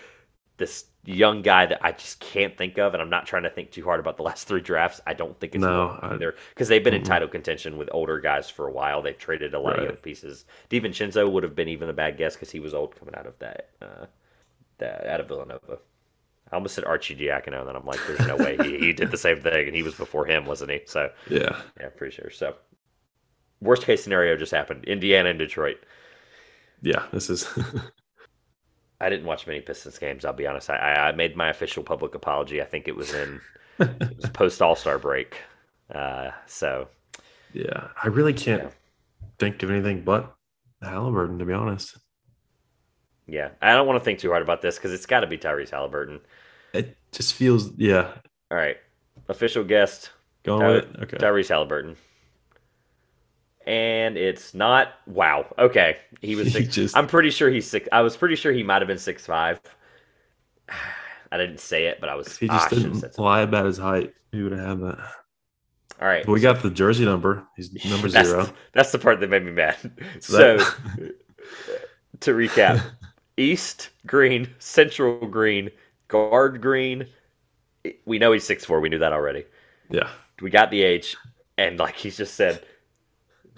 this 0.57 0.87
young 1.05 1.43
guy 1.43 1.67
that 1.67 1.85
I 1.85 1.93
just 1.93 2.21
can't 2.21 2.57
think 2.57 2.79
of, 2.79 2.95
and 2.95 3.03
I'm 3.03 3.11
not 3.11 3.27
trying 3.27 3.43
to 3.43 3.51
think 3.51 3.71
too 3.71 3.85
hard 3.85 4.01
about 4.01 4.17
the 4.17 4.23
last 4.25 4.49
three 4.49 4.61
drafts. 4.61 5.01
I 5.07 5.15
don't 5.15 5.39
think 5.41 5.55
it's 5.55 5.63
no 5.63 5.99
either 6.03 6.35
because 6.51 6.69
they've 6.69 6.83
been 6.83 6.95
mm-hmm. 6.95 7.03
in 7.03 7.09
title 7.09 7.29
contention 7.29 7.77
with 7.77 7.89
older 7.93 8.21
guys 8.21 8.49
for 8.49 8.69
a 8.69 8.73
while. 8.73 9.03
They've 9.03 9.19
traded 9.19 9.55
a 9.55 9.59
lot 9.59 9.71
right. 9.71 9.81
of 9.81 9.85
young 9.85 9.97
pieces. 9.97 10.45
DiVincenzo 10.71 11.31
would 11.31 11.43
have 11.43 11.55
been 11.55 11.69
even 11.69 11.89
a 11.89 11.93
bad 11.93 12.17
guess 12.17 12.35
because 12.35 12.51
he 12.51 12.61
was 12.61 12.75
old 12.75 12.97
coming 12.97 13.15
out 13.15 13.27
of 13.27 13.39
that, 13.39 13.71
uh, 13.83 14.07
that 14.79 15.07
out 15.07 15.21
of 15.21 15.29
Villanova. 15.29 15.79
I 16.53 16.57
almost 16.57 16.75
said 16.75 16.85
Arcidiacono, 16.85 17.61
and 17.61 17.69
then 17.69 17.77
I'm 17.77 17.87
like, 17.87 18.01
there's 18.07 18.29
no 18.29 18.37
way 18.37 18.57
he, 18.63 18.79
he 18.79 18.93
did 18.93 19.11
the 19.11 19.17
same 19.17 19.41
thing, 19.41 19.67
and 19.67 19.75
he 19.75 19.83
was 19.83 19.95
before 19.95 20.27
him, 20.27 20.47
wasn't 20.47 20.71
he? 20.71 20.81
So 20.87 21.11
yeah, 21.31 21.61
yeah, 21.81 21.89
pretty 21.89 22.15
sure. 22.15 22.31
So 22.31 22.55
worst 23.61 23.83
case 23.83 24.05
scenario 24.05 24.37
just 24.37 24.53
happened: 24.53 24.85
Indiana 24.85 25.31
and 25.31 25.39
Detroit. 25.39 25.79
Yeah, 26.83 27.05
this 27.13 27.31
is. 27.31 27.49
I 29.05 29.11
didn't 29.11 29.27
watch 29.27 29.47
many 29.47 29.61
Pistons 29.61 29.99
games. 29.99 30.25
I'll 30.25 30.33
be 30.33 30.47
honest. 30.47 30.71
I, 30.71 30.77
I 30.77 31.13
made 31.13 31.37
my 31.37 31.51
official 31.51 31.83
public 31.83 32.15
apology. 32.15 32.63
I 32.63 32.65
think 32.65 32.89
it 32.89 32.97
was 32.97 33.13
in 33.13 33.39
it 33.79 34.17
was 34.17 34.31
post 34.33 34.63
All 34.63 34.75
Star 34.75 34.99
break. 34.99 35.37
Uh, 35.95 36.31
so 36.47 36.89
yeah, 37.53 37.89
I 38.03 38.09
really 38.09 38.33
can't 38.33 38.63
yeah. 38.63 38.71
think 39.39 39.63
of 39.63 39.71
anything 39.71 40.05
but 40.05 40.35
Halliburton, 40.83 41.39
to 41.39 41.45
be 41.45 41.53
honest. 41.53 41.99
Yeah, 43.27 43.51
I 43.61 43.75
don't 43.75 43.87
want 43.87 44.01
to 44.01 44.05
think 44.05 44.21
too 44.21 44.31
hard 44.31 44.43
about 44.43 44.63
this 44.63 44.77
because 44.77 44.93
it's 44.93 45.07
got 45.07 45.21
to 45.21 45.27
be 45.27 45.37
Tyrese 45.37 45.71
Halliburton. 45.71 46.21
It 46.73 46.97
just 47.13 47.35
feels, 47.35 47.73
yeah. 47.77 48.13
All 48.51 48.57
right, 48.57 48.79
official 49.29 49.65
guest. 49.65 50.11
Going 50.45 50.61
Ty- 50.61 50.73
with 50.73 50.85
it. 50.85 51.03
Okay. 51.03 51.17
Tyrese 51.19 51.49
Halliburton. 51.49 51.97
And 53.67 54.17
it's 54.17 54.55
not. 54.55 54.95
Wow. 55.07 55.47
Okay, 55.59 55.97
he 56.21 56.37
was. 56.37 56.53
Six, 56.53 56.65
he 56.65 56.83
just, 56.83 56.97
I'm 56.97 57.07
pretty 57.07 57.31
sure 57.31 57.51
he's 57.51 57.69
six. 57.69 57.89
I 57.93 58.03
was 58.03 58.17
pretty 58.17 58.37
sure 58.37 58.53
he 58.53 58.62
might 58.62 58.83
have 58.83 58.89
been 58.89 58.99
six 58.99 59.27
five. 59.27 59.61
I 61.33 61.37
didn't 61.37 61.59
say 61.59 61.87
it, 61.87 61.99
but 62.01 62.09
I 62.09 62.15
was. 62.15 62.37
He 62.37 62.47
just 62.47 62.67
ah, 62.67 62.69
didn't 62.69 63.19
lie 63.19 63.41
about 63.41 63.67
his 63.67 63.79
height, 63.79 64.15
he 64.31 64.43
would 64.43 64.53
have 64.53 64.61
had 64.61 64.81
that. 64.81 64.99
All 66.01 66.09
right. 66.09 66.27
we 66.27 66.41
got 66.41 66.62
the 66.62 66.71
jersey 66.71 67.05
number. 67.05 67.47
He's 67.57 67.73
number 67.85 68.09
that's 68.09 68.29
zero. 68.29 68.49
That's 68.73 68.93
the 68.93 68.99
part 68.99 69.21
that 69.21 69.31
made 69.31 69.45
me 69.45 69.53
mad. 69.53 69.77
So, 70.21 70.59
so 70.59 70.65
to 72.21 72.33
recap, 72.33 72.83
East 73.37 73.91
green, 74.07 74.49
central 74.59 75.27
green, 75.27 75.71
guard 76.09 76.61
green. 76.61 77.07
We 78.07 78.19
know 78.19 78.33
he's 78.33 78.45
six 78.45 78.65
four. 78.65 78.81
We 78.81 78.89
knew 78.89 78.99
that 78.99 79.12
already. 79.12 79.45
Yeah. 79.91 80.09
We 80.41 80.51
got 80.51 80.71
the 80.71 80.83
age, 80.83 81.17
and 81.59 81.79
like 81.79 81.95
he's 81.95 82.17
just 82.17 82.35
said, 82.35 82.65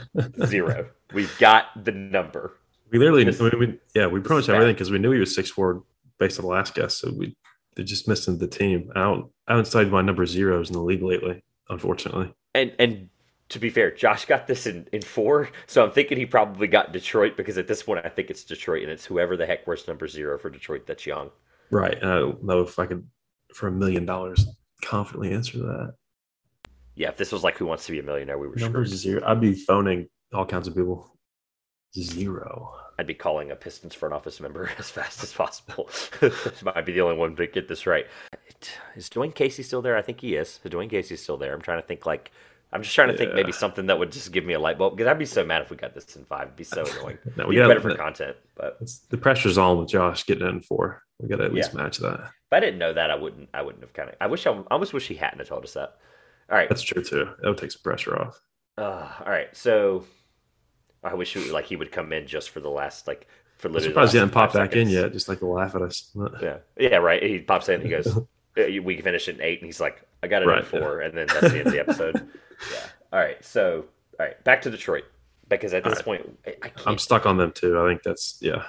zero. 0.47 0.89
We've 1.13 1.37
got 1.39 1.85
the 1.85 1.93
number. 1.93 2.55
We 2.91 2.99
literally, 2.99 3.27
I 3.27 3.31
mean, 3.31 3.59
we, 3.59 3.79
yeah, 3.95 4.07
we 4.07 4.21
pretty 4.21 4.43
much 4.43 4.49
everything 4.49 4.75
because 4.75 4.91
we 4.91 4.99
knew 4.99 5.11
he 5.11 5.21
was 5.21 5.35
six 5.35 5.51
four 5.51 5.83
based 6.19 6.39
on 6.39 6.45
the 6.45 6.51
last 6.51 6.75
guess. 6.75 6.97
So 6.97 7.13
we 7.13 7.37
they're 7.75 7.85
just 7.85 8.09
missing 8.09 8.39
the 8.39 8.47
team. 8.47 8.91
I 8.95 9.01
don't 9.01 9.31
I 9.49 9.53
haven't 9.53 9.67
studied 9.67 9.93
my 9.93 10.03
number 10.03 10.25
zeros 10.27 10.71
in 10.71 10.75
the 10.75 10.83
league 10.83 11.03
lately, 11.03 11.43
unfortunately. 11.69 12.33
And 12.55 12.73
and 12.79 13.09
to 13.49 13.59
be 13.59 13.71
fair, 13.71 13.91
Josh 13.91 14.25
got 14.25 14.47
this 14.47 14.67
in, 14.67 14.89
in 14.93 15.03
four, 15.03 15.51
so 15.67 15.85
I'm 15.85 15.93
thinking 15.93 16.19
he 16.19 16.27
probably 16.27 16.67
got 16.67 16.93
Detroit 16.93 17.37
because 17.37 17.59
at 17.59 17.69
this 17.69 17.83
point 17.83 18.05
I 18.05 18.09
think 18.09 18.31
it's 18.31 18.45
Detroit 18.45 18.83
and 18.83 18.91
it's 18.91 19.05
whoever 19.05 19.37
the 19.37 19.47
heck 19.47 19.67
wears 19.67 19.87
number 19.87 20.09
zero 20.09 20.39
for 20.39 20.51
Detroit 20.51 20.87
that's 20.87 21.07
young. 21.07 21.31
Right. 21.71 21.97
And 22.01 22.11
I 22.11 22.19
don't 22.19 22.45
know 22.45 22.61
if 22.61 22.79
I 22.79 22.87
could, 22.87 23.07
for 23.55 23.69
a 23.69 23.73
million 23.73 24.05
dollars, 24.07 24.47
confidently 24.83 25.33
answer 25.33 25.59
that. 25.59 25.95
Yeah, 26.97 27.09
if 27.11 27.17
this 27.17 27.31
was 27.31 27.45
like 27.45 27.57
Who 27.59 27.67
Wants 27.67 27.87
to 27.87 27.93
Be 27.93 28.01
a 28.01 28.03
Millionaire, 28.03 28.39
we 28.39 28.49
were 28.49 28.57
number 28.57 28.85
screwed. 28.85 28.99
zero. 28.99 29.23
I'd 29.25 29.41
be 29.41 29.55
phoning 29.55 30.09
all 30.33 30.47
kinds 30.47 30.67
of 30.67 30.75
people. 30.75 31.17
Zero. 31.95 32.75
I'd 32.99 33.07
be 33.07 33.15
calling 33.15 33.51
a 33.51 33.57
Pistons 33.57 33.95
front 33.95 34.15
office 34.15 34.41
member 34.41 34.71
as 34.79 34.91
fast 34.91 35.23
as 35.23 35.33
possible. 35.33 35.91
Might 36.63 36.87
be 36.87 36.93
the 36.93 37.03
only 37.03 37.17
one 37.17 37.37
to 37.37 37.47
get 37.47 37.69
this 37.69 37.87
right. 37.87 38.07
Is 38.97 39.11
Dwane 39.11 39.35
Casey 39.35 39.63
still 39.63 39.83
there? 39.83 39.97
I 39.97 40.03
think 40.03 40.21
he 40.21 40.35
is. 40.35 40.59
Dwane 40.65 40.91
Casey's 40.91 41.23
still 41.23 41.37
there. 41.37 41.55
I'm 41.55 41.61
trying 41.61 41.81
to 41.81 41.87
think 41.87 42.07
like 42.07 42.33
I'm 42.73 42.83
just 42.83 42.95
trying 42.95 43.09
to 43.09 43.15
yeah. 43.15 43.19
think 43.19 43.35
maybe 43.35 43.53
something 43.53 43.87
that 43.87 43.99
would 43.99 44.11
just 44.11 44.33
give 44.33 44.45
me 44.45 44.55
a 44.55 44.59
light 44.59 44.77
bulb 44.79 44.97
because 44.97 45.09
I'd 45.11 45.19
be 45.19 45.27
so 45.27 45.45
mad 45.45 45.63
if 45.63 45.71
we 45.71 45.77
got 45.77 45.95
this 45.95 46.17
in 46.17 46.25
five. 46.25 46.49
It'd 46.49 46.57
be 46.57 46.65
so 46.65 46.85
annoying. 46.99 47.19
no, 47.37 47.47
we 47.47 47.57
got 47.57 47.69
better 47.69 47.81
for 47.81 47.91
the, 47.91 47.97
content, 47.97 48.37
but 48.57 48.81
the 49.11 49.19
pressure's 49.19 49.57
on 49.59 49.79
with 49.79 49.89
Josh 49.89 50.27
getting 50.27 50.49
in 50.49 50.61
four. 50.61 51.03
We 51.21 51.29
got 51.29 51.37
to 51.37 51.45
at 51.45 51.55
least 51.55 51.73
yeah. 51.75 51.83
match 51.83 51.99
that. 51.99 52.21
If 52.21 52.53
I 52.53 52.61
didn't 52.61 52.79
know 52.79 52.93
that, 52.93 53.11
I 53.11 53.15
wouldn't. 53.15 53.49
I 53.55 53.63
wouldn't 53.63 53.83
have 53.83 53.93
kind 53.93 54.09
of. 54.09 54.17
I 54.21 54.27
wish 54.27 54.47
I, 54.47 54.53
I 54.53 54.63
almost 54.71 54.93
wish 54.93 55.07
he 55.07 55.15
hadn't 55.15 55.39
have 55.39 55.49
told 55.49 55.65
us 55.65 55.75
that. 55.75 55.97
All 56.51 56.57
right, 56.57 56.69
that's 56.69 56.83
true 56.83 57.03
too. 57.03 57.29
That 57.41 57.49
would 57.49 57.59
take 57.59 57.73
some 57.73 57.83
pressure 57.83 58.21
off. 58.21 58.41
Uh, 58.79 59.09
all 59.21 59.31
right, 59.31 59.55
so 59.57 60.05
I 61.03 61.15
wish 61.15 61.35
he, 61.35 61.51
like 61.51 61.67
he 61.67 61.77
would 61.77 61.93
come 61.93 62.13
in 62.13 62.27
just 62.27 62.51
for 62.51 62.61
the 62.61 62.71
last 62.71 63.07
like 63.07 63.27
for 63.59 63.69
literally. 63.69 63.89
I'm 63.89 63.91
surprised 63.91 64.13
he 64.13 64.19
didn't 64.19 64.33
pop 64.33 64.53
back 64.53 64.73
seconds. 64.73 64.93
in 64.93 65.03
yet, 65.03 65.13
just 65.13 65.29
like 65.29 65.39
to 65.41 65.47
laugh 65.47 65.75
at 65.75 65.83
us. 65.83 66.11
yeah, 66.43 66.59
yeah, 66.79 66.97
right. 66.97 67.23
He 67.23 67.39
pops 67.41 67.69
in. 67.69 67.81
He 67.81 67.89
goes, 67.89 68.19
"We 68.57 69.01
finish 69.01 69.29
at 69.29 69.41
eight, 69.41 69.61
and 69.61 69.67
he's 69.67 69.81
like, 69.81 70.03
"I 70.23 70.29
got 70.29 70.43
it 70.43 70.47
right, 70.47 70.59
at 70.59 70.67
four, 70.67 71.01
yeah. 71.01 71.07
and 71.07 71.17
then 71.17 71.27
that's 71.29 71.53
the 71.53 71.59
end 71.59 71.67
of 71.69 71.73
the 71.73 71.81
episode. 71.81 72.15
yeah. 72.73 72.79
All 73.13 73.21
right. 73.21 73.43
So, 73.45 73.87
all 74.19 74.27
right, 74.27 74.43
back 74.45 74.63
to 74.63 74.71
Detroit 74.71 75.05
because 75.49 75.75
at 75.75 75.85
this 75.85 75.97
right. 75.97 76.05
point, 76.05 76.39
I, 76.47 76.71
I 76.87 76.91
am 76.91 76.99
stuck 76.99 77.27
on 77.27 77.37
them 77.37 77.53
too. 77.53 77.79
I 77.81 77.89
think 77.89 78.03
that's 78.03 78.39
yeah. 78.41 78.65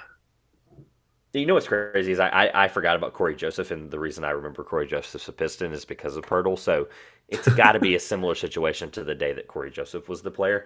You 1.34 1.46
know 1.46 1.54
what's 1.54 1.68
crazy 1.68 2.12
is 2.12 2.20
I, 2.20 2.30
I, 2.30 2.64
I 2.64 2.68
forgot 2.68 2.96
about 2.96 3.14
Cory 3.14 3.36
Joseph, 3.36 3.70
and 3.70 3.92
the 3.92 4.00
reason 4.00 4.24
I 4.24 4.32
remember 4.32 4.64
Cory 4.64 4.88
Joseph's 4.88 5.28
a 5.28 5.34
Piston 5.34 5.72
is 5.72 5.86
because 5.86 6.16
of 6.16 6.26
Poeltl. 6.26 6.58
So 6.58 6.88
it's 7.28 7.48
got 7.56 7.74
to 7.74 7.80
be 7.80 7.96
a 7.96 8.00
similar 8.00 8.36
situation 8.36 8.92
to 8.92 9.04
the 9.04 9.16
day 9.16 9.34
that 9.34 9.48
Cory 9.48 9.72
Joseph 9.72 10.08
was 10.08 10.22
the 10.22 10.32
player. 10.32 10.66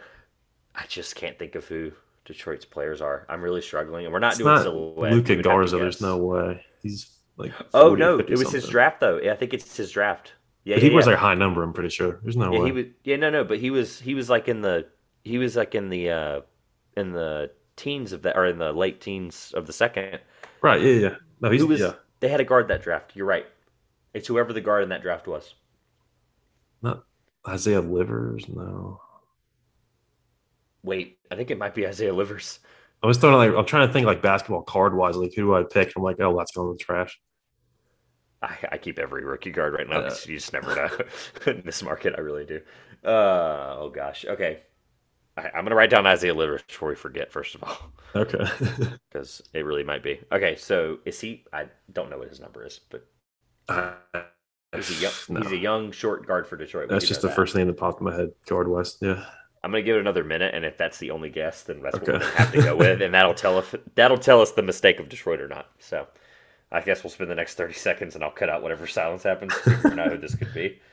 I 0.76 0.86
just 0.88 1.16
can't 1.16 1.38
think 1.38 1.56
of 1.56 1.66
who 1.66 1.92
Detroit's 2.26 2.66
players 2.66 3.02
are. 3.02 3.26
I'm 3.30 3.42
really 3.42 3.62
struggling, 3.62 4.06
and 4.06 4.14
we're 4.14 4.20
not 4.20 4.34
it's 4.34 4.38
doing 4.38 4.56
not 4.56 4.64
silhouette. 4.64 5.14
Luka 5.14 5.36
Garza. 5.42 5.78
There's 5.78 6.02
no 6.02 6.18
way 6.18 6.66
he's 6.82 7.10
like. 7.38 7.52
Oh 7.74 7.96
no, 7.96 8.20
it 8.20 8.30
was 8.30 8.42
something. 8.42 8.62
his 8.62 8.70
draft 8.70 9.00
though. 9.00 9.20
Yeah, 9.22 9.34
I 9.34 9.36
think 9.36 9.54
it's 9.54 9.76
his 9.76 9.92
draft. 9.92 10.34
Yeah, 10.64 10.76
but 10.76 10.84
he 10.84 10.90
yeah, 10.90 10.96
was 10.96 11.08
yeah. 11.08 11.14
a 11.14 11.18
high 11.18 11.34
number. 11.34 11.64
I'm 11.64 11.74
pretty 11.74 11.90
sure. 11.90 12.20
There's 12.24 12.38
no 12.38 12.54
yeah, 12.54 12.60
way. 12.60 12.66
He 12.66 12.72
was, 12.72 12.86
yeah, 13.04 13.16
no, 13.16 13.30
no, 13.30 13.44
but 13.44 13.60
he 13.60 13.72
was 13.72 14.00
he 14.00 14.14
was 14.14 14.30
like 14.30 14.48
in 14.48 14.62
the 14.62 14.88
he 15.24 15.38
was 15.38 15.56
like 15.56 15.76
in 15.76 15.90
the 15.90 16.10
uh 16.10 16.42
in 16.96 17.12
the 17.12 17.52
teens 17.76 18.14
of 18.14 18.22
that 18.22 18.38
or 18.38 18.46
in 18.46 18.60
the 18.60 18.72
late 18.72 19.02
teens 19.02 19.54
of 19.56 19.66
the 19.66 19.74
second. 19.74 20.20
Right. 20.62 20.82
Yeah. 20.82 20.94
Yeah. 20.94 21.16
No, 21.42 21.50
he's 21.50 21.66
was, 21.66 21.80
yeah. 21.80 21.94
They 22.20 22.30
had 22.30 22.40
a 22.40 22.44
guard 22.44 22.68
that 22.68 22.84
draft. 22.84 23.16
You're 23.16 23.26
right. 23.26 23.48
It's 24.14 24.28
whoever 24.28 24.54
the 24.54 24.62
guard 24.62 24.84
in 24.84 24.90
that 24.90 25.02
draft 25.02 25.28
was. 25.28 25.56
Not 26.82 27.04
Isaiah 27.48 27.82
Livers. 27.82 28.46
No. 28.48 29.00
Wait, 30.84 31.20
I 31.30 31.36
think 31.36 31.52
it 31.52 31.58
might 31.58 31.76
be 31.76 31.88
Isaiah 31.88 32.14
Livers. 32.14 32.60
I 33.04 33.08
was 33.08 33.18
throwing 33.18 33.36
like 33.36 33.58
I'm 33.58 33.66
trying 33.66 33.88
to 33.88 33.94
think 33.94 34.06
like 34.06 34.22
basketball 34.22 34.64
card 34.64 34.96
wise, 34.96 35.16
like 35.16 35.34
who 35.36 35.44
do 35.44 35.56
I 35.56 35.64
pick? 35.64 35.94
I'm 35.96 36.04
like, 36.04 36.18
oh, 36.20 36.38
that's 36.38 36.52
going 36.52 36.68
to 36.70 36.78
the 36.78 36.84
trash. 36.84 37.20
I, 38.44 38.58
I, 38.72 38.78
keep 38.78 38.98
every 38.98 39.24
rookie 39.24 39.52
guard 39.52 39.74
right 39.74 39.88
now 39.88 40.00
uh, 40.00 40.16
you 40.26 40.38
just 40.38 40.52
never 40.52 40.76
know 40.76 40.90
in 41.52 41.62
this 41.64 41.84
market. 41.84 42.16
I 42.18 42.22
really 42.22 42.46
do. 42.46 42.60
Uh, 43.06 43.78
oh 43.80 43.92
gosh. 43.94 44.26
Okay. 44.26 44.62
I, 45.38 45.52
am 45.54 45.64
gonna 45.64 45.76
write 45.76 45.92
down 45.92 46.08
Isaiah 46.08 46.34
Livers 46.34 46.64
before 46.64 46.90
we 46.90 46.96
forget. 46.96 47.32
First 47.32 47.56
of 47.56 47.64
all. 47.64 47.78
Okay. 48.16 48.44
Because 49.12 49.42
it 49.54 49.66
really 49.66 49.84
might 49.84 50.04
be. 50.04 50.20
Okay. 50.32 50.56
So 50.56 51.00
is 51.06 51.20
he? 51.20 51.46
I 51.54 51.66
don't 51.92 52.10
know 52.10 52.18
what 52.18 52.30
his 52.30 52.40
number 52.40 52.66
is, 52.66 52.80
but 52.90 53.06
I 53.70 53.94
He's 54.76 54.90
a 54.90 55.02
young, 55.02 55.12
No. 55.30 55.40
he's 55.42 55.52
a 55.52 55.58
young 55.58 55.92
short 55.92 56.26
guard 56.26 56.48
for 56.48 56.56
Detroit. 56.58 56.90
We 56.90 56.96
That's 56.96 57.08
just 57.08 57.22
the 57.22 57.28
that. 57.28 57.36
first 57.36 57.56
name 57.56 57.68
that 57.68 57.78
popped 57.78 58.00
in 58.02 58.06
my 58.06 58.16
head. 58.16 58.32
Guard 58.46 58.68
West. 58.68 58.98
Yeah. 59.02 59.24
I'm 59.64 59.70
gonna 59.72 59.84
give 59.84 59.96
it 59.98 60.00
another 60.00 60.24
minute, 60.24 60.56
and 60.56 60.66
if 60.66 60.76
that's 60.78 60.98
the 60.98 61.12
only 61.12 61.30
guess, 61.30 61.64
then 61.64 61.82
that's 61.82 61.96
Okay. 61.98 62.14
what 62.14 62.22
we're 62.22 62.32
have 62.32 62.52
to 62.52 62.62
go 62.62 62.76
with, 62.76 63.02
and 63.04 63.14
that'll 63.14 63.34
tell 63.36 63.60
if 63.60 63.76
that'll 63.96 64.18
tell 64.18 64.42
us 64.42 64.52
the 64.54 64.64
mistake 64.64 65.00
of 65.00 65.08
Detroit 65.10 65.40
or 65.40 65.48
not. 65.48 65.68
So, 65.80 66.08
I 66.72 66.82
guess 66.82 67.04
we'll 67.04 67.12
spend 67.12 67.30
the 67.30 67.36
next 67.36 67.56
30 67.56 67.74
seconds, 67.74 68.16
and 68.16 68.24
I'll 68.24 68.32
cut 68.32 68.50
out 68.50 68.64
whatever 68.64 68.88
silence 68.88 69.22
happens. 69.24 69.54
figure 69.54 70.00
out 70.00 70.12
who 70.12 70.18
this 70.18 70.36
could 70.36 70.54
be. 70.54 70.80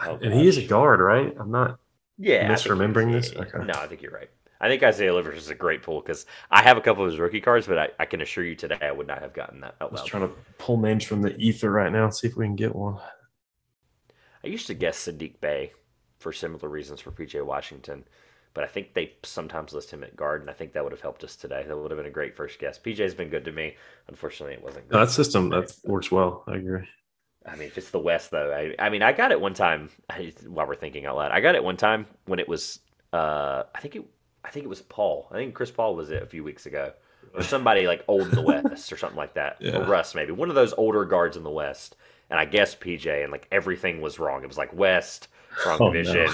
Oh, 0.00 0.16
and 0.22 0.32
he 0.32 0.46
is 0.46 0.56
a 0.58 0.64
guard, 0.64 1.00
right? 1.00 1.34
I'm 1.40 1.50
not. 1.50 1.80
Yeah, 2.18 2.48
misremembering 2.48 3.10
this? 3.10 3.32
Okay. 3.34 3.64
No, 3.64 3.72
I 3.74 3.88
think 3.88 4.00
you're 4.00 4.12
right. 4.12 4.30
I 4.60 4.68
think 4.68 4.84
Isaiah 4.84 5.12
Livers 5.12 5.38
is 5.38 5.50
a 5.50 5.56
great 5.56 5.82
pull 5.82 6.00
because 6.00 6.24
I 6.52 6.62
have 6.62 6.76
a 6.76 6.80
couple 6.80 7.02
of 7.04 7.10
his 7.10 7.18
rookie 7.18 7.40
cards, 7.40 7.66
but 7.66 7.78
I, 7.78 7.88
I 7.98 8.04
can 8.04 8.20
assure 8.20 8.44
you 8.44 8.54
today 8.54 8.78
I 8.80 8.92
would 8.92 9.08
not 9.08 9.20
have 9.22 9.32
gotten 9.32 9.58
that 9.62 9.74
out 9.80 9.88
I 9.88 9.92
was 9.92 10.00
loud. 10.02 10.06
trying 10.06 10.28
to 10.28 10.34
pull 10.58 10.76
names 10.76 11.02
from 11.02 11.20
the 11.20 11.36
ether 11.36 11.72
right 11.72 11.90
now 11.90 12.04
and 12.04 12.14
see 12.14 12.28
if 12.28 12.36
we 12.36 12.44
can 12.46 12.54
get 12.54 12.72
one. 12.76 12.98
I 14.44 14.48
used 14.48 14.66
to 14.68 14.74
guess 14.74 15.06
Saddiq 15.06 15.40
Bey 15.40 15.72
for 16.18 16.32
similar 16.32 16.68
reasons 16.68 17.00
for 17.00 17.10
PJ 17.10 17.44
Washington, 17.44 18.04
but 18.54 18.64
I 18.64 18.66
think 18.66 18.94
they 18.94 19.12
sometimes 19.22 19.72
list 19.72 19.90
him 19.90 20.02
at 20.02 20.16
guard, 20.16 20.40
and 20.40 20.50
I 20.50 20.52
think 20.52 20.72
that 20.72 20.82
would 20.82 20.92
have 20.92 21.00
helped 21.00 21.24
us 21.24 21.36
today. 21.36 21.64
That 21.66 21.76
would 21.76 21.90
have 21.90 21.98
been 21.98 22.06
a 22.06 22.10
great 22.10 22.36
first 22.36 22.58
guess. 22.58 22.78
PJ's 22.78 23.14
been 23.14 23.28
good 23.28 23.44
to 23.44 23.52
me. 23.52 23.76
Unfortunately, 24.08 24.54
it 24.54 24.62
wasn't. 24.62 24.90
No, 24.90 25.00
that 25.00 25.10
system 25.10 25.50
that 25.50 25.74
works 25.84 26.10
well. 26.10 26.44
I 26.46 26.56
agree. 26.56 26.88
I 27.46 27.56
mean, 27.56 27.68
if 27.68 27.78
it's 27.78 27.90
the 27.90 27.98
West, 27.98 28.30
though, 28.30 28.52
I, 28.52 28.74
I 28.84 28.90
mean, 28.90 29.02
I 29.02 29.12
got 29.12 29.32
it 29.32 29.40
one 29.40 29.54
time. 29.54 29.90
I, 30.10 30.32
while 30.46 30.66
we're 30.66 30.74
thinking 30.74 31.06
out 31.06 31.16
loud, 31.16 31.30
I 31.30 31.40
got 31.40 31.54
it 31.54 31.64
one 31.64 31.76
time 31.76 32.06
when 32.26 32.38
it 32.38 32.48
was. 32.48 32.80
Uh, 33.12 33.64
I 33.74 33.80
think 33.80 33.96
it. 33.96 34.04
I 34.44 34.50
think 34.50 34.64
it 34.64 34.68
was 34.68 34.82
Paul. 34.82 35.28
I 35.30 35.36
think 35.36 35.54
Chris 35.54 35.70
Paul 35.70 35.94
was 35.94 36.10
it 36.10 36.22
a 36.22 36.26
few 36.26 36.44
weeks 36.44 36.66
ago, 36.66 36.92
or 37.34 37.42
somebody 37.42 37.86
like 37.86 38.04
old 38.08 38.22
in 38.22 38.30
the 38.30 38.42
West 38.72 38.92
or 38.92 38.96
something 38.96 39.16
like 39.16 39.34
that. 39.34 39.56
Yeah. 39.60 39.78
Or 39.78 39.84
Russ 39.84 40.14
maybe 40.14 40.32
one 40.32 40.48
of 40.48 40.54
those 40.54 40.72
older 40.74 41.04
guards 41.04 41.36
in 41.36 41.42
the 41.42 41.50
West. 41.50 41.96
And 42.30 42.38
I 42.38 42.44
guess 42.44 42.74
PJ, 42.74 43.22
and 43.22 43.32
like 43.32 43.46
everything 43.50 44.00
was 44.00 44.18
wrong. 44.18 44.42
It 44.42 44.48
was 44.48 44.58
like 44.58 44.72
West, 44.74 45.28
wrong 45.66 45.78
Oh, 45.80 45.92
division, 45.92 46.30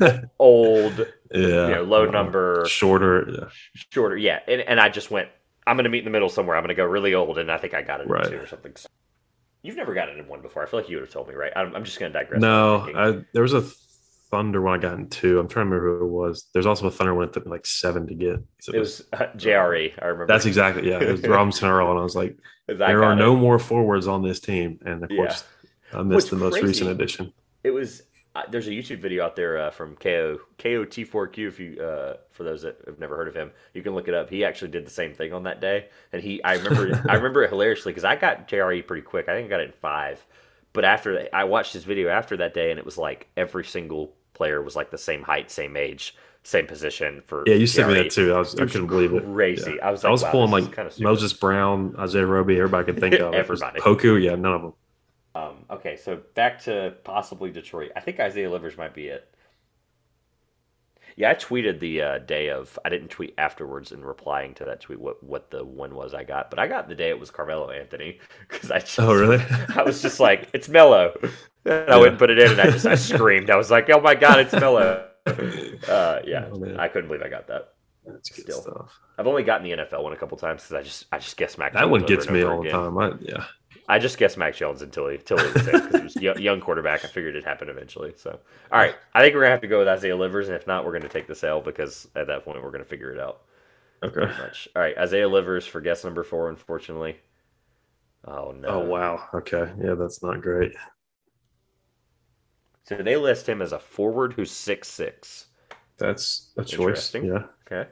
no. 0.00 0.20
old, 0.40 0.98
yeah. 1.32 1.68
you 1.68 1.74
know, 1.76 1.82
low 1.84 2.08
Uh, 2.08 2.10
number, 2.10 2.64
Shorter. 2.68 3.28
Yeah. 3.30 3.48
shorter. 3.92 4.16
Yeah, 4.16 4.40
and, 4.48 4.60
and 4.62 4.80
I 4.80 4.88
just 4.88 5.10
went. 5.10 5.28
I'm 5.68 5.76
going 5.76 5.84
to 5.84 5.90
meet 5.90 5.98
in 5.98 6.04
the 6.04 6.10
middle 6.10 6.28
somewhere. 6.28 6.56
I'm 6.56 6.62
going 6.62 6.68
to 6.68 6.74
go 6.74 6.84
really 6.84 7.14
old, 7.14 7.38
and 7.38 7.50
I 7.50 7.58
think 7.58 7.74
I 7.74 7.82
got 7.82 8.00
it 8.00 8.08
Right. 8.08 8.24
in 8.26 8.30
two 8.32 8.38
or 8.38 8.46
something. 8.46 8.74
So, 8.76 8.88
you've 9.62 9.76
never 9.76 9.94
gotten 9.94 10.16
it 10.16 10.20
in 10.20 10.28
one 10.28 10.40
before. 10.40 10.62
I 10.62 10.66
feel 10.66 10.78
like 10.80 10.88
you 10.88 10.96
would 10.96 11.02
have 11.04 11.12
told 11.12 11.28
me, 11.28 11.34
right? 11.34 11.52
I'm, 11.56 11.74
I'm 11.74 11.82
just 11.84 11.98
going 11.98 12.12
to 12.12 12.18
digress. 12.18 12.40
No, 12.40 12.88
I, 12.94 13.24
there 13.32 13.42
was 13.42 13.52
a 13.52 13.64
Thunder 14.30 14.60
one 14.60 14.78
I 14.78 14.82
got 14.82 14.94
in 14.98 15.08
two. 15.08 15.38
I'm 15.38 15.46
trying 15.48 15.66
to 15.66 15.70
remember 15.76 15.98
who 16.00 16.06
it 16.06 16.10
was. 16.10 16.46
There's 16.52 16.66
also 16.66 16.86
a 16.88 16.90
Thunder 16.90 17.14
one 17.14 17.26
that 17.26 17.32
took 17.32 17.46
me 17.46 17.52
like 17.52 17.64
seven 17.66 18.06
to 18.08 18.14
get. 18.14 18.42
So 18.60 18.72
it 18.72 18.78
was 18.80 19.04
uh, 19.12 19.26
JRE. 19.36 19.92
I 20.02 20.06
remember. 20.06 20.26
That's 20.26 20.46
exactly 20.46 20.88
yeah. 20.88 21.00
It 21.00 21.10
was 21.12 21.22
Robinson 21.28 21.68
Earl, 21.68 21.90
and 21.90 21.98
I 22.00 22.02
was 22.02 22.16
like, 22.16 22.36
there 22.66 23.04
are 23.04 23.12
it. 23.12 23.16
no 23.16 23.36
more 23.36 23.58
forwards 23.58 24.08
on 24.08 24.22
this 24.22 24.40
team, 24.40 24.78
and 24.84 25.04
of 25.04 25.10
Yeah. 25.10 25.16
course, 25.18 25.44
I 25.92 26.02
missed 26.02 26.14
What's 26.14 26.30
the 26.30 26.36
most 26.36 26.52
crazy- 26.54 26.66
recent 26.66 26.90
addition. 26.90 27.32
It 27.64 27.70
was. 27.70 28.02
Uh, 28.34 28.42
there's 28.50 28.66
a 28.66 28.70
YouTube 28.70 28.98
video 28.98 29.24
out 29.24 29.34
there 29.34 29.56
uh, 29.58 29.70
from 29.70 29.96
KO 29.96 30.38
KOT4Q. 30.58 31.48
If 31.48 31.58
you, 31.58 31.80
uh, 31.80 32.16
for 32.32 32.44
those 32.44 32.60
that 32.62 32.76
have 32.86 32.98
never 32.98 33.16
heard 33.16 33.28
of 33.28 33.34
him, 33.34 33.50
you 33.72 33.82
can 33.82 33.94
look 33.94 34.08
it 34.08 34.14
up. 34.14 34.28
He 34.28 34.44
actually 34.44 34.72
did 34.72 34.84
the 34.86 34.90
same 34.90 35.14
thing 35.14 35.32
on 35.32 35.44
that 35.44 35.60
day, 35.62 35.86
and 36.12 36.20
he. 36.22 36.42
I 36.44 36.54
remember. 36.56 37.02
I 37.08 37.14
remember 37.14 37.44
it 37.44 37.48
hilariously 37.50 37.92
because 37.92 38.04
I 38.04 38.16
got 38.16 38.46
JRE 38.48 38.86
pretty 38.86 39.02
quick. 39.02 39.28
I 39.28 39.34
think 39.34 39.46
I 39.46 39.48
got 39.50 39.60
it 39.60 39.66
in 39.68 39.72
five, 39.72 40.22
but 40.76 40.84
after 40.84 41.26
I 41.32 41.44
watched 41.44 41.72
his 41.72 41.84
video 41.84 42.10
after 42.10 42.36
that 42.36 42.52
day, 42.52 42.70
and 42.70 42.78
it 42.78 42.84
was 42.84 42.98
like 42.98 43.28
every 43.36 43.64
single 43.64 44.12
player 44.34 44.60
was 44.60 44.76
like 44.76 44.90
the 44.90 44.98
same 44.98 45.22
height, 45.22 45.50
same 45.50 45.74
age, 45.74 46.14
same 46.42 46.66
position 46.66 47.22
for. 47.26 47.44
Yeah, 47.46 47.54
you 47.54 47.66
sent 47.66 47.88
me 47.88 47.94
that 47.94 48.10
too. 48.10 48.34
I 48.34 48.38
was 48.38 48.54
I 48.54 48.66
couldn't 48.66 48.88
believe 48.88 49.14
it. 49.14 49.24
Crazy. 49.24 49.72
Yeah. 49.76 49.88
I 49.88 49.90
was. 49.90 50.04
I 50.04 50.10
was 50.10 50.22
wow, 50.22 50.30
pulling 50.30 50.50
like 50.50 50.76
kinda. 50.76 50.92
Moses 51.00 51.32
Brown, 51.32 51.96
Isaiah 51.98 52.26
Roby, 52.26 52.58
everybody 52.58 52.84
could 52.84 53.00
think 53.00 53.14
of. 53.20 53.32
Everybody. 53.32 53.80
Poku, 53.80 54.22
yeah, 54.22 54.34
none 54.34 54.52
of 54.52 54.62
them. 54.62 54.72
Um, 55.34 55.64
okay, 55.70 55.96
so 55.96 56.20
back 56.34 56.62
to 56.64 56.94
possibly 57.04 57.50
Detroit. 57.50 57.92
I 57.96 58.00
think 58.00 58.20
Isaiah 58.20 58.50
Livers 58.50 58.76
might 58.76 58.92
be 58.92 59.08
it. 59.08 59.34
Yeah, 61.16 61.30
I 61.30 61.34
tweeted 61.34 61.80
the 61.80 62.02
uh, 62.02 62.18
day 62.18 62.50
of. 62.50 62.78
I 62.84 62.90
didn't 62.90 63.08
tweet 63.08 63.34
afterwards 63.38 63.90
in 63.92 64.04
replying 64.04 64.52
to 64.54 64.64
that 64.66 64.80
tweet 64.82 65.00
what 65.00 65.22
what 65.24 65.50
the 65.50 65.64
one 65.64 65.94
was 65.94 66.12
I 66.12 66.24
got, 66.24 66.50
but 66.50 66.58
I 66.58 66.66
got 66.66 66.88
the 66.88 66.94
day 66.94 67.08
it 67.08 67.18
was 67.18 67.30
Carmelo 67.30 67.70
Anthony 67.70 68.20
because 68.48 68.70
I 68.70 68.80
just 68.80 68.98
Oh, 69.00 69.14
really? 69.14 69.42
I 69.74 69.82
was 69.82 70.02
just 70.02 70.20
like 70.20 70.48
it's 70.52 70.68
Melo. 70.68 71.14
And 71.64 71.90
I 71.90 71.96
went 71.96 72.10
and 72.10 72.18
put 72.18 72.30
it 72.30 72.38
in, 72.38 72.52
and 72.52 72.60
I 72.60 72.70
just 72.70 72.86
I 72.86 72.94
screamed. 73.12 73.50
I 73.50 73.56
was 73.56 73.70
like, 73.70 73.88
oh 73.90 74.00
my 74.00 74.14
god, 74.14 74.40
it's 74.40 74.52
Melo. 74.52 75.08
Uh, 75.26 76.20
yeah, 76.24 76.46
Oh. 76.52 76.76
I 76.78 76.86
couldn't 76.86 77.08
believe 77.08 77.22
I 77.22 77.28
got 77.28 77.48
that. 77.48 77.72
That's 78.06 78.28
good 78.28 78.42
Still. 78.44 78.62
stuff. 78.62 79.00
I've 79.18 79.26
only 79.26 79.42
gotten 79.42 79.64
the 79.68 79.82
NFL 79.84 80.04
one 80.04 80.12
a 80.12 80.16
couple 80.16 80.36
times 80.38 80.62
because 80.62 80.74
I 80.74 80.82
just 80.82 81.06
I 81.10 81.18
just 81.18 81.36
guess 81.36 81.58
Mac. 81.58 81.72
That 81.72 81.90
one 81.90 82.02
gets 82.04 82.30
me 82.30 82.42
all 82.44 82.62
the 82.62 82.70
time. 82.70 82.96
I, 82.96 83.10
yeah, 83.20 83.44
I 83.88 83.98
just 83.98 84.18
guessed 84.18 84.36
Mac 84.36 84.54
Jones 84.54 84.82
until 84.82 85.08
he 85.08 85.16
until 85.16 85.38
he 85.38 85.52
was 85.52 85.64
there 85.64 85.80
because 85.80 86.00
he 86.00 86.04
was 86.04 86.16
young, 86.16 86.40
young 86.40 86.60
quarterback. 86.60 87.04
I 87.04 87.08
figured 87.08 87.34
it'd 87.34 87.44
happen 87.44 87.68
eventually. 87.68 88.14
So, 88.16 88.38
all 88.72 88.78
right, 88.78 88.94
I 89.14 89.22
think 89.22 89.34
we're 89.34 89.42
gonna 89.42 89.52
have 89.52 89.60
to 89.60 89.68
go 89.68 89.78
with 89.78 89.88
Isaiah 89.88 90.16
Livers, 90.16 90.48
and 90.48 90.56
if 90.56 90.66
not, 90.66 90.84
we're 90.84 90.92
gonna 90.92 91.08
take 91.08 91.26
the 91.26 91.34
sale 91.34 91.60
because 91.60 92.08
at 92.16 92.26
that 92.26 92.44
point 92.44 92.62
we're 92.62 92.72
gonna 92.72 92.84
figure 92.84 93.12
it 93.12 93.20
out 93.20 93.42
okay. 94.02 94.32
All 94.74 94.82
right, 94.82 94.96
Isaiah 94.98 95.28
Livers 95.28 95.66
for 95.66 95.80
guess 95.80 96.04
number 96.04 96.22
four. 96.22 96.48
Unfortunately, 96.48 97.16
oh 98.24 98.52
no. 98.52 98.68
Oh 98.68 98.84
wow. 98.84 99.28
Okay, 99.34 99.70
yeah, 99.82 99.94
that's 99.94 100.22
not 100.22 100.42
great. 100.42 100.72
So 102.84 102.96
they 102.96 103.16
list 103.16 103.48
him 103.48 103.62
as 103.62 103.72
a 103.72 103.78
forward 103.78 104.32
who's 104.32 104.50
six 104.50 104.88
six. 104.88 105.46
That's 105.98 106.52
a 106.56 106.64
choice. 106.64 107.14
Yeah. 107.14 107.44
Okay. 107.66 107.90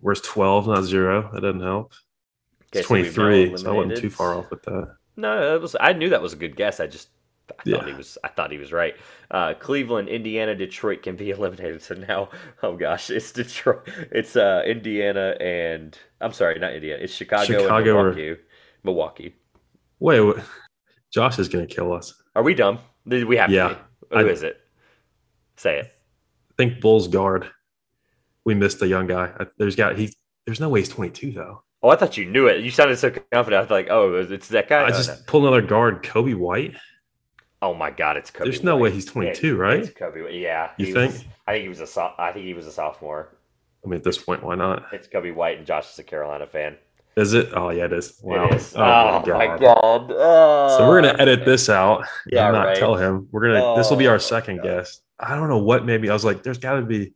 Where's 0.00 0.20
twelve, 0.20 0.66
not 0.66 0.84
zero? 0.84 1.30
That 1.32 1.42
doesn't 1.42 1.60
help. 1.60 1.92
It's 2.72 2.86
so 2.88 2.94
we've 2.94 3.12
twenty 3.14 3.46
three, 3.48 3.56
so 3.56 3.70
I 3.70 3.74
wasn't 3.74 3.96
too 3.98 4.10
far 4.10 4.34
off 4.34 4.50
with 4.50 4.62
that. 4.62 4.94
No, 5.16 5.54
it 5.54 5.60
was. 5.60 5.74
I 5.80 5.92
knew 5.92 6.08
that 6.10 6.22
was 6.22 6.32
a 6.32 6.36
good 6.36 6.56
guess. 6.56 6.78
I 6.80 6.86
just 6.86 7.08
I 7.50 7.54
thought 7.54 7.66
Yeah. 7.66 7.84
he 7.86 7.92
was. 7.94 8.16
I 8.22 8.28
thought 8.28 8.52
he 8.52 8.58
was 8.58 8.72
right. 8.72 8.94
Uh, 9.30 9.54
Cleveland, 9.54 10.08
Indiana, 10.08 10.54
Detroit 10.54 11.02
can 11.02 11.16
be 11.16 11.30
eliminated. 11.36 11.82
So 11.82 11.94
now, 11.94 12.28
oh 12.62 12.76
gosh, 12.76 13.10
it's 13.10 13.32
Detroit. 13.32 13.88
It's 14.12 14.36
uh, 14.36 14.62
Indiana 14.64 15.36
and 15.40 15.98
I'm 16.20 16.32
sorry, 16.32 16.58
not 16.58 16.72
Indiana. 16.74 17.02
It's 17.02 17.12
Chicago, 17.12 17.44
Chicago 17.44 17.94
or- 17.96 18.08
and 18.08 18.16
Milwaukee. 18.16 18.40
Milwaukee. 18.84 19.34
Wait, 19.98 20.20
what? 20.20 20.38
Josh 21.12 21.38
is 21.38 21.48
gonna 21.48 21.66
kill 21.66 21.92
us. 21.92 22.14
Are 22.36 22.42
we 22.42 22.54
dumb? 22.54 22.78
We 23.04 23.36
have 23.36 23.50
Yeah. 23.50 23.68
to? 23.70 23.74
Be? 23.74 24.16
Who 24.18 24.28
I- 24.28 24.30
is 24.30 24.42
it? 24.44 24.58
Say 25.56 25.80
it. 25.80 25.86
I 25.86 26.54
think 26.56 26.80
Bulls 26.80 27.08
guard. 27.08 27.50
We 28.44 28.54
missed 28.54 28.80
a 28.80 28.86
young 28.88 29.06
guy. 29.06 29.32
There's 29.58 29.76
got 29.76 29.96
he. 29.98 30.14
There's 30.46 30.60
no 30.60 30.68
way 30.70 30.80
he's 30.80 30.88
22 30.88 31.32
though. 31.32 31.62
Oh, 31.82 31.88
I 31.88 31.96
thought 31.96 32.16
you 32.16 32.26
knew 32.26 32.46
it. 32.46 32.62
You 32.62 32.70
sounded 32.70 32.98
so 32.98 33.10
confident. 33.10 33.54
I 33.58 33.60
was 33.62 33.70
like, 33.70 33.88
oh, 33.90 34.14
it's 34.14 34.48
that 34.48 34.68
guy. 34.68 34.80
I 34.80 34.84
Oh, 34.84 34.88
just 34.90 35.08
no. 35.08 35.16
pulled 35.26 35.44
another 35.44 35.62
guard, 35.62 36.02
Coby 36.02 36.34
White. 36.34 36.74
oh 37.62 37.74
my 37.74 37.90
God, 37.90 38.16
it's 38.16 38.30
Coby. 38.30 38.44
There's 38.44 38.62
no 38.62 38.76
way 38.76 38.90
he's 38.90 39.06
22, 39.06 39.46
Yeah, 39.46 39.52
right? 39.54 39.80
It's 39.80 39.90
Coby. 39.90 40.40
Yeah. 40.40 40.70
You 40.76 40.92
think? 40.92 41.12
Was, 41.12 41.24
I 41.46 41.52
think 41.52 41.62
he 41.62 41.68
was 41.70 41.80
a. 41.80 41.86
so- 41.86 42.12
I 42.18 42.32
think 42.32 42.44
he 42.44 42.54
was 42.54 42.66
a 42.66 42.72
sophomore. 42.72 43.36
I 43.84 43.88
mean, 43.88 43.96
at 43.96 44.04
this 44.04 44.18
point, 44.18 44.42
why 44.42 44.56
not? 44.56 44.86
It's 44.92 45.08
Coby 45.08 45.34
White, 45.34 45.56
and 45.58 45.66
Josh 45.66 45.90
is 45.92 45.98
a 45.98 46.02
Carolina 46.04 46.46
fan. 46.46 46.76
Is 47.16 47.32
it? 47.34 47.48
Oh 47.54 47.70
yeah, 47.70 47.86
it 47.86 47.92
is. 47.94 48.20
Wow. 48.22 48.46
It 48.48 48.54
is. 48.54 48.74
Oh, 48.76 48.78
my 48.80 49.46
oh 49.46 49.58
god. 49.58 50.12
Oh. 50.14 50.76
So 50.78 50.86
we're 50.88 51.00
gonna 51.02 51.16
edit 51.18 51.44
this 51.44 51.68
out. 51.68 52.04
Yeah, 52.30 52.46
and 52.46 52.54
not 52.54 52.66
right. 52.66 52.76
tell 52.76 52.94
him. 52.94 53.26
We're 53.32 53.48
gonna. 53.48 53.74
this 53.76 53.90
will 53.90 53.96
be 53.96 54.06
Oh, 54.06 54.12
our 54.12 54.18
second 54.18 54.56
God. 54.58 54.64
guess. 54.64 55.00
I 55.18 55.34
don't 55.34 55.48
know 55.48 55.58
what. 55.58 55.84
Maybe 55.84 56.08
I 56.08 56.12
was 56.12 56.24
like, 56.24 56.42
there's 56.42 56.58
got 56.58 56.74
to 56.76 56.82
be. 56.82 57.12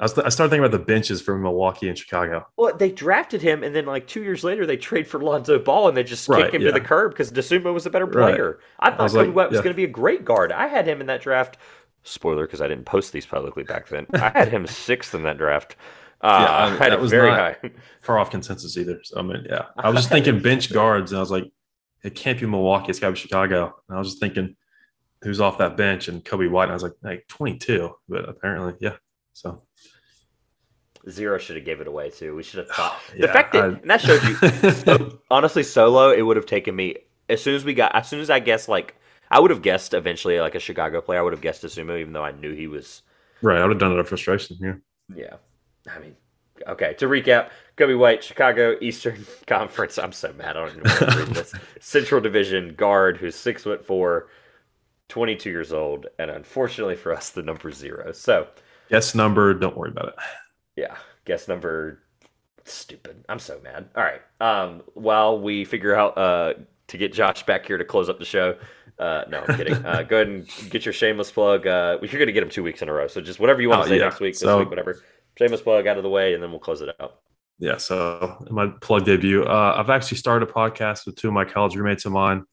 I, 0.00 0.04
was, 0.04 0.18
I 0.18 0.28
started 0.28 0.50
thinking 0.50 0.64
about 0.64 0.72
the 0.76 0.84
benches 0.84 1.22
for 1.22 1.38
Milwaukee 1.38 1.88
and 1.88 1.96
Chicago. 1.96 2.46
Well, 2.56 2.76
they 2.76 2.90
drafted 2.90 3.40
him, 3.42 3.62
and 3.62 3.74
then 3.74 3.86
like 3.86 4.06
two 4.08 4.22
years 4.22 4.42
later, 4.42 4.66
they 4.66 4.76
trade 4.76 5.06
for 5.06 5.20
Lonzo 5.20 5.58
Ball, 5.58 5.88
and 5.88 5.96
they 5.96 6.02
just 6.02 6.28
Right, 6.28 6.44
kick 6.46 6.54
him 6.54 6.62
yeah. 6.62 6.68
to 6.68 6.72
the 6.72 6.80
curb 6.80 7.12
because 7.12 7.30
Dosunmu 7.30 7.72
was 7.72 7.86
a 7.86 7.90
better 7.90 8.06
Right. 8.06 8.34
player. 8.34 8.58
I 8.80 8.90
thought 8.90 9.00
was 9.00 9.14
Coby 9.14 9.26
like, 9.26 9.36
White 9.36 9.50
was 9.50 9.58
yeah. 9.58 9.62
going 9.62 9.72
to 9.74 9.76
be 9.76 9.84
a 9.84 9.88
great 9.88 10.24
guard. 10.24 10.50
I 10.52 10.66
had 10.66 10.86
him 10.86 11.00
in 11.00 11.06
that 11.06 11.20
draft. 11.22 11.58
Spoiler, 12.02 12.44
because 12.46 12.60
I 12.60 12.66
didn't 12.66 12.84
post 12.86 13.12
these 13.12 13.24
publicly 13.24 13.62
back 13.62 13.88
then. 13.88 14.06
I 14.14 14.30
had 14.30 14.48
him 14.48 14.66
sixth 14.66 15.14
in 15.14 15.22
that 15.22 15.38
draft. 15.38 15.76
Uh, 16.20 16.38
Yeah, 16.46 16.54
I- 16.54 16.64
I 16.64 16.68
had 16.70 16.78
that 16.78 16.92
it 16.94 17.00
was 17.00 17.10
very 17.12 17.30
high. 17.30 17.56
Far 18.02 18.18
off 18.18 18.30
consensus 18.30 18.76
either. 18.76 19.00
So, 19.04 19.18
I 19.18 19.22
mean, 19.22 19.46
yeah. 19.48 19.66
I 19.76 19.88
was 19.90 19.98
just 20.00 20.08
thinking 20.08 20.40
bench 20.40 20.72
guards, 20.72 21.12
and 21.12 21.18
I 21.18 21.20
was 21.20 21.30
like, 21.30 21.50
it 22.02 22.14
can't 22.16 22.38
be 22.38 22.46
Milwaukee. 22.46 22.90
It's 22.90 22.98
got 22.98 23.06
to 23.06 23.12
be 23.12 23.18
Chicago. 23.18 23.74
And 23.88 23.96
I 23.96 23.98
was 23.98 24.08
just 24.08 24.20
thinking, 24.20 24.56
who's 25.22 25.40
off 25.40 25.56
that 25.58 25.76
bench? 25.76 26.08
And 26.08 26.22
Coby 26.22 26.50
White. 26.50 26.64
And 26.64 26.72
I 26.72 26.74
was 26.74 26.82
like, 26.82 26.92
like 27.02 27.26
22. 27.28 27.90
But 28.08 28.28
apparently, 28.28 28.74
yeah. 28.80 28.96
So 29.34 29.62
Zero 31.10 31.36
should 31.36 31.56
have 31.56 31.64
gave 31.66 31.80
it 31.82 31.86
away 31.86 32.08
too. 32.10 32.34
We 32.34 32.42
should 32.42 32.58
have 32.60 32.68
thought 32.76 32.98
the 33.12 33.26
Yeah, 33.26 33.32
fact 33.32 33.52
that 33.52 33.64
I- 33.64 33.66
and 33.66 33.90
that 33.90 34.00
shows 34.00 34.24
you. 34.24 34.70
so, 34.70 35.18
honestly, 35.30 35.62
solo, 35.62 36.10
it 36.10 36.22
would 36.22 36.36
have 36.36 36.46
taken 36.46 36.74
me 36.74 36.96
as 37.28 37.42
soon 37.42 37.54
as 37.54 37.64
we 37.64 37.74
got 37.74 37.94
as 37.94 38.08
soon 38.08 38.20
as 38.20 38.30
I 38.30 38.38
guessed 38.40 38.68
like 38.68 38.94
I 39.30 39.40
would 39.40 39.50
have 39.50 39.62
guessed 39.62 39.92
eventually 39.94 40.40
like 40.40 40.54
a 40.54 40.60
Chicago 40.60 41.00
player. 41.00 41.18
I 41.18 41.22
would 41.22 41.32
have 41.32 41.42
guessed 41.42 41.62
Dosunmu, 41.62 42.00
even 42.00 42.12
though 42.12 42.24
I 42.24 42.32
knew 42.32 42.54
he 42.54 42.66
was 42.68 43.02
right. 43.42 43.58
I 43.58 43.62
would 43.62 43.72
have 43.72 43.80
done 43.80 43.90
it 43.92 43.94
out 43.94 44.00
of 44.00 44.08
frustration. 44.08 44.56
Yeah. 44.60 44.74
Yeah. 45.14 45.36
I 45.94 45.98
mean, 45.98 46.16
okay, 46.66 46.94
to 46.94 47.06
recap, 47.06 47.50
Coby 47.76 47.98
White, 47.98 48.24
Chicago 48.24 48.76
Eastern 48.80 49.26
Conference. 49.46 49.98
I'm 49.98 50.12
so 50.12 50.32
mad. 50.32 50.56
I 50.56 50.60
don't 50.60 50.70
even 50.70 50.82
want 50.84 50.98
to 51.12 51.18
read 51.18 51.28
this. 51.34 51.54
Central 51.80 52.20
Division 52.22 52.74
guard 52.74 53.18
who's 53.18 53.34
six 53.34 53.64
foot 53.64 53.84
four, 53.84 54.28
22 55.10 55.50
years 55.50 55.72
old, 55.74 56.06
and 56.18 56.30
unfortunately 56.30 56.96
for 56.96 57.12
us, 57.12 57.28
the 57.30 57.42
number 57.42 57.70
zero. 57.70 58.12
So, 58.12 58.46
Guess 58.94 59.14
number. 59.14 59.54
Don't 59.54 59.76
worry 59.76 59.90
about 59.90 60.08
it. 60.08 60.14
yeah, 60.76 60.96
guess 61.24 61.48
number 61.48 62.00
stupid. 62.64 63.24
I'm 63.28 63.38
so 63.38 63.60
mad. 63.62 63.88
All 63.96 64.02
right. 64.04 64.20
Um, 64.40 64.82
while 64.94 65.40
we 65.40 65.64
figure 65.64 65.94
out 65.94 66.16
uh 66.16 66.54
to 66.88 66.98
get 66.98 67.12
Josh 67.12 67.44
back 67.46 67.66
here 67.66 67.78
to 67.78 67.84
close 67.84 68.08
up 68.08 68.18
the 68.18 68.24
show, 68.24 68.56
Uh, 68.98 69.24
no, 69.28 69.42
I'm 69.48 69.56
kidding. 69.56 69.74
Uh, 69.84 70.02
go 70.02 70.16
ahead 70.16 70.28
and 70.28 70.46
get 70.70 70.84
your 70.86 70.92
shameless 70.92 71.32
plug. 71.32 71.66
Uh, 71.66 71.98
you're 72.02 72.12
going 72.12 72.26
to 72.26 72.32
get 72.32 72.42
him 72.44 72.48
two 72.50 72.62
weeks 72.62 72.80
in 72.82 72.88
a 72.88 72.92
row. 72.92 73.08
So 73.08 73.20
just 73.20 73.40
whatever 73.40 73.60
you 73.60 73.68
want 73.68 73.80
Oh, 73.80 73.84
to 73.84 73.88
say 73.88 73.96
yeah. 73.98 74.04
next 74.04 74.20
week, 74.20 74.34
this 74.34 74.40
So- 74.42 74.60
week, 74.60 74.70
whatever. 74.70 75.00
Shameless 75.36 75.62
plug 75.62 75.88
out 75.88 75.96
of 75.96 76.04
the 76.04 76.08
way, 76.08 76.34
and 76.34 76.40
then 76.42 76.50
we'll 76.52 76.60
close 76.60 76.80
it 76.80 76.94
out. 77.00 77.16
Yeah, 77.58 77.76
so 77.78 78.46
my 78.50 78.68
plug 78.80 79.04
debut. 79.04 79.42
Uh, 79.44 79.74
I've 79.76 79.90
actually 79.90 80.18
started 80.18 80.48
a 80.48 80.52
podcast 80.52 81.06
with 81.06 81.16
two 81.16 81.26
of 81.26 81.34
my 81.34 81.44
college 81.44 81.74
roommates 81.74 82.04
of 82.04 82.12
mine, 82.12 82.44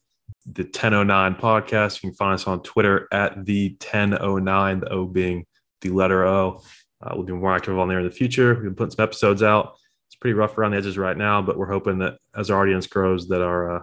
the 0.46 0.64
1009 0.64 1.36
podcast. 1.36 2.02
You 2.02 2.10
can 2.10 2.16
find 2.16 2.34
us 2.34 2.48
on 2.48 2.60
Twitter 2.64 3.06
at 3.12 3.44
the 3.44 3.76
1009, 3.78 4.80
the 4.80 4.88
O 4.90 5.06
being 5.06 5.46
the 5.82 5.90
letter 5.90 6.24
O. 6.24 6.62
Uh, 7.02 7.12
we'll 7.14 7.24
be 7.24 7.32
more 7.32 7.54
active 7.54 7.78
on 7.78 7.88
there 7.88 7.98
in 7.98 8.04
the 8.06 8.10
future. 8.10 8.54
We've 8.54 8.64
been 8.64 8.74
putting 8.74 8.92
some 8.92 9.02
episodes 9.02 9.42
out. 9.42 9.74
It's 10.08 10.16
pretty 10.16 10.34
rough 10.34 10.56
around 10.56 10.72
the 10.72 10.78
edges 10.78 10.96
right 10.96 11.16
now, 11.16 11.42
but 11.42 11.58
we're 11.58 11.70
hoping 11.70 11.98
that 11.98 12.18
as 12.36 12.50
our 12.50 12.62
audience 12.62 12.86
grows, 12.86 13.28
that 13.28 13.42
our 13.42 13.76
uh, 13.76 13.82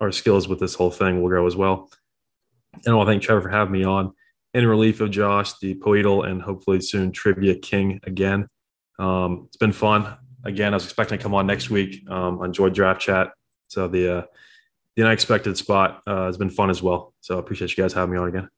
our 0.00 0.12
skills 0.12 0.48
with 0.48 0.60
this 0.60 0.74
whole 0.74 0.90
thing 0.90 1.20
will 1.20 1.28
grow 1.28 1.46
as 1.46 1.56
well. 1.56 1.90
And 2.74 2.92
I 2.92 2.94
want 2.94 3.08
to 3.08 3.12
thank 3.12 3.22
Trevor 3.22 3.42
for 3.42 3.48
having 3.48 3.72
me 3.72 3.84
on 3.84 4.12
in 4.54 4.66
relief 4.66 5.00
of 5.00 5.10
Josh, 5.10 5.58
the 5.58 5.74
Poeltl, 5.74 6.26
and 6.26 6.40
hopefully 6.40 6.80
soon 6.80 7.12
Trivia 7.12 7.56
King 7.56 8.00
again. 8.04 8.48
Um, 8.98 9.44
it's 9.46 9.56
been 9.56 9.72
fun. 9.72 10.16
Again, 10.44 10.72
I 10.72 10.76
was 10.76 10.84
expecting 10.84 11.18
to 11.18 11.22
come 11.22 11.34
on 11.34 11.46
next 11.46 11.70
week. 11.70 12.08
Um, 12.08 12.40
I 12.40 12.46
enjoyed 12.46 12.74
draft 12.74 13.00
chat. 13.00 13.32
So 13.68 13.88
the 13.88 14.18
uh, 14.18 14.22
the 14.96 15.04
unexpected 15.04 15.56
spot 15.56 16.02
uh, 16.06 16.26
has 16.26 16.36
been 16.36 16.50
fun 16.50 16.70
as 16.70 16.82
well. 16.82 17.14
So 17.20 17.36
I 17.36 17.40
appreciate 17.40 17.76
you 17.76 17.82
guys 17.82 17.92
having 17.92 18.12
me 18.12 18.18
on 18.18 18.28
again. 18.28 18.48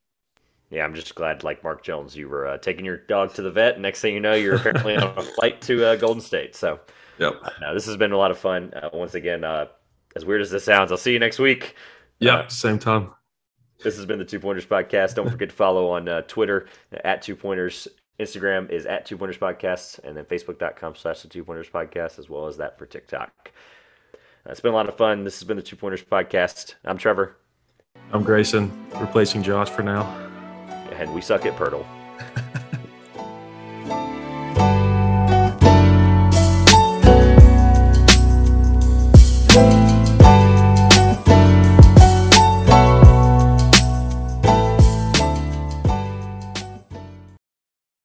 Yeah, 0.71 0.85
I'm 0.85 0.95
just 0.95 1.13
glad, 1.15 1.43
like 1.43 1.63
Mark 1.63 1.83
Jones, 1.83 2.15
you 2.15 2.29
were 2.29 2.47
uh, 2.47 2.57
taking 2.57 2.85
your 2.85 2.97
dog 2.97 3.33
to 3.33 3.41
the 3.41 3.51
vet. 3.51 3.79
Next 3.79 3.99
thing 4.01 4.13
you 4.13 4.21
know, 4.21 4.33
you're 4.33 4.55
apparently 4.55 4.95
on 4.95 5.17
a 5.17 5.21
flight 5.21 5.61
to 5.63 5.85
uh, 5.85 5.95
Golden 5.97 6.21
State. 6.21 6.55
So, 6.55 6.79
Yep. 7.19 7.33
no, 7.59 7.73
this 7.73 7.85
has 7.85 7.97
been 7.97 8.13
a 8.13 8.17
lot 8.17 8.31
of 8.31 8.37
fun. 8.39 8.73
Uh, 8.73 8.89
once 8.93 9.13
again, 9.13 9.43
uh, 9.43 9.65
as 10.15 10.25
weird 10.25 10.41
as 10.41 10.49
this 10.49 10.63
sounds, 10.63 10.91
I'll 10.91 10.97
see 10.97 11.11
you 11.13 11.19
next 11.19 11.39
week. 11.39 11.75
Yeah. 12.19 12.35
Uh, 12.37 12.47
Same 12.47 12.79
time. 12.79 13.11
This 13.83 13.97
has 13.97 14.05
been 14.05 14.17
the 14.19 14.25
Two 14.25 14.39
Pointers 14.39 14.65
Podcast. 14.65 15.15
Don't 15.15 15.29
forget 15.29 15.49
to 15.49 15.55
follow 15.55 15.89
on 15.89 16.07
uh, 16.07 16.21
Twitter 16.21 16.67
at 17.03 17.21
Two 17.21 17.35
Pointers. 17.35 17.87
Instagram 18.19 18.69
is 18.69 18.85
at 18.85 19.05
Two 19.05 19.17
Pointers 19.17 19.37
Podcast, 19.39 19.99
and 20.03 20.15
then 20.15 20.23
Facebook.com 20.25 20.95
slash 20.95 21.21
the 21.23 21.27
Two 21.27 21.43
Pointers 21.43 21.67
Podcast, 21.69 22.17
as 22.19 22.29
well 22.29 22.47
as 22.47 22.57
that 22.57 22.77
for 22.79 22.85
TikTok. 22.85 23.51
Uh, 24.13 24.17
it's 24.51 24.59
been 24.61 24.71
a 24.71 24.75
lot 24.75 24.87
of 24.87 24.95
fun. 24.95 25.23
This 25.25 25.37
has 25.39 25.43
been 25.47 25.57
the 25.57 25.63
Two 25.63 25.75
Pointers 25.75 26.03
Podcast. 26.03 26.75
I'm 26.85 26.97
Trevor, 26.97 27.35
I'm 28.13 28.23
Grayson, 28.23 28.71
replacing 28.99 29.41
Josh 29.43 29.69
for 29.69 29.81
now. 29.83 30.30
And 31.01 31.11
we 31.15 31.19
suck 31.19 31.47
at 31.47 31.57
Poeltl. 31.57 31.83